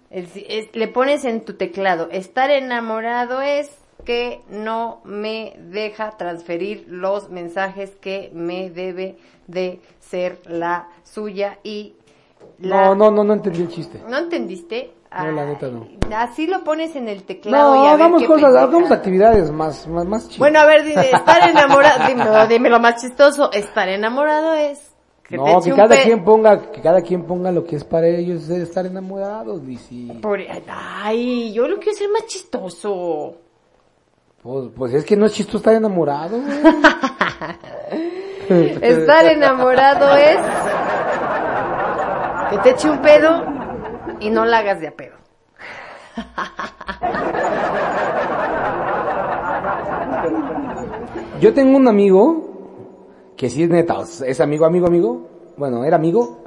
El- 0.10 0.30
es- 0.48 0.76
le 0.76 0.88
pones 0.88 1.24
en 1.26 1.44
tu 1.46 1.54
teclado, 1.54 2.10
estar 2.12 2.50
enamorado 2.52 3.42
es 3.42 3.70
que 4.08 4.42
no 4.50 5.02
me 5.04 5.54
deja 5.58 6.12
transferir 6.12 6.86
los 6.88 7.30
mensajes 7.30 7.92
que 8.00 8.32
me 8.34 8.70
debe 8.70 9.18
de 9.48 9.82
ser 10.00 10.40
la 10.46 10.88
suya 11.04 11.60
y 11.62 11.94
la... 12.60 12.86
No, 12.86 12.96
no, 12.96 13.12
no, 13.12 13.24
no 13.26 13.34
entendí 13.34 13.64
el 13.64 13.68
chiste. 13.68 14.02
¿No 14.08 14.18
entendiste? 14.18 14.94
No, 15.12 15.30
la 15.34 15.46
neta 15.46 15.68
no. 15.68 15.86
Así 16.16 16.48
lo 16.48 16.64
pones 16.64 16.96
en 16.96 17.10
el 17.10 17.24
teclado 17.24 17.76
y 17.76 17.80
No, 17.80 17.84
a 17.84 17.92
ver 17.92 17.94
hagamos 18.02 18.22
qué 18.22 18.28
cosas, 18.28 18.44
pendeja. 18.46 18.64
hagamos 18.64 18.92
actividades 18.92 19.52
más, 19.52 19.86
más, 19.88 20.06
más 20.06 20.24
chidas. 20.24 20.40
Bueno, 20.40 20.60
a 20.62 20.66
ver, 20.66 20.86
dime, 20.86 21.02
estar 21.12 21.50
enamorado, 21.50 22.08
dímelo, 22.08 22.48
dime 22.48 22.70
lo 22.70 22.80
más 22.80 23.02
chistoso, 23.02 23.52
estar 23.52 23.90
enamorado 23.90 24.54
es 24.54 24.90
que 25.24 25.36
no, 25.36 25.60
que 25.62 25.74
cada 25.74 26.02
quien 26.02 26.24
ponga, 26.24 26.72
que 26.72 26.80
cada 26.82 27.02
quien 27.02 27.24
ponga 27.24 27.52
lo 27.52 27.66
que 27.66 27.76
es 27.76 27.84
para 27.84 28.08
ellos 28.08 28.44
es 28.44 28.60
estar 28.70 28.86
enamorados, 28.86 29.62
Lizzy. 29.62 30.14
Por- 30.22 30.40
ay, 30.70 31.52
yo 31.52 31.68
lo 31.68 31.76
quiero 31.80 31.92
hacer 31.92 32.08
más 32.10 32.26
chistoso. 32.28 33.36
Pues, 34.48 34.70
pues 34.74 34.94
es 34.94 35.04
que 35.04 35.18
no 35.18 35.26
es 35.26 35.34
chistoso 35.34 35.58
estar 35.58 35.74
enamorado. 35.74 36.38
Estar 38.50 39.26
enamorado 39.26 40.16
es 40.16 40.38
que 42.50 42.58
te 42.60 42.70
eche 42.70 42.90
un 42.90 43.00
pedo 43.00 43.44
y 44.22 44.30
no 44.30 44.46
la 44.46 44.60
hagas 44.60 44.80
de 44.80 44.88
a 44.88 44.92
pedo. 44.92 45.18
Yo 51.42 51.54
tengo 51.54 51.76
un 51.76 51.90
amigo 51.90 53.34
que 53.36 53.50
sí 53.50 53.64
es 53.64 53.70
neta, 53.70 53.98
es 54.26 54.40
amigo, 54.40 54.66
amigo, 54.66 54.88
amigo. 54.88 55.28
Bueno, 55.58 55.84
era 55.84 55.98
amigo. 55.98 56.44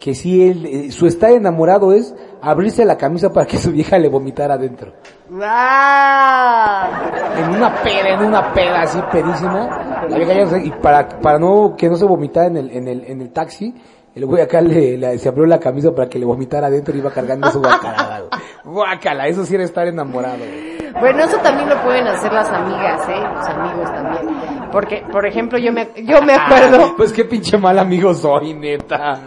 Que 0.00 0.16
sí, 0.16 0.48
él, 0.48 0.66
eh, 0.66 0.90
su 0.90 1.06
estar 1.06 1.30
enamorado 1.30 1.92
es 1.92 2.12
abrirse 2.42 2.84
la 2.84 2.98
camisa 2.98 3.32
para 3.32 3.46
que 3.46 3.58
su 3.58 3.70
vieja 3.70 4.00
le 4.00 4.08
vomitara 4.08 4.54
adentro. 4.54 4.94
¡Ah! 5.42 6.88
En 7.36 7.50
una 7.56 7.74
peda, 7.82 8.08
en 8.10 8.20
una 8.24 8.52
peda 8.52 8.82
así 8.82 9.00
pedísima. 9.10 10.04
La 10.08 10.16
vieja 10.16 10.32
ya, 10.44 10.58
y 10.58 10.70
para, 10.70 11.08
para 11.08 11.38
no, 11.38 11.74
que 11.76 11.88
no 11.88 11.96
se 11.96 12.04
vomitara 12.04 12.46
en 12.46 12.56
el, 12.56 12.70
en 12.70 12.88
el, 12.88 13.04
en 13.06 13.20
el 13.20 13.32
taxi, 13.32 13.74
el 14.14 14.24
güey 14.26 14.42
acá 14.42 14.60
le, 14.60 14.96
le- 14.96 15.18
se 15.18 15.28
abrió 15.28 15.44
la 15.46 15.58
camisa 15.58 15.90
para 15.94 16.08
que 16.08 16.18
le 16.18 16.24
vomitara 16.26 16.68
adentro 16.68 16.94
y 16.94 16.98
iba 16.98 17.10
cargando 17.10 17.50
su 17.50 17.60
guacalada, 17.60 18.20
güey. 18.20 18.30
Guacala, 18.64 19.26
eso 19.28 19.44
sí 19.44 19.54
era 19.54 19.64
estar 19.64 19.86
enamorado, 19.86 20.38
güey. 20.38 20.76
Bueno, 20.98 21.24
eso 21.24 21.36
también 21.38 21.68
lo 21.68 21.76
pueden 21.82 22.06
hacer 22.08 22.32
las 22.32 22.48
amigas, 22.50 23.06
¿eh? 23.08 23.20
Los 23.34 23.46
amigos 23.48 23.92
también. 23.92 24.70
Porque, 24.72 25.04
por 25.12 25.26
ejemplo, 25.26 25.58
yo 25.58 25.70
me, 25.72 25.88
yo 26.04 26.22
me 26.22 26.34
acuerdo, 26.40 26.94
Pues 26.96 27.12
qué 27.12 27.24
pinche 27.24 27.58
mal 27.58 27.78
amigo 27.78 28.14
soy, 28.14 28.54
neta. 28.54 29.20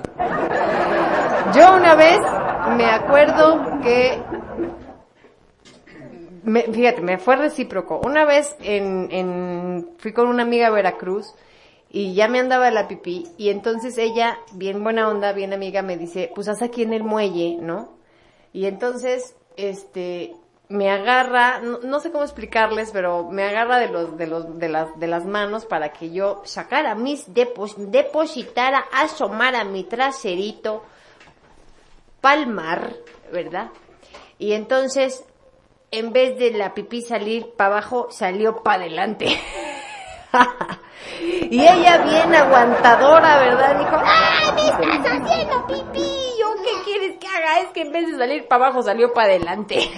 yo 1.54 1.76
una 1.76 1.96
vez 1.96 2.18
me 2.76 2.86
acuerdo 2.92 3.62
que, 3.84 4.22
me- 6.44 6.64
fíjate, 6.64 7.02
me 7.02 7.18
fue 7.18 7.36
recíproco. 7.36 8.00
Una 8.04 8.26
vez 8.26 8.56
en, 8.62 9.10
en, 9.12 9.90
fui 9.98 10.14
con 10.14 10.28
una 10.28 10.44
amiga 10.44 10.68
a 10.68 10.72
Veracruz 10.72 11.34
y 11.90 12.14
ya 12.14 12.28
me 12.28 12.40
andaba 12.40 12.70
la 12.72 12.88
pipí 12.88 13.28
y 13.38 13.50
entonces 13.50 13.98
ella, 13.98 14.38
bien 14.54 14.84
buena 14.84 15.10
onda, 15.10 15.34
bien 15.34 15.54
amiga, 15.54 15.82
me 15.82 15.98
dice, 15.98 16.32
pues 16.36 16.48
haz 16.48 16.62
aquí 16.62 16.84
en 16.84 16.94
el 16.94 17.04
muelle, 17.04 17.58
¿no? 17.60 17.98
Y 18.54 18.66
entonces, 18.66 19.36
este, 19.58 20.36
me 20.70 20.92
agarra, 20.92 21.60
no, 21.62 21.80
no 21.80 22.00
sé 22.00 22.12
cómo 22.12 22.24
explicarles, 22.24 22.92
pero 22.92 23.30
me 23.30 23.44
agarra 23.44 23.80
de 23.80 23.90
los, 23.90 24.18
de 24.18 24.28
los, 24.28 24.60
de 24.60 24.70
las, 24.70 25.00
de 25.00 25.08
las 25.08 25.26
manos 25.26 25.66
para 25.66 25.92
que 25.92 26.12
yo 26.12 26.42
sacara 26.46 26.94
mis 26.96 27.34
depos, 27.34 27.74
depositara, 27.92 28.86
asomara 28.92 29.64
mi 29.64 29.84
traserito, 29.84 30.84
palmar, 32.22 32.96
¿verdad? 33.32 33.70
Y 34.38 34.54
entonces, 34.54 35.24
en 35.92 36.14
vez 36.14 36.38
de 36.38 36.52
la 36.52 36.74
pipí 36.74 37.02
salir 37.02 37.52
para 37.56 37.78
abajo, 37.78 38.08
salió 38.12 38.62
para 38.64 38.84
adelante. 38.84 39.28
y 41.22 41.62
ella 41.62 41.98
bien 42.00 42.34
aguantadora, 42.36 43.40
¿verdad? 43.40 43.80
Dijo, 43.80 43.96
¡ah, 43.96 44.54
me 44.56 44.68
estás 44.68 45.22
haciendo 45.22 45.68
pipí! 45.68 46.16
¿Yo 46.40 46.54
qué 46.64 46.84
quieres 46.86 47.18
que 47.20 47.28
haga? 47.28 47.60
Es 47.60 47.70
que 47.70 47.82
en 47.82 47.92
vez 47.92 48.08
de 48.08 48.18
salir 48.18 48.48
para 48.48 48.66
abajo, 48.66 48.84
salió 48.84 49.12
para 49.14 49.30
adelante. 49.30 49.78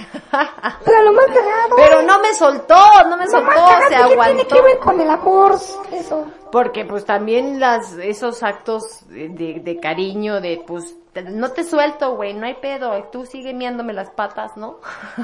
Pero 0.85 1.03
lo 1.03 1.13
más 1.13 1.25
cagado. 1.27 1.75
Pero 1.75 2.01
no 2.03 2.19
me 2.19 2.33
soltó, 2.33 2.83
no 3.09 3.17
me 3.17 3.27
soltó, 3.27 3.49
cagado, 3.49 3.81
se 3.81 3.89
¿qué 3.89 3.95
tiene 3.95 4.11
aguantó. 4.13 4.55
que 4.55 4.61
ver 4.61 4.79
con 4.79 5.01
el 5.01 5.09
amor? 5.09 5.55
Eso. 5.91 6.25
Porque 6.51 6.85
pues 6.85 7.05
también 7.05 7.59
las, 7.59 7.93
esos 7.93 8.43
actos 8.43 9.05
de, 9.07 9.79
cariño, 9.81 10.41
de 10.41 10.63
pues, 10.65 10.95
no 11.13 11.51
te 11.51 11.65
suelto, 11.65 12.15
güey, 12.15 12.33
no 12.33 12.45
hay 12.45 12.53
pedo, 12.55 13.03
tú 13.11 13.25
sigue 13.25 13.53
miándome 13.53 13.91
las 13.91 14.09
patas, 14.11 14.55
¿no? 14.55 14.79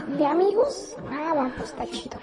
¿De 0.07 0.25
amigos? 0.25 0.95
Ah, 1.09 1.31
bueno, 1.33 1.53
pues 1.55 1.69
está 1.69 1.85
chido. 1.85 2.19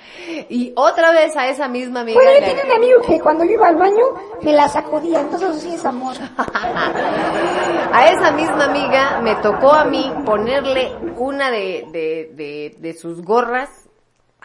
Y 0.50 0.74
otra 0.76 1.12
vez 1.12 1.34
a 1.36 1.48
esa 1.48 1.66
misma 1.66 2.00
amiga 2.00 2.20
Bueno, 2.22 2.40
yo 2.40 2.46
tenía 2.46 2.64
un 2.64 2.72
amigo 2.72 3.00
que 3.06 3.20
cuando 3.20 3.44
yo 3.44 3.52
iba 3.52 3.68
al 3.68 3.76
baño 3.76 4.04
me 4.42 4.52
la 4.52 4.68
sacudía, 4.68 5.20
entonces 5.20 5.48
eso 5.50 5.60
sí 5.60 5.74
es 5.74 5.84
amor. 5.86 6.14
a 6.36 8.08
esa 8.10 8.32
misma 8.32 8.64
amiga 8.64 9.20
me 9.22 9.34
tocó 9.36 9.72
a 9.72 9.84
mí 9.84 10.12
ponerle 10.26 10.94
una 11.16 11.50
de, 11.50 11.86
de, 11.90 12.30
de, 12.34 12.76
de 12.78 12.92
sus 12.92 13.22
gorras 13.22 13.83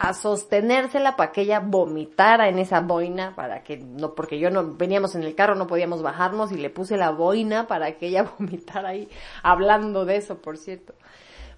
a 0.00 0.14
sostenérsela 0.14 1.14
para 1.14 1.30
que 1.30 1.42
ella 1.42 1.60
vomitara 1.60 2.48
en 2.48 2.58
esa 2.58 2.80
boina, 2.80 3.36
para 3.36 3.62
que 3.62 3.76
no, 3.76 4.14
porque 4.14 4.38
yo 4.38 4.48
no, 4.48 4.74
veníamos 4.74 5.14
en 5.14 5.22
el 5.22 5.34
carro, 5.34 5.56
no 5.56 5.66
podíamos 5.66 6.02
bajarnos 6.02 6.52
y 6.52 6.56
le 6.56 6.70
puse 6.70 6.96
la 6.96 7.10
boina 7.10 7.66
para 7.66 7.92
que 7.98 8.06
ella 8.06 8.22
vomitara 8.38 8.88
ahí, 8.88 9.10
hablando 9.42 10.06
de 10.06 10.16
eso, 10.16 10.40
por 10.40 10.56
cierto. 10.56 10.94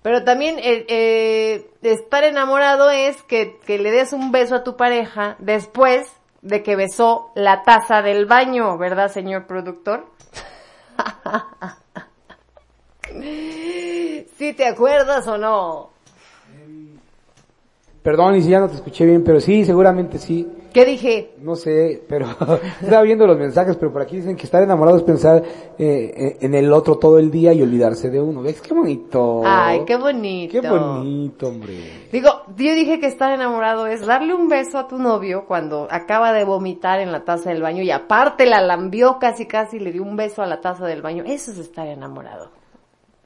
Pero 0.03 0.25
también 0.25 0.59
eh, 0.59 0.85
eh, 0.89 1.71
estar 1.83 2.25
enamorado 2.25 2.91
es 2.91 3.23
que, 3.23 3.61
que 3.65 3.79
le 3.79 3.93
des 3.93 4.13
un 4.13 4.33
beso 4.33 4.57
a 4.57 4.65
tu 4.65 4.77
pareja 4.77 5.37
después 5.39 6.05
de 6.41 6.65
que 6.65 6.75
besó 6.75 7.31
la 7.37 7.63
taza 7.63 8.03
del 8.03 8.27
baño, 8.27 8.77
¿verdad, 8.77 9.09
señor 9.09 9.47
productor? 9.47 10.07
¿Sí 14.37 14.53
te 14.53 14.67
acuerdas 14.67 15.29
o 15.29 15.39
no? 15.39 15.92
Perdón, 18.03 18.35
y 18.35 18.43
si 18.43 18.51
ya 18.51 18.59
no 18.59 18.69
te 18.69 18.75
escuché 18.75 19.07
bien, 19.07 19.23
pero 19.23 19.39
sí, 19.39 19.65
seguramente 19.65 20.19
sí. 20.19 20.51
¿Qué 20.73 20.85
dije? 20.85 21.35
No 21.41 21.55
sé, 21.55 22.03
pero 22.09 22.27
estaba 22.83 23.03
viendo 23.03 23.29
los 23.29 23.39
mensajes, 23.39 23.77
pero 23.77 23.93
por 23.93 24.03
aquí 24.03 24.17
dicen 24.17 24.35
que 24.35 24.43
estar 24.43 24.61
enamorado 24.61 24.97
es 24.97 25.05
pensar 25.05 25.41
eh, 25.79 26.39
en 26.41 26.55
el 26.55 26.73
otro 26.73 26.99
todo 26.99 27.21
el 27.21 27.31
día 27.31 27.53
y 27.53 27.63
olvidarse 27.63 28.11
de 28.11 28.21
uno. 28.21 28.43
¿Ves 28.43 28.61
qué 28.61 28.75
bonito? 28.75 29.43
Ay, 29.45 29.85
qué 29.87 29.97
bonito. 29.97 30.61
Qué 30.61 30.69
bonito, 30.69 31.47
hombre. 31.47 32.09
Digo, 32.11 32.29
yo 32.57 32.75
dije 32.75 32.99
que 32.99 33.07
estar 33.07 33.31
enamorado 33.33 33.87
es 33.87 34.05
darle 34.05 34.35
un 34.35 34.49
beso 34.49 34.79
a 34.79 34.89
tu 34.89 34.99
novio 34.99 35.45
cuando 35.47 35.87
acaba 35.89 36.33
de 36.33 36.43
vomitar 36.43 36.99
en 36.99 37.13
la 37.13 37.25
taza 37.25 37.51
del 37.51 37.63
baño 37.63 37.85
y 37.85 37.93
aparte 37.93 38.47
la 38.47 38.61
lambió 38.61 39.19
casi 39.21 39.47
casi 39.47 39.77
y 39.77 39.81
le 39.81 39.93
dio 39.93 40.03
un 40.03 40.17
beso 40.17 40.43
a 40.43 40.47
la 40.47 40.61
taza 40.61 40.87
del 40.87 41.03
baño. 41.03 41.23
Eso 41.25 41.53
es 41.53 41.59
estar 41.59 41.87
enamorado. 41.87 42.51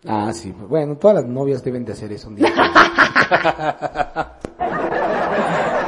Ah, 0.06 0.32
sí. 0.34 0.52
Bueno, 0.52 0.96
todas 0.96 1.16
las 1.16 1.26
novias 1.26 1.64
deben 1.64 1.84
de 1.84 1.92
hacer 1.92 2.12
eso 2.12 2.28
un 2.28 2.36
día. 2.36 2.52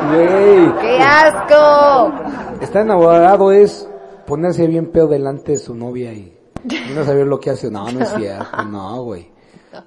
Güey. 0.09 0.81
¡Qué 0.81 0.99
asco! 1.01 2.13
Estar 2.61 2.83
enamorado 2.83 3.53
es 3.53 3.89
ponerse 4.27 4.67
bien 4.67 4.91
pedo 4.91 5.09
delante 5.09 5.53
de 5.53 5.59
su 5.59 5.75
novia 5.75 6.13
y, 6.13 6.37
y 6.65 6.95
no 6.95 7.05
saber 7.05 7.27
lo 7.27 7.39
que 7.41 7.51
hace. 7.51 7.71
No, 7.71 7.91
no 7.91 8.01
es 8.01 8.13
cierto. 8.15 8.65
No, 8.65 9.03
güey. 9.03 9.31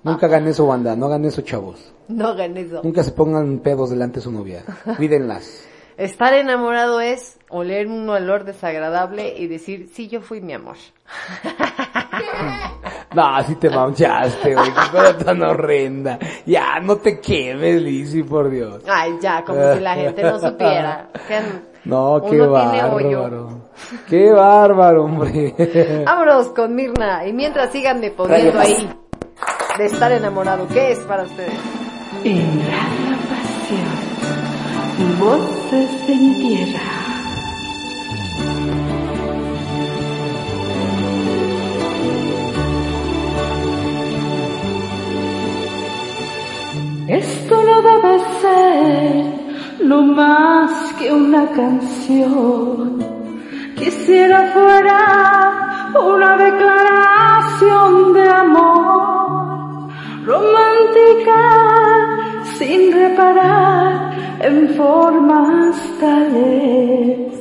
Nunca 0.04 0.28
hagan 0.28 0.48
eso, 0.48 0.68
banda. 0.68 0.96
No 0.96 1.08
hagan 1.08 1.26
eso, 1.26 1.42
chavos. 1.42 1.94
No 2.08 2.30
hagan 2.30 2.56
eso. 2.58 2.82
Nunca 2.84 3.04
se 3.04 3.12
pongan 3.12 3.60
pedos 3.60 3.90
delante 3.90 4.16
de 4.20 4.22
su 4.22 4.32
novia. 4.32 4.64
Cuídenlas. 4.98 5.66
Estar 5.98 6.34
enamorado 6.34 7.02
es 7.02 7.38
oler 7.50 7.88
un 7.88 8.10
olor 8.10 8.44
desagradable 8.46 9.38
y 9.38 9.48
decir, 9.48 9.90
sí, 9.94 10.08
yo 10.08 10.22
fui 10.22 10.42
mi 10.42 10.54
amor. 10.54 10.78
No, 13.14 13.26
así 13.36 13.56
te 13.56 13.70
manchaste, 13.70 14.56
güey. 14.56 14.70
Qué 14.74 14.92
cosa 14.92 15.18
tan 15.18 15.42
horrenda. 15.44 16.18
Ya, 16.46 16.80
no 16.82 16.96
te 16.98 17.20
quemes, 17.20 17.82
Lizzy, 17.82 18.24
por 18.24 18.50
Dios. 18.50 18.82
Ay, 18.88 19.18
ya, 19.22 19.44
como 19.44 19.60
si 19.74 19.80
la 19.82 19.96
gente 19.96 20.24
no 20.24 20.40
supiera. 20.40 21.10
Que 21.28 21.40
No, 21.86 22.22
qué 22.30 22.42
Uno 22.42 22.60
tiene 22.72 22.84
hoyo. 22.86 23.22
bárbaro. 23.22 23.50
Qué 24.08 24.32
bárbaro, 24.32 25.04
hombre. 25.06 26.04
Vámonos 26.06 26.48
con 26.50 26.74
Mirna. 26.76 27.26
Y 27.28 27.34
mientras 27.34 27.72
síganme 27.72 28.12
poniendo 28.12 28.60
ahí 28.60 28.90
de 29.78 29.86
estar 29.86 30.12
enamorado, 30.12 30.68
¿qué 30.68 30.92
es 30.92 31.00
para 31.00 31.24
ustedes? 31.24 31.54
En 32.24 32.62
Radio 32.62 33.18
Pasión, 33.30 35.20
voces 35.20 35.90
en 36.10 36.36
tierra. 36.36 37.01
Esto 47.12 47.62
no 47.62 47.82
debe 47.82 48.20
ser 48.40 49.26
no 49.84 50.02
más 50.02 50.94
que 50.94 51.12
una 51.12 51.46
canción. 51.52 53.04
Quisiera 53.76 54.50
fuera 54.54 55.92
una 56.02 56.38
declaración 56.38 58.14
de 58.14 58.30
amor 58.30 59.90
romántica 60.24 61.42
sin 62.58 62.94
reparar 62.94 64.14
en 64.40 64.70
formas 64.70 65.76
tales 66.00 67.34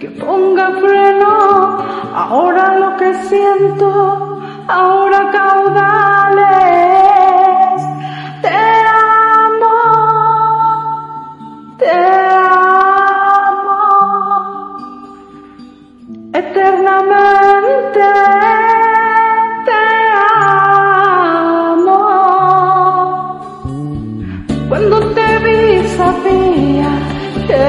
que 0.00 0.10
ponga 0.22 0.70
freno 0.72 1.78
ahora 2.14 2.76
lo 2.76 2.96
que 2.98 3.14
siento, 3.24 4.38
ahora 4.68 5.30
caudales. 5.30 6.91
Te 11.82 11.90
amo 13.40 13.80
eternamente. 16.32 18.06
Te 19.66 19.82
amo. 21.32 22.00
Cuando 24.68 24.96
te 25.16 25.28
vi 25.44 25.62
sabía 25.96 26.90
que 27.48 27.62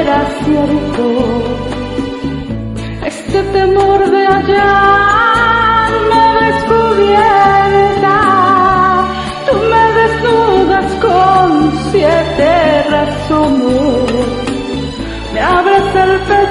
era 0.00 0.18
cierto. 0.44 1.04
Este 3.06 3.38
temor 3.42 4.00
de 4.10 4.26
hallarme 4.26 4.97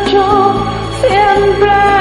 pecho 0.07 0.53
siempre 1.01 1.96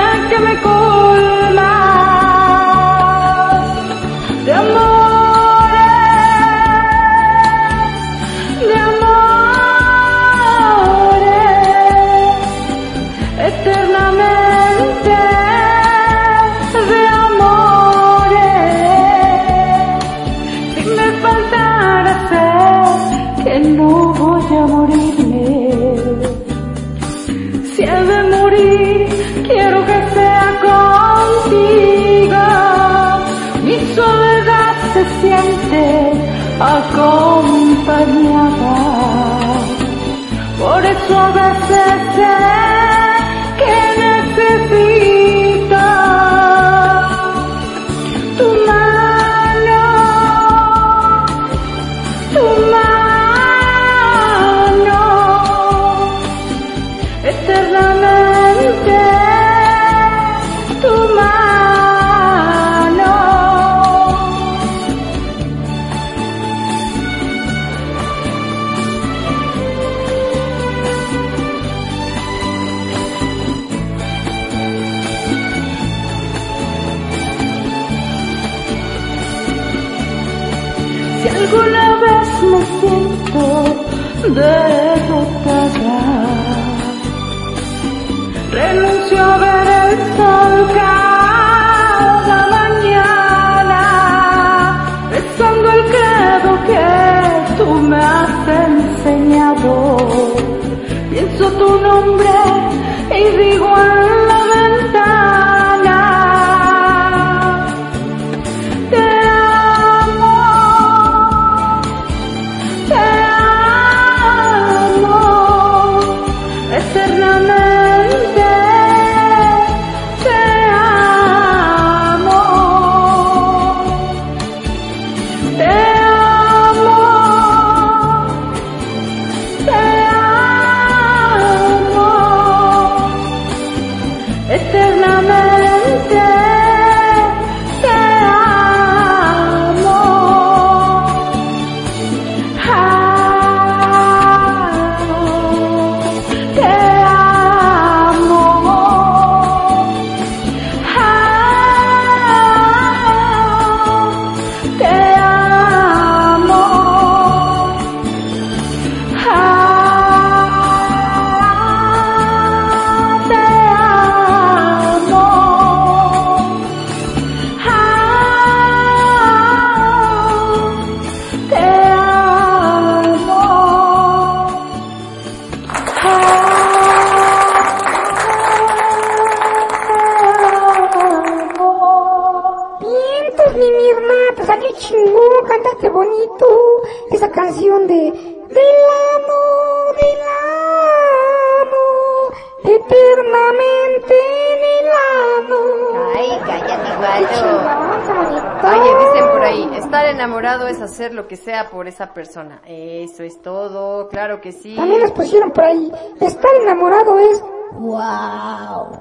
persona. 202.17 202.63
Eso 202.67 203.23
es 203.23 203.43
todo, 203.43 204.09
claro 204.09 204.41
que 204.41 204.51
sí. 204.51 204.75
También 204.75 205.03
les 205.03 205.13
pusieron 205.13 205.51
por 205.53 205.65
ahí, 205.65 205.93
estar 206.19 206.51
enamorado 206.63 207.19
es... 207.19 207.45
¡Wow! 207.73 208.99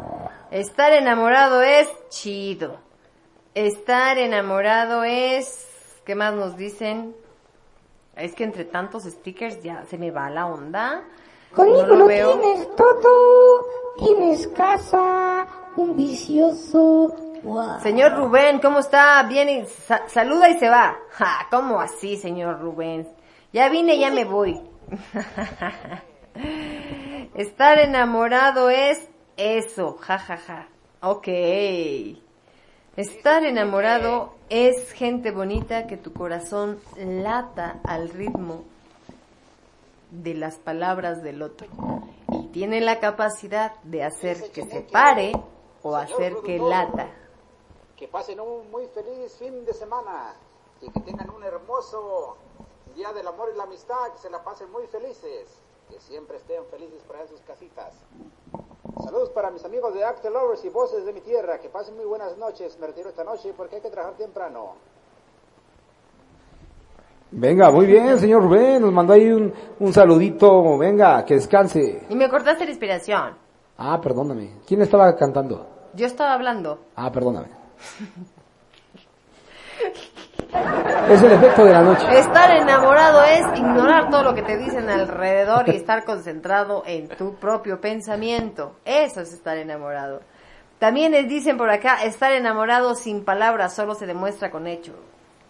Estar 0.51 0.91
enamorado 0.91 1.61
es 1.61 1.87
chido. 2.09 2.75
Estar 3.53 4.17
enamorado 4.17 5.05
es... 5.05 5.65
¿Qué 6.03 6.13
más 6.13 6.33
nos 6.33 6.57
dicen? 6.57 7.15
Es 8.17 8.35
que 8.35 8.43
entre 8.43 8.65
tantos 8.65 9.03
stickers 9.03 9.63
ya 9.63 9.85
se 9.85 9.97
me 9.97 10.11
va 10.11 10.29
la 10.29 10.47
onda. 10.47 11.05
Conmigo 11.55 11.87
No 11.87 11.95
lo 11.95 12.07
tienes 12.07 12.75
todo, 12.75 13.65
tienes 13.97 14.47
casa, 14.49 15.47
un 15.77 15.95
vicioso... 15.95 16.94
Señor 17.85 18.15
Rubén, 18.15 18.57
¿cómo 18.57 18.79
está? 18.79 19.21
Viene, 19.29 19.59
y 19.59 19.65
sa- 19.67 20.09
saluda 20.09 20.49
y 20.49 20.57
se 20.57 20.69
va. 20.69 20.97
Ja, 21.11 21.45
¿Cómo 21.51 21.79
así, 21.79 22.17
señor 22.17 22.59
Rubén? 22.59 23.07
Ya 23.53 23.69
vine, 23.69 23.99
ya 23.99 24.09
me 24.09 24.25
voy. 24.25 24.59
Estar 27.35 27.77
enamorado 27.77 28.71
es 28.71 29.07
eso, 29.37 29.97
ja, 30.01 30.17
ja, 30.17 30.37
ja. 30.37 30.67
Ok. 31.01 31.27
Estar 32.97 33.45
enamorado 33.45 34.33
es 34.49 34.91
gente 34.93 35.29
bonita 35.29 35.85
que 35.85 35.97
tu 35.97 36.11
corazón 36.11 36.79
lata 36.97 37.81
al 37.83 38.09
ritmo 38.09 38.63
de 40.09 40.33
las 40.33 40.55
palabras 40.55 41.21
del 41.21 41.43
otro 41.43 41.67
y 42.31 42.47
tiene 42.47 42.81
la 42.81 42.99
capacidad 42.99 43.73
de 43.83 44.03
hacer 44.03 44.37
que 44.51 44.63
se 44.63 44.81
pare 44.81 45.33
o 45.83 45.95
hacer 45.95 46.33
que 46.43 46.57
lata. 46.57 47.09
Que 47.95 48.07
pasen 48.07 48.39
un 48.39 48.69
muy 48.71 48.87
feliz 48.87 49.35
fin 49.37 49.65
de 49.65 49.73
semana 49.73 50.35
y 50.81 50.89
que 50.89 50.99
tengan 50.99 51.29
un 51.29 51.43
hermoso 51.43 52.35
día 52.93 53.13
del 53.13 53.27
amor 53.27 53.49
y 53.53 53.57
la 53.57 53.63
amistad, 53.63 54.11
que 54.13 54.19
se 54.19 54.29
la 54.29 54.43
pasen 54.43 54.71
muy 54.71 54.85
felices, 54.87 55.47
que 55.89 55.99
siempre 55.99 56.37
estén 56.37 56.65
felices 56.65 57.03
para 57.07 57.21
en 57.21 57.27
sus 57.29 57.41
casitas. 57.41 57.93
Saludos 59.03 59.29
para 59.29 59.51
mis 59.51 59.63
amigos 59.65 59.93
de 59.93 60.03
Actor 60.03 60.31
Lovers 60.31 60.63
y 60.65 60.69
Voces 60.69 61.05
de 61.05 61.13
mi 61.13 61.21
Tierra, 61.21 61.59
que 61.59 61.69
pasen 61.69 61.95
muy 61.95 62.05
buenas 62.05 62.37
noches. 62.37 62.77
Me 62.79 62.87
retiro 62.87 63.09
esta 63.09 63.23
noche 63.23 63.53
porque 63.55 63.77
hay 63.77 63.81
que 63.81 63.89
trabajar 63.89 64.17
temprano. 64.17 64.73
Venga, 67.31 67.69
muy 67.71 67.85
bien, 67.85 68.17
señor 68.17 68.43
Rubén, 68.43 68.81
nos 68.81 68.93
mandó 68.93 69.13
ahí 69.13 69.29
un, 69.29 69.53
un 69.79 69.93
saludito, 69.93 70.77
venga, 70.77 71.25
que 71.25 71.33
descanse. 71.35 72.05
Y 72.09 72.15
me 72.15 72.29
cortaste 72.29 72.63
la 72.63 72.71
inspiración. 72.71 73.37
Ah, 73.77 73.99
perdóname. 74.01 74.59
¿Quién 74.65 74.81
estaba 74.81 75.13
cantando? 75.15 75.65
Yo 75.93 76.05
estaba 76.05 76.33
hablando. 76.33 76.79
Ah, 76.95 77.11
perdóname. 77.11 77.64
Es 81.09 81.21
el 81.21 81.31
efecto 81.31 81.65
de 81.65 81.71
la 81.71 81.81
noche. 81.81 82.05
Estar 82.17 82.51
enamorado 82.55 83.23
es 83.23 83.59
ignorar 83.59 84.09
todo 84.09 84.23
lo 84.23 84.33
que 84.33 84.41
te 84.41 84.57
dicen 84.57 84.89
alrededor 84.89 85.67
y 85.69 85.75
estar 85.75 86.03
concentrado 86.03 86.83
en 86.85 87.07
tu 87.09 87.35
propio 87.35 87.79
pensamiento. 87.79 88.75
Eso 88.85 89.21
es 89.21 89.33
estar 89.33 89.57
enamorado. 89.57 90.21
También 90.79 91.11
les 91.11 91.27
dicen 91.27 91.57
por 91.57 91.69
acá, 91.69 92.03
estar 92.03 92.31
enamorado 92.31 92.95
sin 92.95 93.23
palabras 93.23 93.75
solo 93.75 93.95
se 93.95 94.07
demuestra 94.07 94.51
con 94.51 94.67
hechos. 94.67 94.95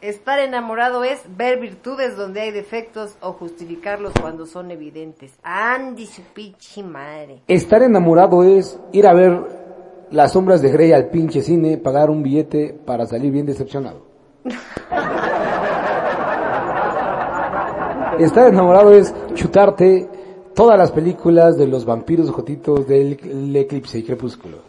Estar 0.02 0.40
enamorado 0.40 1.04
es 1.04 1.22
ver 1.36 1.60
virtudes 1.60 2.16
donde 2.16 2.42
hay 2.42 2.52
defectos 2.52 3.18
o 3.22 3.34
justificarlos 3.34 4.14
cuando 4.22 4.46
son 4.46 4.70
evidentes. 4.70 5.34
Andy 5.42 6.06
su 6.06 6.22
pinche 6.22 6.84
madre. 6.84 7.42
Estar 7.48 7.82
enamorado 7.82 8.44
es 8.44 8.80
ir 8.92 9.08
a 9.08 9.14
ver 9.14 9.65
las 10.12 10.34
sombras 10.34 10.62
de 10.62 10.72
Grey 10.72 10.92
al 10.92 11.10
pinche 11.10 11.42
cine, 11.42 11.78
pagar 11.78 12.10
un 12.10 12.24
billete 12.24 12.78
para 12.86 13.06
salir 13.06 13.32
bien 13.32 13.46
decepcionado. 13.46 14.02
Estar 18.20 18.48
enamorado 18.48 18.94
es 18.94 19.14
chutarte 19.34 20.10
todas 20.54 20.78
las 20.78 20.92
películas 20.92 21.58
de 21.58 21.68
los 21.68 21.86
vampiros 21.86 22.32
jotitos 22.32 22.88
del 22.88 23.20
el 23.24 23.56
eclipse 23.56 24.00
y 24.00 24.04
crepúsculo. 24.04 24.60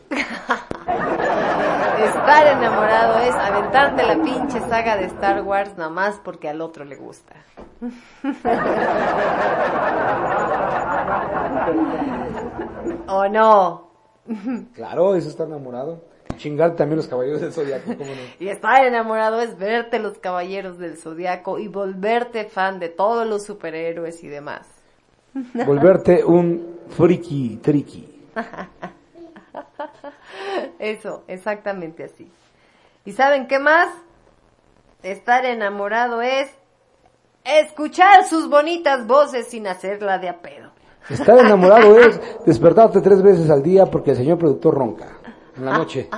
Estar 2.04 2.46
enamorado 2.48 3.20
es 3.20 3.34
aventarte 3.34 4.02
la 4.02 4.22
pinche 4.22 4.60
saga 4.68 4.96
de 4.96 5.04
Star 5.04 5.42
Wars 5.42 5.76
nada 5.76 5.90
más 5.90 6.20
porque 6.24 6.48
al 6.48 6.60
otro 6.60 6.84
le 6.84 6.96
gusta. 6.96 7.36
¿O 13.08 13.28
no? 13.28 13.85
Claro, 14.74 15.14
eso 15.14 15.28
está 15.28 15.44
enamorado. 15.44 16.02
Chingar 16.36 16.76
también 16.76 16.98
los 16.98 17.06
caballeros 17.06 17.40
del 17.40 17.52
zodiaco, 17.52 17.96
¿cómo 17.96 18.10
no? 18.10 18.20
Y 18.40 18.48
estar 18.48 18.84
enamorado 18.84 19.40
es 19.40 19.56
verte 19.56 19.98
los 19.98 20.18
caballeros 20.18 20.78
del 20.78 20.98
zodiaco 20.98 21.58
y 21.58 21.68
volverte 21.68 22.44
fan 22.44 22.78
de 22.78 22.88
todos 22.88 23.26
los 23.26 23.44
superhéroes 23.44 24.22
y 24.22 24.28
demás. 24.28 24.66
Volverte 25.66 26.24
un 26.24 26.78
friki 26.90 27.58
triki. 27.62 28.12
Eso, 30.78 31.24
exactamente 31.28 32.04
así. 32.04 32.30
¿Y 33.04 33.12
saben 33.12 33.46
qué 33.46 33.58
más? 33.58 33.88
Estar 35.02 35.44
enamorado 35.46 36.22
es 36.22 36.50
escuchar 37.44 38.26
sus 38.26 38.48
bonitas 38.48 39.06
voces 39.06 39.48
sin 39.48 39.66
hacerla 39.66 40.18
de 40.18 40.28
a 40.28 40.40
pedo. 40.40 40.65
Estar 41.08 41.38
enamorado 41.38 41.98
es 41.98 42.20
despertarte 42.44 43.00
tres 43.00 43.22
veces 43.22 43.48
al 43.50 43.62
día 43.62 43.86
porque 43.86 44.10
el 44.10 44.16
señor 44.16 44.38
productor 44.38 44.74
ronca 44.74 45.06
en 45.56 45.64
la 45.64 45.78
noche. 45.78 46.08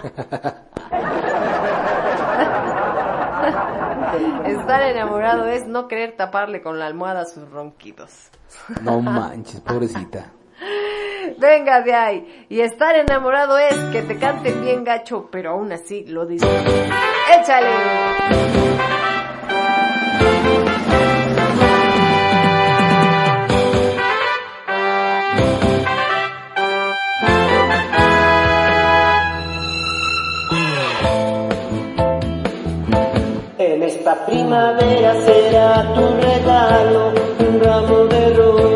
Estar 4.47 4.83
enamorado 4.83 5.47
es 5.47 5.67
no 5.67 5.89
querer 5.89 6.17
taparle 6.17 6.63
con 6.63 6.79
la 6.79 6.87
almohada 6.87 7.27
sus 7.27 7.49
ronquidos. 7.51 8.31
No 8.83 9.01
manches, 9.01 9.61
pobrecita. 9.61 10.33
Venga 11.39 11.83
de 11.83 11.95
ahí. 11.95 12.47
Y 12.49 12.61
estar 12.61 12.97
enamorado 12.97 13.59
es 13.59 13.77
que 13.93 14.03
te 14.03 14.19
canten 14.19 14.63
bien 14.63 14.85
gacho, 14.85 15.29
pero 15.31 15.51
aún 15.51 15.71
así 15.73 16.05
lo 16.07 16.27
disfrutas. 16.27 16.65
¡Échale! 17.39 18.98
Esta 34.09 34.25
primavera 34.25 35.15
será 35.21 35.93
tu 35.93 36.01
regalo 36.01 37.13
un 37.41 37.61
ramo 37.61 38.07
de 38.07 38.31
rosas. 38.31 38.69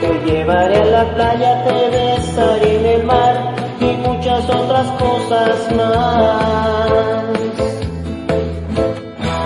Te 0.00 0.10
llevaré 0.24 0.76
a 0.76 0.84
la 0.84 1.04
playa, 1.14 1.64
te 1.64 1.78
besaré 1.96 2.76
en 2.76 2.86
el 2.86 3.02
mar 3.02 3.54
y 3.80 3.90
muchas 4.06 4.48
otras 4.48 4.86
cosas 5.02 5.72
más. 5.74 7.24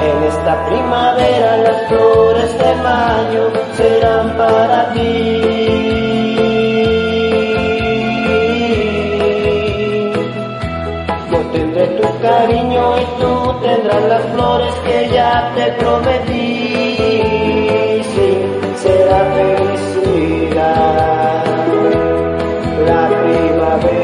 En 0.02 0.22
esta 0.24 0.66
primavera 0.66 1.56
las 1.56 1.88
flores 1.88 2.58
de 2.58 2.74
mayo 2.82 3.50
serán 3.74 4.36
para 4.36 4.92
ti. 4.92 6.11
Cariño 12.32 12.84
y 12.98 13.04
tú 13.20 13.32
tendrás 13.62 14.02
las 14.12 14.24
flores 14.32 14.74
que 14.86 14.98
ya 15.16 15.52
te 15.54 15.64
prometí. 15.80 16.96
Sí, 18.12 18.28
será 18.82 19.20
felicidad 19.36 20.64
la 22.88 23.02
primavera 23.22 24.01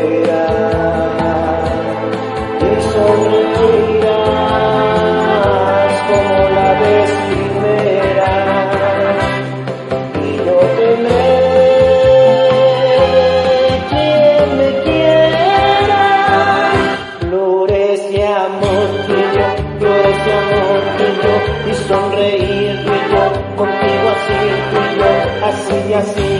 contigo 23.58 24.08
así 24.14 24.38
tú 24.70 24.76
y 24.78 24.98
yo 24.98 25.10
así 25.48 25.76
y 25.88 25.94
así 25.94 26.37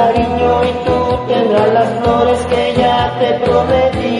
cariño 0.00 0.64
y 0.64 0.72
tú 0.86 0.98
tendrás 1.28 1.72
las 1.74 1.90
flores 2.00 2.46
que 2.46 2.74
ya 2.74 3.18
te 3.18 3.28
prometí. 3.44 4.19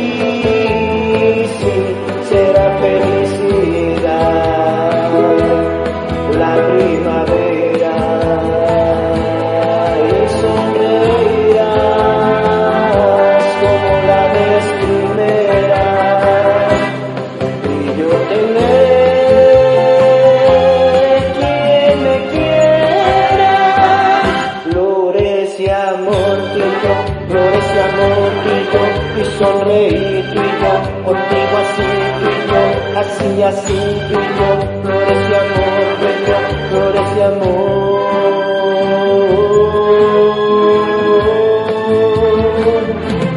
Así 33.42 33.72
así 33.72 33.72
y 33.72 34.12
yo 34.12 34.50
flores 34.82 35.20
y 35.28 35.34
amor 35.34 35.90
flores 36.70 37.08
y 37.16 37.20
amor. 37.20 37.70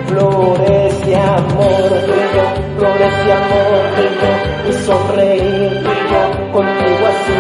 Flores 0.08 1.08
y 1.08 1.14
amor 1.14 2.34
flores 2.78 3.14
y 3.28 3.32
amor 3.32 3.84
tuyo 3.96 4.32
y 4.66 4.74
y 5.44 5.96
yo 6.12 6.52
contigo 6.52 7.06
así 7.14 7.40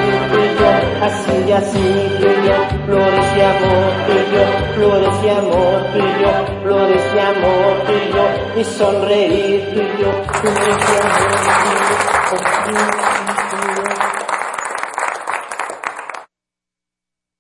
yo 0.60 0.72
así 1.06 1.52
así 1.52 1.88
y 2.20 2.48
yo 2.48 2.58
flores 2.86 3.30
y 3.36 3.42
amor 3.42 3.92
flores 4.76 5.16
y 5.24 5.30
amor 5.30 5.80
flores 6.64 7.06
y 7.14 7.20
amor 7.20 7.74
tuyo 7.88 8.26
y 8.56 8.64
yo 10.02 10.12
flores 10.42 10.84
y 10.90 11.02
amor 11.02 11.34
contigo 11.44 12.13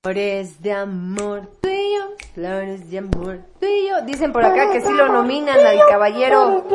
Flores 0.03 0.61
de 0.61 0.73
amor 0.73 1.47
tuyo, 1.61 2.15
flores 2.33 2.91
de 2.91 2.97
amor 2.97 3.39
tuyo. 3.59 4.01
Dicen 4.05 4.33
por 4.33 4.43
acá 4.43 4.69
que 4.71 4.81
sí 4.81 4.91
lo 4.91 5.07
nominan 5.07 5.65
al 5.65 5.79
caballero. 5.87 6.65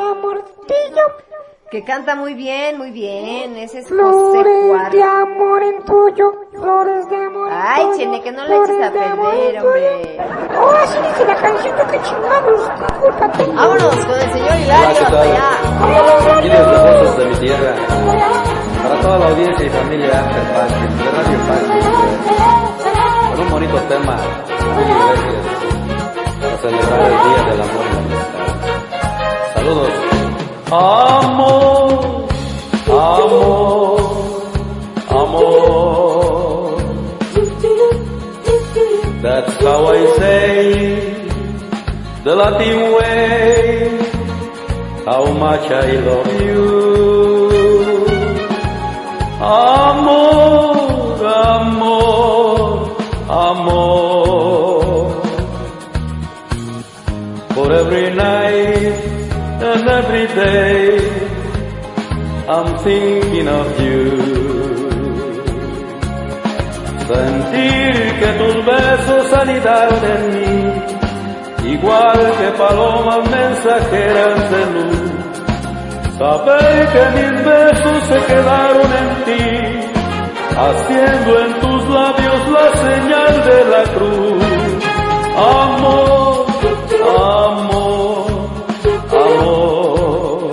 Que 1.70 1.84
canta 1.84 2.14
muy 2.14 2.32
bien, 2.32 2.78
muy 2.78 2.90
bien. 2.90 3.54
Ese 3.56 3.80
es 3.80 3.88
José 3.90 4.42
Flores 4.42 4.92
de 4.92 5.02
amor 5.02 5.62
en 5.62 5.84
tuyo, 5.84 6.32
flores 6.52 7.10
de 7.10 7.16
amor 7.16 7.50
Ay, 7.52 7.86
Chene, 7.98 8.22
que 8.22 8.32
no 8.32 8.44
le 8.46 8.56
eches 8.56 8.82
a 8.82 8.90
perder, 8.90 9.62
hombre. 9.62 10.47
Oh, 10.60 10.74
así 10.82 10.98
dice 10.98 11.24
la 11.24 11.36
canción, 11.36 11.74
qué 11.90 12.00
chingados. 12.02 12.60
Vámonos 13.54 14.04
con 14.04 14.20
el 14.20 14.32
señor 14.32 14.56
Hilario 14.58 14.86
Hola, 14.88 14.94
¿qué 14.98 15.04
hasta 15.04 15.20
allá. 15.22 15.48
Los 16.42 17.06
ojos 17.06 17.16
de 17.18 17.24
mi 17.26 17.34
tierra, 17.36 17.72
para 18.82 19.00
toda 19.00 19.18
la 19.18 19.26
audiencia 19.28 19.66
y 19.66 19.70
familia 19.70 20.18
After 20.18 20.42
Passion, 20.54 20.98
de 20.98 21.10
Radio 21.10 21.38
con 23.30 23.40
un 23.40 23.50
bonito 23.50 23.76
tema, 23.88 24.16
muy 24.74 24.84
gracias, 24.84 25.42
para 26.40 26.56
celebrar 26.58 27.00
el 27.00 27.08
Día 27.08 27.40
del 27.50 27.60
Amor 27.60 27.84
y 27.84 27.92
la 27.92 28.00
Amistad. 28.00 28.46
Saludos. 29.54 29.92
Amor, 30.70 31.88
amor, 32.88 34.00
amor. 35.10 36.27
That's 39.20 39.52
how 39.56 39.86
I 39.86 40.16
say 40.16 41.18
the 42.22 42.36
Latin 42.36 42.92
way. 42.94 43.98
How 45.04 45.24
much 45.32 45.66
I 45.72 45.90
love 46.08 46.40
you. 46.40 46.66
Amor, 49.40 50.76
amor, 51.48 52.62
amor. 53.28 54.78
For 57.54 57.72
every 57.72 58.14
night 58.14 58.94
and 59.68 59.88
every 59.88 60.26
day, 60.28 60.98
I'm 62.46 62.78
thinking 62.84 63.48
of 63.48 63.80
you. 63.80 64.27
Sentir 67.08 68.18
que 68.20 68.26
tus 68.36 68.66
besos 68.66 69.32
anidaron 69.32 70.04
en 70.04 70.22
mí, 70.34 71.72
igual 71.72 72.20
que 72.38 72.48
palomas 72.58 73.30
mensajeras 73.30 74.50
de 74.50 74.62
luz. 74.74 75.10
Saber 76.18 76.88
que 76.92 77.04
mis 77.16 77.44
besos 77.46 78.02
se 78.10 78.18
quedaron 78.26 78.90
en 79.02 79.08
ti, 79.24 79.46
haciendo 80.54 81.30
en 81.46 81.52
tus 81.60 81.88
labios 81.88 82.40
la 82.50 82.66
señal 82.76 83.34
de 83.48 83.58
la 83.72 83.82
cruz. 83.94 84.44
Amor, 85.34 86.46
amor, 87.40 88.26
amor. 89.12 90.50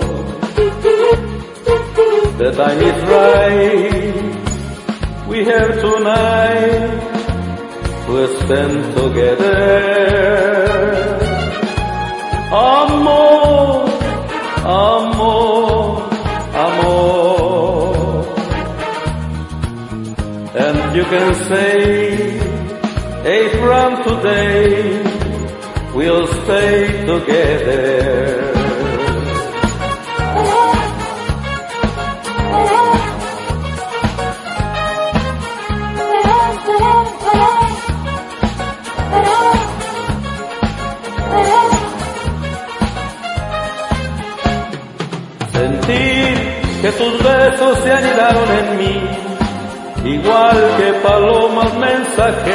The 2.38 2.50
time 2.52 2.80
is 2.80 2.98
right. 3.10 3.95
Have 5.46 5.80
tonight 5.80 6.90
to 8.06 8.16
spend 8.40 8.94
together. 8.96 9.56
Amor, 12.50 13.86
amor, 14.66 16.02
amor. 16.52 18.24
And 20.64 20.96
you 20.96 21.04
can 21.04 21.34
say, 21.46 22.16
hey, 23.22 23.48
from 23.60 24.02
today, 24.02 25.00
we'll 25.94 26.26
stay 26.26 27.06
together. 27.06 28.35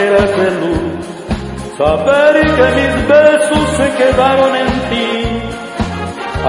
De 0.10 0.52
luz. 0.62 1.06
Saber 1.78 2.34
que 2.58 2.68
mis 2.78 3.08
besos 3.08 3.66
se 3.78 3.88
quedaron 4.00 4.56
en 4.56 4.72
ti, 4.90 5.10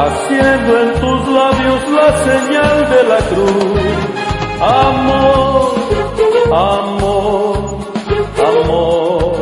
haciendo 0.02 0.72
en 0.82 0.90
tus 1.00 1.20
labios 1.28 1.80
la 1.98 2.10
señal 2.28 2.76
de 2.92 3.02
la 3.12 3.20
cruz. 3.30 3.82
Amor, 4.60 5.74
amor, 6.52 7.54
amor. 8.50 9.32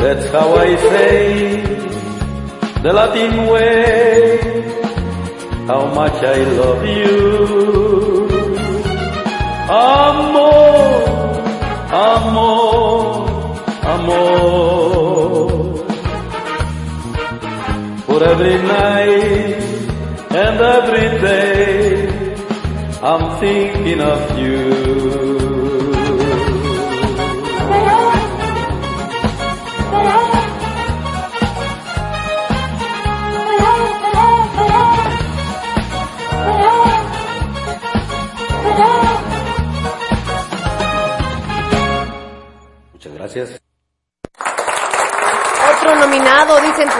That's 0.00 0.26
how 0.30 0.54
I 0.56 0.76
say 0.76 1.62
the 2.82 2.92
Latin 2.92 3.46
way, 3.48 4.38
how 5.66 5.84
much 5.94 6.18
I 6.22 6.38
love 6.58 6.84
you. 6.86 7.16
Amor, 9.68 10.65
amor, 11.96 13.26
amor. 13.94 15.46
For 18.06 18.20
every 18.32 18.58
night 18.62 19.62
and 20.42 20.56
every 20.76 21.08
day, 21.28 22.08
I'm 23.02 23.24
thinking 23.40 24.00
of 24.00 24.38
you. 24.38 24.95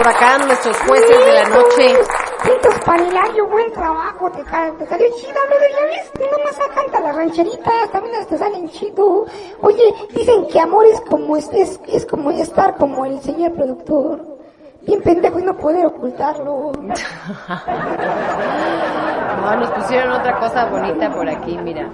Acá 0.05 0.39
nuestros 0.39 0.77
jueces 0.79 1.27
de 1.27 1.33
la 1.33 1.49
noche. 1.49 1.99
Pintos 2.43 2.75
Panilario, 2.85 3.49
buen 3.49 3.73
trabajo, 3.73 4.31
te, 4.31 4.43
te 4.45 4.87
salió 4.87 5.07
chida, 5.17 5.41
brother, 5.49 5.71
ya 5.73 5.87
ves, 5.87 6.13
no 6.31 6.45
más 6.45 6.59
canta 6.75 7.01
las 7.01 7.17
rancheritas, 7.17 7.91
también 7.91 8.15
las 8.15 8.27
te 8.29 8.39
salen 8.39 8.69
chido. 8.69 9.27
Oye, 9.63 9.95
dicen 10.15 10.47
que 10.49 10.61
amor 10.61 10.87
es 10.87 11.01
como, 11.03 11.37
es, 11.37 11.49
es, 11.53 11.81
es 11.89 12.07
como 12.07 12.31
estar 12.31 12.77
como 12.77 13.05
el 13.07 13.21
señor 13.21 13.53
productor. 13.55 14.37
Bien 14.83 15.03
pendejo 15.03 15.41
y 15.41 15.43
no 15.43 15.57
poder 15.57 15.87
ocultarlo. 15.87 16.73
No, 19.37 19.55
nos 19.57 19.71
pusieron 19.71 20.11
otra 20.13 20.39
cosa 20.41 20.65
bonita 20.67 21.13
por 21.13 21.29
aquí, 21.29 21.57
mira. 21.59 21.89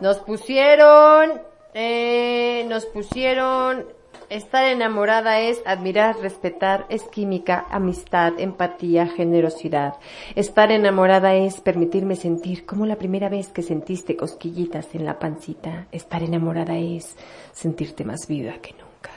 Nos 0.00 0.18
pusieron, 0.18 1.40
eh, 1.72 2.64
nos 2.68 2.86
pusieron, 2.86 3.86
estar 4.30 4.64
enamorada 4.64 5.40
es 5.40 5.60
admirar, 5.66 6.16
respetar, 6.20 6.86
es 6.88 7.02
química, 7.04 7.66
amistad, 7.70 8.34
empatía, 8.38 9.06
generosidad. 9.06 9.94
Estar 10.34 10.70
enamorada 10.72 11.34
es 11.34 11.60
permitirme 11.60 12.16
sentir 12.16 12.66
como 12.66 12.86
la 12.86 12.96
primera 12.96 13.28
vez 13.28 13.48
que 13.48 13.62
sentiste 13.62 14.16
cosquillitas 14.16 14.94
en 14.94 15.04
la 15.04 15.18
pancita. 15.18 15.86
Estar 15.92 16.22
enamorada 16.22 16.76
es 16.76 17.16
sentirte 17.52 18.04
más 18.04 18.26
viva 18.26 18.54
que 18.54 18.72
nunca. 18.72 19.10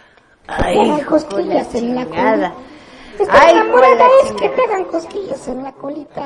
Ay, 0.48 1.02
cosquillas 1.04 1.74
en 1.76 1.96
la. 1.96 2.54
Estar 3.20 3.38
Ay, 3.42 3.56
pues 3.70 3.98
la 3.98 4.08
es 4.24 4.32
que 4.34 4.50
te 4.50 4.62
hagan 4.64 4.86
cosquillas 4.86 5.48
en 5.50 5.64
la 5.64 5.74
colita. 5.74 6.26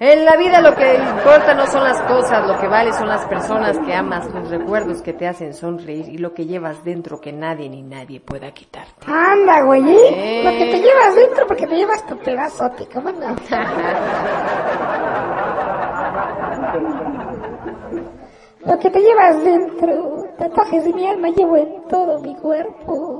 En 0.00 0.24
la 0.24 0.36
vida 0.36 0.60
lo 0.60 0.74
que 0.74 0.96
importa 0.96 1.54
no 1.54 1.66
son 1.68 1.84
las 1.84 2.00
cosas, 2.02 2.48
lo 2.48 2.58
que 2.58 2.66
vale 2.66 2.92
son 2.92 3.08
las 3.08 3.24
personas 3.26 3.78
que 3.78 3.94
amas, 3.94 4.26
los 4.34 4.50
recuerdos 4.50 5.02
que 5.02 5.12
te 5.12 5.28
hacen 5.28 5.54
sonreír 5.54 6.08
y 6.08 6.18
lo 6.18 6.34
que 6.34 6.46
llevas 6.46 6.82
dentro 6.82 7.20
que 7.20 7.32
nadie 7.32 7.68
ni 7.68 7.82
nadie 7.82 8.18
pueda 8.20 8.50
quitarte. 8.50 9.06
Anda, 9.06 9.62
güey. 9.62 9.84
Eh. 9.88 10.42
Lo 10.44 10.50
que 10.50 10.66
te 10.72 10.80
llevas 10.80 11.14
dentro 11.14 11.46
porque 11.46 11.66
te 11.66 11.76
llevas 11.76 12.04
tu 12.06 12.18
pedazote, 12.18 12.88
¿cómo 12.92 13.12
no? 13.12 13.36
Lo 18.64 18.78
que 18.78 18.90
te 18.90 19.00
llevas 19.00 19.42
dentro, 19.42 20.24
tatuajes 20.38 20.84
de 20.84 20.92
mi 20.92 21.06
alma 21.06 21.28
llevo 21.30 21.56
en 21.56 21.82
todo 21.88 22.20
mi 22.20 22.34
cuerpo. 22.36 23.11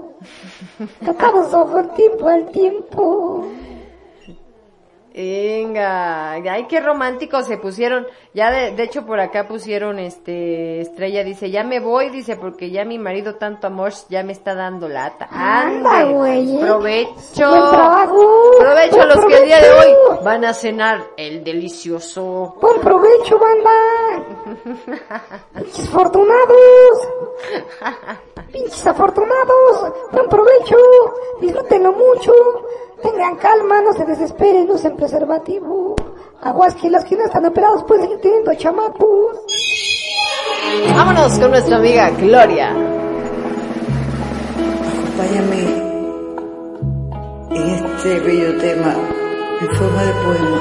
Tatuados 1.05 1.53
ojo 1.55 1.85
tiempo 1.95 2.29
al 2.29 2.51
tiempo. 2.51 3.47
Venga, 5.15 6.33
ay, 6.33 6.67
qué 6.69 6.81
románticos 6.81 7.47
se 7.47 7.59
pusieron. 7.59 8.07
Ya 8.35 8.51
de, 8.51 8.73
de 8.73 8.83
hecho 8.85 9.05
por 9.05 9.21
acá 9.21 9.47
pusieron 9.47 9.99
este 9.99 10.81
Estrella 10.81 11.23
dice, 11.25 11.51
"Ya 11.51 11.65
me 11.65 11.81
voy", 11.81 12.09
dice, 12.11 12.37
porque 12.37 12.71
ya 12.71 12.85
mi 12.85 12.99
marido 12.99 13.35
tanto 13.37 13.67
amor 13.67 13.93
ya 14.09 14.23
me 14.23 14.33
está 14.33 14.55
dando 14.55 14.89
lata. 14.89 15.29
Anda, 15.31 16.05
güey. 16.05 16.59
Provecho. 16.59 17.71
Provecho 18.59 19.03
a 19.03 19.07
los 19.07 19.25
que 19.27 19.39
el 19.39 19.45
día 19.45 19.61
de 19.61 19.71
hoy 19.71 19.89
van 20.25 20.45
a 20.45 20.55
cenar 20.55 21.03
el 21.17 21.45
delicioso. 21.45 22.57
Buen 22.61 22.81
provecho, 22.81 23.39
banda. 23.39 24.25
Pinches 25.55 25.89
afortunados. 25.89 27.09
Pinches 28.53 28.87
afortunados. 28.87 29.93
Buen 30.13 30.29
provecho. 30.29 30.77
Disfrútenlo 31.41 31.93
mucho. 31.93 32.33
Tengan 33.03 33.37
calma, 33.37 33.81
no 33.81 33.93
se 33.93 34.05
desesperen, 34.05 34.71
usen 34.71 34.97
preservativo. 34.97 35.97
Aguas 36.41 36.75
que 36.75 36.89
los 36.91 37.05
que 37.05 37.17
no 37.17 37.25
están 37.25 37.45
operados 37.47 37.85
pueden 37.85 38.11
ir 38.11 38.21
teniendo 38.21 38.55
chamacos. 38.55 39.39
Vámonos 40.95 41.39
con 41.39 41.51
nuestra 41.51 41.77
amiga 41.77 42.11
Gloria. 42.11 42.71
Acompáñame 44.89 45.83
en 47.51 47.69
este 47.71 48.21
bello 48.21 48.59
tema 48.59 48.95
en 49.61 49.71
forma 49.77 50.03
de 50.03 50.13
poema. 50.25 50.61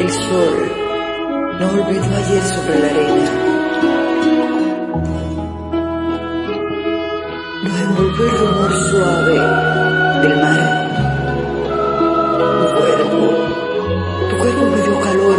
El 0.00 0.10
sol 0.10 0.72
no 1.60 1.66
olvidó 1.68 2.16
ayer 2.16 2.42
sobre 2.42 2.78
la 2.80 2.86
arena. 2.86 3.44
Envolvió 7.66 8.24
el 8.24 8.38
rumor 8.38 8.72
suave 8.90 9.36
del 10.22 10.36
mar. 10.36 10.60
Tu 12.60 12.66
cuerpo, 12.76 13.20
tu 14.30 14.36
cuerpo 14.38 14.62
me 14.66 14.80
dio 14.82 15.00
calor, 15.00 15.38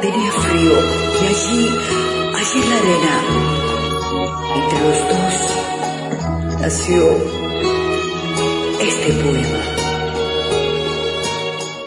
tenía 0.00 0.30
frío 0.32 0.72
y 1.20 1.26
allí, 1.26 1.62
allí 2.34 2.58
en 2.62 2.70
la 2.70 2.76
arena, 2.76 3.14
entre 4.56 4.78
los 4.80 4.98
dos 5.08 5.52
nació 6.60 7.02
este 8.80 9.12
poema. 9.22 9.62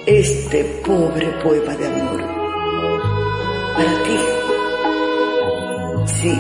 Este 0.06 0.64
pobre 0.86 1.28
poema 1.44 1.76
de 1.76 1.88
amor. 1.88 2.22
Para 3.76 4.04
ti. 4.04 4.20
Sí, 6.06 6.34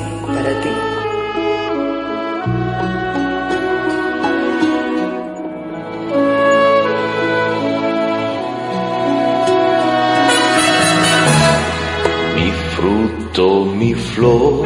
mi 13.43 13.93
flor, 13.93 14.63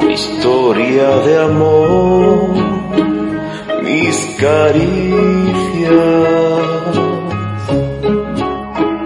mi 0.00 0.14
historia 0.14 1.08
de 1.24 1.38
amor, 1.38 2.48
mis 3.84 4.36
caricias. 4.40 5.92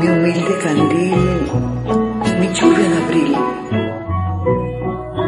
Mi 0.01 0.09
humilde 0.09 0.59
candil, 0.63 1.17
mi 2.41 2.49
lluvia 2.55 2.89
de 2.89 2.97
abril, 3.05 3.37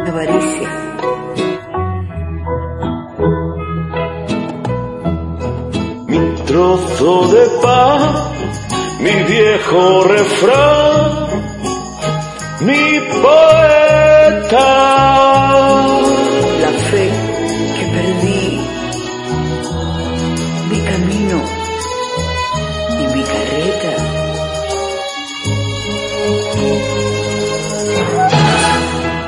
avaricia. 0.07 0.69
Mi 6.07 6.19
trozo 6.47 7.27
de 7.27 7.45
paz, 7.61 8.31
mi 8.99 9.15
viejo 9.31 10.03
refrán, 10.05 11.28
mi 12.61 12.99
poeta. 13.21 14.67
La 16.61 16.71
fe 16.89 17.05
que 17.75 17.85
perdí, 17.95 18.43
mi 20.69 20.79
camino 20.89 21.37
y 22.99 23.03
mi 23.15 23.23
carreta. 23.33 23.93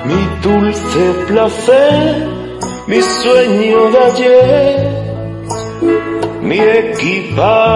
Mi 0.06 0.22
dulce 0.44 1.04
placer, 1.28 2.28
mi 2.88 3.00
sueño 3.02 3.80
de 3.92 4.00
ayer, 4.10 4.76
mi 6.42 6.60
equipaje. 6.60 7.72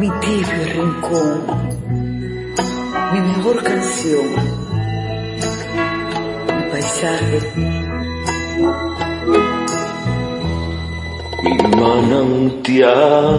mi 0.00 0.10
tibio 0.20 0.64
rincón, 0.74 1.45
mejor 3.46 3.62
canción, 3.62 4.26
mi 6.56 6.62
paisaje, 6.70 7.38
mi 11.42 11.54
manantial, 11.76 13.38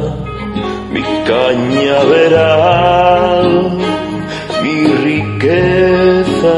mi 0.94 1.04
cañaveral, 1.28 2.68
mi 4.64 4.78
riqueza. 5.08 6.56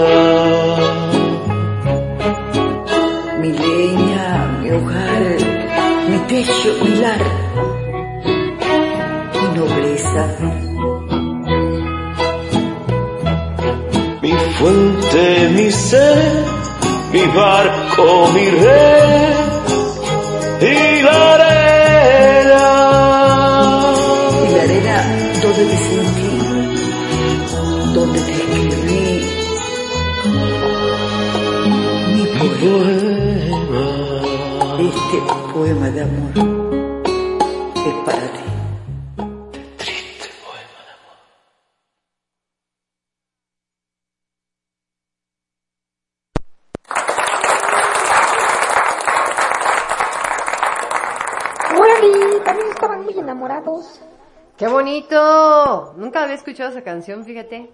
mi 3.42 3.50
leña, 3.54 4.28
mi 4.62 4.70
hogar, 4.72 5.24
mi 6.10 6.18
techo, 6.28 6.70
mi 6.84 6.92
lar, 7.02 7.22
fuente, 14.60 15.50
mi 15.56 15.72
sed, 15.72 16.46
mi 17.14 17.26
barco, 17.28 18.28
mi 18.34 18.50
red 18.50 19.34
y 20.62 21.02
la 21.02 21.34
arena. 21.36 22.66
y 24.44 24.48
la 24.56 24.62
arena 24.68 24.98
donde 25.42 25.64
te 25.72 25.78
sentí, 25.88 26.34
donde 27.94 28.20
te 28.20 28.32
escribí, 28.32 29.06
mi 32.14 32.24
poema, 32.60 33.86
este 34.90 35.18
poema 35.54 35.88
de 35.90 36.02
amor 36.02 36.59
bonito! 55.00 55.94
Nunca 55.98 56.24
había 56.24 56.36
escuchado 56.36 56.72
esa 56.72 56.84
canción, 56.84 57.24
fíjate. 57.24 57.70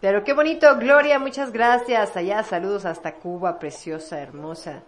Pero 0.00 0.24
qué 0.24 0.34
bonito, 0.34 0.76
Gloria, 0.78 1.18
muchas 1.18 1.52
gracias. 1.52 2.16
Allá, 2.16 2.42
saludos 2.42 2.84
hasta 2.84 3.14
Cuba, 3.14 3.58
preciosa, 3.58 4.20
hermosa. 4.20 4.82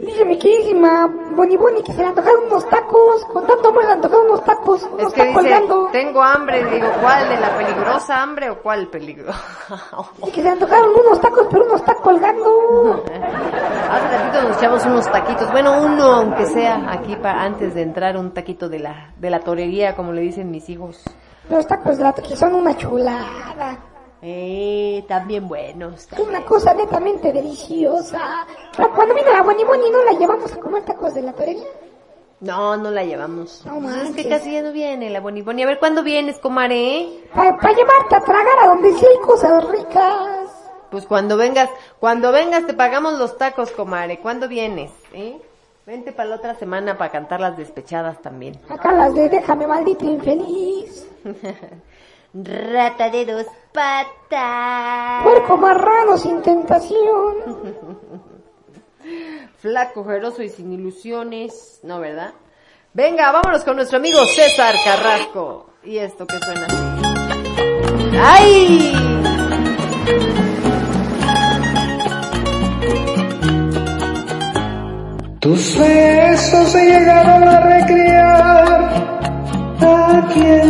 Dice 0.00 0.24
mi 0.24 0.38
queridísima 0.38 1.06
Boni 1.36 1.58
Boni 1.58 1.82
que 1.82 1.92
se 1.92 1.98
le 1.98 2.06
antojaron 2.08 2.44
unos 2.46 2.66
tacos. 2.70 3.22
Con 3.26 3.46
tanto 3.46 3.68
hambre 3.68 3.84
le 3.86 3.92
antojaron 3.92 4.26
unos 4.26 4.44
tacos. 4.44 4.82
Unos 4.84 5.08
Es 5.08 5.12
que 5.12 5.22
dice, 5.24 5.34
colgando. 5.34 5.88
tengo 5.92 6.22
hambre, 6.22 6.64
digo, 6.64 6.88
¿cuál? 7.02 7.28
¿De 7.28 7.38
la 7.38 7.56
peligrosa 7.58 8.22
hambre 8.22 8.48
o 8.48 8.62
cuál 8.62 8.88
peligro? 8.88 9.30
Que 10.24 10.30
se 10.30 10.42
le 10.42 10.48
antojaron 10.50 10.90
unos 11.04 11.20
tacos, 11.20 11.46
pero 11.50 11.64
unos 11.66 11.84
tacos 11.84 12.02
colgando. 12.02 13.04
Hace 13.90 14.18
ratito 14.18 14.48
nos 14.48 14.56
echamos 14.56 14.86
unos 14.86 15.12
taquitos, 15.12 15.50
bueno, 15.52 15.82
uno 15.82 16.04
aunque 16.04 16.46
sea 16.46 16.92
aquí 16.92 17.16
para 17.16 17.42
antes 17.42 17.74
de 17.74 17.82
entrar 17.82 18.16
un 18.16 18.32
taquito 18.32 18.68
de 18.68 18.78
la 18.78 19.12
de 19.16 19.30
la 19.30 19.40
torería, 19.40 19.96
como 19.96 20.12
le 20.12 20.22
dicen 20.22 20.50
mis 20.50 20.68
hijos. 20.70 21.02
Los 21.50 21.66
tacos 21.66 21.98
de 21.98 22.04
la 22.04 22.12
que 22.14 22.36
son 22.36 22.54
una 22.54 22.76
chulada. 22.76 23.89
Eh, 24.22 25.04
también 25.08 25.48
buenos. 25.48 26.06
Es 26.12 26.18
una 26.18 26.44
cosa 26.44 26.74
netamente 26.74 27.32
deliciosa. 27.32 28.46
Pero 28.76 28.94
cuando 28.94 29.14
viene 29.14 29.32
la 29.32 29.42
Boni 29.42 29.64
Boni 29.64 29.90
no 29.90 30.04
la 30.04 30.12
llevamos 30.12 30.52
a 30.52 30.56
comer 30.60 30.84
tacos 30.84 31.14
de 31.14 31.22
la 31.22 31.32
torería. 31.32 31.64
No, 32.40 32.76
no 32.76 32.90
la 32.90 33.04
llevamos. 33.04 33.64
No 33.66 33.76
es 33.76 33.82
manches. 33.82 34.16
que 34.16 34.28
casi 34.28 34.52
ya 34.52 34.62
no 34.62 34.72
viene 34.72 35.10
la 35.10 35.20
Boniboni. 35.20 35.62
A 35.62 35.66
ver, 35.66 35.78
¿cuándo 35.78 36.02
vienes, 36.02 36.38
comaré? 36.38 37.06
Para 37.34 37.50
llevarte 37.52 38.14
a 38.16 38.20
tragar 38.20 38.58
a 38.62 38.66
donde 38.68 38.92
sí 38.94 39.04
hay 39.04 39.18
cosas 39.26 39.68
ricas. 39.68 40.48
Pues 40.90 41.04
cuando 41.06 41.36
vengas, 41.36 41.68
cuando 41.98 42.32
vengas 42.32 42.66
te 42.66 42.72
pagamos 42.74 43.18
los 43.18 43.36
tacos, 43.36 43.70
comare. 43.72 44.20
¿Cuándo 44.20 44.48
vienes? 44.48 44.90
¿Eh? 45.12 45.38
Vente 45.86 46.12
para 46.12 46.30
la 46.30 46.36
otra 46.36 46.54
semana 46.54 46.96
para 46.96 47.10
cantar 47.10 47.40
las 47.40 47.56
despechadas 47.56 48.20
también. 48.22 48.58
Acá 48.68 48.92
las 48.92 49.14
de 49.14 49.28
déjame 49.28 49.66
maldito 49.66 50.04
infeliz. 50.06 51.06
Rata 52.32 53.10
de 53.10 53.26
dos 53.26 53.46
patas. 53.72 55.24
Puerco 55.24 55.56
marrano 55.56 56.16
sin 56.16 56.40
tentación. 56.42 57.82
Flaco, 59.58 60.02
ojeroso 60.02 60.42
y 60.42 60.48
sin 60.48 60.72
ilusiones. 60.72 61.80
No, 61.82 61.98
¿verdad? 61.98 62.32
Venga, 62.92 63.32
vámonos 63.32 63.64
con 63.64 63.76
nuestro 63.76 63.98
amigo 63.98 64.24
César 64.26 64.76
Carrasco. 64.84 65.70
Y 65.82 65.98
esto 65.98 66.26
que 66.26 66.38
suena 66.38 66.66
así. 66.66 66.76
¡Ay! 68.22 68.92
Tus 75.40 75.78
besos 75.78 76.68
se 76.70 76.84
llegaron 76.84 77.48
a 77.48 77.60
recrear 77.60 79.00
en 80.42 80.69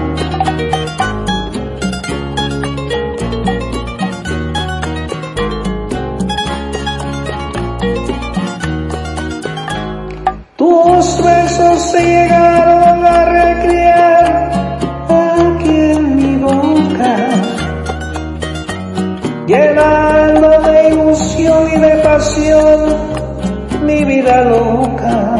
Vida 24.21 24.43
loca. 24.43 25.37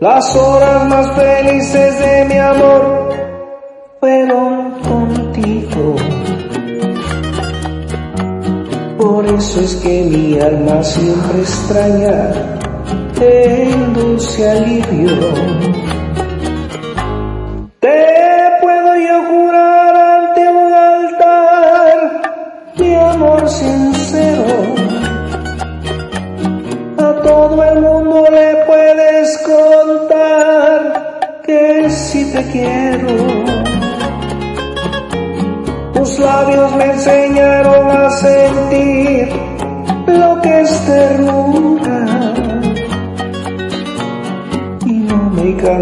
Las 0.00 0.36
horas 0.36 0.88
más 0.88 1.12
felices 1.16 1.98
de 1.98 2.24
mi 2.26 2.38
amor 2.38 3.08
fueron 4.00 4.72
contigo. 4.80 5.96
Por 8.96 9.26
eso 9.26 9.60
es 9.60 9.76
que 9.76 10.02
mi 10.02 10.38
alma 10.38 10.82
siempre 10.82 11.40
extraña 11.40 12.32
el 13.20 13.92
dulce 13.92 14.50
alivio. 14.50 15.10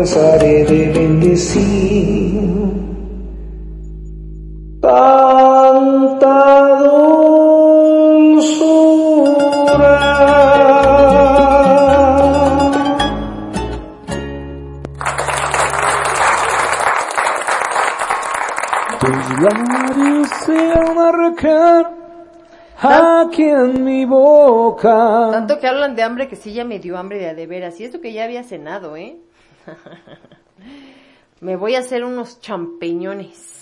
Cansaré 0.07 0.65
de 0.65 0.89
bendecir 0.93 2.39
tanta 4.81 6.39
dulzura. 6.85 7.57
Tus 19.01 19.27
labios 19.43 20.29
se 20.47 20.57
aquí 22.79 23.43
en 23.43 23.85
mi 23.85 24.05
boca. 24.05 25.31
Tanto 25.33 25.59
que 25.59 25.67
hablan 25.67 25.97
de 25.97 26.05
hambre 26.05 26.29
que 26.29 26.37
sí 26.37 26.53
ya 26.53 26.65
me 26.65 26.79
dio 26.79 26.97
hambre 26.97 27.19
de 27.19 27.29
a 27.29 27.35
de 27.35 27.49
veras. 27.49 27.81
Y 27.81 27.85
eso 27.85 28.01
que 28.01 28.13
ya 28.13 28.23
había 28.23 28.45
cenado, 28.45 28.97
¿eh? 28.97 29.17
me 31.41 31.57
voy 31.57 31.75
a 31.75 31.81
hacer 31.81 32.05
unos 32.05 32.41
champiñones 32.41 33.57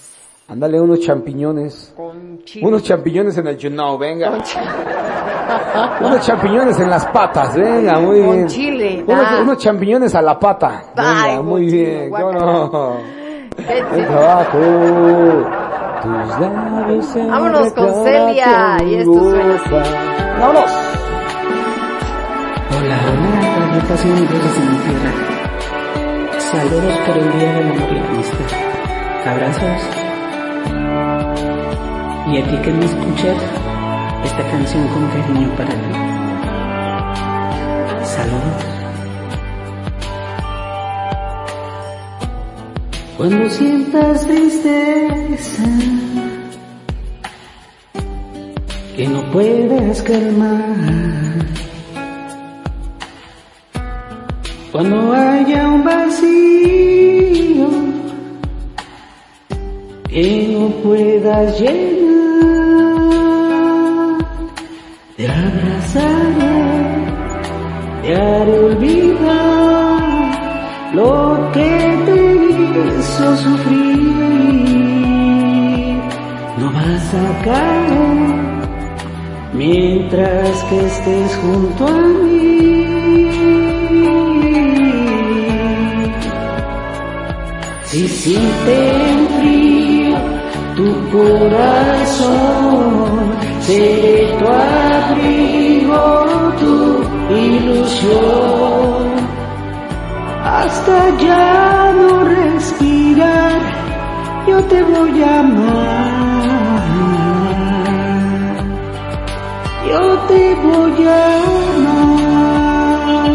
Ándale 0.47 0.79
unos 0.79 1.01
champiñones. 1.01 1.95
con 1.97 2.45
chile. 2.45 2.67
Unos 2.67 2.83
champiñones 2.83 3.39
en 3.39 3.47
el 3.47 3.57
know, 3.57 3.97
venga. 3.97 4.31
Con 4.31 4.43
Unos 6.07 6.21
champiñones 6.27 6.79
en 6.81 6.91
las 6.91 7.07
patas, 7.07 7.57
venga, 7.57 7.99
muy 7.99 8.21
Con 8.21 8.37
bien. 8.37 8.47
chile, 8.49 9.05
Unos, 9.07 9.27
ah. 9.27 9.39
unos 9.41 9.59
champiñones 9.59 10.15
a 10.15 10.21
la 10.21 10.39
pata. 10.39 10.85
Venga, 10.95 11.23
Ay, 11.25 11.43
muy 11.43 11.65
bien. 11.65 12.11
¿cómo 12.11 12.33
no? 12.33 12.97
Tus 16.03 16.39
Vámonos 17.15 17.73
con 17.73 18.05
Celia, 18.05 18.77
y 18.85 18.95
esto 18.97 19.15
suena 19.15 19.55
boca. 19.55 19.83
Vámonos. 20.41 20.71
Hola, 22.71 22.99
hola, 23.09 23.81
mi 24.61 24.77
tierra. 24.77 25.24
Saludos 26.55 26.97
por 27.05 27.17
el 27.17 27.33
Día 27.37 27.53
del 27.53 27.67
Amor 27.73 27.91
y. 27.91 28.53
Abrazos. 29.27 29.83
Y 32.31 32.39
a 32.39 32.45
ti 32.49 32.57
que 32.63 32.73
me 32.73 32.85
escuchas, 32.85 33.43
esta 34.25 34.51
canción 34.53 34.87
con 34.87 35.09
cariño 35.09 35.49
para 35.57 35.71
ti. 35.71 35.93
Saludos. 38.05 38.65
Cuando 43.17 43.51
sientas 43.51 44.25
tristeza 44.25 45.65
que 48.97 49.09
no 49.09 49.29
puedas 49.33 50.03
calmar, 50.03 51.35
cuando 54.71 55.13
haya 55.13 55.69
un 55.69 55.83
vacío 55.83 56.34
puedas 60.85 61.59
llenar, 61.59 62.19
te 65.17 65.27
abrazaré, 65.27 66.61
te 68.03 68.15
haré 68.15 68.59
olvidar 68.59 69.35
lo 70.93 71.51
que 71.55 71.71
te 72.07 72.17
hizo 72.99 73.37
sufrir. 73.45 74.05
No 76.59 76.67
vas 76.71 77.15
a 77.15 77.29
caer 77.45 78.55
mientras 79.55 80.65
que 80.65 80.79
estés 80.87 81.31
junto 81.37 81.83
a 81.87 81.91
mí. 81.93 82.45
Si 87.87 88.09
sienten 88.09 89.29
frío 89.39 89.74
corazón, 91.15 92.35
seré 93.61 94.35
tu 94.39 94.47
abrigo, 94.49 96.03
tu 96.61 96.75
ilusión. 97.35 99.03
Hasta 100.45 100.97
ya 101.19 101.93
no 101.99 102.11
respirar, 102.25 103.61
yo 104.49 104.59
te 104.65 104.79
voy 104.83 105.23
a 105.23 105.41
amar, 105.41 106.85
yo 109.91 110.05
te 110.31 110.43
voy 110.67 110.97
a 111.07 111.21
amar, 111.77 113.31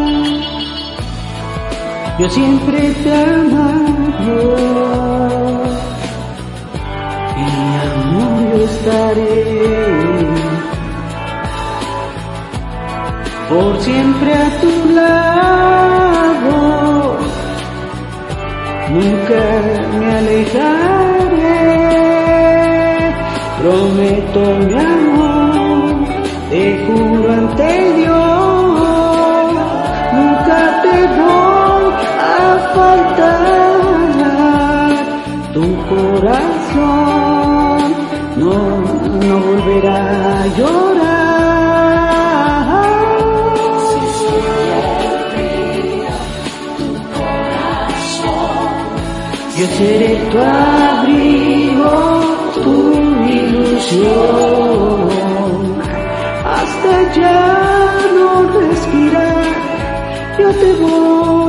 yo 2.19 2.25
siempre 2.29 2.79
te 3.03 3.11
amaré, 3.13 5.08
Por 13.49 13.79
siempre 13.81 14.33
a 14.33 14.61
tu 14.61 14.73
lado, 14.93 16.55
nunca 18.93 19.41
me 19.99 20.07
alejaré. 20.17 21.59
Prometo 23.61 24.41
mi 24.65 24.73
amor, 24.73 25.28
no 39.29 39.37
volverá 39.39 39.99
a 40.41 40.47
llorar. 40.57 41.29
Yo 49.57 49.65
seré 49.77 50.11
tu 50.31 50.37
abrigo, 50.39 51.95
tu 52.63 52.73
ilusión. 53.39 55.09
Hasta 56.55 56.93
ya 57.19 57.41
no 58.15 58.29
respirar, 58.57 59.43
yo 60.39 60.47
te 60.61 60.69
voy 60.81 61.48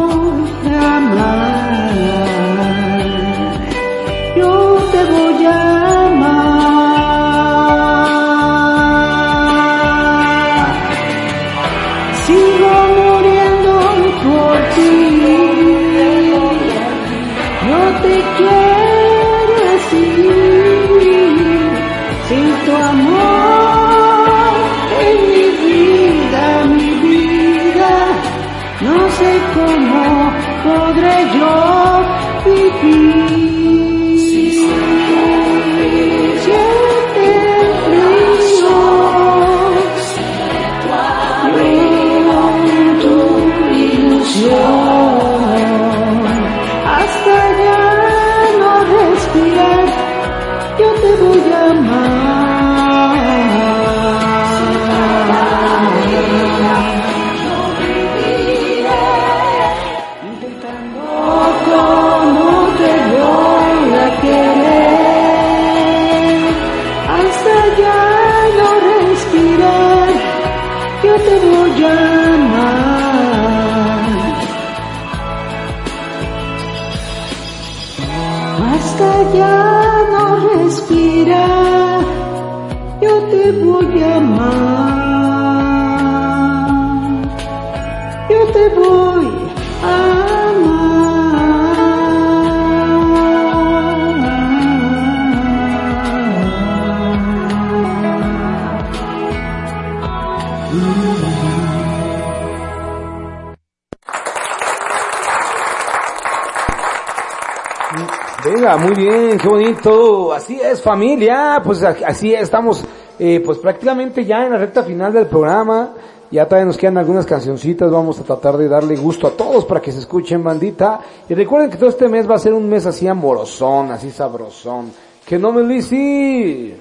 Muy 108.76 108.94
bien, 108.94 109.36
qué 109.38 109.48
bonito. 109.48 110.32
Así 110.32 110.60
es, 110.60 110.80
familia. 110.80 111.60
Pues 111.64 111.82
así 111.82 112.32
es, 112.32 112.42
estamos 112.42 112.84
eh, 113.18 113.42
pues 113.44 113.58
prácticamente 113.58 114.24
ya 114.24 114.44
en 114.44 114.52
la 114.52 114.58
recta 114.58 114.82
final 114.82 115.12
del 115.12 115.26
programa. 115.26 115.94
Ya 116.30 116.44
todavía 116.44 116.66
nos 116.66 116.76
quedan 116.76 116.98
algunas 116.98 117.26
cancioncitas. 117.26 117.90
Vamos 117.90 118.20
a 118.20 118.22
tratar 118.22 118.56
de 118.56 118.68
darle 118.68 118.94
gusto 118.96 119.26
a 119.26 119.32
todos 119.32 119.64
para 119.64 119.80
que 119.80 119.90
se 119.90 119.98
escuchen, 119.98 120.44
bandita. 120.44 121.00
Y 121.28 121.34
recuerden 121.34 121.70
que 121.70 121.76
todo 121.76 121.90
este 121.90 122.08
mes 122.08 122.30
va 122.30 122.36
a 122.36 122.38
ser 122.38 122.52
un 122.52 122.68
mes 122.68 122.86
así 122.86 123.08
amorosón, 123.08 123.90
así 123.90 124.10
sabrosón. 124.10 124.92
Que 125.26 125.38
no 125.38 125.52
me 125.52 125.62
lici. 125.62 126.74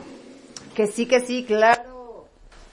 Que 0.75 0.85
sí, 0.85 1.07
que 1.07 1.21
sí, 1.21 1.43
claro. 1.43 2.25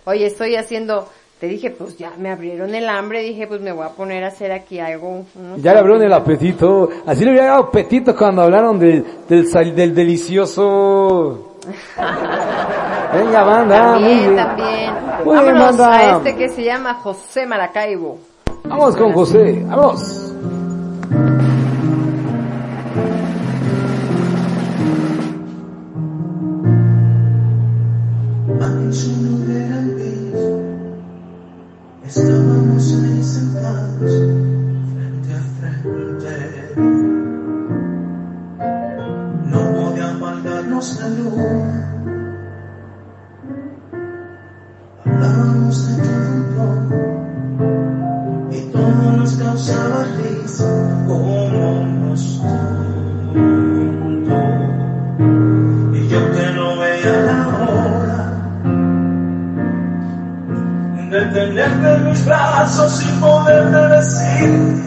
Oye, 0.04 0.26
estoy 0.26 0.56
haciendo, 0.56 1.08
te 1.40 1.46
dije, 1.48 1.70
pues 1.70 1.98
ya 1.98 2.12
me 2.18 2.30
abrieron 2.30 2.74
el 2.74 2.88
hambre, 2.88 3.20
dije, 3.22 3.46
pues 3.46 3.60
me 3.60 3.70
voy 3.72 3.84
a 3.84 3.90
poner 3.90 4.24
a 4.24 4.28
hacer 4.28 4.52
aquí 4.52 4.78
algo. 4.80 5.24
Ya 5.58 5.72
le 5.74 5.78
abrieron 5.80 6.02
el 6.02 6.12
apetito. 6.12 6.88
Así 7.06 7.24
le 7.24 7.32
hubiera 7.32 7.46
dado 7.48 7.64
apetito 7.64 8.16
cuando 8.16 8.42
hablaron 8.42 8.78
del, 8.78 9.04
del, 9.28 9.46
sal- 9.48 9.74
del 9.74 9.94
delicioso. 9.94 11.56
Venga, 13.12 13.42
banda. 13.44 13.92
muy 13.98 14.00
También, 14.02 14.20
bien. 14.20 14.36
también. 14.36 14.94
Muy 15.24 15.34
bien, 15.38 15.54
Vámonos 15.54 15.76
banda. 15.78 15.92
a 16.14 16.16
este 16.18 16.36
que 16.36 16.48
se 16.48 16.64
llama 16.64 16.94
José 16.94 17.46
Maracaibo. 17.46 18.18
Vamos 18.64 18.96
con 18.96 19.12
José, 19.12 19.62
vamos. 19.66 20.22
Estábamos 32.08 32.94
ahí 33.02 33.22
sentados 33.24 34.12
frente 34.94 35.34
a 35.34 35.42
frente. 35.58 36.34
No 39.50 39.60
podía 39.74 40.10
apagarnos 40.12 41.00
la 41.00 41.08
luz. 41.08 41.75
Tenerte 61.56 61.94
en 61.94 62.04
mis 62.10 62.24
brazos 62.26 63.02
y 63.02 63.08
poderte 63.18 63.94
decir. 63.96 64.82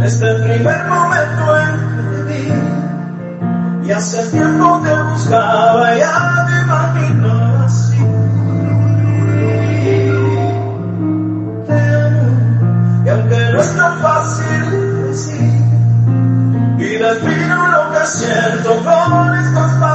Desde 0.00 0.30
el 0.30 0.42
primer 0.42 0.86
momento 0.86 1.56
en 1.58 1.70
que 1.78 2.02
te 2.10 2.22
vi, 2.24 3.86
y 3.86 3.92
hace 3.92 4.22
tiempo 4.30 4.80
te 4.82 5.02
buscaba, 5.02 5.94
ya 5.96 6.46
te 6.46 6.62
imaginaba 6.62 7.64
así. 7.66 7.98
Te 11.66 11.78
amo, 12.02 13.04
y 13.04 13.08
aunque 13.08 13.38
no 13.52 13.60
es 13.60 13.76
tan 13.76 13.98
fácil 14.00 14.70
decir, 15.06 15.52
y 16.78 16.96
defino 16.96 17.68
lo 17.68 17.92
que 17.92 18.06
siento 18.06 18.70
con 18.84 19.38
estas 19.38 19.72
palabras. 19.72 19.93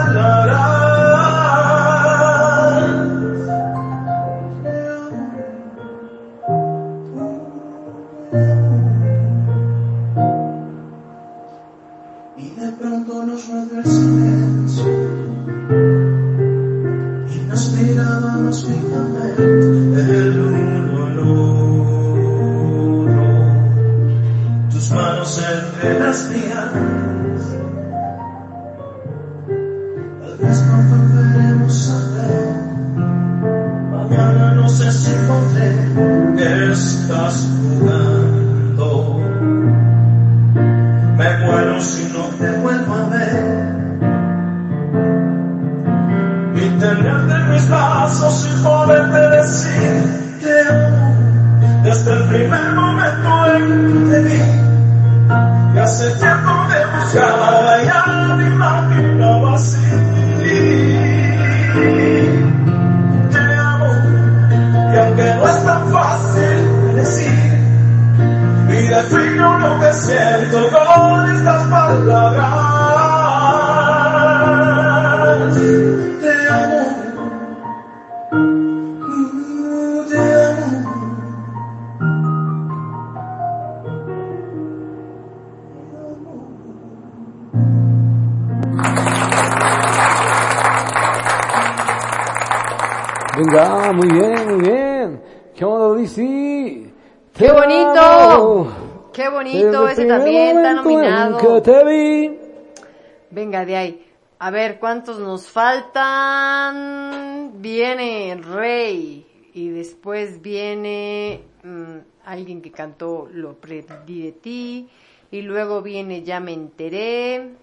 Que 112.69 112.75
cantó 112.75 113.27
Lo 113.31 113.53
perdí 113.55 114.23
de 114.23 114.31
ti. 114.33 114.89
Y 115.31 115.41
luego 115.41 115.81
viene 115.81 116.23
Ya 116.23 116.39
me 116.39 116.53
enteré. 116.53 117.53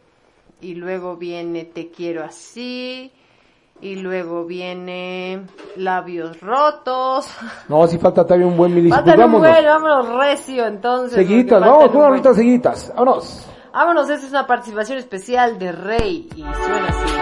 Y 0.61 0.75
luego 0.75 1.17
viene 1.17 1.65
Te 1.65 1.91
quiero 1.91 2.25
así. 2.25 3.11
Y 3.81 3.97
luego 3.97 4.45
viene 4.47 5.43
Labios 5.77 6.41
rotos. 6.41 7.29
No, 7.69 7.87
si 7.87 7.99
falta 7.99 8.25
todavía 8.25 8.47
un 8.47 8.57
buen 8.57 8.75
milicio. 8.75 8.97
Faltan 8.97 9.17
Pues 9.17 9.27
un 9.27 9.41
buen, 9.41 9.65
vámonos 9.65 10.09
recio 10.17 10.67
entonces. 10.67 11.15
Seguitas, 11.15 11.61
vamos 11.61 11.77
faltan 11.83 11.89
con 11.89 11.97
un 11.97 12.03
unas 12.03 12.09
buen. 12.11 12.19
rutas 12.25 12.37
seguidas. 12.37 12.93
Vámonos. 12.97 13.47
Vámonos, 13.73 14.09
esta 14.09 14.25
es 14.25 14.31
una 14.33 14.47
participación 14.47 14.97
especial 14.99 15.59
de 15.59 15.73
Rey. 15.73 16.29
Y 16.35 16.41
suena 16.41 16.87
así. 16.89 17.13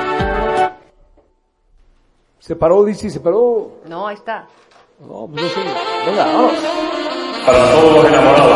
Se 2.39 2.55
paró, 2.55 2.87
Lizzy, 2.87 3.11
se 3.11 3.19
paró. 3.21 3.79
No, 3.89 4.07
ahí 4.07 4.15
está. 4.15 4.47
No, 5.01 5.27
pues 5.27 5.43
no 5.43 5.49
sé. 5.49 5.61
Venga, 6.07 6.25
vámonos 6.27 6.53
para 7.45 7.59
todos 7.73 7.95
los 7.95 8.05
enamorados. 8.07 8.55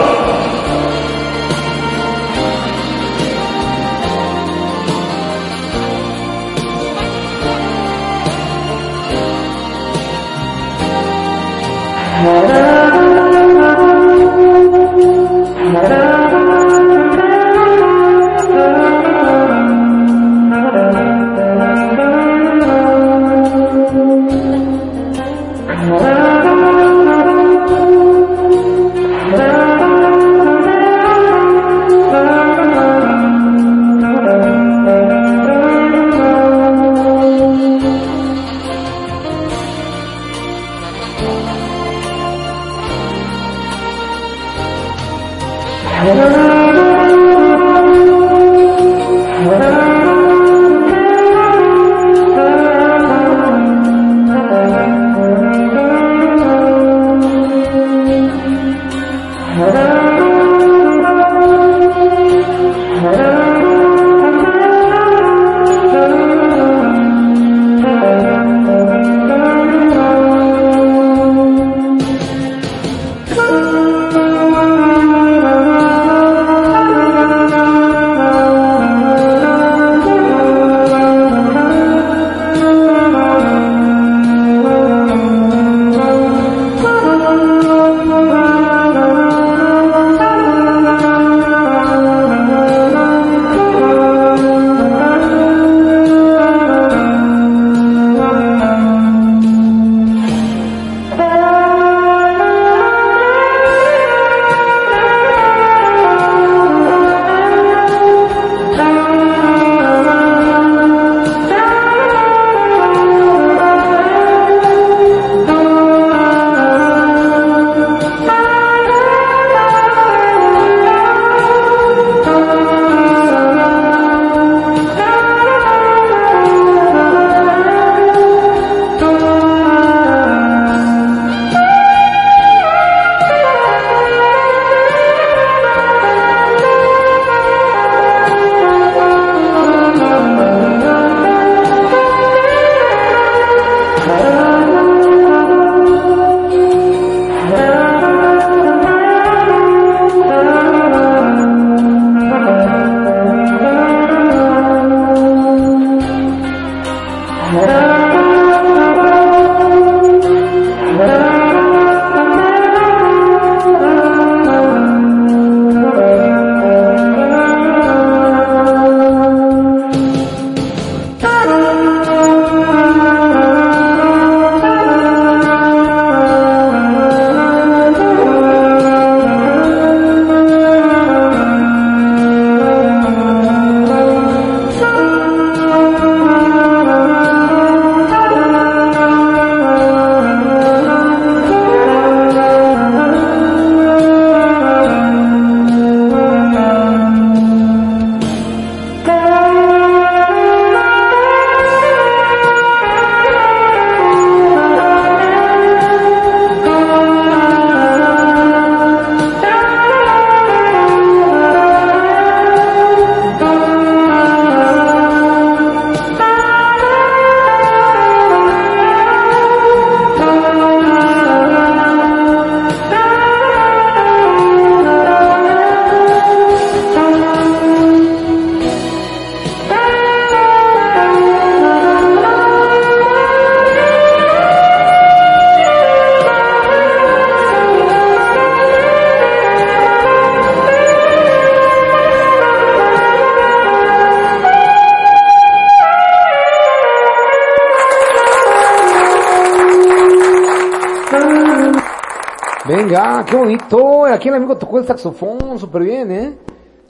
Qué 253.28 253.36
bonito. 253.36 254.04
Aquí 254.06 254.28
el 254.28 254.34
amigo 254.34 254.56
tocó 254.56 254.78
el 254.78 254.86
saxofón, 254.86 255.58
súper 255.58 255.82
bien, 255.82 256.10
¿eh? 256.12 256.38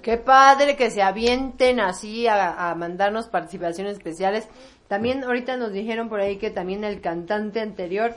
Qué 0.03 0.17
padre 0.17 0.77
que 0.77 0.91
se 0.91 1.03
avienten 1.03 1.81
así 1.81 2.27
a, 2.27 2.71
a 2.71 2.75
mandarnos 2.75 3.27
participaciones 3.27 3.95
especiales. 3.95 4.49
También 4.87 5.25
ahorita 5.25 5.57
nos 5.57 5.73
dijeron 5.73 6.09
por 6.09 6.21
ahí 6.21 6.37
que 6.39 6.51
también 6.51 6.85
el 6.85 7.01
cantante 7.01 7.61
anterior 7.61 8.13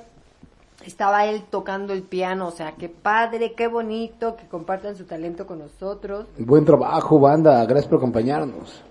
estaba 0.86 1.26
él 1.26 1.44
tocando 1.50 1.94
el 1.94 2.04
piano, 2.04 2.48
o 2.48 2.52
sea, 2.52 2.74
qué 2.78 2.88
padre, 2.90 3.54
qué 3.56 3.68
bonito 3.68 4.36
que 4.36 4.48
compartan 4.48 4.96
su 4.96 5.06
talento 5.06 5.46
con 5.46 5.60
nosotros. 5.60 6.28
Buen 6.38 6.64
trabajo, 6.66 7.20
banda. 7.20 7.64
Gracias 7.66 7.88
por 7.88 7.98
acompañarnos. 7.98 8.84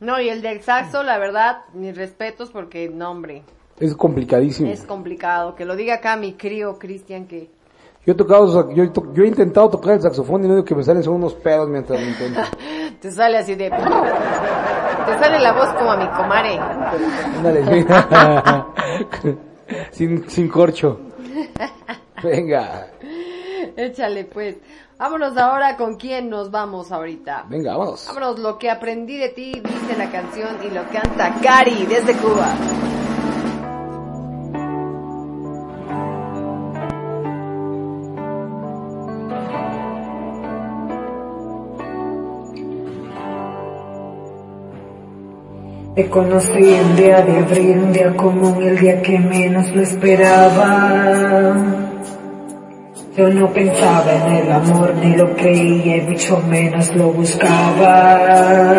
No, 0.00 0.20
y 0.20 0.28
el 0.28 0.42
del 0.42 0.62
saxo, 0.62 1.02
la 1.02 1.18
verdad, 1.18 1.58
mis 1.74 1.96
respetos 1.96 2.50
porque, 2.50 2.88
no, 2.88 3.10
hombre, 3.10 3.42
Es 3.78 3.94
complicadísimo. 3.96 4.70
es 4.70 4.82
complicado. 4.82 5.54
Que 5.54 5.64
lo 5.64 5.76
diga 5.76 5.94
acá 5.96 6.16
mi 6.16 6.34
crío 6.34 6.78
Cristian 6.78 7.26
que 7.26 7.50
Yo 8.06 8.12
he 8.12 8.14
tocado, 8.16 8.70
yo, 8.72 8.84
he 8.84 8.88
to- 8.88 9.12
yo 9.12 9.24
he 9.24 9.26
intentado 9.26 9.68
tocar 9.68 9.94
el 9.94 10.00
saxofón 10.00 10.44
y 10.44 10.48
no 10.48 10.54
digo 10.54 10.64
que 10.64 10.74
me 10.76 10.84
salen 10.84 11.02
son 11.02 11.14
unos 11.14 11.34
pedos 11.34 11.68
mientras 11.68 12.00
lo 12.00 12.06
intento. 12.06 12.40
te 13.00 13.10
sale 13.10 13.38
así 13.38 13.54
de... 13.56 13.68
Te 13.68 15.18
sale 15.18 15.38
la 15.40 15.52
voz 15.52 15.68
como 15.74 15.90
a 15.92 15.96
mi 15.96 16.06
comare. 16.08 16.58
Ándale, 17.36 17.86
sin, 19.90 20.28
sin 20.30 20.48
corcho. 20.48 21.00
Venga, 22.22 22.86
Échale 23.76 24.24
pues. 24.24 24.56
Vámonos 24.98 25.36
ahora 25.36 25.76
con 25.76 25.96
quién 25.96 26.30
nos 26.30 26.50
vamos 26.50 26.90
ahorita. 26.90 27.44
venga, 27.50 27.72
vámonos. 27.76 28.06
Vámonos, 28.06 28.38
lo 28.38 28.56
que 28.58 28.70
aprendí 28.70 29.18
de 29.18 29.28
ti, 29.28 29.52
dice 29.62 29.96
la 29.98 30.10
canción 30.10 30.56
y 30.64 30.70
lo 30.72 30.82
canta 30.84 31.34
Cari 31.42 31.84
desde 31.86 32.14
Cuba. 32.14 32.48
Te 45.96 46.08
conocí 46.10 46.62
un 46.62 46.94
día 46.94 47.22
de 47.22 47.38
abril, 47.38 47.78
un 47.84 47.90
día 47.90 48.14
común, 48.14 48.62
el 48.62 48.78
día 48.78 49.00
que 49.00 49.18
menos 49.18 49.74
lo 49.74 49.80
esperaba. 49.80 51.56
Yo 53.16 53.30
no 53.30 53.50
pensaba 53.50 54.12
en 54.12 54.32
el 54.32 54.52
amor, 54.52 54.92
ni 55.02 55.16
lo 55.16 55.34
creía, 55.34 55.96
y 55.96 56.02
mucho 56.02 56.42
menos 56.50 56.94
lo 56.94 57.12
buscaba. 57.12 58.78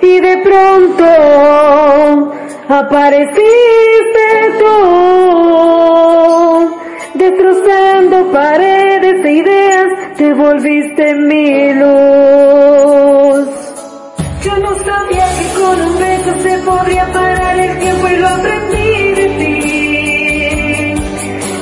Y 0.00 0.18
de 0.18 0.38
pronto 0.38 1.04
apareciste 2.66 3.42
tú, 4.60 4.76
destrozando 7.16 8.32
paredes 8.32 9.22
de 9.22 9.30
ideas, 9.30 9.88
te 10.16 10.32
volviste 10.32 11.14
mi 11.16 11.74
luz. 11.74 13.69
Yo 14.42 14.56
no 14.56 14.70
sabía 14.78 15.26
que 15.38 15.60
con 15.60 15.80
un 15.82 15.98
beso 15.98 16.42
se 16.42 16.58
podría 16.58 17.12
parar 17.12 17.58
el 17.58 17.78
tiempo 17.78 18.08
y 18.08 18.16
lo 18.16 18.28
aprendí 18.28 19.12
de 19.14 19.26
ti. 19.38 20.94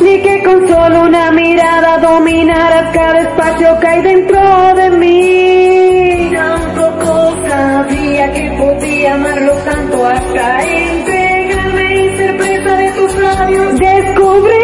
Ni 0.04 0.22
que 0.22 0.42
con 0.44 0.68
solo 0.68 1.02
una 1.02 1.32
mirada 1.32 1.98
dominaras 1.98 2.94
cada 2.94 3.18
espacio 3.20 3.80
que 3.80 3.86
hay 3.86 4.02
dentro 4.02 4.74
de 4.74 4.90
mí. 4.90 6.30
Tampoco 6.32 7.48
sabía 7.48 8.32
que 8.32 8.50
podía 8.58 9.14
amarlo 9.14 9.52
tanto 9.54 10.06
hasta 10.06 10.64
entregarme 10.64 11.96
y 11.96 12.16
ser 12.16 12.36
presa 12.36 12.76
de 12.76 12.92
tus 12.92 13.14
labios. 13.16 13.78
Descubrí 13.78 14.57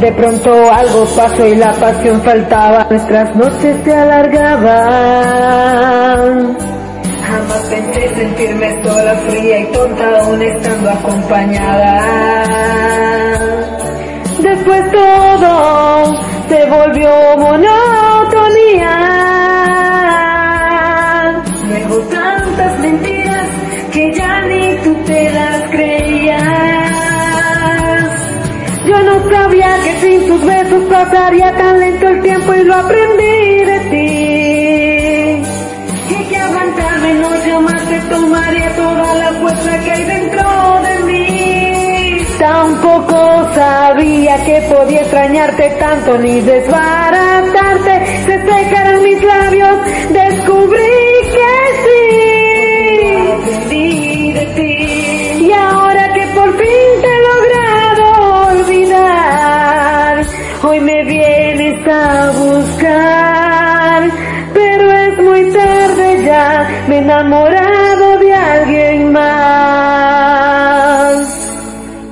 De 0.00 0.12
pronto 0.12 0.52
algo 0.70 1.06
pasó 1.16 1.46
y 1.46 1.56
la 1.56 1.72
pasión 1.72 2.20
faltaba, 2.22 2.86
nuestras 2.90 3.34
noches 3.34 3.76
se 3.82 3.94
alargaban. 3.94 4.66
Jamás 7.26 7.60
pensé 7.70 8.14
sentirme 8.14 8.82
sola, 8.82 9.14
fría 9.26 9.60
y 9.60 9.72
tonta 9.72 10.20
aún 10.20 10.42
estando 10.42 10.90
acompañada. 10.90 12.02
Después 14.38 14.90
todo 14.92 16.04
se 16.48 16.66
volvió 16.66 17.10
monotonía. 17.38 19.15
Pasaría 30.96 31.52
tan 31.52 31.78
lento 31.78 32.08
el 32.08 32.22
tiempo 32.22 32.54
y 32.54 32.64
lo 32.64 32.74
aprendí 32.74 33.64
de 33.70 33.78
ti. 33.90 35.42
Y 36.14 36.24
que 36.28 36.36
aguantarme 36.36 37.14
no 37.14 37.60
más 37.60 37.82
te 37.88 38.00
tomaría 38.12 38.76
toda 38.76 39.14
la 39.14 39.30
fuerza 39.40 39.78
que 39.84 39.90
hay 39.90 40.04
dentro 40.04 40.46
de 40.86 40.94
mí. 41.08 42.26
Tampoco 42.38 43.18
sabía 43.54 44.34
que 44.44 44.56
podía 44.72 45.00
extrañarte 45.02 45.64
tanto 45.78 46.18
ni 46.18 46.40
desbaratarte. 46.40 47.94
Se 48.26 48.36
secaron 48.50 49.02
mis 49.02 49.22
labios, 49.22 49.76
descubrí 50.20 50.92
que 51.34 51.52
sí. 51.84 52.02
Aprendí 53.34 54.32
de 54.32 54.46
ti. 54.56 55.46
Y 55.46 55.52
ahora 55.52 56.12
que 56.14 56.26
por 56.36 56.50
fin 56.56 56.90
te 57.02 57.15
hoy 60.64 60.80
me 60.80 61.04
vienes 61.04 61.86
a 61.86 62.32
buscar. 62.32 64.10
Pero 64.54 64.90
es 64.90 65.18
muy 65.18 65.52
tarde 65.52 66.24
ya, 66.24 66.68
me 66.88 66.96
he 66.96 66.98
enamorado 66.98 68.18
de 68.18 68.34
alguien 68.34 69.12
más. 69.12 69.26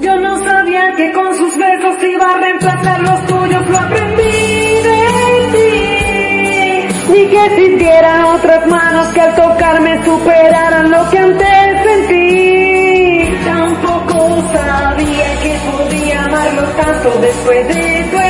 Yo 0.00 0.16
no 0.16 0.44
sabía 0.44 0.94
que 0.97 1.12
con 1.12 1.34
sus 1.36 1.56
besos 1.56 2.02
iba 2.02 2.31
a 2.31 2.39
reemplazar 2.39 3.00
los 3.00 3.26
tuyos, 3.26 3.66
lo 3.68 3.78
aprendí 3.78 4.82
de 4.89 5.06
ti. 5.52 7.12
Ni 7.12 7.26
que 7.28 7.47
existieran 7.47 8.24
otras 8.24 8.66
manos 8.66 9.08
que 9.08 9.20
al 9.20 9.34
tocarme 9.34 10.05
superaran 10.05 10.90
lo 10.90 11.10
que 11.10 11.18
antes 11.18 11.82
sentí. 11.84 13.39
Tampoco 13.44 14.42
sabía 14.52 15.40
que 15.42 15.58
podía 15.70 16.24
amarlo 16.24 16.62
tanto 16.76 17.08
después 17.20 17.68
de 17.68 18.05
tu 18.10 18.23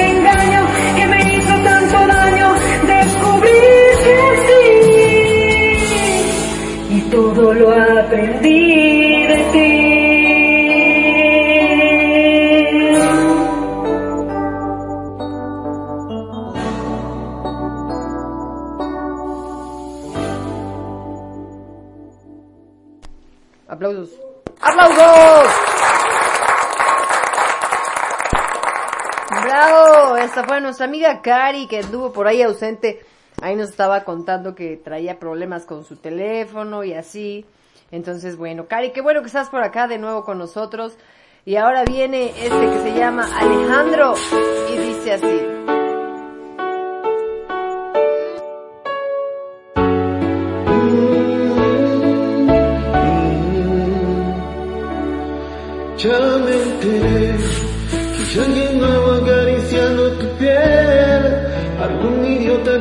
todo 7.14 7.54
lo 7.54 7.70
aprendí 7.70 9.26
de 9.28 9.36
ti. 9.52 9.94
Aplausos. 23.68 24.10
¡Aplausos! 24.60 25.46
Bravo, 29.44 30.16
esta 30.16 30.42
fue 30.44 30.60
nuestra 30.60 30.86
amiga 30.86 31.22
Cari 31.22 31.68
que 31.68 31.78
anduvo 31.78 32.12
por 32.12 32.26
ahí 32.26 32.42
ausente. 32.42 33.04
Ahí 33.44 33.56
nos 33.56 33.68
estaba 33.68 34.04
contando 34.04 34.54
que 34.54 34.78
traía 34.78 35.18
problemas 35.18 35.66
con 35.66 35.84
su 35.84 35.96
teléfono 35.96 36.82
y 36.82 36.94
así. 36.94 37.44
Entonces, 37.90 38.38
bueno, 38.38 38.68
Cari, 38.68 38.92
qué 38.92 39.02
bueno 39.02 39.20
que 39.20 39.26
estás 39.26 39.50
por 39.50 39.62
acá 39.62 39.86
de 39.86 39.98
nuevo 39.98 40.24
con 40.24 40.38
nosotros. 40.38 40.96
Y 41.44 41.56
ahora 41.56 41.84
viene 41.84 42.30
este 42.30 42.70
que 42.70 42.80
se 42.80 42.98
llama 42.98 43.28
Alejandro 43.38 44.14
y 44.72 44.78
dice 44.78 45.12
así. 45.12 45.54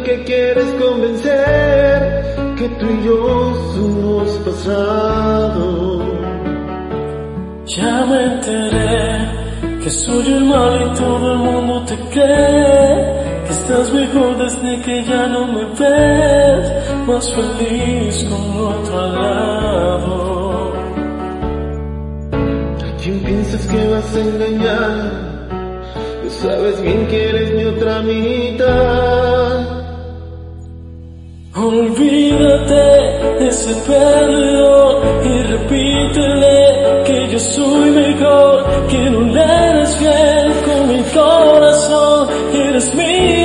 Que 0.01 0.23
quieres 0.23 0.65
convencer 0.81 2.35
que 2.57 2.67
tú 2.79 2.85
y 2.89 3.05
yo 3.05 3.53
somos 3.75 4.29
pasado. 4.45 6.01
Ya 7.65 8.05
me 8.05 8.23
enteré 8.23 9.43
que 9.83 9.89
soy 9.89 10.33
el 10.33 10.45
mal 10.45 10.81
y 10.81 10.97
todo 10.97 11.33
el 11.33 11.37
mundo 11.39 11.83
te 11.85 11.95
cree, 12.11 13.43
que 13.45 13.51
Estás 13.51 13.93
mejor 13.93 14.37
desde 14.37 14.81
que 14.81 15.03
ya 15.03 15.27
no 15.27 15.47
me 15.47 15.65
ves, 15.79 16.71
más 17.07 17.33
feliz 17.33 18.25
con 18.29 18.41
otro 18.67 18.99
al 18.99 19.13
lado. 19.13 20.73
¿A 22.31 22.97
quién 23.01 23.19
piensas 23.23 23.67
que 23.67 23.87
vas 23.89 24.15
a 24.15 24.19
engañar? 24.19 25.33
Tú 26.23 26.29
sabes 26.29 26.81
bien 26.81 27.07
que 27.07 27.29
eres 27.29 27.53
mi 27.53 27.65
otra 27.65 28.01
mitad. 28.01 29.82
Olvídate 31.63 32.73
de 33.39 33.47
ese 33.47 33.73
perdedor 33.87 35.01
y 35.23 35.43
repítele 35.43 37.03
que 37.05 37.29
yo 37.31 37.39
soy 37.39 37.89
mejor, 37.91 38.65
que 38.89 39.09
no 39.09 39.21
le 39.21 39.41
eres 39.41 39.95
fiel 39.95 40.51
con 40.65 40.89
mi 40.89 41.01
corazón, 41.03 42.27
eres 42.53 42.93
mía 42.93 43.42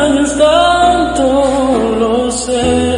extrañas 0.00 0.38
tanto, 0.38 1.96
lo 1.98 2.30
sé. 2.30 2.89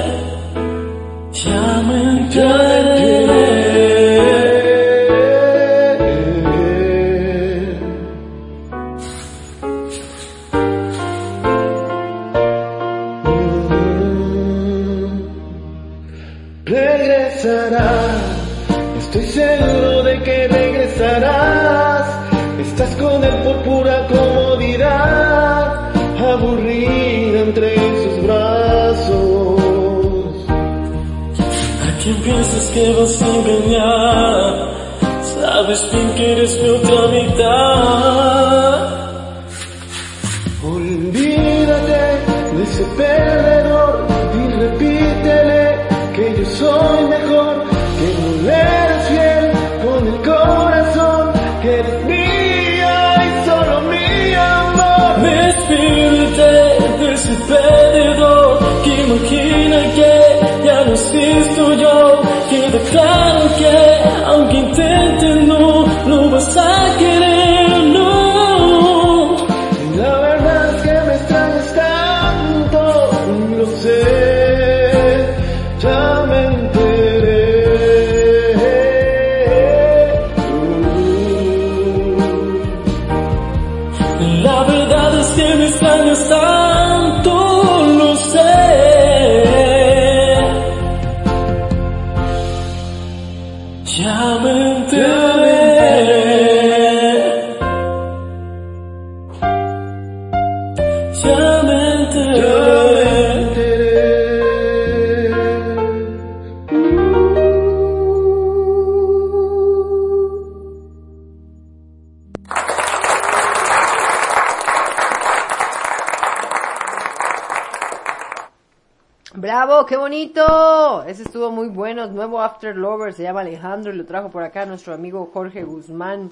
After 122.63 122.77
Lover. 122.77 123.13
Se 123.13 123.25
llama 123.25 123.41
Alejandro 123.41 123.93
y 123.93 123.97
lo 123.97 124.07
trajo 124.07 124.31
por 124.31 124.45
acá 124.45 124.65
nuestro 124.67 124.95
amigo 124.95 125.29
Jorge 125.35 125.65
Guzmán. 125.65 126.31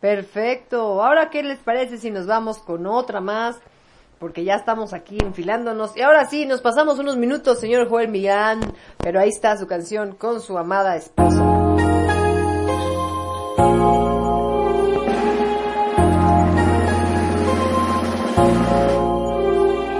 Perfecto. 0.00 1.02
Ahora, 1.02 1.28
¿qué 1.28 1.42
les 1.42 1.58
parece 1.58 1.98
si 1.98 2.10
nos 2.10 2.26
vamos 2.26 2.58
con 2.58 2.86
otra 2.86 3.20
más? 3.20 3.60
Porque 4.18 4.44
ya 4.44 4.54
estamos 4.54 4.94
aquí 4.94 5.18
enfilándonos. 5.22 5.94
Y 5.94 6.00
ahora 6.00 6.24
sí, 6.24 6.46
nos 6.46 6.62
pasamos 6.62 6.98
unos 6.98 7.18
minutos, 7.18 7.60
señor 7.60 7.86
Joel 7.90 8.08
Millán. 8.08 8.60
Pero 8.96 9.20
ahí 9.20 9.28
está 9.28 9.58
su 9.58 9.66
canción 9.66 10.14
con 10.14 10.40
su 10.40 10.56
amada 10.56 10.96
esposa. 10.96 11.42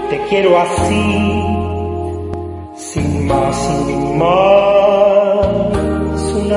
Te 0.09 0.19
quiero 0.29 0.59
así, 0.59 1.43
sin 2.75 3.27
más 3.27 3.55
sin 3.85 4.17
más, 4.17 4.72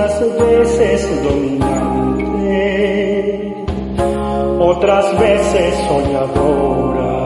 unas 0.07 0.39
veces 0.39 1.25
dominante, 1.25 1.67
otras 4.61 5.19
veces 5.19 5.75
soñadora. 5.89 7.17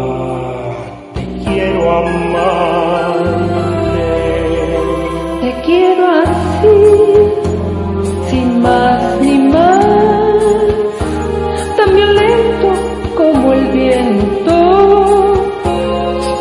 Te 1.14 1.24
quiero 1.44 1.90
amarte. 1.90 3.20
Te 5.42 5.50
quiero 5.62 6.06
así, 6.22 6.68
sin 8.30 8.62
más 8.62 9.20
ni 9.20 9.38
más, 9.38 10.42
tan 11.76 11.94
violento 11.94 12.68
como 13.14 13.52
el 13.52 13.66
viento, 13.72 14.54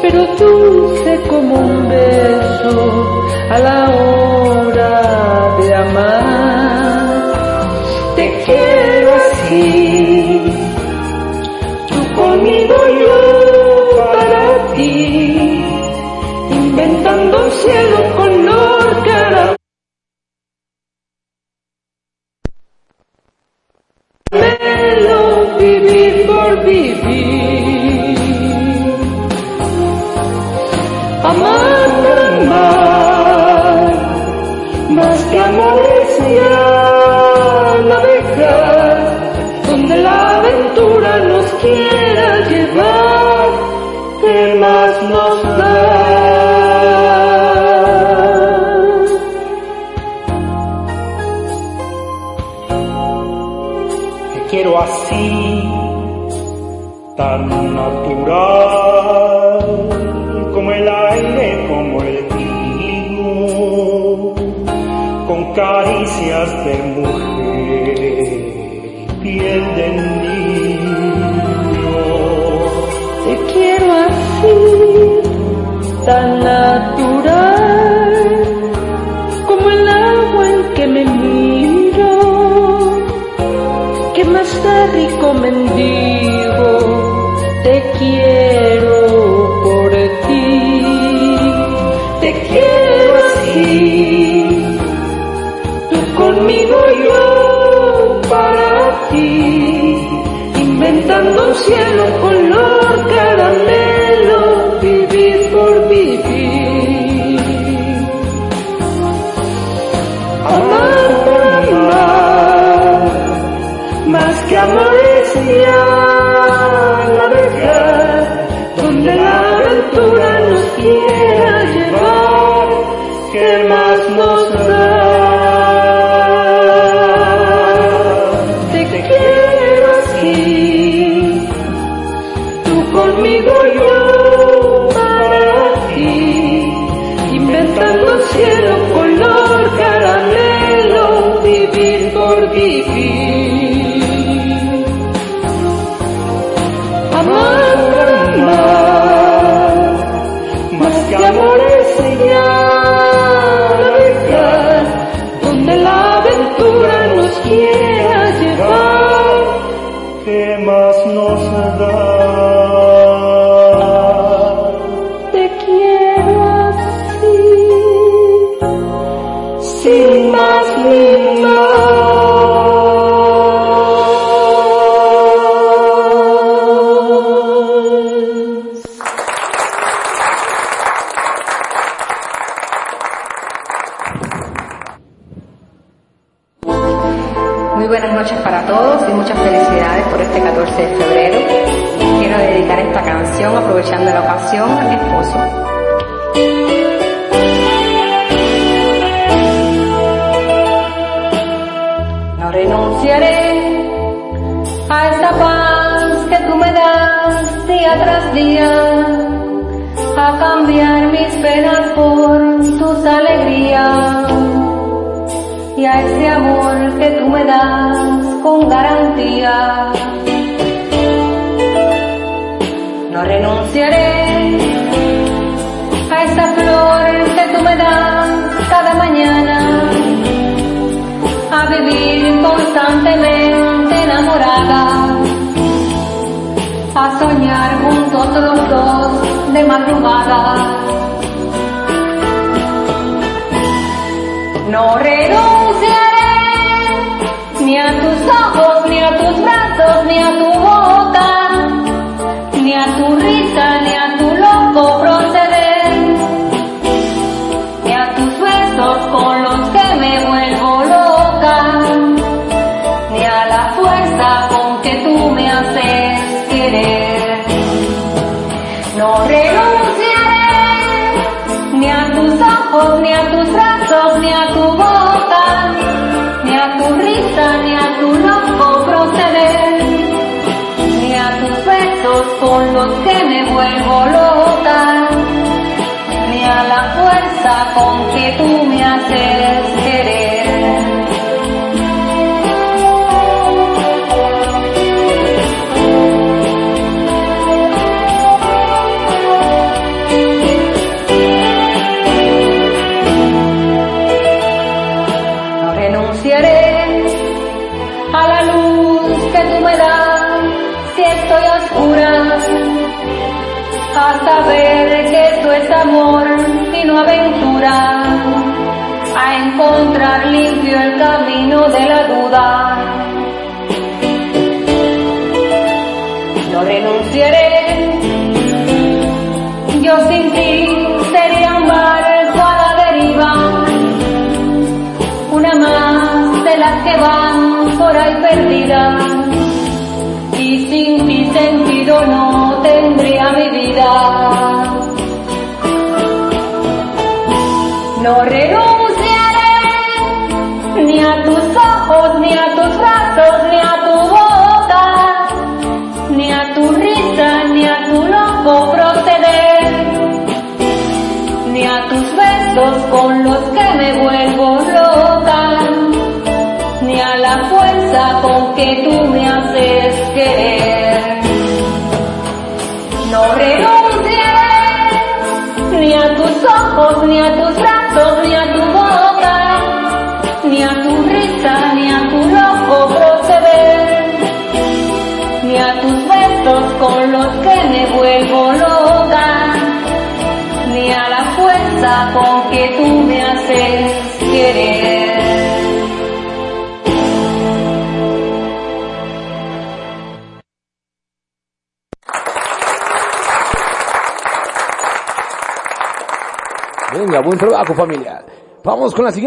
pero 0.02 0.26
dulce 0.38 1.20
como 1.28 1.56
un 1.56 1.90
beso 1.90 2.76
a 3.52 3.60
la 3.60 3.89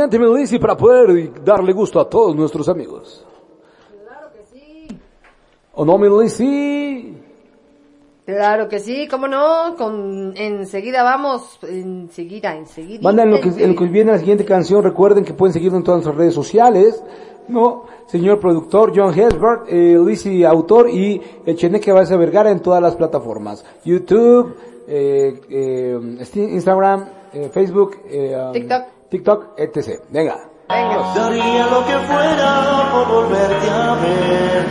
La 0.03 0.09
siguiente 0.09 0.19
melodía 0.19 0.59
para 0.59 0.77
poder 0.77 1.45
darle 1.45 1.73
gusto 1.73 2.01
a 2.01 2.11
todos 2.11 2.35
nuestros 2.35 2.69
amigos. 2.69 3.25
Claro 4.05 4.33
que 4.33 4.43
sí. 4.59 4.89
¿O 5.75 5.85
no, 5.85 5.97
melodía? 5.97 7.15
Claro 8.27 8.69
que 8.69 8.81
sí, 8.81 9.07
cómo 9.09 9.29
no, 9.29 9.77
con, 9.79 10.37
enseguida 10.37 11.05
vamos, 11.05 11.57
enseguida, 11.63 12.57
enseguida. 12.57 13.01
Mandan 13.01 13.31
lo 13.31 13.41
que, 13.41 13.51
en 13.51 13.75
lo 13.75 13.79
que 13.79 13.85
viene 13.85 14.11
la 14.11 14.19
siguiente 14.19 14.45
canción, 14.45 14.83
recuerden 14.83 15.25
que 15.25 15.35
pueden 15.35 15.53
seguirnos 15.53 15.79
en 15.79 15.85
todas 15.85 15.99
nuestras 15.99 16.17
redes 16.17 16.35
sociales, 16.35 17.01
¿no? 17.47 17.85
Señor 18.07 18.41
productor 18.41 18.93
John 18.93 19.17
Hesbert, 19.17 19.69
eh, 19.69 19.97
Lizzy 20.05 20.43
autor 20.43 20.91
y 20.91 21.23
el 21.47 21.55
Cheneque 21.55 21.93
Baeza 21.93 22.17
Vergara 22.17 22.51
en 22.51 22.59
todas 22.59 22.83
las 22.83 22.97
plataformas. 22.97 23.65
YouTube, 23.85 24.57
eh, 24.89 25.41
eh, 25.49 26.19
Instagram, 26.35 27.07
eh, 27.33 27.51
Facebook, 27.53 27.99
eh, 28.11 28.37
um, 28.37 28.53
TikTok. 28.53 29.02
TikTok, 29.13 29.59
etc. 29.59 30.01
Venga. 30.09 30.39
Daría 31.15 31.67
lo 31.67 31.85
que 31.85 31.99
fuera 32.09 32.89
por 32.93 33.09
volverte 33.09 33.69
a 33.69 33.95
ver. 34.01 34.65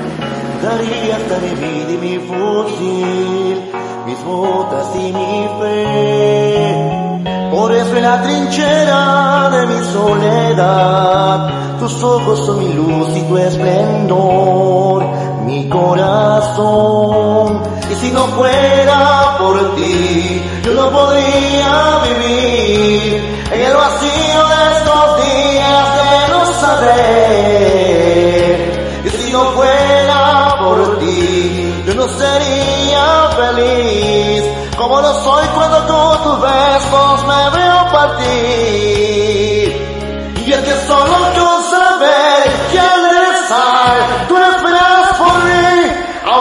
Daría 0.63 1.15
hasta 1.17 1.37
mi 1.37 1.53
vida 1.63 1.91
y 1.91 1.97
mi 1.97 2.17
fusil, 2.17 3.71
mis 4.07 4.23
botas 4.25 4.95
y 4.95 5.13
mi 5.13 5.47
fe. 5.59 7.51
Por 7.51 7.71
eso 7.71 7.95
en 7.97 8.01
la 8.01 8.23
trinchera 8.23 9.49
de 9.51 9.67
mi 9.67 9.79
soledad, 9.93 11.77
tus 11.79 12.03
ojos 12.03 12.39
son 12.43 12.59
mi 12.59 12.73
luz 12.73 13.15
y 13.15 13.21
tu 13.21 13.37
esplendor, 13.37 15.03
mi 15.51 15.67
corazón. 15.67 17.47
Y 17.91 17.95
si 17.95 18.09
no 18.11 18.25
fuera 18.27 19.35
por 19.37 19.75
ti, 19.75 20.41
yo 20.63 20.71
no 20.73 20.89
podría 20.91 21.99
vivir 22.07 23.45
en 23.51 23.61
el 23.61 23.73
vacío 23.75 24.47
de 24.51 24.61
estos 24.77 25.17
días 25.25 25.85
de 25.99 26.11
no 26.33 26.41
saber. 26.63 27.31
Y 29.03 29.09
si 29.09 29.31
no 29.33 29.41
fuera 29.51 30.55
por 30.59 30.99
ti, 30.99 31.83
yo 31.85 31.93
no 31.95 32.07
sería 32.07 33.05
feliz 33.35 34.43
como 34.77 35.01
lo 35.01 35.13
soy 35.21 35.45
cuando 35.53 35.77
con 35.85 36.23
tus 36.23 36.41
besos 36.41 37.20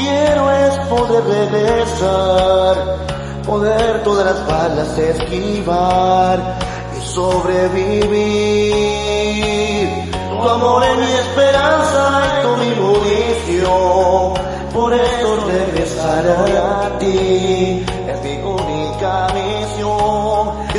quiero 0.00 0.50
es 0.50 0.76
poder 0.88 1.24
regresar, 1.24 2.96
poder 3.46 4.02
todas 4.02 4.26
las 4.26 4.46
balas 4.46 4.98
esquivar 4.98 6.58
y 6.96 7.00
sobrevivir. 7.06 8.10
Tu 10.30 10.48
amor 10.48 10.82
es 10.84 10.96
mi 10.96 11.12
esperanza 11.12 12.22
y 12.26 12.28
tú 12.42 12.50
mi 12.62 12.70
munición. 12.80 14.34
Por 14.72 14.94
eso 14.94 15.28
regresar 15.46 16.24
a 16.28 16.98
ti 16.98 17.84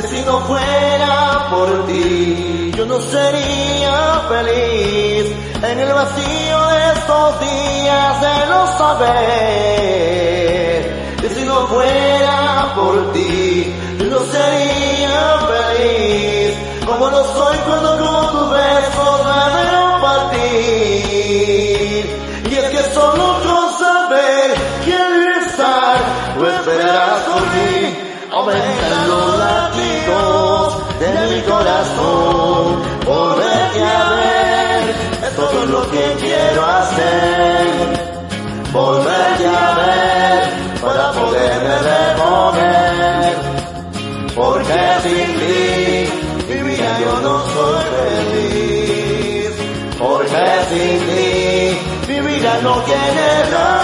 Y 0.04 0.06
si 0.08 0.20
no 0.24 0.40
fuera 0.40 1.46
por 1.50 1.86
ti, 1.86 2.72
yo 2.76 2.84
no 2.86 3.00
sería 3.00 4.22
feliz 4.28 5.26
en 5.62 5.78
el 5.78 5.92
vacío 5.92 6.66
de 6.68 6.92
estos 6.92 7.40
días 7.40 8.20
de 8.20 8.46
no 8.48 8.78
saber. 8.78 9.92
Y 11.22 11.28
si 11.34 11.44
no 11.44 11.66
fuera 11.68 12.72
por 12.74 13.12
ti, 13.12 13.72
yo 13.98 14.06
no 14.06 14.18
sería 14.26 15.38
feliz 15.52 16.56
como 16.86 17.08
lo 17.08 17.24
soy 17.34 17.56
cuando 17.58 17.90
con 17.98 18.30
tus 18.32 18.50
besos 18.50 19.24
me 19.24 19.44
veo 19.56 20.00
partir. 20.00 20.40
Y 22.50 22.54
es 22.54 22.68
que 22.70 22.82
solo 22.92 23.24
con 23.44 23.78
saber 23.78 24.54
que 24.84 24.92
al 24.94 25.14
estar 25.42 25.98
tú 26.36 26.44
esperarás 26.46 27.20
por 27.20 27.40
mí, 27.40 27.78
aumentan 28.32 29.08
los 29.08 29.41
latidos 30.12 30.98
de 31.00 31.34
mi 31.34 31.42
corazón. 31.42 32.82
Volverte 33.06 33.82
a 33.82 34.10
ver 34.10 34.90
es 35.26 35.36
todo 35.36 35.66
lo 35.66 35.90
que 35.90 36.16
quiero 36.20 36.66
hacer. 36.66 37.66
Volverte 38.72 39.46
a 39.46 39.74
ver 39.74 40.80
para 40.82 41.12
poderme 41.12 41.74
reponer. 41.90 43.36
Porque 44.34 44.80
sin 45.02 45.28
ti 45.38 46.08
mi 46.48 46.62
vida 46.62 46.98
yo 47.00 47.20
no 47.20 47.44
soy 47.54 47.82
feliz. 47.94 49.52
Porque 49.98 50.44
sin 50.70 50.98
ti 51.08 52.12
mi 52.12 52.20
vida 52.20 52.58
no 52.62 52.74
tiene 52.82 53.44
raíz 53.52 53.81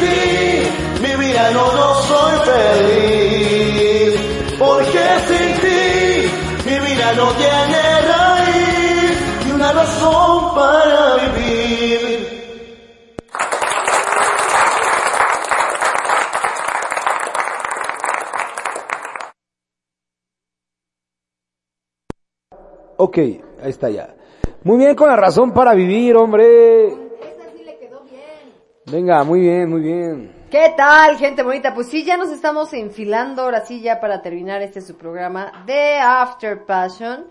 ti 0.00 1.02
mi 1.02 1.12
vida 1.24 1.50
no, 1.50 1.94
soy 2.10 2.34
feliz. 2.50 4.14
Porque 4.58 5.04
sin 5.28 5.50
ti 5.62 6.70
mi 6.70 6.78
vida 6.86 7.12
no 7.16 7.26
tiene 7.32 7.82
raíz 8.12 9.18
y 9.46 9.52
una 9.52 9.72
razón 9.72 10.54
para 10.54 11.16
vivir. 11.16 12.34
Ok, 22.96 23.18
ahí 23.18 23.70
está 23.70 23.90
ya. 23.90 24.14
Muy 24.62 24.78
bien, 24.78 24.94
con 24.94 25.08
la 25.08 25.16
razón 25.16 25.52
para 25.52 25.74
vivir, 25.74 26.16
hombre. 26.16 27.03
Venga, 28.94 29.24
muy 29.24 29.40
bien, 29.40 29.68
muy 29.68 29.80
bien. 29.80 30.32
¿Qué 30.48 30.72
tal, 30.76 31.16
gente 31.16 31.42
bonita? 31.42 31.74
Pues 31.74 31.88
sí, 31.88 32.04
ya 32.04 32.16
nos 32.16 32.28
estamos 32.28 32.72
enfilando 32.74 33.42
ahora 33.42 33.66
sí 33.66 33.80
ya 33.80 33.98
para 33.98 34.22
terminar 34.22 34.62
este 34.62 34.80
su 34.80 34.96
programa 34.96 35.64
de 35.66 35.98
After 35.98 36.64
Passion. 36.64 37.26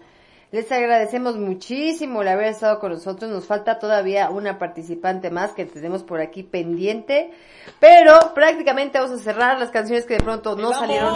Les 0.52 0.70
agradecemos 0.70 1.38
muchísimo 1.38 2.22
el 2.22 2.28
haber 2.28 2.48
estado 2.48 2.80
con 2.80 2.92
nosotros. 2.92 3.32
Nos 3.32 3.46
falta 3.46 3.80
todavía 3.80 4.30
una 4.30 4.60
participante 4.60 5.32
más 5.32 5.54
que 5.54 5.64
tenemos 5.64 6.04
por 6.04 6.20
aquí 6.20 6.44
pendiente. 6.44 7.32
Pero 7.80 8.34
prácticamente 8.36 9.00
vamos 9.00 9.18
a 9.18 9.24
cerrar 9.24 9.58
las 9.58 9.72
canciones 9.72 10.06
que 10.06 10.16
de 10.16 10.20
pronto 10.20 10.58
no 10.58 10.74
salieron. 10.74 11.14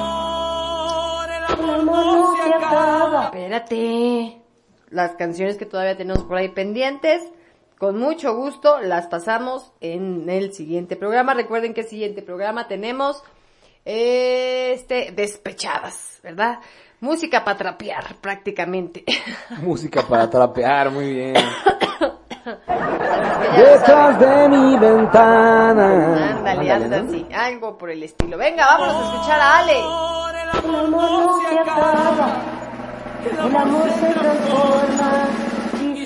Espérate. 3.26 4.42
Las 4.92 5.12
canciones 5.16 5.58
que 5.58 5.66
todavía 5.66 5.98
tenemos 5.98 6.24
por 6.24 6.38
ahí 6.38 6.48
pendientes. 6.48 7.22
Con 7.78 8.00
mucho 8.00 8.36
gusto 8.36 8.80
las 8.80 9.06
pasamos 9.06 9.72
en 9.82 10.28
el 10.30 10.52
siguiente 10.52 10.96
programa. 10.96 11.36
Recuerden 11.36 11.76
que 11.76 11.82
el 11.82 11.88
siguiente 11.88 12.24
programa 12.24 12.68
tenemos 12.68 13.24
este 13.86 15.12
despechadas, 15.12 16.20
¿verdad? 16.24 16.60
Música 17.00 17.44
para 17.44 17.58
trapear 17.58 18.16
prácticamente. 18.20 19.06
Música 19.62 20.02
para 20.02 20.28
trapear, 20.28 20.90
muy 20.90 21.14
bien. 21.14 21.36
Detrás 23.56 24.20
de 24.20 24.50
mi 24.50 24.78
ventana. 24.78 26.32
Ándale, 26.32 26.72
anda 26.72 27.00
así, 27.02 27.28
algo 27.32 27.78
por 27.78 27.92
el 27.92 28.02
estilo. 28.02 28.40
Venga, 28.40 28.66
vámonos 28.66 28.96
a 28.96 29.14
escuchar 29.14 29.40
a 29.40 29.58
Ale. 29.60 29.80
El 29.80 30.50
amor 30.50 30.90
no 30.90 31.42
se 31.42 31.60
acaba, 31.60 32.42
el 33.32 33.56
amor 33.56 33.90
se 33.92 34.14
transforma 34.14 35.28
y 35.54 35.57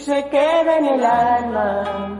se 0.05 0.23
queda 0.29 0.77
en 0.77 0.85
el 0.85 1.05
alma. 1.05 2.19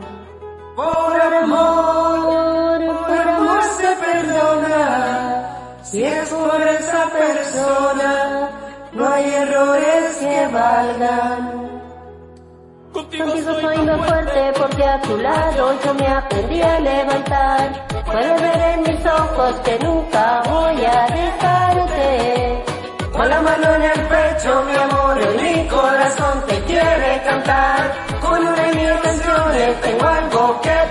Por 0.76 1.20
amor, 1.20 2.78
por 3.06 3.28
amor 3.28 3.62
se 3.62 3.96
perdona. 3.96 5.80
Si 5.82 6.04
es 6.04 6.30
por 6.30 6.60
esa 6.60 7.10
persona, 7.10 8.50
no 8.92 9.08
hay 9.08 9.24
errores 9.34 10.16
que 10.16 10.48
valgan. 10.52 11.62
Contigo 12.92 13.32
soy 13.60 13.78
más 13.78 14.06
fuerte 14.06 14.52
porque 14.58 14.84
a 14.84 15.00
tu 15.00 15.16
lado 15.16 15.74
yo 15.84 15.94
me 15.94 16.06
aprendí 16.06 16.62
a 16.62 16.78
levantar. 16.78 17.86
Puedes 18.06 18.42
ver 18.42 18.60
en 18.74 18.82
mis 18.82 19.06
ojos 19.06 19.54
que 19.64 19.78
nunca 19.80 20.42
voy 20.48 20.84
a 20.84 21.06
dejarte. 21.06 22.64
Con 23.12 23.28
la 23.28 23.42
mano 23.42 23.74
en 23.74 23.82
el 23.82 24.00
pecho, 24.08 24.62
mi 24.64 24.76
amor, 24.76 24.91
cantar. 27.32 27.92
Con 28.20 28.46
una 28.46 28.62
de 28.62 28.74
mis 28.74 29.00
canciones 29.00 29.80
tengo 29.80 30.06
algo 30.06 30.60
que 30.60 30.81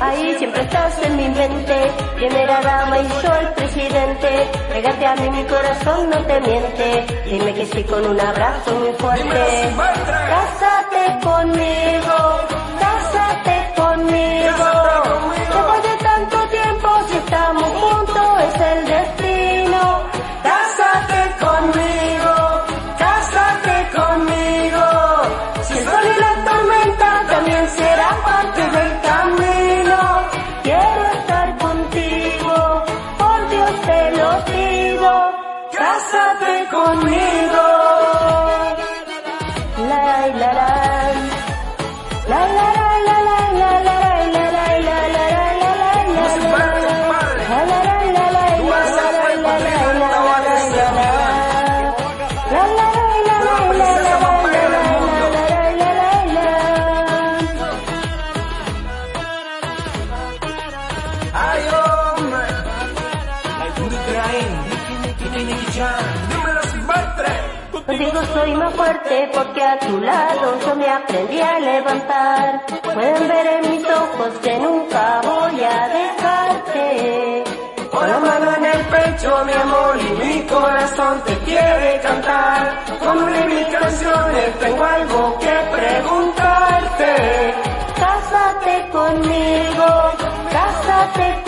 Ahí 0.00 0.34
siempre 0.38 0.62
estás 0.62 1.02
en 1.04 1.16
mi 1.16 1.28
mente, 1.28 1.90
primera 2.16 2.60
dama 2.60 2.98
y 2.98 3.08
yo 3.08 3.34
el 3.34 3.48
presidente. 3.54 4.50
Pégate 4.70 5.06
a 5.06 5.16
mí, 5.16 5.30
mi 5.30 5.44
corazón 5.44 6.10
no 6.10 6.22
te 6.24 6.40
miente. 6.40 7.06
Dime 7.24 7.54
que 7.54 7.66
sí 7.66 7.82
con 7.84 8.04
un 8.04 8.20
abrazo 8.20 8.74
muy 8.74 8.92
fuerte. 8.92 9.74
Cásate 10.28 11.24
conmigo, 11.24 12.40
cásate 12.78 13.74
conmigo. 13.76 14.75
Contigo 67.86 68.20
soy 68.34 68.52
más 68.54 68.74
fuerte 68.74 69.30
porque 69.32 69.62
a 69.62 69.78
tu 69.78 70.00
lado 70.00 70.58
yo 70.58 70.74
me 70.74 70.88
aprendí 70.88 71.40
a 71.40 71.60
levantar. 71.60 72.66
Pueden 72.82 73.28
ver 73.28 73.46
en 73.46 73.70
mis 73.70 73.84
ojos 73.84 74.38
que 74.42 74.58
nunca 74.58 75.20
voy 75.22 75.62
a 75.62 75.88
dejarte. 75.88 77.44
Con 77.92 78.08
la 78.08 78.18
mano 78.18 78.56
en 78.56 78.64
el 78.66 78.84
pecho, 78.86 79.44
mi 79.44 79.52
amor, 79.52 79.96
y 80.00 80.24
mi 80.24 80.42
corazón 80.42 81.22
te 81.26 81.38
quiere 81.38 82.00
cantar. 82.00 82.84
Con 82.98 83.22
una 83.22 83.38
de 83.38 83.54
mis 83.54 83.66
canciones 83.68 84.58
tengo 84.58 84.84
algo 84.84 85.38
que 85.38 85.76
preguntarte. 85.76 87.54
Cásate 88.00 88.88
conmigo, 88.90 89.86
cásate 90.50 91.22
conmigo. 91.22 91.45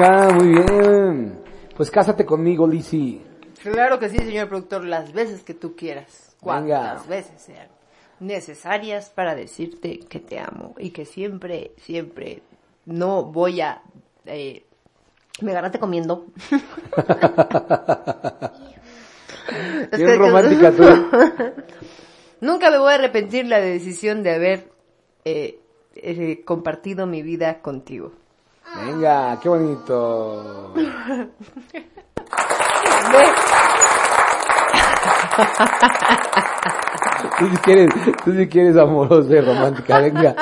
Venga, 0.00 0.30
muy 0.32 0.48
bien. 0.48 1.40
Pues 1.76 1.90
cásate 1.90 2.24
conmigo, 2.24 2.66
Lizzy. 2.66 3.20
Claro 3.62 3.98
que 3.98 4.08
sí, 4.08 4.16
señor 4.16 4.48
productor, 4.48 4.84
las 4.84 5.12
veces 5.12 5.42
que 5.42 5.52
tú 5.52 5.76
quieras. 5.76 6.34
Cuantas 6.40 7.06
veces 7.06 7.42
sean 7.42 7.68
necesarias 8.18 9.10
para 9.10 9.34
decirte 9.34 9.98
que 10.00 10.18
te 10.20 10.38
amo 10.38 10.74
y 10.78 10.90
que 10.90 11.04
siempre, 11.04 11.72
siempre 11.76 12.42
no 12.86 13.24
voy 13.24 13.60
a... 13.60 13.82
Eh, 14.24 14.64
me 15.42 15.50
agarraste 15.52 15.78
comiendo. 15.78 16.26
Es 19.90 19.98
que- 19.98 20.16
romántica 20.16 20.70
tú. 20.70 20.84
Nunca 22.40 22.70
me 22.70 22.78
voy 22.78 22.92
a 22.92 22.94
arrepentir 22.94 23.46
la 23.46 23.60
decisión 23.60 24.22
de 24.22 24.34
haber 24.34 24.70
eh, 25.24 25.58
eh, 25.96 26.42
compartido 26.44 27.06
mi 27.06 27.22
vida 27.22 27.60
contigo. 27.60 28.12
Venga, 28.76 29.38
qué 29.42 29.48
bonito. 29.48 30.72
Tú 37.38 37.48
si 37.48 37.56
quieres, 37.58 37.88
tú 38.24 38.32
si 38.32 38.48
quieres 38.48 38.76
amorosa 38.76 39.32
y 39.32 39.40
romántica, 39.40 40.00
venga. 40.00 40.34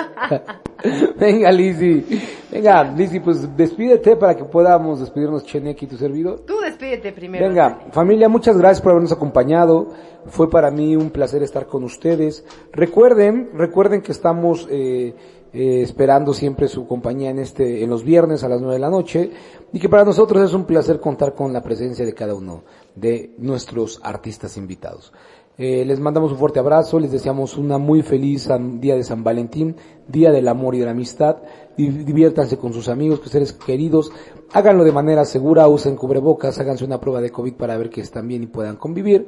Venga, 1.18 1.50
Lizzy. 1.50 2.04
Venga, 2.50 2.84
Lizzy, 2.84 3.20
pues 3.20 3.56
despídete 3.56 4.16
para 4.16 4.36
que 4.36 4.44
podamos 4.44 5.00
despedirnos 5.00 5.44
Chenek 5.44 5.82
y 5.82 5.86
tu 5.86 5.96
servidor. 5.96 6.40
Tú 6.46 6.60
despídete 6.60 7.12
primero. 7.12 7.48
Venga, 7.48 7.78
familia, 7.92 8.28
muchas 8.28 8.56
gracias 8.56 8.80
por 8.80 8.92
habernos 8.92 9.12
acompañado. 9.12 9.88
Fue 10.26 10.50
para 10.50 10.70
mí 10.70 10.96
un 10.96 11.10
placer 11.10 11.42
estar 11.42 11.66
con 11.66 11.84
ustedes. 11.84 12.44
Recuerden, 12.72 13.50
recuerden 13.54 14.02
que 14.02 14.12
estamos 14.12 14.66
eh, 14.70 15.14
eh, 15.52 15.82
esperando 15.82 16.32
siempre 16.32 16.68
su 16.68 16.86
compañía 16.86 17.30
en 17.30 17.38
este, 17.38 17.82
en 17.82 17.90
los 17.90 18.04
viernes 18.04 18.44
a 18.44 18.48
las 18.48 18.60
nueve 18.60 18.74
de 18.74 18.80
la 18.80 18.90
noche 18.90 19.30
y 19.72 19.78
que 19.78 19.88
para 19.88 20.04
nosotros 20.04 20.42
es 20.42 20.54
un 20.54 20.64
placer 20.64 21.00
contar 21.00 21.34
con 21.34 21.52
la 21.52 21.62
presencia 21.62 22.04
de 22.04 22.14
cada 22.14 22.34
uno 22.34 22.62
de 22.94 23.34
nuestros 23.38 24.00
artistas 24.02 24.56
invitados. 24.56 25.12
Eh, 25.60 25.84
les 25.84 25.98
mandamos 25.98 26.30
un 26.30 26.38
fuerte 26.38 26.60
abrazo, 26.60 27.00
les 27.00 27.10
deseamos 27.10 27.56
una 27.56 27.78
muy 27.78 28.02
feliz 28.02 28.48
día 28.78 28.94
de 28.94 29.02
San 29.02 29.24
Valentín, 29.24 29.74
día 30.06 30.30
del 30.30 30.46
amor 30.46 30.76
y 30.76 30.78
de 30.78 30.84
la 30.84 30.92
amistad. 30.92 31.38
Di- 31.76 31.88
Diviértanse 31.88 32.58
con 32.58 32.72
sus 32.72 32.88
amigos, 32.88 33.18
con 33.18 33.28
seres 33.28 33.52
queridos, 33.52 34.12
háganlo 34.52 34.84
de 34.84 34.92
manera 34.92 35.24
segura, 35.24 35.66
usen 35.66 35.96
cubrebocas, 35.96 36.60
háganse 36.60 36.84
una 36.84 37.00
prueba 37.00 37.20
de 37.20 37.30
COVID 37.30 37.54
para 37.54 37.76
ver 37.76 37.90
que 37.90 38.02
están 38.02 38.28
bien 38.28 38.44
y 38.44 38.46
puedan 38.46 38.76
convivir, 38.76 39.26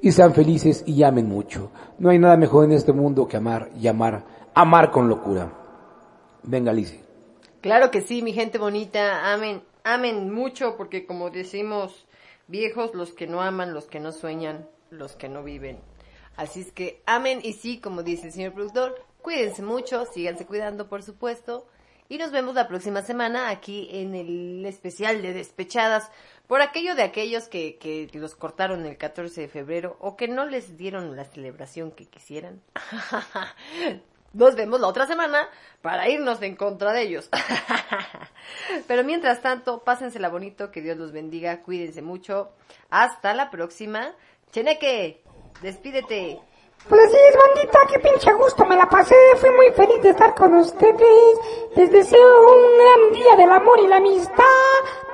y 0.00 0.12
sean 0.12 0.32
felices 0.34 0.84
y 0.86 1.02
amen 1.02 1.26
mucho. 1.28 1.70
No 1.98 2.10
hay 2.10 2.18
nada 2.20 2.36
mejor 2.36 2.64
en 2.64 2.72
este 2.72 2.92
mundo 2.92 3.26
que 3.26 3.38
amar 3.38 3.70
y 3.76 3.88
amar, 3.88 4.24
amar 4.54 4.92
con 4.92 5.08
locura. 5.08 5.52
Venga, 6.42 6.72
Lizzy. 6.72 7.00
Claro 7.60 7.90
que 7.90 8.00
sí, 8.00 8.22
mi 8.22 8.32
gente 8.32 8.58
bonita, 8.58 9.32
amen, 9.32 9.62
amen 9.84 10.32
mucho 10.32 10.76
porque 10.76 11.06
como 11.06 11.30
decimos 11.30 12.06
viejos, 12.48 12.94
los 12.94 13.12
que 13.12 13.28
no 13.28 13.40
aman, 13.40 13.72
los 13.72 13.86
que 13.86 14.00
no 14.00 14.10
sueñan, 14.10 14.68
los 14.90 15.14
que 15.14 15.28
no 15.28 15.44
viven. 15.44 15.78
Así 16.36 16.62
es 16.62 16.72
que 16.72 17.00
amen 17.06 17.40
y 17.42 17.52
sí, 17.52 17.78
como 17.78 18.02
dice 18.02 18.26
el 18.26 18.32
señor 18.32 18.54
productor, 18.54 19.04
cuídense 19.20 19.62
mucho, 19.62 20.06
síganse 20.06 20.44
cuidando 20.44 20.88
por 20.88 21.04
supuesto 21.04 21.66
y 22.08 22.18
nos 22.18 22.32
vemos 22.32 22.56
la 22.56 22.66
próxima 22.66 23.02
semana 23.02 23.48
aquí 23.48 23.88
en 23.92 24.14
el 24.14 24.66
especial 24.66 25.22
de 25.22 25.32
Despechadas 25.32 26.10
por 26.48 26.60
aquello 26.62 26.96
de 26.96 27.04
aquellos 27.04 27.48
que, 27.48 27.78
que 27.78 28.10
los 28.14 28.34
cortaron 28.34 28.84
el 28.86 28.96
14 28.96 29.42
de 29.42 29.48
febrero 29.48 29.96
o 30.00 30.16
que 30.16 30.26
no 30.26 30.46
les 30.46 30.76
dieron 30.76 31.14
la 31.16 31.24
celebración 31.24 31.92
que 31.92 32.06
quisieran. 32.06 32.60
Nos 34.32 34.54
vemos 34.54 34.80
la 34.80 34.86
otra 34.86 35.06
semana 35.06 35.48
para 35.82 36.08
irnos 36.08 36.40
en 36.42 36.56
contra 36.56 36.92
de 36.92 37.02
ellos. 37.02 37.28
Pero 38.86 39.04
mientras 39.04 39.42
tanto, 39.42 39.84
pásensela 39.84 40.28
bonito, 40.28 40.70
que 40.70 40.80
Dios 40.80 40.96
los 40.96 41.12
bendiga, 41.12 41.62
cuídense 41.62 42.02
mucho. 42.02 42.52
Hasta 42.90 43.34
la 43.34 43.50
próxima. 43.50 44.14
Cheneque, 44.50 45.22
despídete. 45.60 46.40
Pues 46.88 47.00
así 47.00 47.16
es, 47.28 47.36
bandita, 47.36 47.78
qué 47.88 47.98
pinche 48.00 48.32
gusto 48.32 48.64
me 48.66 48.76
la 48.76 48.88
pasé, 48.88 49.14
fui 49.36 49.50
muy 49.50 49.70
feliz 49.70 50.02
de 50.02 50.10
estar 50.10 50.34
con 50.34 50.54
ustedes. 50.54 51.38
Les 51.76 51.90
deseo 51.92 52.52
un 52.52 52.78
gran 52.78 53.12
día 53.12 53.36
del 53.36 53.50
amor 53.50 53.78
y 53.80 53.86
la 53.86 53.96
amistad. 53.96 54.44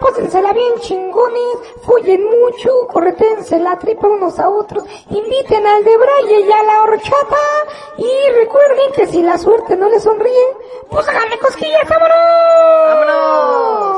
Pásensela 0.00 0.52
bien 0.52 0.74
chingones, 0.80 1.58
follen 1.82 2.24
mucho, 2.24 2.86
corretense 2.88 3.58
la 3.58 3.78
tripa 3.78 4.06
unos 4.06 4.38
a 4.38 4.48
otros, 4.48 4.84
inviten 5.10 5.66
al 5.66 5.84
de 5.84 5.96
Braille 5.96 6.40
y 6.40 6.52
a 6.52 6.62
la 6.62 6.82
horchata. 6.84 7.36
Y 7.98 8.30
recuerden 8.32 8.92
que 8.92 9.06
si 9.06 9.22
la 9.22 9.36
suerte 9.36 9.76
no 9.76 9.88
les 9.90 10.02
sonríe, 10.02 10.56
pues 10.88 11.06
háganle 11.06 11.38
cosquillas, 11.38 11.88
vámonos. 11.88 12.16
¡Vámonos! 12.86 13.97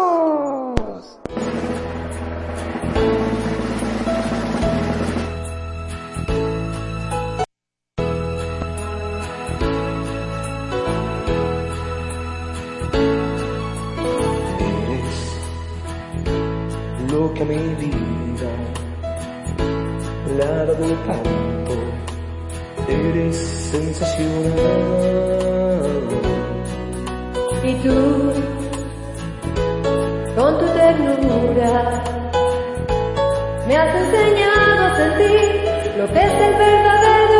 Que 17.35 17.45
mi 17.45 17.57
vida 17.75 18.21
dado 20.39 20.75
tanto. 21.07 21.73
Eres 22.89 23.37
sensacional. 23.73 24.53
Y 27.63 27.75
tú, 27.83 28.33
con 30.37 30.59
tu 30.59 30.67
ternura, 30.67 32.03
me 33.69 33.77
has 33.77 33.95
enseñado 33.95 34.87
a 34.87 34.97
sentir 34.97 35.63
lo 35.99 36.07
que 36.13 36.21
es 36.21 36.33
el 36.47 36.55
verdadero 36.55 37.40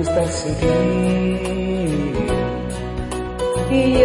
Estar 0.00 0.28
sin 0.28 0.54
ti. 0.56 0.66
Y 3.72 4.02